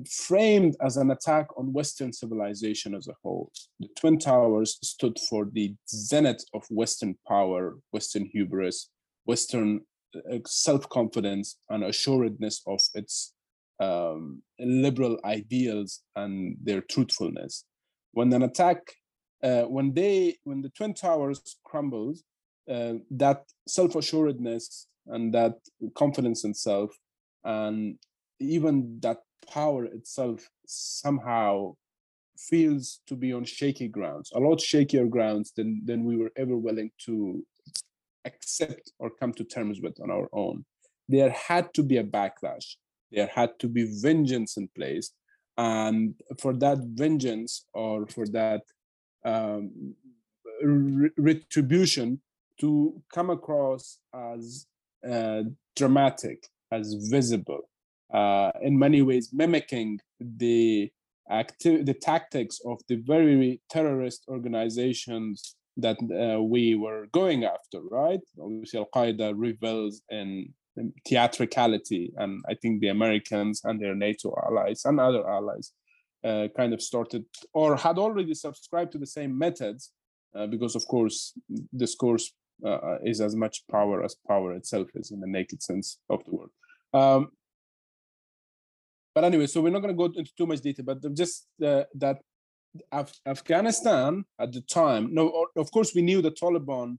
framed 0.10 0.76
as 0.82 0.98
an 0.98 1.12
attack 1.12 1.48
on 1.58 1.74
Western 1.74 2.12
civilization 2.14 2.96
as 2.96 3.08
a 3.08 3.16
whole. 3.24 3.52
The 3.80 3.88
Twin 4.00 4.18
Towers 4.20 4.78
stood 4.84 5.18
for 5.30 5.48
the 5.52 5.76
zenith 5.90 6.44
of 6.54 6.64
Western 6.70 7.16
power, 7.28 7.78
Western 7.92 8.26
hubris, 8.26 8.90
Western 9.26 9.82
uh, 10.16 10.40
self 10.46 10.88
confidence, 10.90 11.58
and 11.70 11.84
assuredness 11.84 12.62
of 12.68 12.80
its 12.94 13.34
um, 13.80 14.42
liberal 14.60 15.20
ideals 15.24 16.02
and 16.16 16.58
their 16.62 16.82
truthfulness. 16.82 17.66
When 18.12 18.34
an 18.34 18.44
attack, 18.44 18.80
uh, 19.44 19.64
when 19.64 19.94
they, 19.94 20.38
when 20.44 20.62
the 20.62 20.70
Twin 20.70 20.94
Towers 20.94 21.58
crumbled, 21.64 22.18
uh, 22.70 22.96
that 23.12 23.44
self 23.68 23.96
assuredness 23.96 24.88
and 25.08 25.34
that 25.34 25.56
confidence 25.96 26.44
in 26.44 26.54
self 26.54 26.92
and 27.44 27.98
even 28.40 29.00
that 29.02 29.20
power 29.50 29.86
itself 29.86 30.50
somehow 30.66 31.76
feels 32.38 33.02
to 33.08 33.16
be 33.16 33.34
on 33.34 33.44
shaky 33.44 33.88
grounds, 33.88 34.32
a 34.34 34.40
lot 34.40 34.60
shakier 34.60 35.10
grounds 35.10 35.52
than, 35.56 35.82
than 35.86 36.06
we 36.06 36.16
were 36.16 36.32
ever 36.38 36.56
willing 36.56 36.92
to 37.06 37.46
accept 38.26 38.92
or 39.00 39.10
come 39.10 39.34
to 39.34 39.44
terms 39.44 39.82
with 39.82 40.00
on 40.02 40.10
our 40.10 40.30
own. 40.32 40.66
There 41.08 41.32
had 41.32 41.74
to 41.74 41.84
be 41.84 41.98
a 41.98 42.04
backlash. 42.04 42.76
There 43.12 43.28
had 43.28 43.58
to 43.60 43.68
be 43.68 44.00
vengeance 44.02 44.58
in 44.58 44.70
place. 44.76 45.12
And 45.58 46.14
for 46.40 46.54
that 46.54 46.78
vengeance 46.94 47.66
or 47.74 48.08
for 48.08 48.26
that 48.28 48.62
um, 49.26 49.96
re- 50.64 51.10
retribution 51.18 52.22
to 52.62 53.02
come 53.14 53.30
across 53.30 54.00
as 54.14 54.68
uh, 55.10 55.44
dramatic, 55.76 56.48
as 56.72 56.94
visible, 57.10 57.69
uh, 58.14 58.52
in 58.62 58.78
many 58.78 59.02
ways 59.02 59.30
mimicking 59.34 60.00
the 60.20 60.92
acti- 61.30 61.84
the 61.84 61.94
tactics 61.94 62.60
of 62.66 62.80
the 62.88 62.96
very 62.96 63.62
terrorist 63.70 64.26
organizations 64.28 65.56
that 65.78 65.98
uh, 66.12 66.42
we 66.42 66.76
were 66.76 67.08
going 67.14 67.46
after, 67.46 67.82
right? 67.92 68.20
Obviously, 68.42 68.80
Al 68.80 68.90
Qaeda 68.94 69.34
revels 69.36 70.02
in 70.10 70.54
theatricality, 71.08 72.12
and 72.18 72.42
I 72.50 72.56
think 72.56 72.82
the 72.82 72.90
Americans 72.90 73.62
and 73.64 73.80
their 73.80 73.96
NATO 73.96 74.36
allies 74.46 74.82
and 74.86 75.00
other 75.00 75.28
allies 75.30 75.72
uh, 76.24 76.48
kind 76.56 76.74
of 76.74 76.82
started 76.82 77.26
or 77.54 77.76
had 77.76 77.98
already 77.98 78.34
subscribed 78.34 78.92
to 78.94 78.98
the 78.98 79.08
same 79.08 79.38
methods, 79.38 79.92
uh, 80.36 80.48
because 80.48 80.76
of 80.76 80.86
course, 80.88 81.34
discourse 81.76 82.32
uh, 82.66 82.98
is 83.04 83.22
as 83.22 83.36
much 83.36 83.64
power 83.72 84.04
as 84.04 84.16
power 84.28 84.54
itself 84.54 84.88
is 84.96 85.12
in 85.12 85.20
the 85.20 85.28
naked 85.28 85.62
sense 85.64 86.00
of 86.10 86.24
the 86.26 86.32
word. 86.36 86.50
Um, 86.94 87.30
but 89.14 89.24
anyway, 89.24 89.48
so 89.48 89.62
we're 89.62 89.72
not 89.72 89.82
going 89.82 89.96
to 89.96 89.98
go 89.98 90.06
into 90.06 90.32
too 90.38 90.48
much 90.48 90.62
detail, 90.62 90.86
but 90.86 91.16
just 91.16 91.48
uh, 91.66 91.84
that 91.96 92.20
Af- 92.92 93.20
Afghanistan 93.26 94.24
at 94.40 94.52
the 94.54 94.62
time, 94.62 95.14
no, 95.14 95.48
of 95.56 95.72
course, 95.72 95.96
we 95.96 96.02
knew 96.02 96.22
the 96.22 96.32
Taliban 96.32 96.98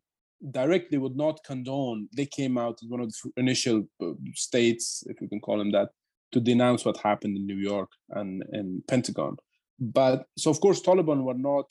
directly 0.50 0.98
would 0.98 1.16
not 1.16 1.40
condone. 1.44 2.08
They 2.16 2.26
came 2.26 2.58
out 2.58 2.78
as 2.82 2.88
one 2.88 3.00
of 3.00 3.08
the 3.10 3.30
initial 3.36 3.88
uh, 4.02 4.12
states, 4.34 5.04
if 5.06 5.20
you 5.20 5.28
can 5.28 5.40
call 5.40 5.58
them 5.58 5.70
that, 5.72 5.90
to 6.32 6.40
denounce 6.40 6.84
what 6.84 6.96
happened 6.98 7.36
in 7.36 7.46
New 7.46 7.56
York 7.56 7.90
and 8.10 8.42
in 8.52 8.82
Pentagon. 8.88 9.36
But 9.78 10.26
so, 10.36 10.50
of 10.50 10.60
course, 10.60 10.80
Taliban 10.80 11.22
were 11.22 11.34
not 11.34 11.66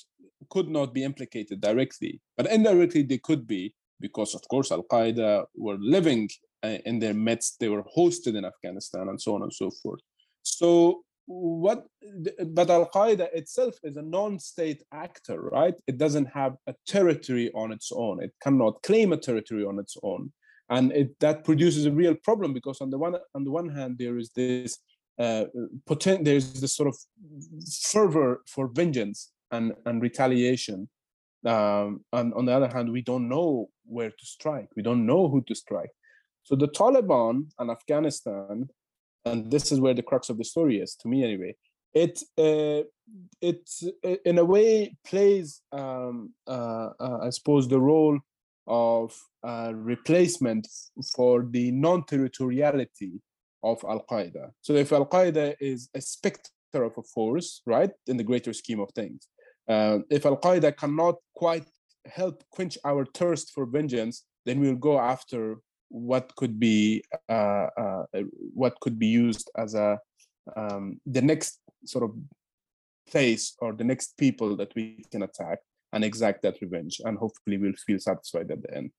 could 0.50 0.70
not 0.70 0.94
be 0.94 1.04
implicated 1.04 1.60
directly, 1.60 2.22
but 2.38 2.50
indirectly 2.50 3.04
they 3.04 3.18
could 3.18 3.46
be 3.46 3.76
because, 4.00 4.34
of 4.34 4.42
course, 4.48 4.72
Al 4.72 4.84
Qaeda 4.84 5.46
were 5.56 5.78
living 5.80 6.30
uh, 6.64 6.78
in 6.86 7.00
their 7.00 7.14
midst. 7.14 7.60
They 7.60 7.68
were 7.68 7.84
hosted 7.98 8.36
in 8.38 8.46
Afghanistan 8.46 9.10
and 9.10 9.22
so 9.22 9.36
on 9.36 9.44
and 9.44 9.54
so 9.54 9.70
forth. 9.70 10.00
So 10.50 11.04
what 11.30 11.86
but 12.48 12.72
al 12.72 12.90
qaeda 12.90 13.28
itself 13.34 13.76
is 13.84 13.98
a 13.98 14.02
non-state 14.02 14.82
actor 14.92 15.40
right? 15.40 15.76
It 15.86 15.98
doesn't 16.00 16.26
have 16.26 16.56
a 16.66 16.74
territory 16.88 17.52
on 17.54 17.72
its 17.72 17.92
own. 17.94 18.24
It 18.24 18.34
cannot 18.42 18.82
claim 18.82 19.14
a 19.14 19.18
territory 19.18 19.64
on 19.64 19.78
its 19.78 19.96
own. 20.02 20.32
And 20.72 20.92
it, 20.92 21.20
that 21.20 21.44
produces 21.44 21.86
a 21.86 21.92
real 21.92 22.16
problem 22.16 22.54
because 22.54 22.82
on 22.82 22.90
the 22.90 22.98
one 22.98 23.16
on 23.36 23.44
the 23.44 23.52
one 23.52 23.70
hand 23.70 23.98
there 24.00 24.18
is 24.18 24.32
this 24.32 24.80
uh, 25.20 25.46
potent, 25.86 26.26
there's 26.26 26.60
this 26.62 26.76
sort 26.76 26.90
of 26.90 26.98
fervor 27.92 28.42
for 28.48 28.68
vengeance 28.68 29.32
and 29.52 29.74
and 29.86 30.02
retaliation. 30.02 30.90
Um, 31.46 32.04
and 32.12 32.34
on 32.34 32.46
the 32.46 32.54
other 32.54 32.70
hand 32.70 32.92
we 32.92 33.04
don't 33.04 33.30
know 33.30 33.70
where 33.86 34.10
to 34.10 34.26
strike. 34.26 34.70
We 34.76 34.82
don't 34.82 35.06
know 35.06 35.30
who 35.30 35.42
to 35.44 35.54
strike. 35.54 35.92
So 36.44 36.56
the 36.56 36.70
taliban 36.70 37.52
and 37.60 37.70
afghanistan 37.70 38.70
and 39.26 39.52
this 39.52 39.72
is 39.72 39.80
where 39.80 39.94
the 39.94 40.04
crux 40.04 40.30
of 40.30 40.38
the 40.38 40.44
story 40.44 40.80
is 40.80 40.96
to 40.96 41.08
me 41.08 41.24
anyway. 41.24 41.56
It 41.94 42.22
uh, 42.38 42.84
it 43.42 43.70
in 44.26 44.38
a 44.38 44.46
way 44.46 44.96
plays 45.06 45.62
um, 45.72 46.34
uh, 46.48 46.90
uh, 47.00 47.20
i 47.24 47.30
suppose 47.32 47.68
the 47.68 47.80
role 47.80 48.20
of 48.68 49.20
replacement 49.74 50.68
for 51.16 51.48
the 51.50 51.72
non-territoriality 51.72 53.20
of 53.64 53.84
al-qaeda. 53.84 54.52
So 54.62 54.74
if 54.74 54.92
al-qaeda 54.92 55.56
is 55.60 55.90
a 55.96 56.02
specter 56.02 56.84
of 56.84 56.94
a 56.98 57.02
force 57.02 57.62
right 57.66 57.90
in 58.06 58.18
the 58.18 58.24
greater 58.24 58.54
scheme 58.54 58.80
of 58.80 58.92
things 58.92 59.28
uh, 59.70 60.00
if 60.10 60.26
al-qaeda 60.26 60.76
cannot 60.76 61.16
quite 61.36 61.66
help 62.06 62.44
quench 62.52 62.78
our 62.84 63.06
thirst 63.06 63.52
for 63.54 63.66
vengeance 63.66 64.24
then 64.46 64.60
we'll 64.60 64.76
go 64.76 65.00
after 65.00 65.58
what 65.90 66.36
could 66.36 66.60
be 66.60 67.04
uh, 67.28 67.68
uh, 67.78 68.04
what 68.54 68.80
could 68.80 68.98
be 68.98 69.08
used 69.08 69.50
as 69.58 69.74
a 69.74 70.00
um, 70.56 71.00
the 71.06 71.22
next 71.22 71.60
sort 71.86 72.04
of 72.04 72.12
place 73.10 73.56
or 73.60 73.74
the 73.74 73.84
next 73.84 74.18
people 74.18 74.56
that 74.56 74.74
we 74.76 75.04
can 75.12 75.24
attack 75.24 75.60
and 75.94 76.04
exact 76.04 76.44
that 76.44 76.62
revenge 76.62 77.02
and 77.04 77.18
hopefully 77.18 77.58
we'll 77.58 77.74
feel 77.86 78.00
satisfied 78.00 78.52
at 78.52 78.62
the 78.62 78.76
end. 78.76 78.92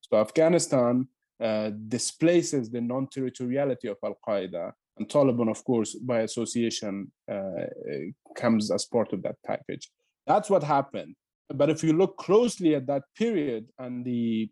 So 0.00 0.18
afghanistan 0.18 1.06
uh, 1.42 1.70
displaces 1.88 2.70
the 2.70 2.80
non-territoriality 2.80 3.90
of 3.90 3.98
al-qaeda 4.02 4.72
and 4.96 5.08
taliban 5.08 5.50
of 5.50 5.62
course 5.64 5.94
by 5.94 6.20
association 6.20 7.12
uh, 7.30 7.66
comes 8.36 8.70
as 8.70 8.86
part 8.86 9.12
of 9.12 9.22
that 9.22 9.36
package. 9.46 9.90
That's 10.26 10.50
what 10.50 10.62
happened 10.62 11.14
but 11.54 11.70
if 11.70 11.82
you 11.82 11.92
look 11.92 12.16
closely 12.18 12.74
at 12.74 12.86
that 12.86 13.04
period 13.16 13.66
and 13.78 14.04
the 14.04 14.50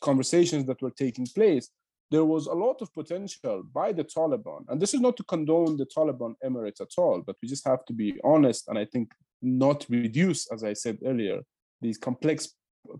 conversations 0.00 0.66
that 0.66 0.80
were 0.80 0.90
taking 0.90 1.26
place, 1.26 1.68
there 2.10 2.24
was 2.24 2.46
a 2.46 2.52
lot 2.52 2.80
of 2.82 2.92
potential 2.92 3.62
by 3.72 3.92
the 3.92 4.04
Taliban. 4.04 4.64
And 4.68 4.80
this 4.80 4.94
is 4.94 5.00
not 5.00 5.16
to 5.16 5.24
condone 5.24 5.76
the 5.76 5.86
Taliban 5.86 6.34
Emirates 6.44 6.80
at 6.80 6.92
all, 6.98 7.22
but 7.26 7.36
we 7.42 7.48
just 7.48 7.66
have 7.66 7.84
to 7.86 7.92
be 7.92 8.18
honest 8.22 8.68
and 8.68 8.78
I 8.78 8.84
think 8.84 9.12
not 9.40 9.86
reduce, 9.88 10.50
as 10.52 10.62
I 10.62 10.74
said 10.74 10.98
earlier, 11.04 11.40
these 11.80 11.98
complex 11.98 12.50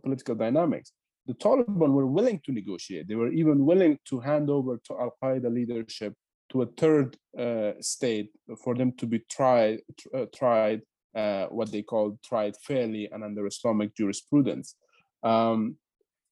political 0.02 0.34
dynamics. 0.34 0.92
The 1.26 1.34
Taliban 1.34 1.92
were 1.92 2.06
willing 2.06 2.40
to 2.44 2.52
negotiate. 2.52 3.06
They 3.06 3.14
were 3.14 3.32
even 3.32 3.64
willing 3.64 3.98
to 4.06 4.20
hand 4.20 4.50
over 4.50 4.80
to 4.86 4.98
Al 4.98 5.16
Qaeda 5.22 5.52
leadership 5.52 6.14
to 6.50 6.62
a 6.62 6.66
third 6.66 7.16
uh, 7.38 7.72
state 7.80 8.30
for 8.62 8.74
them 8.74 8.92
to 8.98 9.06
be 9.06 9.20
tried, 9.30 9.80
uh, 10.14 10.26
tried 10.34 10.82
uh, 11.14 11.46
what 11.46 11.70
they 11.70 11.82
call 11.82 12.18
tried 12.24 12.54
fairly 12.56 13.08
and 13.12 13.22
under 13.24 13.46
Islamic 13.46 13.94
jurisprudence. 13.96 14.76
Um, 15.22 15.76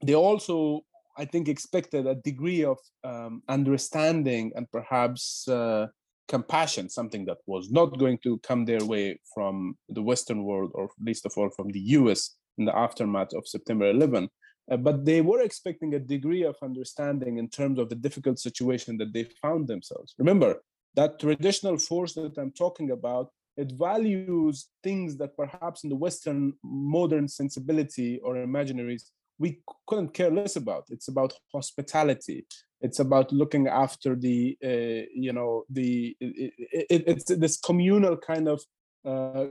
they 0.02 0.14
also, 0.14 0.82
I 1.16 1.24
think, 1.24 1.48
expected 1.48 2.06
a 2.06 2.14
degree 2.14 2.64
of 2.64 2.78
um, 3.04 3.42
understanding 3.48 4.52
and 4.54 4.70
perhaps 4.70 5.46
uh, 5.48 5.88
compassion, 6.28 6.88
something 6.88 7.24
that 7.26 7.38
was 7.46 7.70
not 7.70 7.98
going 7.98 8.18
to 8.18 8.38
come 8.38 8.64
their 8.64 8.84
way 8.84 9.20
from 9.34 9.76
the 9.88 10.02
Western 10.02 10.44
world, 10.44 10.70
or 10.74 10.88
least 11.00 11.26
of 11.26 11.32
all 11.36 11.50
from 11.50 11.68
the 11.70 11.80
US 11.98 12.36
in 12.58 12.64
the 12.64 12.76
aftermath 12.76 13.32
of 13.34 13.46
September 13.46 13.90
11. 13.90 14.28
Uh, 14.70 14.76
but 14.76 15.04
they 15.04 15.20
were 15.20 15.40
expecting 15.40 15.94
a 15.94 15.98
degree 15.98 16.44
of 16.44 16.56
understanding 16.62 17.38
in 17.38 17.48
terms 17.48 17.78
of 17.78 17.88
the 17.88 17.96
difficult 17.96 18.38
situation 18.38 18.96
that 18.98 19.12
they 19.12 19.24
found 19.42 19.66
themselves. 19.66 20.14
Remember, 20.18 20.62
that 20.94 21.18
traditional 21.18 21.76
force 21.76 22.14
that 22.14 22.36
I'm 22.38 22.52
talking 22.52 22.90
about 22.92 23.30
it 23.56 23.72
values 23.72 24.68
things 24.82 25.16
that 25.18 25.36
perhaps 25.36 25.84
in 25.84 25.90
the 25.90 25.96
Western 25.96 26.54
modern 26.62 27.28
sensibility 27.28 28.18
or 28.22 28.34
imaginaries 28.36 29.10
we 29.40 29.58
couldn't 29.86 30.12
care 30.12 30.30
less 30.30 30.56
about. 30.56 30.84
It's 30.90 31.08
about 31.08 31.32
hospitality. 31.52 32.46
It's 32.82 33.00
about 33.00 33.32
looking 33.32 33.68
after 33.68 34.14
the, 34.14 34.56
uh, 34.62 35.08
you 35.14 35.32
know, 35.32 35.64
the 35.70 36.14
it, 36.20 36.52
it, 36.90 37.04
it's 37.06 37.24
this 37.24 37.58
communal 37.58 38.18
kind 38.18 38.48
of 38.48 38.62
uh, 39.04 39.46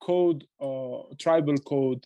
code, 0.00 0.44
uh, 0.60 1.14
tribal 1.18 1.56
code 1.56 2.04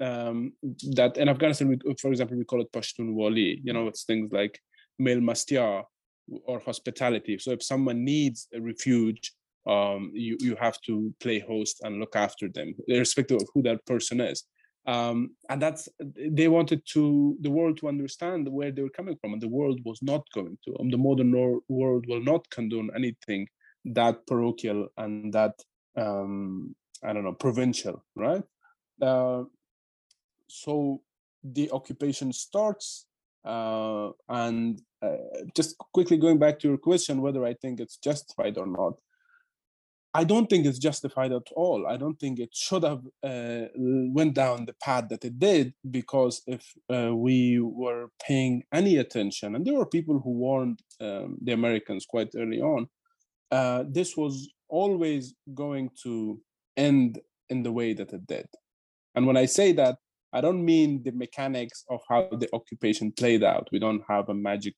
um, 0.00 0.52
that 0.94 1.16
in 1.16 1.30
Afghanistan, 1.30 1.68
we, 1.68 1.78
for 1.98 2.10
example, 2.10 2.36
we 2.36 2.44
call 2.44 2.60
it 2.60 2.72
Pashtunwali. 2.72 3.60
You 3.64 3.72
know, 3.72 3.88
it's 3.88 4.04
things 4.04 4.30
like 4.30 4.60
melmastia 5.00 5.82
or 6.44 6.60
hospitality. 6.60 7.38
So 7.38 7.52
if 7.52 7.62
someone 7.62 8.04
needs 8.04 8.48
a 8.54 8.60
refuge, 8.60 9.32
um, 9.66 10.10
you 10.14 10.36
you 10.40 10.56
have 10.56 10.80
to 10.82 11.12
play 11.20 11.38
host 11.38 11.80
and 11.82 12.00
look 12.00 12.16
after 12.16 12.48
them, 12.48 12.74
irrespective 12.88 13.38
of 13.42 13.48
who 13.54 13.62
that 13.62 13.84
person 13.86 14.20
is. 14.20 14.44
Um, 14.86 15.30
and 15.50 15.60
that's 15.60 15.88
they 16.00 16.46
wanted 16.46 16.82
to 16.92 17.36
the 17.40 17.50
world 17.50 17.76
to 17.78 17.88
understand 17.88 18.48
where 18.48 18.70
they 18.70 18.82
were 18.82 18.96
coming 18.96 19.16
from, 19.20 19.32
and 19.32 19.42
the 19.42 19.48
world 19.48 19.80
was 19.84 20.00
not 20.00 20.22
going 20.32 20.56
to. 20.64 20.76
Um, 20.78 20.90
the 20.90 20.98
modern 20.98 21.32
world 21.32 22.04
will 22.06 22.22
not 22.22 22.48
condone 22.50 22.90
anything 22.94 23.48
that 23.84 24.26
parochial 24.26 24.88
and 24.96 25.32
that 25.32 25.54
um, 25.96 26.74
I 27.02 27.12
don't 27.12 27.24
know 27.24 27.32
provincial, 27.32 28.04
right? 28.14 28.42
Uh, 29.02 29.44
so 30.48 31.02
the 31.42 31.70
occupation 31.72 32.32
starts, 32.32 33.06
uh, 33.44 34.10
and 34.28 34.80
uh, 35.02 35.16
just 35.54 35.76
quickly 35.92 36.16
going 36.16 36.38
back 36.38 36.58
to 36.60 36.68
your 36.68 36.78
question, 36.78 37.22
whether 37.22 37.44
I 37.44 37.54
think 37.54 37.80
it's 37.80 37.96
justified 37.96 38.56
or 38.56 38.66
not. 38.66 38.94
I 40.16 40.24
don't 40.24 40.48
think 40.48 40.64
it's 40.64 40.78
justified 40.78 41.32
at 41.32 41.48
all. 41.54 41.86
I 41.86 41.98
don't 41.98 42.18
think 42.18 42.38
it 42.38 42.54
should 42.54 42.84
have 42.84 43.02
uh, 43.22 43.66
went 43.76 44.32
down 44.32 44.64
the 44.64 44.72
path 44.82 45.10
that 45.10 45.26
it 45.26 45.38
did 45.38 45.74
because 45.90 46.40
if 46.46 46.64
uh, 46.88 47.14
we 47.14 47.60
were 47.60 48.06
paying 48.26 48.64
any 48.72 48.96
attention, 48.96 49.54
and 49.54 49.62
there 49.62 49.74
were 49.74 49.84
people 49.84 50.18
who 50.18 50.30
warned 50.30 50.80
um, 51.02 51.36
the 51.42 51.52
Americans 51.52 52.06
quite 52.06 52.30
early 52.34 52.62
on, 52.62 52.88
uh, 53.50 53.84
this 53.86 54.16
was 54.16 54.50
always 54.70 55.34
going 55.52 55.90
to 56.04 56.40
end 56.78 57.20
in 57.50 57.62
the 57.62 57.72
way 57.72 57.92
that 57.92 58.14
it 58.14 58.26
did. 58.26 58.46
And 59.14 59.26
when 59.26 59.36
I 59.36 59.44
say 59.44 59.72
that, 59.72 59.96
I 60.32 60.40
don't 60.40 60.64
mean 60.64 61.02
the 61.02 61.12
mechanics 61.12 61.84
of 61.90 62.00
how 62.08 62.28
the 62.32 62.48
occupation 62.54 63.12
played 63.12 63.44
out. 63.44 63.68
We 63.70 63.80
don't 63.80 64.02
have 64.08 64.30
a 64.30 64.34
magic, 64.34 64.76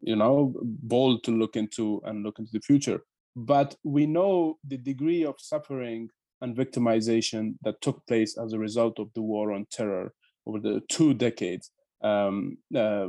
you 0.00 0.14
know, 0.14 0.54
ball 0.62 1.18
to 1.22 1.32
look 1.32 1.56
into 1.56 2.00
and 2.04 2.22
look 2.22 2.38
into 2.38 2.52
the 2.52 2.60
future 2.60 3.02
but 3.46 3.74
we 3.84 4.06
know 4.06 4.58
the 4.66 4.76
degree 4.76 5.24
of 5.24 5.36
suffering 5.38 6.08
and 6.42 6.56
victimization 6.56 7.54
that 7.62 7.80
took 7.80 8.06
place 8.06 8.36
as 8.36 8.52
a 8.52 8.58
result 8.58 8.98
of 8.98 9.08
the 9.14 9.22
war 9.22 9.52
on 9.52 9.66
terror 9.70 10.12
over 10.46 10.58
the 10.58 10.82
two 10.88 11.14
decades. 11.14 11.70
Um, 12.02 12.58
uh, 12.74 13.08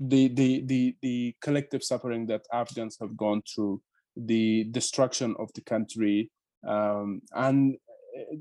the, 0.00 0.28
the, 0.28 0.62
the, 0.66 0.96
the 1.02 1.36
collective 1.40 1.82
suffering 1.82 2.26
that 2.26 2.42
Afghans 2.52 2.96
have 3.00 3.16
gone 3.16 3.42
through, 3.42 3.80
the 4.16 4.64
destruction 4.64 5.36
of 5.38 5.50
the 5.54 5.60
country, 5.60 6.30
um, 6.66 7.22
and 7.32 7.76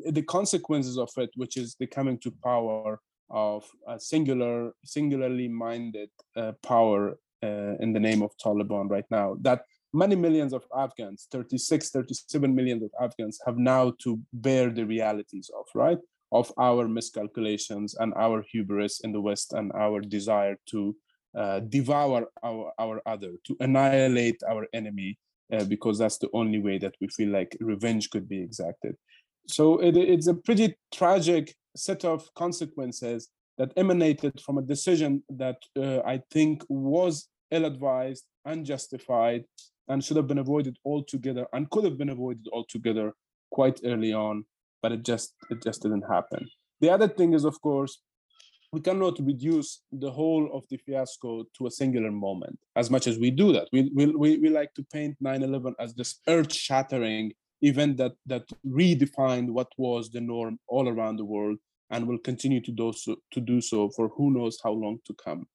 the 0.09 0.23
consequences 0.23 0.97
of 0.97 1.09
it, 1.17 1.29
which 1.35 1.57
is 1.57 1.75
the 1.79 1.87
coming 1.87 2.17
to 2.19 2.33
power 2.43 2.99
of 3.29 3.65
a 3.87 3.99
singular, 3.99 4.71
singularly 4.83 5.47
minded 5.47 6.09
uh, 6.35 6.53
power 6.63 7.19
uh, 7.43 7.75
in 7.79 7.93
the 7.93 7.99
name 7.99 8.21
of 8.23 8.31
Taliban 8.43 8.89
right 8.89 9.05
now, 9.11 9.35
that 9.41 9.61
many 9.97 10.15
millions 10.15 10.53
of 10.53 10.63
Afghans, 10.75 11.27
36, 11.31 11.89
37 11.89 12.55
million 12.55 12.83
of 12.83 12.91
Afghans, 13.01 13.39
have 13.45 13.57
now 13.57 13.93
to 14.03 14.19
bear 14.31 14.69
the 14.69 14.85
realities 14.85 15.49
of, 15.57 15.65
right? 15.73 15.97
Of 16.31 16.51
our 16.59 16.87
miscalculations 16.87 17.95
and 17.95 18.13
our 18.15 18.43
hubris 18.51 19.01
in 19.01 19.11
the 19.11 19.21
West 19.21 19.53
and 19.53 19.71
our 19.73 20.01
desire 20.01 20.57
to 20.71 20.95
uh, 21.37 21.59
devour 21.61 22.27
our, 22.43 22.71
our 22.79 23.01
other, 23.05 23.33
to 23.45 23.57
annihilate 23.59 24.41
our 24.49 24.67
enemy, 24.73 25.17
uh, 25.53 25.63
because 25.65 25.97
that's 25.97 26.17
the 26.17 26.29
only 26.33 26.59
way 26.59 26.77
that 26.77 26.95
we 27.01 27.07
feel 27.07 27.29
like 27.29 27.57
revenge 27.59 28.09
could 28.09 28.27
be 28.27 28.41
exacted. 28.41 28.95
So 29.47 29.79
it, 29.79 29.95
it's 29.95 30.27
a 30.27 30.33
pretty 30.33 30.75
tragic 30.93 31.55
set 31.75 32.03
of 32.05 32.33
consequences 32.35 33.29
that 33.57 33.71
emanated 33.75 34.39
from 34.41 34.57
a 34.57 34.61
decision 34.61 35.23
that 35.29 35.57
uh, 35.79 35.99
I 36.05 36.21
think 36.31 36.63
was 36.69 37.27
ill-advised, 37.51 38.25
unjustified, 38.45 39.45
and 39.87 40.03
should 40.03 40.17
have 40.17 40.27
been 40.27 40.39
avoided 40.39 40.77
altogether, 40.85 41.47
and 41.53 41.69
could 41.69 41.83
have 41.83 41.97
been 41.97 42.09
avoided 42.09 42.47
altogether 42.51 43.13
quite 43.51 43.79
early 43.85 44.13
on, 44.13 44.45
but 44.81 44.91
it 44.91 45.03
just 45.03 45.33
it 45.49 45.63
just 45.63 45.81
didn't 45.81 46.03
happen. 46.03 46.47
The 46.81 46.89
other 46.89 47.07
thing 47.07 47.33
is, 47.33 47.43
of 47.45 47.59
course, 47.61 47.99
we 48.73 48.81
cannot 48.81 49.17
reduce 49.19 49.81
the 49.91 50.11
whole 50.11 50.49
of 50.53 50.63
the 50.69 50.77
fiasco 50.77 51.45
to 51.57 51.67
a 51.67 51.71
singular 51.71 52.11
moment 52.11 52.59
as 52.75 52.89
much 52.89 53.07
as 53.07 53.17
we 53.17 53.31
do 53.31 53.53
that 53.53 53.67
we, 53.71 53.89
we, 53.95 54.37
we, 54.37 54.49
like 54.49 54.73
to 54.73 54.83
paint 54.91 55.15
9-11 55.23 55.73
as 55.79 55.93
this 55.95 56.19
earth-shattering 56.27 57.31
event 57.61 57.97
that 57.97 58.13
that 58.25 58.43
redefined 58.65 59.49
what 59.49 59.71
was 59.77 60.11
the 60.11 60.21
norm 60.21 60.59
all 60.67 60.89
around 60.89 61.17
the 61.17 61.25
world 61.25 61.57
and 61.89 62.07
will 62.07 62.19
continue 62.19 62.61
to 62.61 62.71
do 62.71 62.91
so 62.93 63.15
to 63.31 63.39
do 63.39 63.61
so 63.61 63.89
for 63.95 64.09
who 64.09 64.31
knows 64.31 64.59
how 64.63 64.71
long 64.71 64.97
to 65.05 65.15
come 65.23 65.47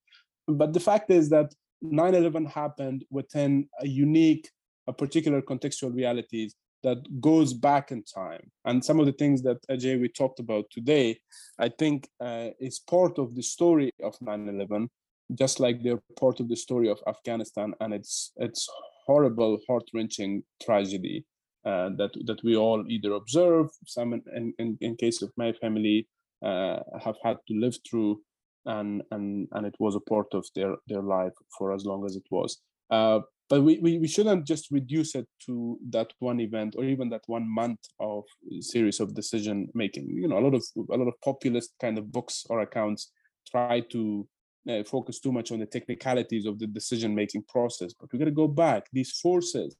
but 0.49 0.73
the 0.73 0.81
fact 0.81 1.11
is 1.11 1.29
that 1.29 1.53
9-11 1.83 2.51
happened 2.51 3.05
within 3.11 3.69
a 3.81 3.87
unique 3.87 4.51
a 4.89 4.93
particular 4.93 5.41
contextual 5.41 5.95
realities 5.95 6.55
that 6.83 6.99
goes 7.21 7.53
back 7.53 7.93
in 7.93 8.03
time. 8.03 8.51
And 8.65 8.85
some 8.85 8.99
of 8.99 9.07
the 9.07 9.13
things 9.13 9.43
that 9.43 9.59
Ajay 9.71 10.01
we 10.01 10.09
talked 10.09 10.41
about 10.41 10.65
today, 10.71 11.19
I 11.59 11.69
think 11.69 12.09
uh, 12.21 12.49
is 12.59 12.81
part 12.81 13.19
of 13.19 13.35
the 13.35 13.43
story 13.43 13.93
of 14.03 14.19
9/11, 14.19 14.89
just 15.35 15.61
like 15.61 15.83
they're 15.83 16.03
part 16.19 16.41
of 16.41 16.49
the 16.49 16.57
story 16.57 16.89
of 16.89 16.99
Afghanistan 17.07 17.75
and 17.81 17.95
its 17.95 18.33
its 18.37 18.69
horrible, 19.07 19.59
heart-wrenching 19.69 20.43
tragedy 20.61 21.25
uh, 21.65 21.91
that 21.99 22.13
that 22.27 22.43
we 22.43 22.57
all 22.57 22.85
either 22.89 23.13
observe, 23.13 23.67
some 23.87 24.13
in 24.13 24.53
in, 24.59 24.79
in 24.81 24.97
case 24.97 25.23
of 25.23 25.31
my 25.37 25.53
family 25.53 26.09
uh, 26.45 26.81
have 27.01 27.17
had 27.23 27.37
to 27.47 27.55
live 27.55 27.77
through, 27.89 28.21
and 28.67 29.03
and 29.11 29.49
and 29.53 29.67
it 29.67 29.75
was 29.79 29.95
a 29.95 30.01
part 30.01 30.27
of 30.33 30.47
their 30.55 30.77
their 30.89 31.03
life 31.03 31.33
for 31.57 31.73
as 31.73 31.85
long 31.85 32.05
as 32.05 32.17
it 32.17 32.25
was. 32.31 32.61
Uh, 32.91 33.21
but 33.49 33.63
we, 33.63 33.79
we, 33.81 33.99
we 33.99 34.09
shouldn't 34.09 34.47
just 34.47 34.71
reduce 34.71 35.15
it 35.15 35.27
to 35.47 35.79
that 35.91 36.11
one 36.21 36.41
event 36.41 36.75
or 36.79 36.85
even 36.85 37.11
that 37.11 37.23
one 37.27 37.47
month 37.47 37.81
of 38.01 38.25
series 38.61 38.99
of 39.01 39.15
decision 39.15 39.69
making. 39.75 40.09
You 40.09 40.29
know 40.29 40.39
a 40.39 40.47
lot 40.47 40.55
of 40.55 40.65
a 40.77 40.97
lot 40.97 41.09
of 41.09 41.15
populist 41.25 41.75
kind 41.81 41.99
of 41.99 42.13
books 42.13 42.45
or 42.49 42.61
accounts 42.61 43.11
try 43.51 43.81
to 43.91 44.27
uh, 44.71 44.85
focus 44.85 45.21
too 45.21 45.33
much 45.33 45.51
on 45.51 45.59
the 45.59 45.67
technicalities 45.67 46.47
of 46.47 46.59
the 46.59 46.69
decision 46.69 47.15
making 47.15 47.43
process 47.49 47.93
but 47.99 48.09
we 48.13 48.19
got 48.19 48.27
to 48.27 48.31
go 48.31 48.49
back. 48.49 48.85
These 48.93 49.13
forces 49.13 49.77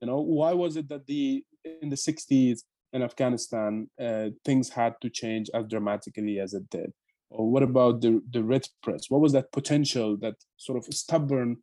you 0.00 0.06
know 0.06 0.20
why 0.20 0.52
was 0.52 0.76
it 0.76 0.88
that 0.88 1.06
the 1.06 1.44
in 1.82 1.88
the 1.88 1.96
60s 1.96 2.60
in 2.92 3.02
afghanistan 3.02 3.88
uh, 4.00 4.28
things 4.44 4.68
had 4.68 4.94
to 5.00 5.10
change 5.10 5.50
as 5.54 5.66
dramatically 5.66 6.38
as 6.38 6.54
it 6.54 6.68
did 6.70 6.92
or 7.30 7.50
what 7.50 7.62
about 7.62 8.00
the 8.00 8.20
the 8.30 8.42
red 8.42 8.66
press 8.82 9.06
what 9.08 9.20
was 9.20 9.32
that 9.32 9.50
potential 9.52 10.16
that 10.16 10.34
sort 10.56 10.76
of 10.78 10.84
stubborn 10.92 11.56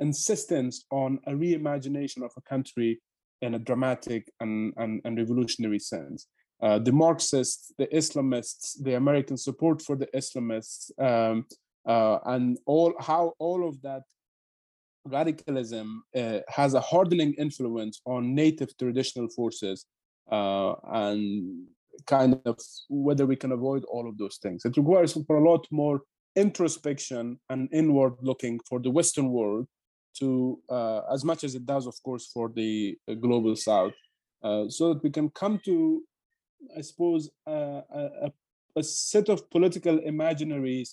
insistence 0.00 0.84
on 0.90 1.18
a 1.26 1.32
reimagination 1.32 2.22
of 2.24 2.32
a 2.36 2.40
country 2.42 3.00
in 3.42 3.54
a 3.54 3.58
dramatic 3.58 4.30
and, 4.40 4.72
and, 4.76 5.00
and 5.04 5.18
revolutionary 5.18 5.78
sense. 5.78 6.26
Uh, 6.62 6.78
the 6.78 6.92
Marxists, 6.92 7.72
the 7.78 7.86
Islamists, 7.86 8.82
the 8.82 8.94
American 8.94 9.36
support 9.36 9.80
for 9.80 9.96
the 9.96 10.08
Islamists, 10.14 10.90
um, 11.00 11.46
uh, 11.86 12.18
and 12.26 12.58
all 12.66 12.92
how 13.00 13.32
all 13.38 13.66
of 13.66 13.80
that 13.80 14.02
radicalism 15.06 16.02
uh, 16.14 16.40
has 16.48 16.74
a 16.74 16.80
hardening 16.80 17.32
influence 17.38 18.02
on 18.04 18.34
native 18.34 18.76
traditional 18.76 19.28
forces 19.30 19.86
uh, 20.30 20.74
and 20.92 21.66
kind 22.06 22.40
of 22.44 22.58
whether 22.88 23.26
we 23.26 23.36
can 23.36 23.52
avoid 23.52 23.84
all 23.84 24.08
of 24.08 24.18
those 24.18 24.38
things. 24.42 24.64
It 24.64 24.76
requires 24.76 25.12
for 25.26 25.36
a 25.36 25.50
lot 25.50 25.66
more 25.70 26.02
introspection 26.36 27.38
and 27.48 27.68
inward 27.72 28.14
looking 28.22 28.60
for 28.68 28.80
the 28.80 28.90
Western 28.90 29.30
world 29.30 29.66
to 30.18 30.60
uh, 30.68 31.02
as 31.12 31.24
much 31.24 31.44
as 31.44 31.54
it 31.54 31.66
does, 31.66 31.86
of 31.86 31.94
course, 32.02 32.30
for 32.32 32.50
the 32.54 32.96
uh, 33.08 33.14
global 33.14 33.56
south, 33.56 33.92
uh, 34.42 34.68
so 34.68 34.92
that 34.92 35.02
we 35.02 35.10
can 35.10 35.30
come 35.30 35.60
to, 35.64 36.02
I 36.76 36.80
suppose, 36.80 37.30
a, 37.46 37.82
a, 38.76 38.82
set 38.82 39.28
of 39.28 39.50
political 39.50 39.98
imaginaries 39.98 40.90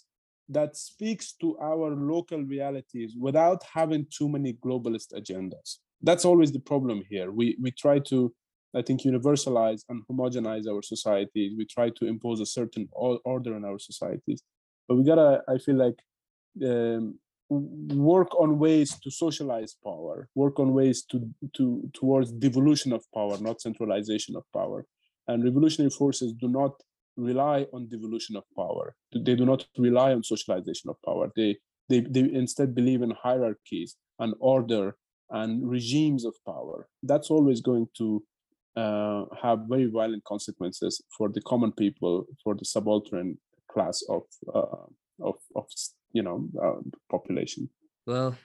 that 0.49 0.75
speaks 0.75 1.33
to 1.33 1.57
our 1.59 1.95
local 1.95 2.43
realities 2.43 3.15
without 3.17 3.63
having 3.73 4.05
too 4.09 4.27
many 4.27 4.53
globalist 4.53 5.13
agendas. 5.13 5.77
That's 6.01 6.25
always 6.25 6.51
the 6.51 6.59
problem 6.59 7.03
here. 7.09 7.31
We 7.31 7.57
we 7.61 7.71
try 7.71 7.99
to, 7.99 8.33
I 8.75 8.81
think, 8.81 9.01
universalize 9.01 9.81
and 9.89 10.03
homogenize 10.09 10.67
our 10.67 10.81
societies. 10.81 11.53
We 11.57 11.65
try 11.65 11.89
to 11.89 12.05
impose 12.05 12.39
a 12.41 12.45
certain 12.45 12.87
order 12.93 13.55
in 13.55 13.65
our 13.65 13.79
societies, 13.79 14.43
but 14.87 14.95
we 14.95 15.03
gotta. 15.03 15.41
I 15.47 15.57
feel 15.57 15.75
like 15.75 15.99
um, 16.65 17.19
work 17.49 18.33
on 18.39 18.59
ways 18.59 18.99
to 18.99 19.09
socialize 19.09 19.75
power, 19.83 20.27
work 20.35 20.59
on 20.59 20.73
ways 20.73 21.03
to, 21.05 21.29
to 21.55 21.89
towards 21.93 22.31
devolution 22.31 22.91
of 22.91 23.05
power, 23.13 23.37
not 23.39 23.61
centralization 23.61 24.35
of 24.35 24.43
power. 24.53 24.85
And 25.27 25.43
revolutionary 25.43 25.89
forces 25.89 26.33
do 26.33 26.47
not 26.47 26.71
rely 27.15 27.67
on 27.73 27.89
devolution 27.89 28.35
of 28.35 28.43
power. 28.55 28.95
They 29.13 29.35
do 29.35 29.45
not 29.45 29.65
rely 29.77 30.13
on 30.13 30.23
socialization 30.23 30.89
of 30.89 30.97
power. 31.05 31.31
They, 31.35 31.57
they, 31.89 32.01
they 32.01 32.31
instead 32.33 32.75
believe 32.75 33.01
in 33.01 33.11
hierarchies 33.11 33.95
and 34.19 34.33
order 34.39 34.95
and 35.29 35.69
regimes 35.69 36.25
of 36.25 36.35
power. 36.45 36.87
That's 37.03 37.29
always 37.29 37.61
going 37.61 37.87
to 37.97 38.23
uh, 38.77 39.25
have 39.41 39.59
very 39.67 39.87
violent 39.87 40.23
consequences 40.23 41.01
for 41.17 41.29
the 41.29 41.41
common 41.41 41.71
people, 41.71 42.25
for 42.43 42.55
the 42.55 42.65
subaltern 42.65 43.37
class 43.71 44.03
of, 44.07 44.23
uh, 44.53 44.85
of, 45.21 45.35
of 45.55 45.65
you 46.13 46.23
know 46.23 46.47
uh, 46.63 46.79
population. 47.09 47.69
Well 48.05 48.37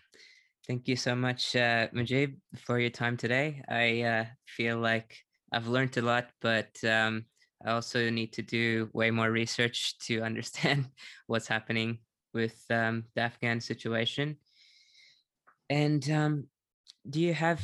thank 0.67 0.89
you 0.89 0.97
so 0.97 1.15
much 1.15 1.55
uh, 1.55 1.89
Mujib, 1.95 2.37
for 2.65 2.79
your 2.79 2.91
time 2.91 3.17
today. 3.17 3.63
I 3.69 4.03
uh, 4.03 4.25
feel 4.47 4.79
like 4.79 5.19
i've 5.55 5.69
learned 5.69 5.95
a 5.99 6.03
lot 6.03 6.29
but 6.41 6.73
um, 6.85 7.27
i 7.67 7.71
also 7.73 8.09
need 8.09 8.33
to 8.33 8.41
do 8.41 8.89
way 8.95 9.11
more 9.11 9.31
research 9.31 9.99
to 9.99 10.23
understand 10.31 10.89
what's 11.27 11.47
happening 11.47 11.99
with 12.33 12.65
um, 12.71 13.05
the 13.15 13.21
afghan 13.23 13.61
situation. 13.61 14.37
And 15.69 16.11
um, 16.11 16.47
do 17.09 17.21
you 17.21 17.35
have 17.35 17.61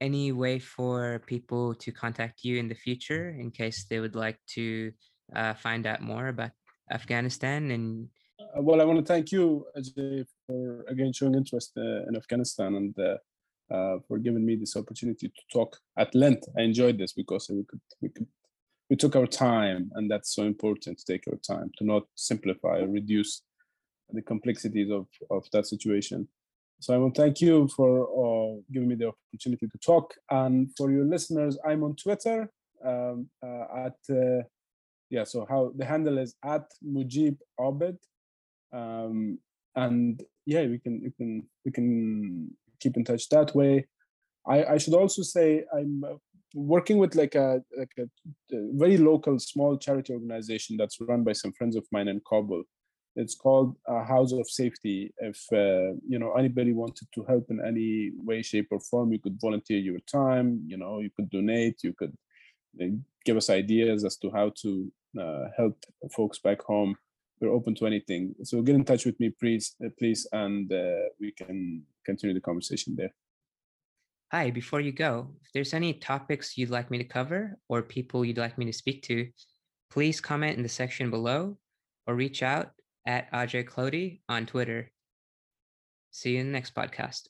any 0.00 0.32
way 0.32 0.58
for 0.58 1.20
people 1.26 1.74
to 1.74 1.90
contact 1.92 2.44
you 2.44 2.58
in 2.58 2.68
the 2.68 2.74
future 2.74 3.30
in 3.30 3.50
case 3.50 3.86
they 3.88 4.00
would 4.00 4.14
like 4.14 4.38
to 4.46 4.92
uh, 5.34 5.54
find 5.54 5.86
out 5.86 6.00
more 6.00 6.28
about 6.28 6.50
afghanistan 6.90 7.70
and 7.70 8.08
uh, 8.40 8.62
well, 8.62 8.80
I 8.80 8.84
want 8.84 8.98
to 8.98 9.04
thank 9.04 9.32
you, 9.32 9.66
Ajay, 9.76 10.24
for 10.46 10.84
again 10.88 11.12
showing 11.12 11.34
interest 11.34 11.72
uh, 11.76 12.06
in 12.06 12.16
Afghanistan 12.16 12.74
and 12.76 12.98
uh, 12.98 13.16
uh, 13.74 13.98
for 14.06 14.18
giving 14.18 14.44
me 14.44 14.56
this 14.56 14.76
opportunity 14.76 15.28
to 15.28 15.42
talk 15.52 15.76
at 15.96 16.14
length. 16.14 16.48
I 16.56 16.62
enjoyed 16.62 16.98
this 16.98 17.12
because 17.12 17.48
we 17.50 17.64
could 17.64 17.80
we 18.00 18.08
could 18.10 18.26
we 18.90 18.96
took 18.96 19.16
our 19.16 19.26
time, 19.26 19.90
and 19.94 20.10
that's 20.10 20.34
so 20.34 20.44
important 20.44 20.98
to 20.98 21.04
take 21.04 21.24
our 21.28 21.38
time 21.38 21.70
to 21.78 21.84
not 21.84 22.04
simplify 22.14 22.78
or 22.78 22.88
reduce 22.88 23.42
the 24.10 24.22
complexities 24.22 24.90
of 24.90 25.06
of 25.30 25.44
that 25.52 25.66
situation. 25.66 26.28
So 26.80 26.94
I 26.94 26.98
want 26.98 27.14
to 27.16 27.22
thank 27.22 27.40
you 27.40 27.68
for 27.68 28.02
uh, 28.02 28.60
giving 28.72 28.88
me 28.88 28.94
the 28.94 29.12
opportunity 29.12 29.66
to 29.66 29.78
talk, 29.78 30.14
and 30.30 30.70
for 30.76 30.90
your 30.90 31.04
listeners, 31.04 31.58
I'm 31.66 31.82
on 31.82 31.96
Twitter 31.96 32.50
um, 32.84 33.28
uh, 33.44 33.86
at 33.86 33.96
yeah. 35.10 35.24
So 35.24 35.46
how 35.48 35.72
the 35.76 35.84
handle 35.84 36.18
is 36.18 36.34
at 36.44 36.66
Mujib 36.84 37.38
Abid. 37.58 37.96
Um, 38.72 39.38
and 39.74 40.22
yeah 40.46 40.66
we 40.66 40.78
can 40.78 41.00
we 41.02 41.10
can 41.10 41.30
we 41.64 41.70
can 41.70 42.50
keep 42.80 42.96
in 42.96 43.04
touch 43.04 43.28
that 43.28 43.54
way. 43.54 43.86
I 44.46 44.64
i 44.74 44.78
should 44.78 44.94
also 44.94 45.22
say 45.22 45.64
i'm 45.76 46.04
uh, 46.04 46.16
working 46.54 46.98
with 46.98 47.14
like 47.14 47.34
a 47.34 47.62
like 47.76 47.94
a, 47.98 48.06
very 48.84 48.96
local 48.96 49.38
small 49.38 49.76
charity 49.76 50.12
organization 50.12 50.76
that's 50.78 51.00
run 51.00 51.22
by 51.22 51.34
some 51.34 51.52
friends 51.52 51.76
of 51.76 51.84
mine 51.92 52.08
in 52.08 52.20
kabul 52.30 52.62
it's 53.20 53.34
called 53.34 53.76
a 53.86 54.02
house 54.12 54.32
of 54.32 54.48
safety 54.48 55.12
if 55.18 55.38
uh, 55.52 55.90
you 56.12 56.18
know 56.20 56.32
anybody 56.42 56.72
wanted 56.72 57.08
to 57.14 57.20
help 57.24 57.44
in 57.50 57.58
any 57.70 58.12
way 58.28 58.40
shape 58.42 58.68
or 58.70 58.80
form 58.80 59.12
you 59.12 59.20
could 59.24 59.38
volunteer 59.40 59.80
your 59.88 60.00
time 60.20 60.48
you 60.66 60.76
know 60.76 61.00
you 61.04 61.10
could 61.16 61.28
donate 61.30 61.76
you 61.82 61.92
could 61.92 62.14
give 63.24 63.36
us 63.36 63.50
ideas 63.50 64.04
as 64.04 64.16
to 64.16 64.30
how 64.30 64.52
to 64.62 64.90
uh, 65.20 65.44
help 65.56 65.76
folks 66.14 66.38
back 66.38 66.62
home. 66.62 66.94
We're 67.40 67.52
open 67.52 67.74
to 67.76 67.86
anything. 67.86 68.34
So 68.42 68.62
get 68.62 68.74
in 68.74 68.84
touch 68.84 69.06
with 69.06 69.18
me, 69.20 69.30
please, 69.30 69.76
uh, 69.84 69.90
please, 69.98 70.26
and 70.32 70.72
uh, 70.72 71.08
we 71.20 71.32
can 71.32 71.82
continue 72.04 72.34
the 72.34 72.40
conversation 72.40 72.96
there. 72.96 73.14
Hi, 74.32 74.50
before 74.50 74.80
you 74.80 74.92
go, 74.92 75.30
if 75.44 75.52
there's 75.52 75.72
any 75.72 75.94
topics 75.94 76.58
you'd 76.58 76.70
like 76.70 76.90
me 76.90 76.98
to 76.98 77.04
cover 77.04 77.56
or 77.68 77.82
people 77.82 78.24
you'd 78.24 78.38
like 78.38 78.58
me 78.58 78.66
to 78.66 78.72
speak 78.72 79.02
to, 79.04 79.28
please 79.90 80.20
comment 80.20 80.56
in 80.56 80.62
the 80.62 80.68
section 80.68 81.10
below 81.10 81.56
or 82.06 82.14
reach 82.14 82.42
out 82.42 82.72
at 83.08 83.32
Ajay 83.32 83.64
Clody 83.64 84.20
on 84.28 84.44
Twitter. 84.44 84.92
See 86.10 86.34
you 86.34 86.40
in 86.40 86.46
the 86.46 86.52
next 86.52 86.74
podcast. 86.74 87.28